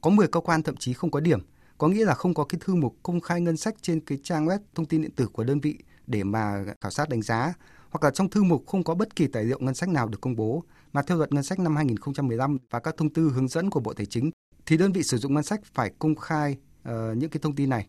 Có 0.01 0.11
10 0.11 0.29
cơ 0.29 0.41
quan 0.41 0.63
thậm 0.63 0.77
chí 0.77 0.93
không 0.93 1.11
có 1.11 1.21
điểm, 1.21 1.41
có 1.79 1.89
nghĩa 1.89 2.05
là 2.05 2.15
không 2.15 2.35
có 2.35 2.45
cái 2.45 2.61
thư 2.65 2.75
mục 2.75 2.97
công 3.03 3.21
khai 3.21 3.41
ngân 3.41 3.57
sách 3.57 3.75
trên 3.83 4.01
cái 4.01 4.19
trang 4.23 4.47
web 4.47 4.59
thông 4.75 4.87
tin 4.87 5.03
điện 5.03 5.13
tử 5.17 5.29
của 5.33 5.45
đơn 5.45 5.61
vị 5.61 5.79
để 6.07 6.25
mà 6.25 6.65
khảo 6.81 6.91
sát 6.91 7.09
đánh 7.09 7.23
giá 7.23 7.55
hoặc 7.91 8.05
là 8.05 8.11
trong 8.11 8.31
thư 8.31 8.43
mục 8.43 8.67
không 8.67 8.85
có 8.85 8.95
bất 8.95 9.17
kỳ 9.17 9.27
tài 9.27 9.45
liệu 9.45 9.59
ngân 9.61 9.75
sách 9.75 9.89
nào 9.89 10.09
được 10.09 10.21
công 10.21 10.37
bố 10.37 10.65
mà 10.93 11.03
theo 11.03 11.17
luật 11.17 11.33
ngân 11.33 11.43
sách 11.43 11.59
năm 11.59 11.77
2015 11.77 12.59
và 12.71 12.81
các 12.81 12.97
thông 12.97 13.13
tư 13.13 13.31
hướng 13.35 13.49
dẫn 13.49 13.71
của 13.71 13.81
Bộ 13.81 13.93
Tài 13.93 14.07
chính 14.07 14.31
thì 14.67 14.77
đơn 14.77 14.93
vị 14.93 15.03
sử 15.03 15.19
dụng 15.19 15.35
ngân 15.35 15.45
sách 15.45 15.61
phải 15.75 15.91
công 15.99 16.17
khai 16.17 16.57
uh, 16.89 16.93
những 17.17 17.31
cái 17.31 17.41
thông 17.43 17.55
tin 17.55 17.71
này. 17.71 17.87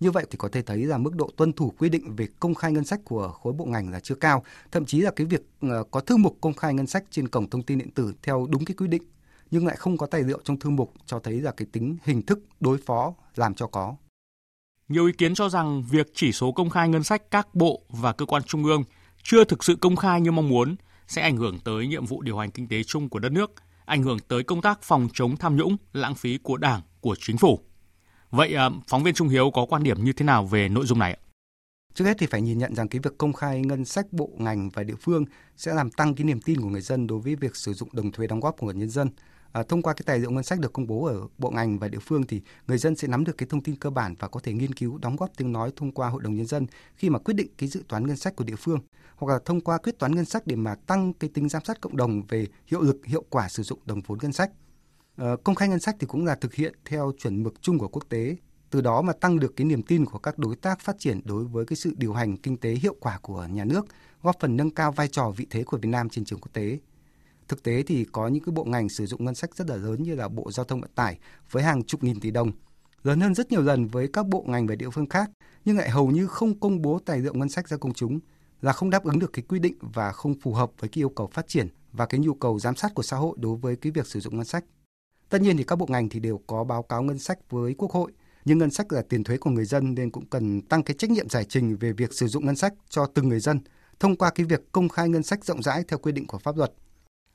Như 0.00 0.10
vậy 0.10 0.26
thì 0.30 0.36
có 0.38 0.48
thể 0.48 0.62
thấy 0.62 0.78
là 0.78 0.98
mức 0.98 1.14
độ 1.14 1.30
tuân 1.36 1.52
thủ 1.52 1.72
quy 1.78 1.88
định 1.88 2.16
về 2.16 2.26
công 2.40 2.54
khai 2.54 2.72
ngân 2.72 2.84
sách 2.84 3.00
của 3.04 3.28
khối 3.28 3.52
bộ 3.52 3.64
ngành 3.64 3.90
là 3.90 4.00
chưa 4.00 4.14
cao, 4.14 4.42
thậm 4.72 4.84
chí 4.84 5.00
là 5.00 5.10
cái 5.16 5.26
việc 5.26 5.42
uh, 5.66 5.90
có 5.90 6.00
thư 6.00 6.16
mục 6.16 6.36
công 6.40 6.54
khai 6.54 6.74
ngân 6.74 6.86
sách 6.86 7.04
trên 7.10 7.28
cổng 7.28 7.50
thông 7.50 7.62
tin 7.62 7.78
điện 7.78 7.90
tử 7.90 8.12
theo 8.22 8.46
đúng 8.50 8.64
cái 8.64 8.74
quy 8.74 8.88
định 8.88 9.02
nhưng 9.50 9.66
lại 9.66 9.76
không 9.76 9.96
có 9.96 10.06
tài 10.06 10.22
liệu 10.22 10.40
trong 10.44 10.58
thư 10.58 10.70
mục 10.70 10.92
cho 11.06 11.18
thấy 11.18 11.40
là 11.40 11.52
cái 11.52 11.66
tính 11.72 11.96
hình 12.02 12.22
thức 12.22 12.40
đối 12.60 12.78
phó 12.78 13.14
làm 13.36 13.54
cho 13.54 13.66
có. 13.66 13.96
Nhiều 14.88 15.06
ý 15.06 15.12
kiến 15.12 15.34
cho 15.34 15.48
rằng 15.48 15.84
việc 15.90 16.10
chỉ 16.14 16.32
số 16.32 16.52
công 16.52 16.70
khai 16.70 16.88
ngân 16.88 17.02
sách 17.02 17.30
các 17.30 17.54
bộ 17.54 17.82
và 17.88 18.12
cơ 18.12 18.26
quan 18.26 18.42
trung 18.42 18.64
ương 18.64 18.84
chưa 19.22 19.44
thực 19.44 19.64
sự 19.64 19.76
công 19.76 19.96
khai 19.96 20.20
như 20.20 20.32
mong 20.32 20.48
muốn 20.48 20.76
sẽ 21.06 21.22
ảnh 21.22 21.36
hưởng 21.36 21.58
tới 21.64 21.86
nhiệm 21.86 22.06
vụ 22.06 22.22
điều 22.22 22.38
hành 22.38 22.50
kinh 22.50 22.68
tế 22.68 22.82
chung 22.82 23.08
của 23.08 23.18
đất 23.18 23.32
nước, 23.32 23.52
ảnh 23.84 24.02
hưởng 24.02 24.18
tới 24.18 24.42
công 24.42 24.62
tác 24.62 24.82
phòng 24.82 25.08
chống 25.12 25.36
tham 25.36 25.56
nhũng, 25.56 25.76
lãng 25.92 26.14
phí 26.14 26.38
của 26.38 26.56
Đảng, 26.56 26.80
của 27.00 27.16
chính 27.18 27.38
phủ. 27.38 27.60
Vậy 28.30 28.54
à, 28.54 28.70
phóng 28.88 29.02
viên 29.02 29.14
Trung 29.14 29.28
Hiếu 29.28 29.50
có 29.50 29.66
quan 29.68 29.82
điểm 29.82 30.04
như 30.04 30.12
thế 30.12 30.24
nào 30.24 30.44
về 30.44 30.68
nội 30.68 30.86
dung 30.86 30.98
này 30.98 31.12
ạ? 31.12 31.20
Trước 31.94 32.04
hết 32.04 32.16
thì 32.18 32.26
phải 32.26 32.42
nhìn 32.42 32.58
nhận 32.58 32.74
rằng 32.74 32.88
cái 32.88 33.00
việc 33.02 33.18
công 33.18 33.32
khai 33.32 33.60
ngân 33.60 33.84
sách 33.84 34.12
bộ 34.12 34.30
ngành 34.38 34.70
và 34.70 34.82
địa 34.82 34.94
phương 35.00 35.24
sẽ 35.56 35.74
làm 35.74 35.90
tăng 35.90 36.14
cái 36.14 36.24
niềm 36.24 36.40
tin 36.40 36.60
của 36.60 36.68
người 36.68 36.80
dân 36.80 37.06
đối 37.06 37.18
với 37.18 37.36
việc 37.36 37.56
sử 37.56 37.72
dụng 37.72 37.88
đồng 37.92 38.12
thuế 38.12 38.26
đóng 38.26 38.40
góp 38.40 38.56
của 38.58 38.72
nhân 38.72 38.90
dân 38.90 39.08
à, 39.52 39.62
thông 39.62 39.82
qua 39.82 39.94
cái 39.94 40.02
tài 40.06 40.18
liệu 40.18 40.30
ngân 40.30 40.44
sách 40.44 40.60
được 40.60 40.72
công 40.72 40.86
bố 40.86 41.04
ở 41.04 41.26
bộ 41.38 41.50
ngành 41.50 41.78
và 41.78 41.88
địa 41.88 41.98
phương 41.98 42.26
thì 42.26 42.40
người 42.66 42.78
dân 42.78 42.96
sẽ 42.96 43.08
nắm 43.08 43.24
được 43.24 43.38
cái 43.38 43.46
thông 43.50 43.62
tin 43.62 43.76
cơ 43.76 43.90
bản 43.90 44.14
và 44.18 44.28
có 44.28 44.40
thể 44.40 44.52
nghiên 44.52 44.74
cứu 44.74 44.98
đóng 44.98 45.16
góp 45.16 45.30
tiếng 45.36 45.52
nói 45.52 45.72
thông 45.76 45.92
qua 45.92 46.08
hội 46.08 46.22
đồng 46.22 46.34
nhân 46.34 46.46
dân 46.46 46.66
khi 46.96 47.10
mà 47.10 47.18
quyết 47.18 47.34
định 47.34 47.48
cái 47.58 47.68
dự 47.68 47.82
toán 47.88 48.06
ngân 48.06 48.16
sách 48.16 48.36
của 48.36 48.44
địa 48.44 48.56
phương. 48.56 48.80
Hoặc 49.16 49.32
là 49.32 49.38
thông 49.44 49.60
qua 49.60 49.78
quyết 49.78 49.98
toán 49.98 50.14
ngân 50.14 50.24
sách 50.24 50.46
để 50.46 50.56
mà 50.56 50.74
tăng 50.74 51.12
cái 51.12 51.30
tính 51.34 51.48
giám 51.48 51.64
sát 51.64 51.80
cộng 51.80 51.96
đồng 51.96 52.22
về 52.28 52.46
hiệu 52.66 52.80
lực 52.80 53.06
hiệu 53.06 53.24
quả 53.30 53.48
sử 53.48 53.62
dụng 53.62 53.78
đồng 53.84 54.00
vốn 54.06 54.18
ngân 54.22 54.32
sách. 54.32 54.50
À, 55.16 55.36
công 55.44 55.54
khai 55.54 55.68
ngân 55.68 55.80
sách 55.80 55.96
thì 56.00 56.06
cũng 56.06 56.24
là 56.24 56.34
thực 56.34 56.54
hiện 56.54 56.74
theo 56.84 57.12
chuẩn 57.18 57.42
mực 57.42 57.62
chung 57.62 57.78
của 57.78 57.88
quốc 57.88 58.04
tế. 58.08 58.36
Từ 58.70 58.80
đó 58.80 59.02
mà 59.02 59.12
tăng 59.12 59.38
được 59.38 59.56
cái 59.56 59.64
niềm 59.64 59.82
tin 59.82 60.04
của 60.04 60.18
các 60.18 60.38
đối 60.38 60.56
tác 60.56 60.80
phát 60.80 60.96
triển 60.98 61.20
đối 61.24 61.44
với 61.44 61.64
cái 61.64 61.76
sự 61.76 61.94
điều 61.96 62.12
hành 62.12 62.36
kinh 62.36 62.56
tế 62.56 62.70
hiệu 62.70 62.96
quả 63.00 63.18
của 63.22 63.46
nhà 63.50 63.64
nước 63.64 63.86
góp 64.22 64.36
phần 64.40 64.56
nâng 64.56 64.70
cao 64.70 64.92
vai 64.92 65.08
trò 65.08 65.30
vị 65.30 65.46
thế 65.50 65.64
của 65.64 65.76
Việt 65.76 65.88
Nam 65.88 66.08
trên 66.08 66.24
trường 66.24 66.40
quốc 66.40 66.52
tế. 66.52 66.78
Thực 67.50 67.62
tế 67.62 67.82
thì 67.82 68.06
có 68.12 68.28
những 68.28 68.44
cái 68.44 68.52
bộ 68.52 68.64
ngành 68.64 68.88
sử 68.88 69.06
dụng 69.06 69.24
ngân 69.24 69.34
sách 69.34 69.56
rất 69.56 69.70
là 69.70 69.76
lớn 69.76 70.02
như 70.02 70.14
là 70.14 70.28
Bộ 70.28 70.50
Giao 70.52 70.64
thông 70.64 70.80
Vận 70.80 70.90
tải 70.94 71.18
với 71.50 71.62
hàng 71.62 71.82
chục 71.82 72.02
nghìn 72.04 72.20
tỷ 72.20 72.30
đồng, 72.30 72.52
lớn 73.02 73.20
hơn 73.20 73.34
rất 73.34 73.52
nhiều 73.52 73.62
lần 73.62 73.86
với 73.86 74.08
các 74.12 74.26
bộ 74.26 74.44
ngành 74.48 74.66
và 74.66 74.74
địa 74.74 74.90
phương 74.90 75.08
khác, 75.08 75.30
nhưng 75.64 75.76
lại 75.76 75.90
hầu 75.90 76.10
như 76.10 76.26
không 76.26 76.60
công 76.60 76.82
bố 76.82 76.98
tài 76.98 77.18
liệu 77.18 77.34
ngân 77.34 77.48
sách 77.48 77.68
ra 77.68 77.76
công 77.76 77.94
chúng 77.94 78.20
là 78.60 78.72
không 78.72 78.90
đáp 78.90 79.04
ứng 79.04 79.18
được 79.18 79.32
cái 79.32 79.44
quy 79.48 79.58
định 79.58 79.74
và 79.80 80.12
không 80.12 80.34
phù 80.40 80.54
hợp 80.54 80.70
với 80.78 80.88
cái 80.88 81.00
yêu 81.00 81.08
cầu 81.08 81.30
phát 81.32 81.48
triển 81.48 81.68
và 81.92 82.06
cái 82.06 82.20
nhu 82.20 82.34
cầu 82.34 82.58
giám 82.58 82.76
sát 82.76 82.94
của 82.94 83.02
xã 83.02 83.16
hội 83.16 83.36
đối 83.40 83.56
với 83.56 83.76
cái 83.76 83.92
việc 83.92 84.06
sử 84.06 84.20
dụng 84.20 84.36
ngân 84.36 84.46
sách. 84.46 84.64
Tất 85.28 85.40
nhiên 85.40 85.56
thì 85.56 85.64
các 85.64 85.76
bộ 85.76 85.86
ngành 85.88 86.08
thì 86.08 86.20
đều 86.20 86.40
có 86.46 86.64
báo 86.64 86.82
cáo 86.82 87.02
ngân 87.02 87.18
sách 87.18 87.50
với 87.50 87.74
Quốc 87.78 87.90
hội, 87.90 88.12
nhưng 88.44 88.58
ngân 88.58 88.70
sách 88.70 88.92
là 88.92 89.02
tiền 89.08 89.24
thuế 89.24 89.36
của 89.36 89.50
người 89.50 89.64
dân 89.64 89.94
nên 89.94 90.10
cũng 90.10 90.26
cần 90.26 90.62
tăng 90.62 90.82
cái 90.82 90.96
trách 90.98 91.10
nhiệm 91.10 91.28
giải 91.28 91.44
trình 91.44 91.76
về 91.76 91.92
việc 91.92 92.14
sử 92.14 92.28
dụng 92.28 92.46
ngân 92.46 92.56
sách 92.56 92.74
cho 92.88 93.06
từng 93.06 93.28
người 93.28 93.40
dân 93.40 93.60
thông 94.00 94.16
qua 94.16 94.30
cái 94.30 94.46
việc 94.46 94.72
công 94.72 94.88
khai 94.88 95.08
ngân 95.08 95.22
sách 95.22 95.44
rộng 95.44 95.62
rãi 95.62 95.84
theo 95.88 95.98
quy 95.98 96.12
định 96.12 96.26
của 96.26 96.38
pháp 96.38 96.56
luật. 96.56 96.72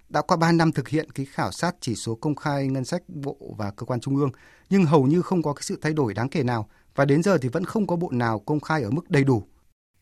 Đã 0.09 0.21
qua 0.21 0.37
3 0.37 0.51
năm 0.51 0.71
thực 0.71 0.87
hiện 0.87 1.11
cái 1.11 1.25
khảo 1.25 1.51
sát 1.51 1.75
chỉ 1.81 1.95
số 1.95 2.15
công 2.15 2.35
khai 2.35 2.67
ngân 2.67 2.85
sách 2.85 3.01
bộ 3.07 3.37
và 3.57 3.71
cơ 3.71 3.85
quan 3.85 3.99
trung 3.99 4.15
ương, 4.15 4.31
nhưng 4.69 4.85
hầu 4.85 5.03
như 5.03 5.21
không 5.21 5.43
có 5.43 5.53
cái 5.53 5.63
sự 5.63 5.79
thay 5.81 5.93
đổi 5.93 6.13
đáng 6.13 6.29
kể 6.29 6.43
nào 6.43 6.69
và 6.95 7.05
đến 7.05 7.23
giờ 7.23 7.37
thì 7.37 7.49
vẫn 7.49 7.65
không 7.65 7.87
có 7.87 7.95
bộ 7.95 8.09
nào 8.11 8.39
công 8.39 8.59
khai 8.59 8.83
ở 8.83 8.89
mức 8.89 9.09
đầy 9.09 9.23
đủ. 9.23 9.43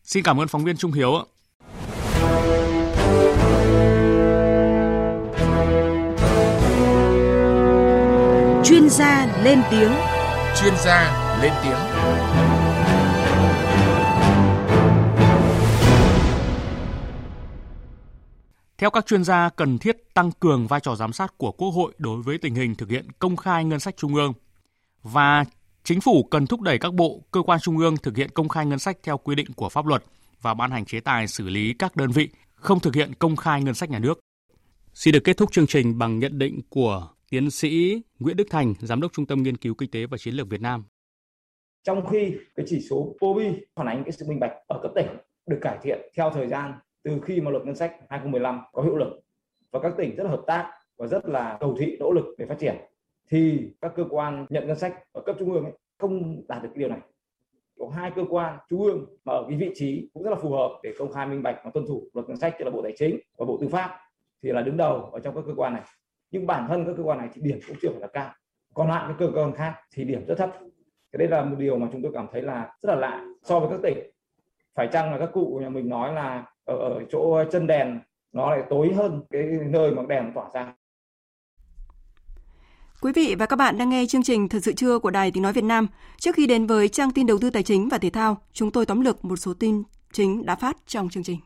Xin 0.04 0.24
cảm 0.24 0.40
ơn 0.40 0.48
phóng 0.48 0.64
viên 0.64 0.76
Trung 0.76 0.92
Hiếu. 0.92 1.12
Chuyên 8.64 8.90
gia 8.90 9.42
lên 9.42 9.62
tiếng. 9.70 9.92
Chuyên 10.60 10.74
gia 10.84 11.38
lên 11.42 11.52
tiếng. 11.62 12.23
Theo 18.78 18.90
các 18.90 19.06
chuyên 19.06 19.24
gia, 19.24 19.48
cần 19.48 19.78
thiết 19.78 20.14
tăng 20.14 20.30
cường 20.40 20.66
vai 20.66 20.80
trò 20.80 20.94
giám 20.94 21.12
sát 21.12 21.38
của 21.38 21.52
Quốc 21.52 21.70
hội 21.70 21.92
đối 21.98 22.22
với 22.22 22.38
tình 22.38 22.54
hình 22.54 22.74
thực 22.74 22.90
hiện 22.90 23.06
công 23.18 23.36
khai 23.36 23.64
ngân 23.64 23.80
sách 23.80 23.96
trung 23.96 24.14
ương 24.14 24.32
và 25.02 25.44
chính 25.84 26.00
phủ 26.00 26.22
cần 26.30 26.46
thúc 26.46 26.60
đẩy 26.60 26.78
các 26.78 26.94
bộ, 26.94 27.22
cơ 27.30 27.42
quan 27.42 27.60
trung 27.60 27.78
ương 27.78 27.96
thực 27.96 28.16
hiện 28.16 28.30
công 28.30 28.48
khai 28.48 28.66
ngân 28.66 28.78
sách 28.78 28.98
theo 29.02 29.18
quy 29.18 29.34
định 29.34 29.46
của 29.56 29.68
pháp 29.68 29.86
luật 29.86 30.04
và 30.42 30.54
ban 30.54 30.70
hành 30.70 30.84
chế 30.84 31.00
tài 31.00 31.28
xử 31.28 31.48
lý 31.48 31.74
các 31.78 31.96
đơn 31.96 32.10
vị 32.10 32.28
không 32.54 32.80
thực 32.80 32.94
hiện 32.94 33.12
công 33.18 33.36
khai 33.36 33.62
ngân 33.62 33.74
sách 33.74 33.90
nhà 33.90 33.98
nước. 33.98 34.20
Xin 34.94 35.12
được 35.12 35.24
kết 35.24 35.36
thúc 35.36 35.52
chương 35.52 35.66
trình 35.66 35.98
bằng 35.98 36.18
nhận 36.18 36.38
định 36.38 36.60
của 36.68 37.08
tiến 37.30 37.50
sĩ 37.50 38.02
Nguyễn 38.18 38.36
Đức 38.36 38.46
Thành, 38.50 38.74
giám 38.80 39.00
đốc 39.00 39.12
Trung 39.12 39.26
tâm 39.26 39.42
Nghiên 39.42 39.56
cứu 39.56 39.74
Kinh 39.74 39.90
tế 39.90 40.06
và 40.06 40.18
Chiến 40.18 40.34
lược 40.34 40.48
Việt 40.48 40.60
Nam. 40.60 40.84
Trong 41.84 42.06
khi 42.10 42.34
cái 42.56 42.66
chỉ 42.68 42.80
số 42.90 43.14
POBI 43.20 43.44
phản 43.76 43.86
ánh 43.86 44.02
cái 44.04 44.12
sự 44.12 44.26
minh 44.28 44.40
bạch 44.40 44.52
ở 44.66 44.80
cấp 44.82 44.92
tỉnh 44.94 45.06
được 45.46 45.58
cải 45.60 45.78
thiện 45.82 45.98
theo 46.16 46.30
thời 46.34 46.48
gian 46.48 46.72
từ 47.04 47.20
khi 47.24 47.40
mà 47.40 47.50
luật 47.50 47.64
ngân 47.66 47.74
sách 47.74 47.96
2015 48.08 48.60
có 48.72 48.82
hiệu 48.82 48.96
lực 48.96 49.20
và 49.70 49.80
các 49.80 49.94
tỉnh 49.96 50.16
rất 50.16 50.24
là 50.24 50.30
hợp 50.30 50.42
tác 50.46 50.70
và 50.96 51.06
rất 51.06 51.26
là 51.26 51.56
cầu 51.60 51.74
thị, 51.78 51.96
nỗ 52.00 52.12
lực 52.12 52.24
để 52.38 52.46
phát 52.46 52.58
triển, 52.58 52.76
thì 53.30 53.70
các 53.80 53.92
cơ 53.96 54.04
quan 54.10 54.46
nhận 54.48 54.66
ngân 54.66 54.78
sách 54.78 55.04
ở 55.12 55.22
cấp 55.26 55.36
trung 55.38 55.52
ương 55.52 55.64
ấy 55.64 55.72
không 55.98 56.42
đạt 56.48 56.62
được 56.62 56.68
cái 56.74 56.78
điều 56.78 56.88
này. 56.88 56.98
Có 57.78 57.88
hai 57.88 58.10
cơ 58.16 58.24
quan 58.30 58.58
trung 58.68 58.82
ương 58.82 59.06
mà 59.24 59.32
ở 59.32 59.44
cái 59.48 59.58
vị 59.58 59.70
trí 59.74 60.10
cũng 60.14 60.22
rất 60.22 60.30
là 60.30 60.36
phù 60.36 60.50
hợp 60.50 60.80
để 60.82 60.94
công 60.98 61.12
khai 61.12 61.26
minh 61.26 61.42
bạch 61.42 61.60
và 61.64 61.70
tuân 61.74 61.86
thủ 61.86 62.08
luật 62.14 62.28
ngân 62.28 62.36
sách, 62.36 62.54
tức 62.58 62.64
là 62.64 62.70
bộ 62.70 62.82
tài 62.82 62.92
chính 62.96 63.18
và 63.38 63.46
bộ 63.46 63.58
tư 63.60 63.68
pháp, 63.68 63.98
thì 64.42 64.52
là 64.52 64.62
đứng 64.62 64.76
đầu 64.76 65.10
ở 65.12 65.20
trong 65.20 65.34
các 65.34 65.44
cơ 65.46 65.52
quan 65.56 65.72
này. 65.72 65.82
Nhưng 66.30 66.46
bản 66.46 66.68
thân 66.68 66.86
các 66.86 66.92
cơ 66.96 67.02
quan 67.02 67.18
này 67.18 67.28
thì 67.32 67.40
điểm 67.44 67.58
cũng 67.68 67.76
chưa 67.82 67.88
phải 67.90 68.00
là 68.00 68.06
cao. 68.06 68.30
Còn 68.74 68.88
lại 68.88 69.04
các 69.08 69.16
cơ 69.18 69.30
quan 69.34 69.52
khác 69.52 69.74
thì 69.94 70.04
điểm 70.04 70.26
rất 70.26 70.34
thấp. 70.38 70.50
Cái 71.12 71.18
đây 71.18 71.28
là 71.28 71.44
một 71.44 71.56
điều 71.58 71.78
mà 71.78 71.88
chúng 71.92 72.02
tôi 72.02 72.12
cảm 72.14 72.26
thấy 72.32 72.42
là 72.42 72.74
rất 72.80 72.94
là 72.94 73.00
lạ 73.00 73.24
so 73.42 73.60
với 73.60 73.68
các 73.70 73.80
tỉnh. 73.82 73.98
Phải 74.74 74.88
chăng 74.92 75.12
là 75.12 75.18
các 75.18 75.30
cụ 75.32 75.58
nhà 75.62 75.68
mình 75.68 75.88
nói 75.88 76.14
là 76.14 76.46
ở, 76.64 76.76
ở 76.76 77.00
chỗ 77.12 77.44
chân 77.52 77.66
đèn 77.66 78.00
nó 78.32 78.50
lại 78.50 78.62
tối 78.70 78.92
hơn 78.96 79.22
cái 79.30 79.42
nơi 79.66 79.90
mà 79.90 80.02
đèn 80.08 80.32
tỏa 80.34 80.50
ra 80.54 80.74
Quý 83.00 83.12
vị 83.12 83.34
và 83.38 83.46
các 83.46 83.56
bạn 83.56 83.78
đang 83.78 83.90
nghe 83.90 84.06
chương 84.06 84.22
trình 84.22 84.48
Thật 84.48 84.58
sự 84.62 84.72
trưa 84.72 84.98
của 84.98 85.10
Đài 85.10 85.30
Tiếng 85.30 85.42
Nói 85.42 85.52
Việt 85.52 85.64
Nam. 85.64 85.86
Trước 86.18 86.34
khi 86.34 86.46
đến 86.46 86.66
với 86.66 86.88
trang 86.88 87.10
tin 87.10 87.26
đầu 87.26 87.38
tư 87.38 87.50
tài 87.50 87.62
chính 87.62 87.88
và 87.88 87.98
thể 87.98 88.10
thao, 88.10 88.38
chúng 88.52 88.70
tôi 88.70 88.86
tóm 88.86 89.00
lược 89.00 89.24
một 89.24 89.36
số 89.36 89.54
tin 89.54 89.82
chính 90.12 90.46
đã 90.46 90.56
phát 90.56 90.76
trong 90.86 91.08
chương 91.08 91.22
trình. 91.22 91.38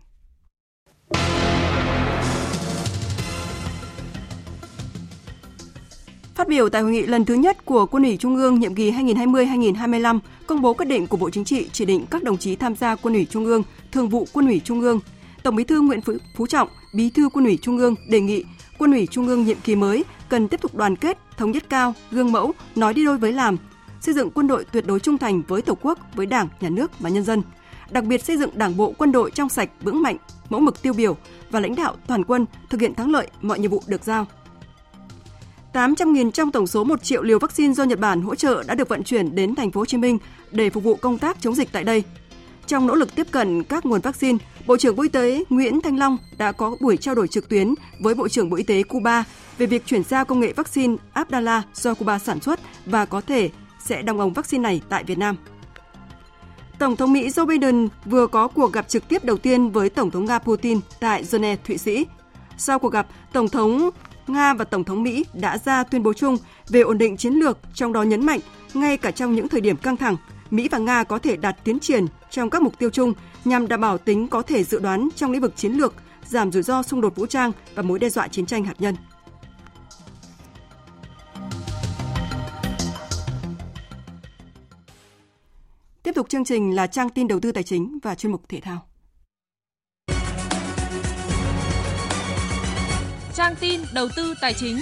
Phát 6.38 6.48
biểu 6.48 6.68
tại 6.68 6.82
hội 6.82 6.92
nghị 6.92 7.02
lần 7.02 7.24
thứ 7.24 7.34
nhất 7.34 7.64
của 7.64 7.86
Quân 7.86 8.02
ủy 8.02 8.16
Trung 8.16 8.36
ương 8.36 8.60
nhiệm 8.60 8.74
kỳ 8.74 8.90
2020-2025, 8.90 10.18
công 10.46 10.62
bố 10.62 10.74
quyết 10.74 10.86
định 10.86 11.06
của 11.06 11.16
Bộ 11.16 11.30
Chính 11.30 11.44
trị 11.44 11.68
chỉ 11.72 11.84
định 11.84 12.06
các 12.10 12.22
đồng 12.22 12.36
chí 12.36 12.56
tham 12.56 12.76
gia 12.76 12.94
Quân 12.94 13.14
ủy 13.14 13.24
Trung 13.30 13.44
ương, 13.44 13.62
Thường 13.92 14.08
vụ 14.08 14.26
Quân 14.32 14.46
ủy 14.46 14.60
Trung 14.64 14.80
ương. 14.80 15.00
Tổng 15.42 15.56
Bí 15.56 15.64
thư 15.64 15.80
Nguyễn 15.80 16.00
Phú 16.36 16.46
Trọng, 16.46 16.68
Bí 16.94 17.10
thư 17.10 17.28
Quân 17.28 17.44
ủy 17.44 17.58
Trung 17.62 17.78
ương 17.78 17.94
đề 18.08 18.20
nghị 18.20 18.44
Quân 18.78 18.92
ủy 18.92 19.06
Trung 19.06 19.26
ương 19.28 19.44
nhiệm 19.44 19.56
kỳ 19.64 19.76
mới 19.76 20.04
cần 20.28 20.48
tiếp 20.48 20.60
tục 20.60 20.74
đoàn 20.74 20.96
kết, 20.96 21.18
thống 21.36 21.50
nhất 21.50 21.64
cao, 21.68 21.94
gương 22.10 22.32
mẫu, 22.32 22.52
nói 22.76 22.94
đi 22.94 23.04
đôi 23.04 23.18
với 23.18 23.32
làm, 23.32 23.56
xây 24.00 24.14
dựng 24.14 24.30
quân 24.30 24.46
đội 24.46 24.64
tuyệt 24.72 24.86
đối 24.86 25.00
trung 25.00 25.18
thành 25.18 25.42
với 25.48 25.62
Tổ 25.62 25.74
quốc, 25.82 25.98
với 26.14 26.26
Đảng, 26.26 26.48
Nhà 26.60 26.68
nước 26.68 27.00
và 27.00 27.10
nhân 27.10 27.24
dân. 27.24 27.42
Đặc 27.90 28.04
biệt 28.04 28.24
xây 28.24 28.36
dựng 28.36 28.50
Đảng 28.54 28.76
bộ 28.76 28.94
quân 28.98 29.12
đội 29.12 29.30
trong 29.30 29.48
sạch, 29.48 29.70
vững 29.82 30.02
mạnh, 30.02 30.16
mẫu 30.50 30.60
mực 30.60 30.82
tiêu 30.82 30.92
biểu 30.92 31.16
và 31.50 31.60
lãnh 31.60 31.74
đạo 31.74 31.94
toàn 32.06 32.24
quân 32.24 32.46
thực 32.70 32.80
hiện 32.80 32.94
thắng 32.94 33.10
lợi 33.10 33.28
mọi 33.42 33.58
nhiệm 33.58 33.70
vụ 33.70 33.82
được 33.86 34.04
giao. 34.04 34.26
800.000 35.72 36.30
trong 36.30 36.52
tổng 36.52 36.66
số 36.66 36.84
1 36.84 37.02
triệu 37.02 37.22
liều 37.22 37.38
vaccine 37.38 37.74
do 37.74 37.84
Nhật 37.84 37.98
Bản 37.98 38.22
hỗ 38.22 38.34
trợ 38.34 38.62
đã 38.66 38.74
được 38.74 38.88
vận 38.88 39.02
chuyển 39.02 39.34
đến 39.34 39.54
thành 39.54 39.70
phố 39.70 39.80
Hồ 39.80 39.86
Chí 39.86 39.96
Minh 39.96 40.18
để 40.50 40.70
phục 40.70 40.84
vụ 40.84 40.94
công 40.94 41.18
tác 41.18 41.36
chống 41.40 41.54
dịch 41.54 41.72
tại 41.72 41.84
đây. 41.84 42.02
Trong 42.66 42.86
nỗ 42.86 42.94
lực 42.94 43.14
tiếp 43.14 43.26
cận 43.30 43.62
các 43.62 43.86
nguồn 43.86 44.00
vaccine, 44.00 44.38
Bộ 44.66 44.76
trưởng 44.76 44.96
Bộ 44.96 45.02
Y 45.02 45.08
tế 45.08 45.44
Nguyễn 45.48 45.80
Thanh 45.80 45.98
Long 45.98 46.18
đã 46.38 46.52
có 46.52 46.76
buổi 46.80 46.96
trao 46.96 47.14
đổi 47.14 47.28
trực 47.28 47.48
tuyến 47.48 47.74
với 48.00 48.14
Bộ 48.14 48.28
trưởng 48.28 48.50
Bộ 48.50 48.56
Y 48.56 48.62
tế 48.62 48.82
Cuba 48.82 49.24
về 49.58 49.66
việc 49.66 49.86
chuyển 49.86 50.02
giao 50.04 50.24
công 50.24 50.40
nghệ 50.40 50.52
vaccine 50.52 50.96
Abdala 51.12 51.62
do 51.74 51.94
Cuba 51.94 52.18
sản 52.18 52.40
xuất 52.40 52.60
và 52.86 53.04
có 53.04 53.20
thể 53.20 53.50
sẽ 53.84 54.02
đồng 54.02 54.20
ống 54.20 54.32
vaccine 54.32 54.62
này 54.62 54.80
tại 54.88 55.04
Việt 55.04 55.18
Nam. 55.18 55.36
Tổng 56.78 56.96
thống 56.96 57.12
Mỹ 57.12 57.28
Joe 57.28 57.46
Biden 57.46 57.88
vừa 58.04 58.26
có 58.26 58.48
cuộc 58.48 58.72
gặp 58.72 58.88
trực 58.88 59.08
tiếp 59.08 59.24
đầu 59.24 59.36
tiên 59.38 59.70
với 59.70 59.90
Tổng 59.90 60.10
thống 60.10 60.24
Nga 60.24 60.38
Putin 60.38 60.80
tại 61.00 61.24
Geneva, 61.32 61.62
Thụy 61.66 61.78
Sĩ. 61.78 62.06
Sau 62.58 62.78
cuộc 62.78 62.92
gặp, 62.92 63.06
Tổng 63.32 63.48
thống 63.48 63.90
Nga 64.28 64.54
và 64.54 64.64
Tổng 64.64 64.84
thống 64.84 65.02
Mỹ 65.02 65.24
đã 65.32 65.58
ra 65.58 65.84
tuyên 65.84 66.02
bố 66.02 66.12
chung 66.12 66.36
về 66.68 66.80
ổn 66.80 66.98
định 66.98 67.16
chiến 67.16 67.32
lược, 67.32 67.58
trong 67.74 67.92
đó 67.92 68.02
nhấn 68.02 68.26
mạnh 68.26 68.40
ngay 68.74 68.96
cả 68.96 69.10
trong 69.10 69.34
những 69.34 69.48
thời 69.48 69.60
điểm 69.60 69.76
căng 69.76 69.96
thẳng, 69.96 70.16
Mỹ 70.50 70.68
và 70.70 70.78
Nga 70.78 71.04
có 71.04 71.18
thể 71.18 71.36
đạt 71.36 71.56
tiến 71.64 71.78
triển 71.80 72.06
trong 72.30 72.50
các 72.50 72.62
mục 72.62 72.78
tiêu 72.78 72.90
chung 72.90 73.12
nhằm 73.44 73.68
đảm 73.68 73.80
bảo 73.80 73.98
tính 73.98 74.28
có 74.28 74.42
thể 74.42 74.64
dự 74.64 74.78
đoán 74.78 75.08
trong 75.16 75.32
lĩnh 75.32 75.40
vực 75.40 75.56
chiến 75.56 75.72
lược, 75.72 75.94
giảm 76.26 76.52
rủi 76.52 76.62
ro 76.62 76.82
xung 76.82 77.00
đột 77.00 77.16
vũ 77.16 77.26
trang 77.26 77.52
và 77.74 77.82
mối 77.82 77.98
đe 77.98 78.10
dọa 78.10 78.28
chiến 78.28 78.46
tranh 78.46 78.64
hạt 78.64 78.74
nhân. 78.78 78.96
Tiếp 86.02 86.12
tục 86.14 86.28
chương 86.28 86.44
trình 86.44 86.74
là 86.74 86.86
trang 86.86 87.08
tin 87.08 87.28
đầu 87.28 87.40
tư 87.40 87.52
tài 87.52 87.62
chính 87.62 87.98
và 88.02 88.14
chuyên 88.14 88.32
mục 88.32 88.48
thể 88.48 88.60
thao. 88.60 88.87
Trang 93.38 93.56
tin 93.60 93.80
đầu 93.92 94.08
tư 94.16 94.34
tài 94.40 94.54
chính. 94.54 94.80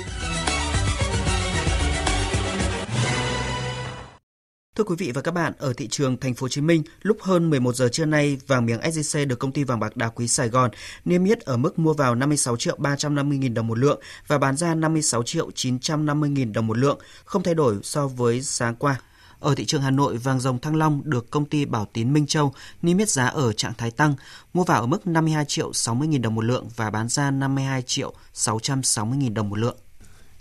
Thưa 4.77 4.85
quý 4.85 4.95
vị 4.99 5.13
và 5.15 5.23
các 5.23 5.31
bạn, 5.31 5.53
ở 5.59 5.73
thị 5.73 5.89
trường 5.89 6.17
thành 6.17 6.35
phố 6.35 6.45
Hồ 6.45 6.49
Chí 6.49 6.61
Minh, 6.61 6.83
lúc 7.03 7.17
hơn 7.21 7.51
11 7.51 7.75
giờ 7.75 7.89
trưa 7.89 8.05
nay, 8.05 8.37
vàng 8.47 8.67
miếng 8.67 8.81
SJC 8.81 9.27
được 9.27 9.39
công 9.39 9.53
ty 9.53 9.65
vàng 9.65 9.81
bạc 9.81 9.97
đá 9.97 10.09
quý 10.09 10.29
Sài 10.29 10.49
Gòn 10.49 10.71
niêm 11.05 11.25
yết 11.25 11.41
ở 11.41 11.57
mức 11.57 11.79
mua 11.79 11.93
vào 11.93 12.15
56 12.15 12.57
triệu 12.57 12.77
350 12.79 13.39
000 13.43 13.55
đồng 13.55 13.67
một 13.67 13.79
lượng 13.79 14.01
và 14.27 14.39
bán 14.39 14.57
ra 14.57 14.75
56 14.75 15.23
triệu 15.23 15.51
950 15.51 16.31
000 16.37 16.53
đồng 16.53 16.67
một 16.67 16.79
lượng, 16.79 16.99
không 17.25 17.43
thay 17.43 17.55
đổi 17.55 17.77
so 17.83 18.07
với 18.07 18.43
sáng 18.43 18.75
qua. 18.75 19.01
Ở 19.41 19.55
thị 19.55 19.65
trường 19.65 19.83
Hà 19.83 19.91
Nội, 19.91 20.17
vàng 20.17 20.41
dòng 20.41 20.59
Thăng 20.59 20.77
Long 20.77 21.01
được 21.05 21.31
công 21.31 21.45
ty 21.45 21.65
Bảo 21.65 21.87
Tín 21.93 22.13
Minh 22.13 22.27
Châu 22.27 22.53
niêm 22.83 22.99
yết 22.99 23.09
giá 23.09 23.27
ở 23.27 23.53
trạng 23.53 23.75
thái 23.79 23.91
tăng, 23.91 24.15
mua 24.55 24.65
vào 24.65 24.81
ở 24.81 24.87
mức 24.87 25.07
52 25.07 25.45
triệu 25.45 25.73
60 25.73 26.09
000 26.13 26.23
đồng 26.23 26.35
một 26.35 26.45
lượng 26.45 26.69
và 26.77 26.91
bán 26.91 27.09
ra 27.09 27.31
52 27.31 27.83
triệu 27.83 28.13
660 28.33 29.19
000 29.21 29.35
đồng 29.35 29.49
một 29.49 29.57
lượng. 29.57 29.77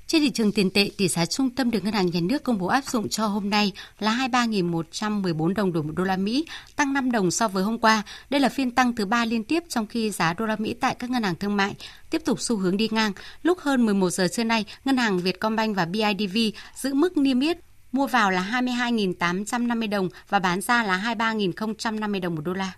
Trên 0.07 0.21
thị 0.21 0.31
trường 0.31 0.51
tiền 0.51 0.69
tệ, 0.69 0.89
tỷ 0.97 1.07
giá 1.07 1.25
trung 1.25 1.49
tâm 1.49 1.71
được 1.71 1.83
Ngân 1.83 1.93
hàng 1.93 2.05
Nhà 2.05 2.19
nước 2.23 2.43
công 2.43 2.57
bố 2.57 2.67
áp 2.67 2.85
dụng 2.85 3.09
cho 3.09 3.27
hôm 3.27 3.49
nay 3.49 3.71
là 3.99 4.27
23.114 4.31 5.53
đồng 5.53 5.73
đổi 5.73 5.83
một 5.83 5.93
đô 5.95 6.03
la 6.03 6.17
Mỹ, 6.17 6.45
tăng 6.75 6.93
5 6.93 7.11
đồng 7.11 7.31
so 7.31 7.47
với 7.47 7.63
hôm 7.63 7.79
qua. 7.79 8.03
Đây 8.29 8.41
là 8.41 8.49
phiên 8.49 8.71
tăng 8.71 8.95
thứ 8.95 9.05
ba 9.05 9.25
liên 9.25 9.43
tiếp 9.43 9.63
trong 9.69 9.87
khi 9.87 10.11
giá 10.11 10.33
đô 10.33 10.45
la 10.45 10.55
Mỹ 10.59 10.73
tại 10.73 10.95
các 10.99 11.09
ngân 11.09 11.23
hàng 11.23 11.35
thương 11.35 11.55
mại 11.55 11.75
tiếp 12.09 12.21
tục 12.25 12.41
xu 12.41 12.57
hướng 12.57 12.77
đi 12.77 12.89
ngang. 12.91 13.11
Lúc 13.43 13.59
hơn 13.59 13.85
11 13.85 14.09
giờ 14.09 14.27
trưa 14.27 14.43
nay, 14.43 14.65
ngân 14.85 14.97
hàng 14.97 15.19
Vietcombank 15.19 15.75
và 15.75 15.85
BIDV 15.85 16.37
giữ 16.75 16.93
mức 16.93 17.17
niêm 17.17 17.39
yết 17.39 17.57
mua 17.95 18.07
vào 18.07 18.31
là 18.31 18.49
22.850 18.51 19.89
đồng 19.89 20.09
và 20.29 20.39
bán 20.39 20.61
ra 20.61 20.83
là 20.83 21.15
23.050 21.17 22.21
đồng 22.21 22.35
một 22.35 22.41
đô 22.41 22.53
la. 22.53 22.73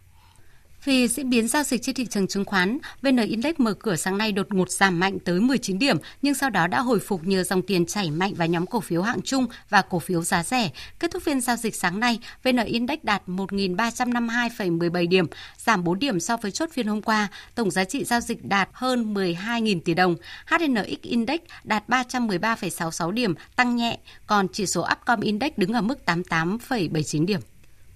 Về 0.88 1.08
diễn 1.08 1.30
biến 1.30 1.48
giao 1.48 1.64
dịch 1.64 1.82
trên 1.82 1.96
thị 1.96 2.06
trường 2.06 2.28
chứng 2.28 2.46
khoán, 2.46 2.78
VN 3.02 3.18
Index 3.18 3.56
mở 3.58 3.74
cửa 3.74 3.96
sáng 3.96 4.18
nay 4.18 4.32
đột 4.32 4.54
ngột 4.54 4.70
giảm 4.70 5.00
mạnh 5.00 5.20
tới 5.20 5.40
19 5.40 5.80
điểm, 5.80 5.98
nhưng 6.22 6.34
sau 6.34 6.50
đó 6.50 6.68
đã 6.68 6.80
hồi 6.82 7.00
phục 7.00 7.24
nhờ 7.24 7.44
dòng 7.44 7.62
tiền 7.62 7.86
chảy 7.86 8.12
mạnh 8.12 8.34
vào 8.34 8.48
nhóm 8.48 8.66
cổ 8.66 8.80
phiếu 8.80 9.02
hạng 9.02 9.22
trung 9.22 9.48
và 9.70 9.82
cổ 9.82 10.00
phiếu 10.00 10.22
giá 10.22 10.44
rẻ. 10.44 10.70
Kết 11.00 11.12
thúc 11.12 11.24
phiên 11.24 11.42
giao 11.42 11.56
dịch 11.56 11.76
sáng 11.76 12.00
nay, 12.00 12.20
VN 12.44 12.58
Index 12.66 13.00
đạt 13.04 13.22
1.352,17 13.28 15.08
điểm, 15.08 15.26
giảm 15.58 15.84
4 15.84 16.00
điểm 16.00 16.20
so 16.20 16.38
với 16.38 16.52
chốt 16.52 16.70
phiên 16.74 16.88
hôm 16.88 17.02
qua. 17.02 17.28
Tổng 17.56 17.72
giá 17.72 17.84
trị 17.84 18.04
giao 18.04 18.20
dịch 18.20 18.46
đạt 18.46 18.70
hơn 18.74 19.14
12.000 19.14 19.82
tỷ 19.86 19.94
đồng. 19.94 20.16
HNX 20.46 21.02
Index 21.02 21.40
đạt 21.64 21.90
313,66 21.90 23.12
điểm, 23.12 23.36
tăng 23.56 23.76
nhẹ, 23.76 23.98
còn 24.28 24.48
chỉ 24.54 24.66
số 24.66 24.88
Upcom 24.92 25.20
Index 25.22 25.52
đứng 25.58 25.74
ở 25.74 25.82
mức 25.82 26.00
88,79 26.06 27.26
điểm. 27.26 27.40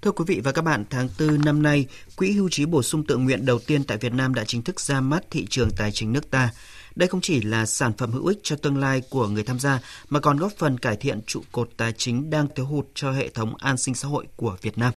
Thưa 0.01 0.11
quý 0.11 0.25
vị 0.27 0.41
và 0.43 0.51
các 0.51 0.61
bạn, 0.61 0.83
tháng 0.89 1.09
4 1.19 1.45
năm 1.45 1.63
nay, 1.63 1.85
Quỹ 2.15 2.31
hưu 2.31 2.49
trí 2.49 2.65
bổ 2.65 2.83
sung 2.83 3.03
tự 3.05 3.17
nguyện 3.17 3.45
đầu 3.45 3.59
tiên 3.59 3.83
tại 3.83 3.97
Việt 3.97 4.13
Nam 4.13 4.33
đã 4.33 4.43
chính 4.45 4.61
thức 4.61 4.79
ra 4.79 5.01
mắt 5.01 5.23
thị 5.31 5.47
trường 5.49 5.69
tài 5.77 5.91
chính 5.91 6.13
nước 6.13 6.31
ta. 6.31 6.49
Đây 6.95 7.07
không 7.09 7.21
chỉ 7.21 7.41
là 7.41 7.65
sản 7.65 7.93
phẩm 7.97 8.11
hữu 8.11 8.25
ích 8.25 8.39
cho 8.43 8.55
tương 8.55 8.77
lai 8.77 9.01
của 9.09 9.27
người 9.27 9.43
tham 9.43 9.59
gia, 9.59 9.79
mà 10.09 10.19
còn 10.19 10.37
góp 10.37 10.51
phần 10.57 10.77
cải 10.77 10.95
thiện 10.95 11.21
trụ 11.27 11.41
cột 11.51 11.69
tài 11.77 11.93
chính 11.97 12.29
đang 12.29 12.47
thiếu 12.55 12.65
hụt 12.65 12.85
cho 12.95 13.11
hệ 13.11 13.29
thống 13.29 13.55
an 13.55 13.77
sinh 13.77 13.95
xã 13.95 14.07
hội 14.07 14.27
của 14.35 14.57
Việt 14.61 14.77
Nam. 14.77 14.93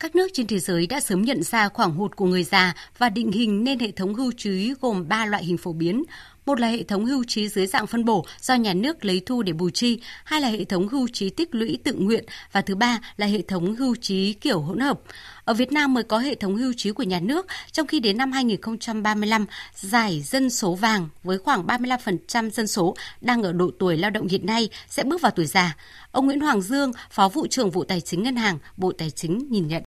Các 0.00 0.16
nước 0.16 0.28
trên 0.32 0.46
thế 0.46 0.58
giới 0.58 0.86
đã 0.86 1.00
sớm 1.00 1.22
nhận 1.22 1.42
ra 1.42 1.68
khoảng 1.68 1.94
hụt 1.94 2.16
của 2.16 2.26
người 2.26 2.44
già 2.44 2.74
và 2.98 3.08
định 3.08 3.32
hình 3.32 3.64
nên 3.64 3.78
hệ 3.78 3.90
thống 3.90 4.14
hưu 4.14 4.32
trí 4.36 4.74
gồm 4.80 5.08
3 5.08 5.26
loại 5.26 5.44
hình 5.44 5.58
phổ 5.58 5.72
biến. 5.72 6.02
Một 6.46 6.60
là 6.60 6.68
hệ 6.68 6.82
thống 6.82 7.06
hưu 7.06 7.24
trí 7.24 7.48
dưới 7.48 7.66
dạng 7.66 7.86
phân 7.86 8.04
bổ 8.04 8.24
do 8.40 8.54
nhà 8.54 8.74
nước 8.74 9.04
lấy 9.04 9.22
thu 9.26 9.42
để 9.42 9.52
bù 9.52 9.70
chi, 9.70 10.00
hai 10.24 10.40
là 10.40 10.48
hệ 10.48 10.64
thống 10.64 10.88
hưu 10.88 11.08
trí 11.12 11.30
tích 11.30 11.54
lũy 11.54 11.78
tự 11.84 11.92
nguyện 11.92 12.24
và 12.52 12.60
thứ 12.60 12.74
ba 12.74 13.00
là 13.16 13.26
hệ 13.26 13.42
thống 13.42 13.76
hưu 13.76 13.94
trí 13.94 14.32
kiểu 14.32 14.60
hỗn 14.60 14.80
hợp. 14.80 15.00
Ở 15.44 15.54
Việt 15.54 15.72
Nam 15.72 15.94
mới 15.94 16.04
có 16.04 16.18
hệ 16.18 16.34
thống 16.34 16.56
hưu 16.56 16.72
trí 16.76 16.90
của 16.90 17.02
nhà 17.02 17.20
nước, 17.20 17.46
trong 17.72 17.86
khi 17.86 18.00
đến 18.00 18.16
năm 18.16 18.32
2035, 18.32 19.46
giải 19.74 20.22
dân 20.22 20.50
số 20.50 20.74
vàng 20.74 21.08
với 21.22 21.38
khoảng 21.38 21.66
35% 21.66 22.50
dân 22.50 22.66
số 22.66 22.96
đang 23.20 23.42
ở 23.42 23.52
độ 23.52 23.70
tuổi 23.78 23.96
lao 23.96 24.10
động 24.10 24.26
hiện 24.26 24.46
nay 24.46 24.68
sẽ 24.88 25.04
bước 25.04 25.20
vào 25.20 25.32
tuổi 25.32 25.46
già. 25.46 25.76
Ông 26.10 26.26
Nguyễn 26.26 26.40
Hoàng 26.40 26.62
Dương, 26.62 26.92
Phó 27.10 27.28
vụ 27.28 27.46
trưởng 27.46 27.70
vụ 27.70 27.84
Tài 27.84 28.00
chính 28.00 28.22
Ngân 28.22 28.36
hàng, 28.36 28.58
Bộ 28.76 28.92
Tài 28.98 29.10
chính 29.10 29.46
nhìn 29.50 29.68
nhận. 29.68 29.82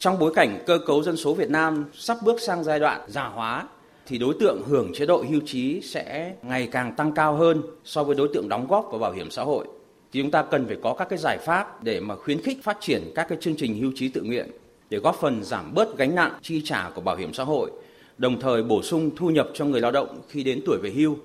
Trong 0.00 0.18
bối 0.18 0.32
cảnh 0.34 0.64
cơ 0.66 0.78
cấu 0.86 1.02
dân 1.02 1.16
số 1.16 1.34
Việt 1.34 1.50
Nam 1.50 1.84
sắp 1.94 2.16
bước 2.22 2.40
sang 2.40 2.64
giai 2.64 2.78
đoạn 2.78 3.00
già 3.08 3.24
hóa 3.24 3.64
thì 4.08 4.18
đối 4.18 4.34
tượng 4.40 4.62
hưởng 4.66 4.92
chế 4.94 5.06
độ 5.06 5.24
hưu 5.30 5.40
trí 5.46 5.80
sẽ 5.80 6.34
ngày 6.42 6.68
càng 6.72 6.94
tăng 6.96 7.12
cao 7.12 7.36
hơn 7.36 7.62
so 7.84 8.04
với 8.04 8.16
đối 8.16 8.28
tượng 8.34 8.48
đóng 8.48 8.66
góp 8.68 8.88
vào 8.90 8.98
bảo 8.98 9.12
hiểm 9.12 9.30
xã 9.30 9.42
hội. 9.42 9.66
Thì 10.12 10.22
chúng 10.22 10.30
ta 10.30 10.42
cần 10.42 10.66
phải 10.66 10.76
có 10.82 10.94
các 10.94 11.08
cái 11.08 11.18
giải 11.18 11.38
pháp 11.38 11.84
để 11.84 12.00
mà 12.00 12.16
khuyến 12.16 12.42
khích 12.42 12.64
phát 12.64 12.76
triển 12.80 13.02
các 13.14 13.28
cái 13.28 13.38
chương 13.40 13.56
trình 13.56 13.80
hưu 13.80 13.92
trí 13.94 14.08
tự 14.08 14.22
nguyện 14.22 14.50
để 14.90 14.98
góp 14.98 15.16
phần 15.20 15.44
giảm 15.44 15.74
bớt 15.74 15.96
gánh 15.96 16.14
nặng 16.14 16.32
chi 16.42 16.62
trả 16.64 16.90
của 16.94 17.00
bảo 17.00 17.16
hiểm 17.16 17.32
xã 17.32 17.44
hội, 17.44 17.70
đồng 18.18 18.40
thời 18.40 18.62
bổ 18.62 18.82
sung 18.82 19.10
thu 19.16 19.30
nhập 19.30 19.48
cho 19.54 19.64
người 19.64 19.80
lao 19.80 19.92
động 19.92 20.20
khi 20.28 20.44
đến 20.44 20.60
tuổi 20.66 20.78
về 20.82 20.90
hưu. 20.90 21.16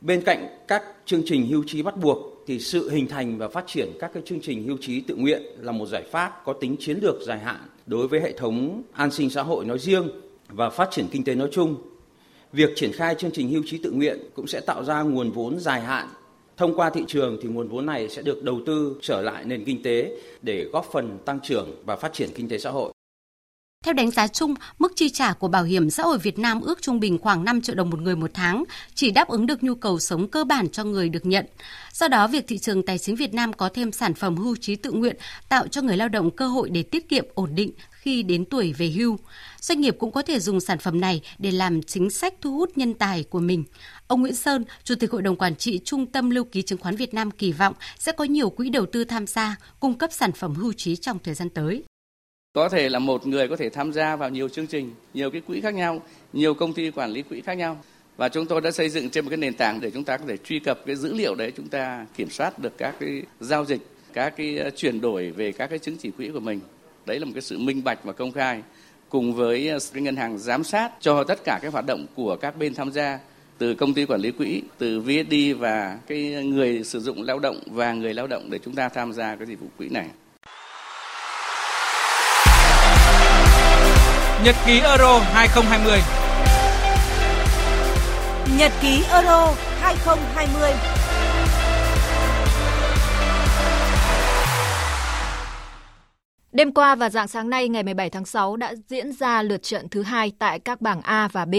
Bên 0.00 0.20
cạnh 0.20 0.48
các 0.68 0.82
chương 1.04 1.22
trình 1.26 1.46
hưu 1.46 1.64
trí 1.66 1.82
bắt 1.82 1.96
buộc 1.96 2.18
thì 2.46 2.58
sự 2.58 2.90
hình 2.90 3.08
thành 3.08 3.38
và 3.38 3.48
phát 3.48 3.66
triển 3.66 3.88
các 4.00 4.10
cái 4.14 4.22
chương 4.26 4.40
trình 4.40 4.64
hưu 4.64 4.76
trí 4.80 5.00
tự 5.00 5.14
nguyện 5.14 5.42
là 5.58 5.72
một 5.72 5.86
giải 5.86 6.02
pháp 6.10 6.42
có 6.44 6.52
tính 6.52 6.76
chiến 6.80 6.98
lược 7.02 7.14
dài 7.26 7.38
hạn 7.38 7.60
đối 7.86 8.08
với 8.08 8.20
hệ 8.20 8.32
thống 8.32 8.82
an 8.92 9.10
sinh 9.10 9.30
xã 9.30 9.42
hội 9.42 9.64
nói 9.64 9.78
riêng 9.78 10.08
và 10.48 10.70
phát 10.70 10.88
triển 10.90 11.06
kinh 11.10 11.24
tế 11.24 11.34
nói 11.34 11.48
chung 11.52 11.76
Việc 12.54 12.70
triển 12.76 12.92
khai 12.92 13.14
chương 13.18 13.30
trình 13.30 13.50
hưu 13.50 13.62
trí 13.66 13.78
tự 13.78 13.90
nguyện 13.90 14.18
cũng 14.34 14.46
sẽ 14.46 14.60
tạo 14.60 14.84
ra 14.84 15.02
nguồn 15.02 15.30
vốn 15.30 15.60
dài 15.60 15.80
hạn. 15.80 16.08
Thông 16.56 16.76
qua 16.76 16.90
thị 16.90 17.04
trường 17.08 17.38
thì 17.42 17.48
nguồn 17.48 17.68
vốn 17.68 17.86
này 17.86 18.08
sẽ 18.08 18.22
được 18.22 18.42
đầu 18.42 18.60
tư 18.66 18.98
trở 19.02 19.22
lại 19.22 19.44
nền 19.44 19.64
kinh 19.64 19.82
tế 19.82 20.10
để 20.42 20.64
góp 20.72 20.86
phần 20.92 21.18
tăng 21.24 21.40
trưởng 21.40 21.82
và 21.84 21.96
phát 21.96 22.12
triển 22.12 22.30
kinh 22.34 22.48
tế 22.48 22.58
xã 22.58 22.70
hội. 22.70 22.92
Theo 23.84 23.94
đánh 23.94 24.10
giá 24.10 24.28
chung, 24.28 24.54
mức 24.78 24.92
chi 24.96 25.08
trả 25.08 25.32
của 25.32 25.48
Bảo 25.48 25.64
hiểm 25.64 25.90
xã 25.90 26.02
hội 26.02 26.18
Việt 26.18 26.38
Nam 26.38 26.60
ước 26.60 26.82
trung 26.82 27.00
bình 27.00 27.18
khoảng 27.18 27.44
5 27.44 27.60
triệu 27.60 27.74
đồng 27.76 27.90
một 27.90 28.00
người 28.00 28.16
một 28.16 28.30
tháng, 28.34 28.64
chỉ 28.94 29.10
đáp 29.10 29.28
ứng 29.28 29.46
được 29.46 29.62
nhu 29.62 29.74
cầu 29.74 29.98
sống 29.98 30.28
cơ 30.28 30.44
bản 30.44 30.68
cho 30.68 30.84
người 30.84 31.08
được 31.08 31.26
nhận. 31.26 31.46
Do 31.92 32.08
đó, 32.08 32.26
việc 32.26 32.44
thị 32.48 32.58
trường 32.58 32.86
tài 32.86 32.98
chính 32.98 33.16
Việt 33.16 33.34
Nam 33.34 33.52
có 33.52 33.68
thêm 33.68 33.92
sản 33.92 34.14
phẩm 34.14 34.36
hưu 34.36 34.56
trí 34.56 34.76
tự 34.76 34.92
nguyện 34.92 35.16
tạo 35.48 35.66
cho 35.68 35.82
người 35.82 35.96
lao 35.96 36.08
động 36.08 36.30
cơ 36.30 36.46
hội 36.46 36.70
để 36.70 36.82
tiết 36.82 37.08
kiệm 37.08 37.24
ổn 37.34 37.54
định 37.54 37.72
khi 38.04 38.22
đến 38.22 38.44
tuổi 38.44 38.72
về 38.72 38.86
hưu. 38.86 39.18
Doanh 39.60 39.80
nghiệp 39.80 39.96
cũng 39.98 40.12
có 40.12 40.22
thể 40.22 40.40
dùng 40.40 40.60
sản 40.60 40.78
phẩm 40.78 41.00
này 41.00 41.20
để 41.38 41.50
làm 41.50 41.82
chính 41.82 42.10
sách 42.10 42.34
thu 42.40 42.52
hút 42.52 42.78
nhân 42.78 42.94
tài 42.94 43.24
của 43.30 43.40
mình. 43.40 43.64
Ông 44.06 44.20
Nguyễn 44.20 44.34
Sơn, 44.34 44.64
Chủ 44.84 44.94
tịch 44.94 45.10
Hội 45.10 45.22
đồng 45.22 45.36
Quản 45.36 45.56
trị 45.56 45.80
Trung 45.84 46.06
tâm 46.06 46.30
Lưu 46.30 46.44
ký 46.44 46.62
Chứng 46.62 46.78
khoán 46.78 46.96
Việt 46.96 47.14
Nam 47.14 47.30
kỳ 47.30 47.52
vọng 47.52 47.74
sẽ 47.98 48.12
có 48.12 48.24
nhiều 48.24 48.50
quỹ 48.50 48.70
đầu 48.70 48.86
tư 48.86 49.04
tham 49.04 49.26
gia 49.26 49.56
cung 49.80 49.94
cấp 49.94 50.12
sản 50.12 50.32
phẩm 50.32 50.54
hưu 50.54 50.72
trí 50.72 50.96
trong 50.96 51.18
thời 51.18 51.34
gian 51.34 51.50
tới. 51.50 51.84
Có 52.52 52.68
thể 52.68 52.88
là 52.88 52.98
một 52.98 53.26
người 53.26 53.48
có 53.48 53.56
thể 53.56 53.68
tham 53.68 53.92
gia 53.92 54.16
vào 54.16 54.30
nhiều 54.30 54.48
chương 54.48 54.66
trình, 54.66 54.94
nhiều 55.14 55.30
cái 55.30 55.40
quỹ 55.40 55.60
khác 55.60 55.74
nhau, 55.74 56.02
nhiều 56.32 56.54
công 56.54 56.72
ty 56.72 56.90
quản 56.90 57.10
lý 57.10 57.22
quỹ 57.22 57.40
khác 57.40 57.54
nhau. 57.54 57.84
Và 58.16 58.28
chúng 58.28 58.46
tôi 58.46 58.60
đã 58.60 58.70
xây 58.70 58.88
dựng 58.88 59.10
trên 59.10 59.24
một 59.24 59.28
cái 59.30 59.36
nền 59.36 59.54
tảng 59.54 59.80
để 59.80 59.90
chúng 59.90 60.04
ta 60.04 60.16
có 60.16 60.24
thể 60.28 60.36
truy 60.36 60.58
cập 60.58 60.86
cái 60.86 60.96
dữ 60.96 61.14
liệu 61.14 61.34
đấy, 61.34 61.52
chúng 61.56 61.68
ta 61.68 62.06
kiểm 62.16 62.30
soát 62.30 62.58
được 62.58 62.78
các 62.78 62.94
cái 63.00 63.22
giao 63.40 63.64
dịch, 63.64 63.80
các 64.12 64.36
cái 64.36 64.58
ờ, 64.58 64.70
chuyển 64.70 65.00
đổi 65.00 65.30
về 65.30 65.52
các 65.52 65.66
cái 65.66 65.78
chứng 65.78 65.96
chỉ 65.96 66.10
quỹ 66.10 66.28
của 66.28 66.40
mình. 66.40 66.60
Đấy 67.06 67.18
là 67.18 67.24
một 67.24 67.32
cái 67.34 67.42
sự 67.42 67.58
minh 67.58 67.84
bạch 67.84 68.04
và 68.04 68.12
công 68.12 68.32
khai 68.32 68.62
cùng 69.08 69.34
với 69.34 69.68
ờ, 69.68 69.78
ngân 69.92 70.16
hàng 70.16 70.38
giám 70.38 70.64
sát 70.64 70.92
cho 71.00 71.24
tất 71.24 71.44
cả 71.44 71.58
các 71.62 71.72
hoạt 71.72 71.86
động 71.86 72.06
của 72.14 72.36
các 72.36 72.56
bên 72.56 72.74
tham 72.74 72.92
gia 72.92 73.18
từ 73.58 73.74
công 73.74 73.94
ty 73.94 74.04
quản 74.04 74.20
lý 74.20 74.30
quỹ, 74.30 74.62
từ 74.78 75.00
VSD 75.00 75.34
và 75.58 75.98
cái 76.06 76.20
người 76.44 76.84
sử 76.84 77.00
dụng 77.00 77.22
lao 77.22 77.38
động 77.38 77.60
và 77.66 77.92
người 77.92 78.14
lao 78.14 78.26
động 78.26 78.50
để 78.50 78.58
chúng 78.64 78.74
ta 78.74 78.88
tham 78.88 79.12
gia 79.12 79.36
cái 79.36 79.46
dịch 79.46 79.60
vụ 79.60 79.66
quỹ 79.78 79.88
này. 79.88 80.06
Nhật 84.44 84.56
ký 84.66 84.80
Euro 84.80 85.18
2020 85.18 85.98
Nhật 88.58 88.72
ký 88.82 89.02
Euro 89.12 89.54
2020 89.80 90.70
Đêm 96.54 96.72
qua 96.72 96.94
và 96.94 97.10
dạng 97.10 97.28
sáng 97.28 97.50
nay 97.50 97.68
ngày 97.68 97.82
17 97.82 98.10
tháng 98.10 98.24
6 98.24 98.56
đã 98.56 98.74
diễn 98.88 99.12
ra 99.12 99.42
lượt 99.42 99.62
trận 99.62 99.88
thứ 99.88 100.02
hai 100.02 100.32
tại 100.38 100.58
các 100.58 100.80
bảng 100.80 101.02
A 101.02 101.28
và 101.32 101.44
B. 101.44 101.54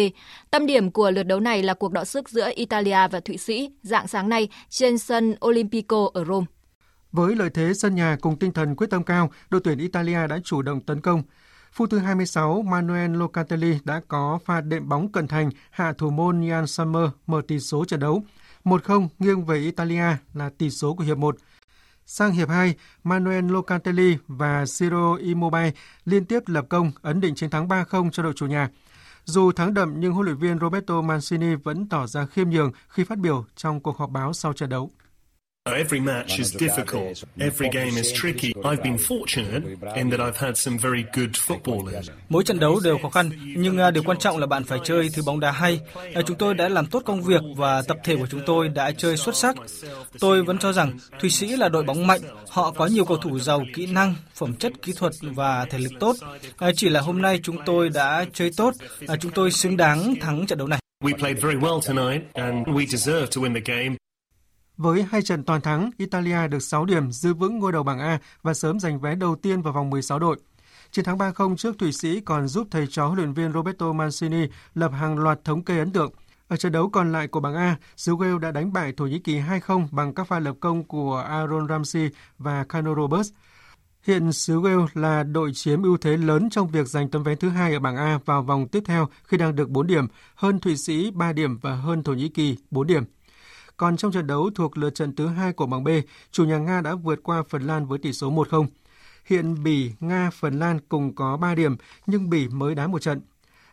Tâm 0.52 0.66
điểm 0.66 0.92
của 0.92 1.12
lượt 1.12 1.24
đấu 1.24 1.40
này 1.40 1.64
là 1.64 1.74
cuộc 1.74 1.92
đọ 1.92 2.04
sức 2.04 2.30
giữa 2.30 2.50
Italia 2.56 3.08
và 3.12 3.20
Thụy 3.20 3.38
Sĩ 3.38 3.70
dạng 3.82 4.08
sáng 4.08 4.30
nay 4.30 4.50
trên 4.70 4.98
sân 4.98 5.36
Olimpico 5.46 6.10
ở 6.14 6.26
Rome. 6.26 6.46
Với 7.12 7.36
lợi 7.36 7.50
thế 7.50 7.74
sân 7.74 7.96
nhà 7.96 8.18
cùng 8.22 8.40
tinh 8.40 8.52
thần 8.52 8.76
quyết 8.76 8.90
tâm 8.90 9.04
cao, 9.04 9.30
đội 9.50 9.62
tuyển 9.64 9.78
Italia 9.78 10.28
đã 10.28 10.40
chủ 10.44 10.62
động 10.62 10.82
tấn 10.82 11.02
công. 11.02 11.24
Phút 11.72 11.90
thứ 11.90 11.98
26, 11.98 12.62
Manuel 12.62 13.16
Locatelli 13.16 13.78
đã 13.84 14.02
có 14.08 14.40
pha 14.46 14.62
đệm 14.62 14.90
bóng 14.90 15.12
cận 15.12 15.28
thành 15.28 15.50
hạ 15.72 15.94
thủ 15.98 16.10
môn 16.10 16.42
Jan 16.42 16.66
Sommer 16.66 17.10
mở 17.28 17.42
tỷ 17.48 17.60
số 17.60 17.86
trận 17.86 18.00
đấu. 18.00 18.24
1-0 18.64 19.08
nghiêng 19.20 19.46
về 19.46 19.58
Italia 19.58 20.06
là 20.34 20.50
tỷ 20.58 20.70
số 20.70 20.94
của 20.94 21.04
hiệp 21.04 21.18
1. 21.18 21.36
Sang 22.08 22.32
hiệp 22.32 22.50
2, 22.50 22.76
Manuel 23.04 23.52
Locatelli 23.52 24.18
và 24.28 24.66
Ciro 24.80 25.14
Immobile 25.14 25.72
liên 26.06 26.26
tiếp 26.26 26.44
lập 26.48 26.66
công 26.70 26.92
ấn 27.02 27.22
định 27.22 27.36
chiến 27.36 27.50
thắng 27.50 27.68
3-0 27.68 28.10
cho 28.12 28.24
đội 28.24 28.34
chủ 28.36 28.46
nhà. 28.46 28.70
Dù 29.26 29.52
thắng 29.52 29.74
đậm 29.74 30.00
nhưng 30.00 30.14
huấn 30.14 30.26
luyện 30.26 30.38
viên 30.38 30.60
Roberto 30.60 31.02
Mancini 31.02 31.56
vẫn 31.56 31.90
tỏ 31.90 32.08
ra 32.08 32.26
khiêm 32.26 32.50
nhường 32.50 32.72
khi 32.88 33.04
phát 33.04 33.18
biểu 33.18 33.46
trong 33.56 33.80
cuộc 33.80 33.98
họp 33.98 34.10
báo 34.10 34.34
sau 34.34 34.54
trận 34.54 34.70
đấu. 34.70 34.92
Every 35.74 36.00
match 36.00 36.38
is 36.38 36.56
difficult. 36.56 37.24
Every 37.40 37.70
game 37.70 37.98
is 37.98 38.14
tricky. 38.14 38.54
I've 38.64 38.84
been 38.84 38.98
fortunate 38.98 39.64
in 39.96 40.10
that 40.10 40.20
I've 40.20 40.38
had 40.38 40.58
some 40.58 40.78
very 40.78 41.06
good 41.14 41.30
footballers. 41.36 42.10
Mỗi 42.30 42.44
trận 42.44 42.60
đấu 42.60 42.80
đều 42.84 42.98
khó 43.02 43.10
khăn, 43.10 43.30
nhưng 43.58 43.78
à, 43.78 43.92
điều 43.92 44.04
quan 44.04 44.18
trọng 44.18 44.38
là 44.38 44.48
bạn 44.48 44.64
phải 44.64 44.80
chơi 44.84 45.10
thứ 45.14 45.22
bóng 45.26 45.40
đá 45.40 45.52
hay. 45.52 45.80
À, 46.14 46.22
chúng 46.26 46.38
tôi 46.38 46.54
đã 46.54 46.70
làm 46.70 46.86
tốt 46.86 47.04
công 47.06 47.24
việc 47.24 47.42
và 47.56 47.82
tập 47.82 47.98
thể 48.04 48.16
của 48.16 48.28
chúng 48.28 48.42
tôi 48.46 48.70
đã 48.70 48.92
chơi 48.92 49.18
xuất 49.18 49.36
sắc. 49.36 49.56
Tôi 50.20 50.44
vẫn 50.44 50.58
cho 50.58 50.74
rằng 50.74 50.98
Thụy 51.20 51.30
Sĩ 51.30 51.48
là 51.48 51.70
đội 51.70 51.84
bóng 51.84 52.08
mạnh. 52.08 52.22
Họ 52.50 52.72
có 52.72 52.86
nhiều 52.86 53.06
cầu 53.06 53.18
thủ 53.18 53.40
giàu 53.40 53.64
kỹ 53.74 53.86
năng, 53.86 54.16
phẩm 54.36 54.56
chất 54.56 54.74
kỹ 54.82 54.94
thuật 54.98 55.14
và 55.22 55.66
thể 55.66 55.78
lực 55.78 55.94
tốt. 56.00 56.16
À, 56.58 56.72
chỉ 56.76 56.90
là 56.90 57.02
hôm 57.02 57.22
nay 57.22 57.40
chúng 57.44 57.58
tôi 57.66 57.90
đã 57.90 58.26
chơi 58.34 58.52
tốt. 58.58 58.74
Chúng 59.20 59.32
tôi 59.32 59.52
xứng 59.52 59.78
đáng 59.78 60.14
thắng 60.22 60.46
trận 60.48 60.58
đấu 60.58 60.68
này. 60.68 60.80
We 61.04 61.18
played 61.18 61.42
very 61.42 61.58
well 61.58 61.82
tonight 61.82 62.22
and 62.34 62.68
we 62.68 62.86
deserve 62.86 63.26
to 63.26 63.42
win 63.42 63.54
the 63.54 63.74
game. 63.76 63.96
Với 64.78 65.06
hai 65.12 65.22
trận 65.22 65.44
toàn 65.44 65.62
thắng, 65.62 65.90
Italia 65.98 66.48
được 66.48 66.60
6 66.60 66.86
điểm 66.86 67.12
giữ 67.12 67.34
vững 67.34 67.60
ngôi 67.60 67.72
đầu 67.72 67.84
bảng 67.84 68.00
A 68.00 68.20
và 68.42 68.54
sớm 68.54 68.80
giành 68.80 69.00
vé 69.00 69.16
đầu 69.16 69.36
tiên 69.36 69.62
vào 69.62 69.74
vòng 69.74 69.90
16 69.90 70.20
đội. 70.20 70.38
Chiến 70.92 71.06
thắng 71.06 71.18
3-0 71.18 71.56
trước 71.56 71.78
Thụy 71.80 71.92
Sĩ 71.92 72.20
còn 72.20 72.48
giúp 72.48 72.68
thầy 72.72 72.88
trò 72.88 73.06
huấn 73.06 73.18
luyện 73.18 73.34
viên 73.34 73.54
Roberto 73.54 73.94
Mancini 73.94 74.48
lập 74.74 74.92
hàng 74.94 75.18
loạt 75.18 75.44
thống 75.44 75.64
kê 75.64 75.80
ấn 75.80 75.92
tượng. 75.92 76.12
Ở 76.48 76.58
trận 76.58 76.72
đấu 76.72 76.90
còn 76.90 77.12
lại 77.12 77.28
của 77.28 77.40
bảng 77.40 77.56
A, 77.56 77.78
xứ 77.98 78.16
Wales 78.16 78.40
đã 78.40 78.52
đánh 78.52 78.74
bại 78.74 78.94
Thổ 78.98 79.06
Nhĩ 79.06 79.20
Kỳ 79.20 79.40
2-0 79.40 79.88
bằng 79.92 80.14
các 80.14 80.28
pha 80.28 80.40
lập 80.40 80.56
công 80.60 80.84
của 80.84 81.18
Aaron 81.18 81.68
Ramsey 81.68 82.10
và 82.38 82.64
Cano 82.64 82.96
Roberts. 82.96 83.30
Hiện 84.04 84.32
xứ 84.32 84.62
Wales 84.62 84.88
là 84.94 85.24
đội 85.24 85.52
chiếm 85.54 85.84
ưu 85.84 85.98
thế 85.98 86.18
lớn 86.18 86.50
trong 86.50 86.68
việc 86.68 86.88
giành 86.88 87.10
tấm 87.10 87.24
vé 87.24 87.36
thứ 87.36 87.50
hai 87.50 87.74
ở 87.74 87.80
bảng 87.80 87.98
A 87.98 88.20
vào 88.26 88.44
vòng 88.44 88.68
tiếp 88.68 88.84
theo 88.86 89.08
khi 89.24 89.38
đang 89.38 89.56
được 89.56 89.70
4 89.70 89.88
điểm, 89.88 90.08
hơn 90.36 90.60
Thụy 90.60 90.78
Sĩ 90.78 91.12
3 91.12 91.34
điểm 91.34 91.58
và 91.58 91.76
hơn 91.76 92.04
Thổ 92.04 92.14
Nhĩ 92.14 92.30
Kỳ 92.30 92.58
4 92.72 92.88
điểm. 92.88 93.04
Còn 93.78 93.98
trong 93.98 94.12
trận 94.12 94.28
đấu 94.28 94.50
thuộc 94.56 94.78
lượt 94.78 94.96
trận 94.96 95.16
thứ 95.16 95.28
hai 95.28 95.54
của 95.54 95.66
bảng 95.66 95.84
B, 95.84 95.88
chủ 96.32 96.46
nhà 96.46 96.58
Nga 96.58 96.82
đã 96.82 96.96
vượt 96.96 97.20
qua 97.24 97.44
Phần 97.50 97.62
Lan 97.68 97.86
với 97.86 98.00
tỷ 98.00 98.14
số 98.14 98.32
1-0. 98.32 98.68
Hiện 99.26 99.64
Bỉ, 99.64 99.92
Nga, 100.00 100.30
Phần 100.30 100.60
Lan 100.60 100.80
cùng 100.90 101.16
có 101.16 101.38
3 101.38 101.56
điểm, 101.56 101.76
nhưng 102.08 102.30
Bỉ 102.30 102.48
mới 102.48 102.76
đá 102.76 102.88
một 102.88 103.02
trận. 103.02 103.22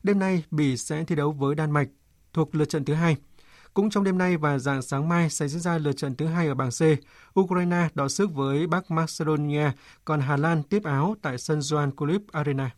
Đêm 0.03 0.19
nay, 0.19 0.45
Bỉ 0.51 0.77
sẽ 0.77 1.05
thi 1.05 1.15
đấu 1.17 1.33
với 1.33 1.55
Đan 1.55 1.71
Mạch, 1.71 1.89
thuộc 2.33 2.55
lượt 2.55 2.65
trận 2.65 2.85
thứ 2.85 2.95
hai. 2.95 3.17
Cũng 3.75 3.91
trong 3.91 4.05
đêm 4.05 4.19
nay 4.19 4.37
và 4.37 4.59
dạng 4.59 4.83
sáng 4.83 5.09
mai 5.09 5.31
sẽ 5.31 5.49
diễn 5.49 5.61
ra 5.61 5.79
lượt 5.79 5.93
trận 5.93 6.15
thứ 6.15 6.27
hai 6.27 6.49
ở 6.49 6.55
bảng 6.55 6.71
C. 6.71 6.81
Ukraine 7.41 7.89
đọ 7.95 8.09
sức 8.09 8.35
với 8.35 8.67
Bắc 8.67 8.91
Macedonia, 8.91 9.71
còn 10.05 10.21
Hà 10.21 10.37
Lan 10.37 10.63
tiếp 10.63 10.85
áo 10.85 11.17
tại 11.23 11.39
sân 11.39 11.59
Joan 11.59 11.91
Kulip 11.91 12.23
Arena. 12.33 12.71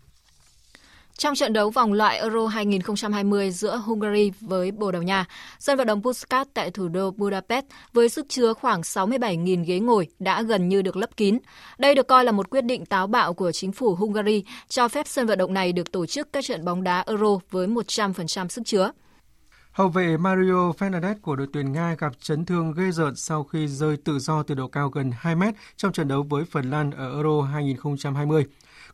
Trong 1.19 1.35
trận 1.35 1.53
đấu 1.53 1.71
vòng 1.71 1.93
loại 1.93 2.19
Euro 2.19 2.47
2020 2.47 3.51
giữa 3.51 3.77
Hungary 3.77 4.33
với 4.41 4.71
Bồ 4.71 4.93
Đào 4.93 5.03
Nha, 5.03 5.25
sân 5.59 5.77
vận 5.77 5.87
động 5.87 6.03
Puskas 6.03 6.47
tại 6.55 6.71
thủ 6.71 6.89
đô 6.89 7.11
Budapest 7.11 7.65
với 7.93 8.09
sức 8.09 8.27
chứa 8.29 8.53
khoảng 8.55 8.81
67.000 8.81 9.65
ghế 9.65 9.79
ngồi 9.79 10.07
đã 10.19 10.43
gần 10.43 10.69
như 10.69 10.83
được 10.83 10.97
lấp 10.97 11.17
kín. 11.17 11.39
Đây 11.79 11.95
được 11.95 12.09
coi 12.09 12.25
là 12.25 12.33
một 12.33 12.51
quyết 12.51 12.65
định 12.65 12.87
táo 12.87 13.07
bạo 13.07 13.35
của 13.35 13.53
chính 13.53 13.73
phủ 13.73 13.95
Hungary 13.95 14.45
cho 14.69 14.89
phép 14.89 15.07
sân 15.07 15.27
vận 15.27 15.39
động 15.39 15.55
này 15.55 15.73
được 15.73 15.93
tổ 15.93 16.07
chức 16.07 16.33
các 16.33 16.45
trận 16.45 16.65
bóng 16.65 16.83
đá 16.83 17.05
Euro 17.07 17.39
với 17.51 17.67
100% 17.67 18.49
sức 18.49 18.62
chứa. 18.65 18.91
Hậu 19.73 19.89
vệ 19.89 20.17
Mario 20.17 20.73
Fernandez 20.79 21.15
của 21.23 21.37
đội 21.37 21.47
tuyển 21.53 21.73
Nga 21.73 21.95
gặp 21.99 22.12
chấn 22.21 22.45
thương 22.45 22.73
ghê 22.77 22.91
rợn 22.91 23.17
sau 23.17 23.45
khi 23.45 23.69
rơi 23.69 23.97
tự 23.97 24.19
do 24.19 24.43
từ 24.43 24.55
độ 24.55 24.69
cao 24.69 24.89
gần 24.89 25.11
2 25.17 25.35
mét 25.35 25.55
trong 25.77 25.93
trận 25.93 26.09
đấu 26.09 26.27
với 26.31 26.45
Phần 26.51 26.71
Lan 26.71 26.91
ở 26.91 27.11
Euro 27.15 27.43
2020. 27.43 28.45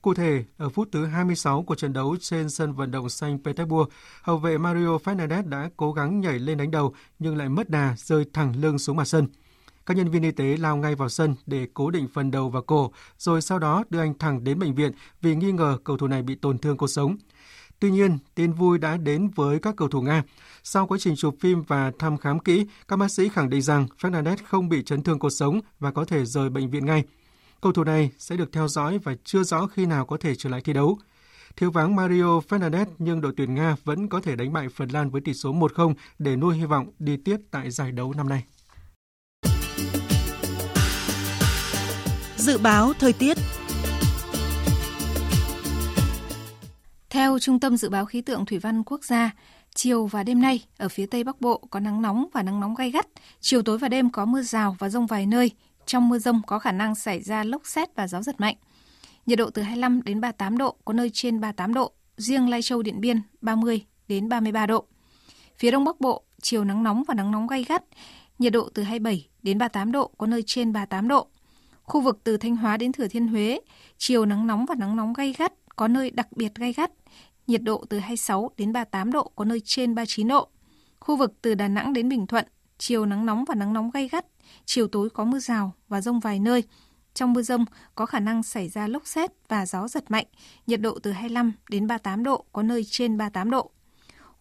Cụ 0.02 0.14
thể, 0.14 0.44
ở 0.56 0.68
phút 0.68 0.88
thứ 0.92 1.06
26 1.06 1.62
của 1.62 1.74
trận 1.74 1.92
đấu 1.92 2.16
trên 2.20 2.50
sân 2.50 2.72
vận 2.72 2.90
động 2.90 3.08
xanh 3.08 3.38
Petersburg, 3.44 3.88
hậu 4.22 4.38
vệ 4.38 4.58
Mario 4.58 4.98
Fernandez 5.04 5.48
đã 5.48 5.70
cố 5.76 5.92
gắng 5.92 6.20
nhảy 6.20 6.38
lên 6.38 6.58
đánh 6.58 6.70
đầu 6.70 6.94
nhưng 7.18 7.36
lại 7.36 7.48
mất 7.48 7.70
đà 7.70 7.94
rơi 7.98 8.24
thẳng 8.32 8.54
lưng 8.56 8.78
xuống 8.78 8.96
mặt 8.96 9.04
sân. 9.04 9.28
Các 9.86 9.96
nhân 9.96 10.10
viên 10.10 10.22
y 10.22 10.30
tế 10.30 10.56
lao 10.56 10.76
ngay 10.76 10.94
vào 10.94 11.08
sân 11.08 11.34
để 11.46 11.68
cố 11.74 11.90
định 11.90 12.08
phần 12.14 12.30
đầu 12.30 12.50
và 12.50 12.60
cổ, 12.60 12.92
rồi 13.18 13.42
sau 13.42 13.58
đó 13.58 13.84
đưa 13.90 14.00
anh 14.00 14.18
thẳng 14.18 14.44
đến 14.44 14.58
bệnh 14.58 14.74
viện 14.74 14.92
vì 15.20 15.34
nghi 15.34 15.52
ngờ 15.52 15.78
cầu 15.84 15.96
thủ 15.96 16.06
này 16.06 16.22
bị 16.22 16.34
tổn 16.34 16.58
thương 16.58 16.76
cột 16.76 16.90
sống. 16.90 17.16
Tuy 17.80 17.90
nhiên, 17.90 18.18
tin 18.34 18.52
vui 18.52 18.78
đã 18.78 18.96
đến 18.96 19.30
với 19.34 19.58
các 19.58 19.76
cầu 19.76 19.88
thủ 19.88 20.00
Nga. 20.00 20.22
Sau 20.62 20.86
quá 20.86 20.98
trình 21.00 21.16
chụp 21.16 21.34
phim 21.40 21.62
và 21.62 21.92
thăm 21.98 22.16
khám 22.16 22.38
kỹ, 22.38 22.66
các 22.88 22.96
bác 22.96 23.10
sĩ 23.10 23.28
khẳng 23.28 23.50
định 23.50 23.62
rằng 23.62 23.86
Fernandez 24.00 24.36
không 24.44 24.68
bị 24.68 24.82
chấn 24.82 25.02
thương 25.02 25.18
cột 25.18 25.32
sống 25.32 25.60
và 25.80 25.90
có 25.90 26.04
thể 26.04 26.24
rời 26.24 26.50
bệnh 26.50 26.70
viện 26.70 26.86
ngay. 26.86 27.04
Cầu 27.60 27.72
thủ 27.72 27.84
này 27.84 28.10
sẽ 28.18 28.36
được 28.36 28.52
theo 28.52 28.68
dõi 28.68 28.98
và 28.98 29.14
chưa 29.24 29.42
rõ 29.42 29.66
khi 29.66 29.86
nào 29.86 30.06
có 30.06 30.16
thể 30.20 30.34
trở 30.34 30.50
lại 30.50 30.60
thi 30.60 30.72
đấu. 30.72 30.98
Thiếu 31.56 31.70
vắng 31.70 31.96
Mario 31.96 32.40
Fernandez 32.48 32.86
nhưng 32.98 33.20
đội 33.20 33.32
tuyển 33.36 33.54
Nga 33.54 33.76
vẫn 33.84 34.08
có 34.08 34.20
thể 34.20 34.36
đánh 34.36 34.52
bại 34.52 34.68
Phần 34.68 34.88
Lan 34.88 35.10
với 35.10 35.20
tỷ 35.20 35.34
số 35.34 35.52
1-0 35.52 35.94
để 36.18 36.36
nuôi 36.36 36.56
hy 36.56 36.64
vọng 36.64 36.90
đi 36.98 37.16
tiếp 37.16 37.36
tại 37.50 37.70
giải 37.70 37.92
đấu 37.92 38.12
năm 38.16 38.28
nay. 38.28 38.44
Dự 42.36 42.58
báo 42.58 42.92
thời 42.98 43.12
tiết 43.12 43.36
Theo 47.10 47.38
Trung 47.38 47.60
tâm 47.60 47.76
Dự 47.76 47.88
báo 47.88 48.06
Khí 48.06 48.20
tượng 48.20 48.46
Thủy 48.46 48.58
văn 48.58 48.82
Quốc 48.84 49.04
gia, 49.04 49.30
chiều 49.74 50.06
và 50.06 50.22
đêm 50.22 50.40
nay 50.40 50.64
ở 50.78 50.88
phía 50.88 51.06
Tây 51.06 51.24
Bắc 51.24 51.40
Bộ 51.40 51.62
có 51.70 51.80
nắng 51.80 52.02
nóng 52.02 52.26
và 52.32 52.42
nắng 52.42 52.60
nóng 52.60 52.74
gai 52.74 52.90
gắt. 52.90 53.06
Chiều 53.40 53.62
tối 53.62 53.78
và 53.78 53.88
đêm 53.88 54.10
có 54.10 54.24
mưa 54.24 54.42
rào 54.42 54.76
và 54.78 54.88
rông 54.88 55.06
vài 55.06 55.26
nơi. 55.26 55.50
Trong 55.90 56.08
mưa 56.08 56.18
rông 56.18 56.42
có 56.46 56.58
khả 56.58 56.72
năng 56.72 56.94
xảy 56.94 57.22
ra 57.22 57.44
lốc 57.44 57.66
xét 57.66 57.94
và 57.94 58.08
gió 58.08 58.22
giật 58.22 58.40
mạnh. 58.40 58.56
Nhiệt 59.26 59.38
độ 59.38 59.50
từ 59.50 59.62
25 59.62 60.02
đến 60.02 60.20
38 60.20 60.58
độ, 60.58 60.76
có 60.84 60.92
nơi 60.92 61.10
trên 61.10 61.40
38 61.40 61.74
độ. 61.74 61.92
Riêng 62.16 62.48
Lai 62.48 62.62
Châu 62.62 62.82
Điện 62.82 63.00
Biên 63.00 63.22
30 63.40 63.86
đến 64.08 64.28
33 64.28 64.66
độ. 64.66 64.84
Phía 65.58 65.70
Đông 65.70 65.84
Bắc 65.84 66.00
Bộ, 66.00 66.22
chiều 66.42 66.64
nắng 66.64 66.82
nóng 66.82 67.04
và 67.08 67.14
nắng 67.14 67.30
nóng 67.30 67.46
gai 67.46 67.64
gắt. 67.64 67.84
Nhiệt 68.38 68.52
độ 68.52 68.68
từ 68.74 68.82
27 68.82 69.28
đến 69.42 69.58
38 69.58 69.92
độ, 69.92 70.10
có 70.18 70.26
nơi 70.26 70.42
trên 70.46 70.72
38 70.72 71.08
độ. 71.08 71.26
Khu 71.82 72.00
vực 72.00 72.20
từ 72.24 72.36
Thanh 72.36 72.56
Hóa 72.56 72.76
đến 72.76 72.92
Thừa 72.92 73.08
Thiên 73.08 73.28
Huế, 73.28 73.60
chiều 73.98 74.26
nắng 74.26 74.46
nóng 74.46 74.66
và 74.66 74.74
nắng 74.74 74.96
nóng 74.96 75.12
gai 75.12 75.34
gắt, 75.38 75.52
có 75.76 75.88
nơi 75.88 76.10
đặc 76.10 76.32
biệt 76.32 76.54
gai 76.54 76.72
gắt 76.72 76.90
nhiệt 77.46 77.62
độ 77.62 77.84
từ 77.88 77.98
26 77.98 78.50
đến 78.56 78.72
38 78.72 79.12
độ, 79.12 79.30
có 79.36 79.44
nơi 79.44 79.60
trên 79.64 79.94
39 79.94 80.28
độ. 80.28 80.48
Khu 81.00 81.16
vực 81.16 81.32
từ 81.42 81.54
Đà 81.54 81.68
Nẵng 81.68 81.92
đến 81.92 82.08
Bình 82.08 82.26
Thuận, 82.26 82.44
chiều 82.78 83.06
nắng 83.06 83.26
nóng 83.26 83.44
và 83.44 83.54
nắng 83.54 83.72
nóng 83.72 83.90
gay 83.90 84.08
gắt, 84.08 84.26
chiều 84.64 84.88
tối 84.88 85.10
có 85.10 85.24
mưa 85.24 85.38
rào 85.38 85.74
và 85.88 86.00
rông 86.00 86.20
vài 86.20 86.38
nơi. 86.38 86.64
Trong 87.14 87.32
mưa 87.32 87.42
rông 87.42 87.64
có 87.94 88.06
khả 88.06 88.20
năng 88.20 88.42
xảy 88.42 88.68
ra 88.68 88.86
lốc 88.86 89.06
xét 89.06 89.30
và 89.48 89.66
gió 89.66 89.88
giật 89.88 90.10
mạnh, 90.10 90.26
nhiệt 90.66 90.80
độ 90.80 90.98
từ 91.02 91.12
25 91.12 91.52
đến 91.70 91.86
38 91.86 92.24
độ, 92.24 92.44
có 92.52 92.62
nơi 92.62 92.84
trên 92.84 93.18
38 93.18 93.50
độ. 93.50 93.70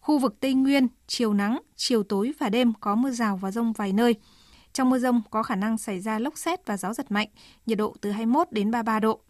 Khu 0.00 0.18
vực 0.18 0.40
Tây 0.40 0.54
Nguyên, 0.54 0.88
chiều 1.06 1.34
nắng, 1.34 1.62
chiều 1.76 2.02
tối 2.02 2.32
và 2.38 2.48
đêm 2.48 2.72
có 2.80 2.94
mưa 2.94 3.10
rào 3.10 3.36
và 3.36 3.50
rông 3.50 3.72
vài 3.72 3.92
nơi. 3.92 4.14
Trong 4.72 4.90
mưa 4.90 4.98
rông 4.98 5.22
có 5.30 5.42
khả 5.42 5.56
năng 5.56 5.78
xảy 5.78 6.00
ra 6.00 6.18
lốc 6.18 6.38
xét 6.38 6.66
và 6.66 6.76
gió 6.76 6.94
giật 6.94 7.10
mạnh, 7.12 7.28
nhiệt 7.66 7.78
độ 7.78 7.96
từ 8.00 8.10
21 8.10 8.48
đến 8.50 8.70
33 8.70 9.00
độ. 9.00 9.20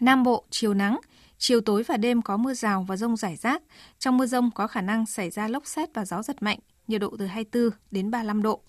Nam 0.00 0.22
Bộ, 0.22 0.44
chiều 0.50 0.74
nắng, 0.74 1.00
Chiều 1.38 1.60
tối 1.60 1.82
và 1.82 1.96
đêm 1.96 2.22
có 2.22 2.36
mưa 2.36 2.54
rào 2.54 2.84
và 2.88 2.96
rông 2.96 3.16
rải 3.16 3.36
rác. 3.36 3.62
Trong 3.98 4.16
mưa 4.16 4.26
rông 4.26 4.50
có 4.50 4.66
khả 4.66 4.80
năng 4.80 5.06
xảy 5.06 5.30
ra 5.30 5.48
lốc 5.48 5.66
xét 5.66 5.94
và 5.94 6.04
gió 6.04 6.22
giật 6.22 6.42
mạnh, 6.42 6.58
nhiệt 6.88 7.00
độ 7.00 7.16
từ 7.18 7.26
24 7.26 7.70
đến 7.90 8.10
35 8.10 8.42
độ. 8.42 8.62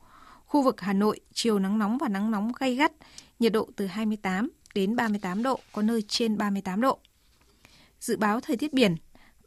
Khu 0.48 0.62
vực 0.62 0.82
Hà 0.82 0.94
Nội, 0.94 1.20
chiều 1.34 1.60
nắng 1.60 1.80
nóng 1.80 1.98
và 1.98 2.08
nắng 2.08 2.32
nóng 2.32 2.52
gay 2.60 2.76
gắt, 2.76 2.92
nhiệt 3.40 3.54
độ 3.54 3.70
từ 3.76 3.86
28 3.86 4.50
đến 4.76 4.96
38 4.96 5.44
độ, 5.44 5.60
có 5.72 5.82
nơi 5.82 6.02
trên 6.08 6.38
38 6.38 6.82
độ. 6.82 7.00
Dự 8.00 8.18
báo 8.18 8.40
thời 8.40 8.58
tiết 8.58 8.74
biển, 8.74 8.96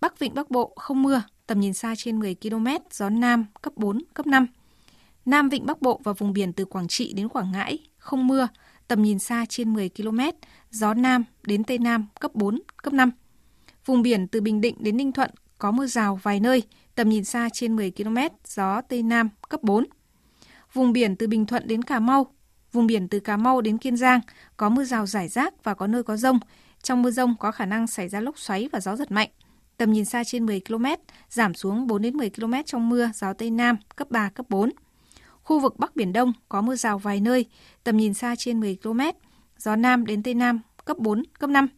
Bắc 0.01 0.19
Vịnh 0.19 0.35
Bắc 0.35 0.51
Bộ 0.51 0.73
không 0.77 1.03
mưa, 1.03 1.23
tầm 1.47 1.61
nhìn 1.61 1.73
xa 1.73 1.95
trên 1.97 2.19
10 2.19 2.35
km, 2.35 2.67
gió 2.91 3.09
Nam 3.09 3.47
cấp 3.63 3.73
4, 3.77 4.03
cấp 4.15 4.27
5. 4.27 4.47
Nam 5.25 5.49
Vịnh 5.49 5.67
Bắc 5.67 5.83
Bộ 5.83 6.01
và 6.05 6.13
vùng 6.13 6.33
biển 6.33 6.53
từ 6.53 6.65
Quảng 6.65 6.89
Trị 6.89 7.13
đến 7.13 7.29
Quảng 7.29 7.53
Ngãi, 7.53 7.79
không 7.99 8.27
mưa, 8.27 8.49
tầm 8.89 9.03
nhìn 9.03 9.19
xa 9.19 9.47
trên 9.49 9.75
10 9.75 9.89
km, 9.89 10.21
gió 10.71 10.95
Nam 10.95 11.25
đến 11.43 11.65
Tây 11.65 11.79
Nam 11.79 12.07
cấp 12.21 12.35
4, 12.35 12.63
cấp 12.77 12.93
5. 12.93 13.11
Vùng 13.87 14.03
biển 14.03 14.29
từ 14.29 14.41
Bình 14.41 14.61
Định 14.61 14.77
đến 14.79 14.97
Ninh 14.97 15.13
Thuận 15.13 15.31
có 15.59 15.71
mưa 15.71 15.87
rào 15.87 16.21
vài 16.23 16.41
nơi, 16.41 16.63
tầm 16.95 17.09
nhìn 17.09 17.25
xa 17.25 17.49
trên 17.53 17.77
10 17.77 17.91
km, 17.91 18.17
gió 18.45 18.81
Tây 18.81 19.03
Nam 19.03 19.29
cấp 19.49 19.63
4. 19.63 19.87
Vùng 20.73 20.93
biển 20.93 21.17
từ 21.17 21.27
Bình 21.27 21.47
Thuận 21.47 21.69
đến 21.69 21.83
Cà 21.83 22.01
Mau, 22.01 22.27
vùng 22.73 22.87
biển 22.87 23.09
từ 23.09 23.21
Cà 23.21 23.37
Mau 23.37 23.61
đến 23.61 23.79
Kiên 23.79 23.97
Giang 23.97 24.21
có 24.57 24.69
mưa 24.69 24.85
rào 24.85 25.07
rải 25.07 25.29
rác 25.29 25.65
và 25.65 25.75
có 25.75 25.87
nơi 25.87 26.03
có 26.03 26.17
rông. 26.17 26.39
Trong 26.83 27.03
mưa 27.03 27.11
rông 27.11 27.35
có 27.41 27.53
khả 27.53 27.67
năng 27.67 27.87
xảy 27.87 28.09
ra 28.09 28.21
lốc 28.21 28.39
xoáy 28.39 28.69
và 28.73 28.81
gió 28.81 28.97
giật 28.97 29.13
mạnh. 29.13 29.29
Tầm 29.77 29.93
nhìn 29.93 30.05
xa 30.05 30.25
trên 30.25 30.47
10 30.47 30.61
km, 30.69 30.85
giảm 31.29 31.55
xuống 31.55 31.87
4 31.87 32.03
đến 32.03 32.17
10 32.17 32.31
km 32.31 32.53
trong 32.67 32.89
mưa, 32.89 33.11
gió 33.15 33.33
Tây 33.33 33.51
Nam 33.51 33.77
cấp 33.97 34.11
3, 34.11 34.29
cấp 34.29 34.47
4. 34.49 34.71
Khu 35.43 35.61
vực 35.61 35.79
Bắc 35.79 35.97
Biển 35.97 36.13
Đông 36.13 36.33
có 36.49 36.61
mưa 36.61 36.77
rào 36.77 36.99
vài 36.99 37.21
nơi, 37.21 37.47
tầm 37.85 37.97
nhìn 37.97 38.15
xa 38.15 38.35
trên 38.37 38.61
10 38.61 38.79
km, 38.83 39.01
gió 39.59 39.77
Nam 39.77 40.07
đến 40.07 40.23
Tây 40.23 40.35
Nam 40.35 40.61
cấp 40.85 40.99
4, 40.99 41.23
cấp 41.39 41.51
5. 41.51 41.69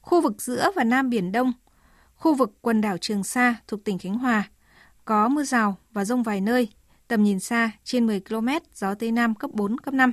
Khu 0.00 0.20
vực 0.20 0.42
giữa 0.42 0.70
và 0.76 0.84
Nam 0.84 1.10
Biển 1.10 1.32
Đông, 1.32 1.52
khu 2.14 2.34
vực 2.34 2.52
quần 2.60 2.80
đảo 2.80 2.98
Trường 2.98 3.24
Sa 3.24 3.54
thuộc 3.68 3.84
tỉnh 3.84 3.98
Khánh 3.98 4.18
Hòa, 4.18 4.50
có 5.04 5.28
mưa 5.28 5.42
rào 5.42 5.76
và 5.92 6.04
rông 6.04 6.22
vài 6.22 6.40
nơi, 6.40 6.68
tầm 7.08 7.22
nhìn 7.22 7.40
xa 7.40 7.70
trên 7.84 8.06
10 8.06 8.20
km, 8.20 8.48
gió 8.74 8.94
Tây 8.94 9.12
Nam 9.12 9.34
cấp 9.34 9.50
4, 9.54 9.78
cấp 9.78 9.94
5. 9.94 10.12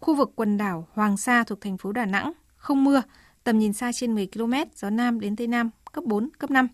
Khu 0.00 0.14
vực 0.14 0.32
quần 0.36 0.56
đảo 0.56 0.88
Hoàng 0.92 1.16
Sa 1.16 1.44
thuộc 1.44 1.60
thành 1.60 1.78
phố 1.78 1.92
Đà 1.92 2.06
Nẵng, 2.06 2.32
không 2.56 2.84
mưa, 2.84 3.02
tầm 3.44 3.58
nhìn 3.58 3.72
xa 3.72 3.92
trên 3.92 4.14
10 4.14 4.26
km, 4.26 4.54
gió 4.74 4.90
Nam 4.90 5.20
đến 5.20 5.36
Tây 5.36 5.46
Nam 5.46 5.70
cấp 5.92 6.04
4, 6.04 6.28
cấp 6.38 6.50
5. 6.50 6.68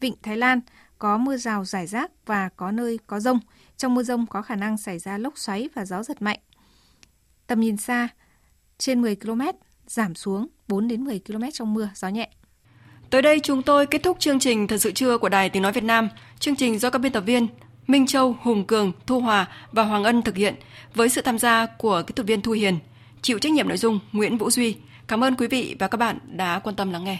Vịnh 0.00 0.14
Thái 0.22 0.36
Lan 0.36 0.60
có 0.98 1.18
mưa 1.18 1.36
rào 1.36 1.64
rải 1.64 1.86
rác 1.86 2.10
và 2.26 2.48
có 2.48 2.70
nơi 2.70 2.98
có 3.06 3.20
rông. 3.20 3.40
Trong 3.76 3.94
mưa 3.94 4.02
rông 4.02 4.26
có 4.26 4.42
khả 4.42 4.56
năng 4.56 4.78
xảy 4.78 4.98
ra 4.98 5.18
lốc 5.18 5.38
xoáy 5.38 5.68
và 5.74 5.84
gió 5.84 6.02
giật 6.02 6.22
mạnh. 6.22 6.38
Tầm 7.46 7.60
nhìn 7.60 7.76
xa 7.76 8.08
trên 8.78 9.02
10 9.02 9.16
km, 9.16 9.40
giảm 9.86 10.14
xuống 10.14 10.46
4 10.68 10.88
đến 10.88 11.04
10 11.04 11.20
km 11.26 11.42
trong 11.52 11.74
mưa, 11.74 11.90
gió 11.94 12.08
nhẹ. 12.08 12.30
Tới 13.10 13.22
đây 13.22 13.40
chúng 13.40 13.62
tôi 13.62 13.86
kết 13.86 14.02
thúc 14.02 14.20
chương 14.20 14.38
trình 14.38 14.66
Thật 14.66 14.78
sự 14.78 14.92
trưa 14.92 15.18
của 15.18 15.28
Đài 15.28 15.50
Tiếng 15.50 15.62
Nói 15.62 15.72
Việt 15.72 15.84
Nam. 15.84 16.08
Chương 16.38 16.56
trình 16.56 16.78
do 16.78 16.90
các 16.90 16.98
biên 16.98 17.12
tập 17.12 17.20
viên 17.26 17.46
Minh 17.86 18.06
Châu, 18.06 18.36
Hùng 18.42 18.64
Cường, 18.64 18.92
Thu 19.06 19.20
Hòa 19.20 19.46
và 19.72 19.82
Hoàng 19.82 20.04
Ân 20.04 20.22
thực 20.22 20.36
hiện 20.36 20.54
với 20.94 21.08
sự 21.08 21.22
tham 21.22 21.38
gia 21.38 21.66
của 21.66 22.02
kỹ 22.06 22.12
thuật 22.12 22.26
viên 22.26 22.42
Thu 22.42 22.52
Hiền. 22.52 22.78
Chịu 23.22 23.38
trách 23.38 23.52
nhiệm 23.52 23.68
nội 23.68 23.78
dung 23.78 24.00
Nguyễn 24.12 24.38
Vũ 24.38 24.50
Duy. 24.50 24.76
Cảm 25.08 25.24
ơn 25.24 25.36
quý 25.36 25.46
vị 25.46 25.76
và 25.78 25.88
các 25.88 25.98
bạn 25.98 26.18
đã 26.26 26.58
quan 26.58 26.76
tâm 26.76 26.92
lắng 26.92 27.04
nghe. 27.04 27.18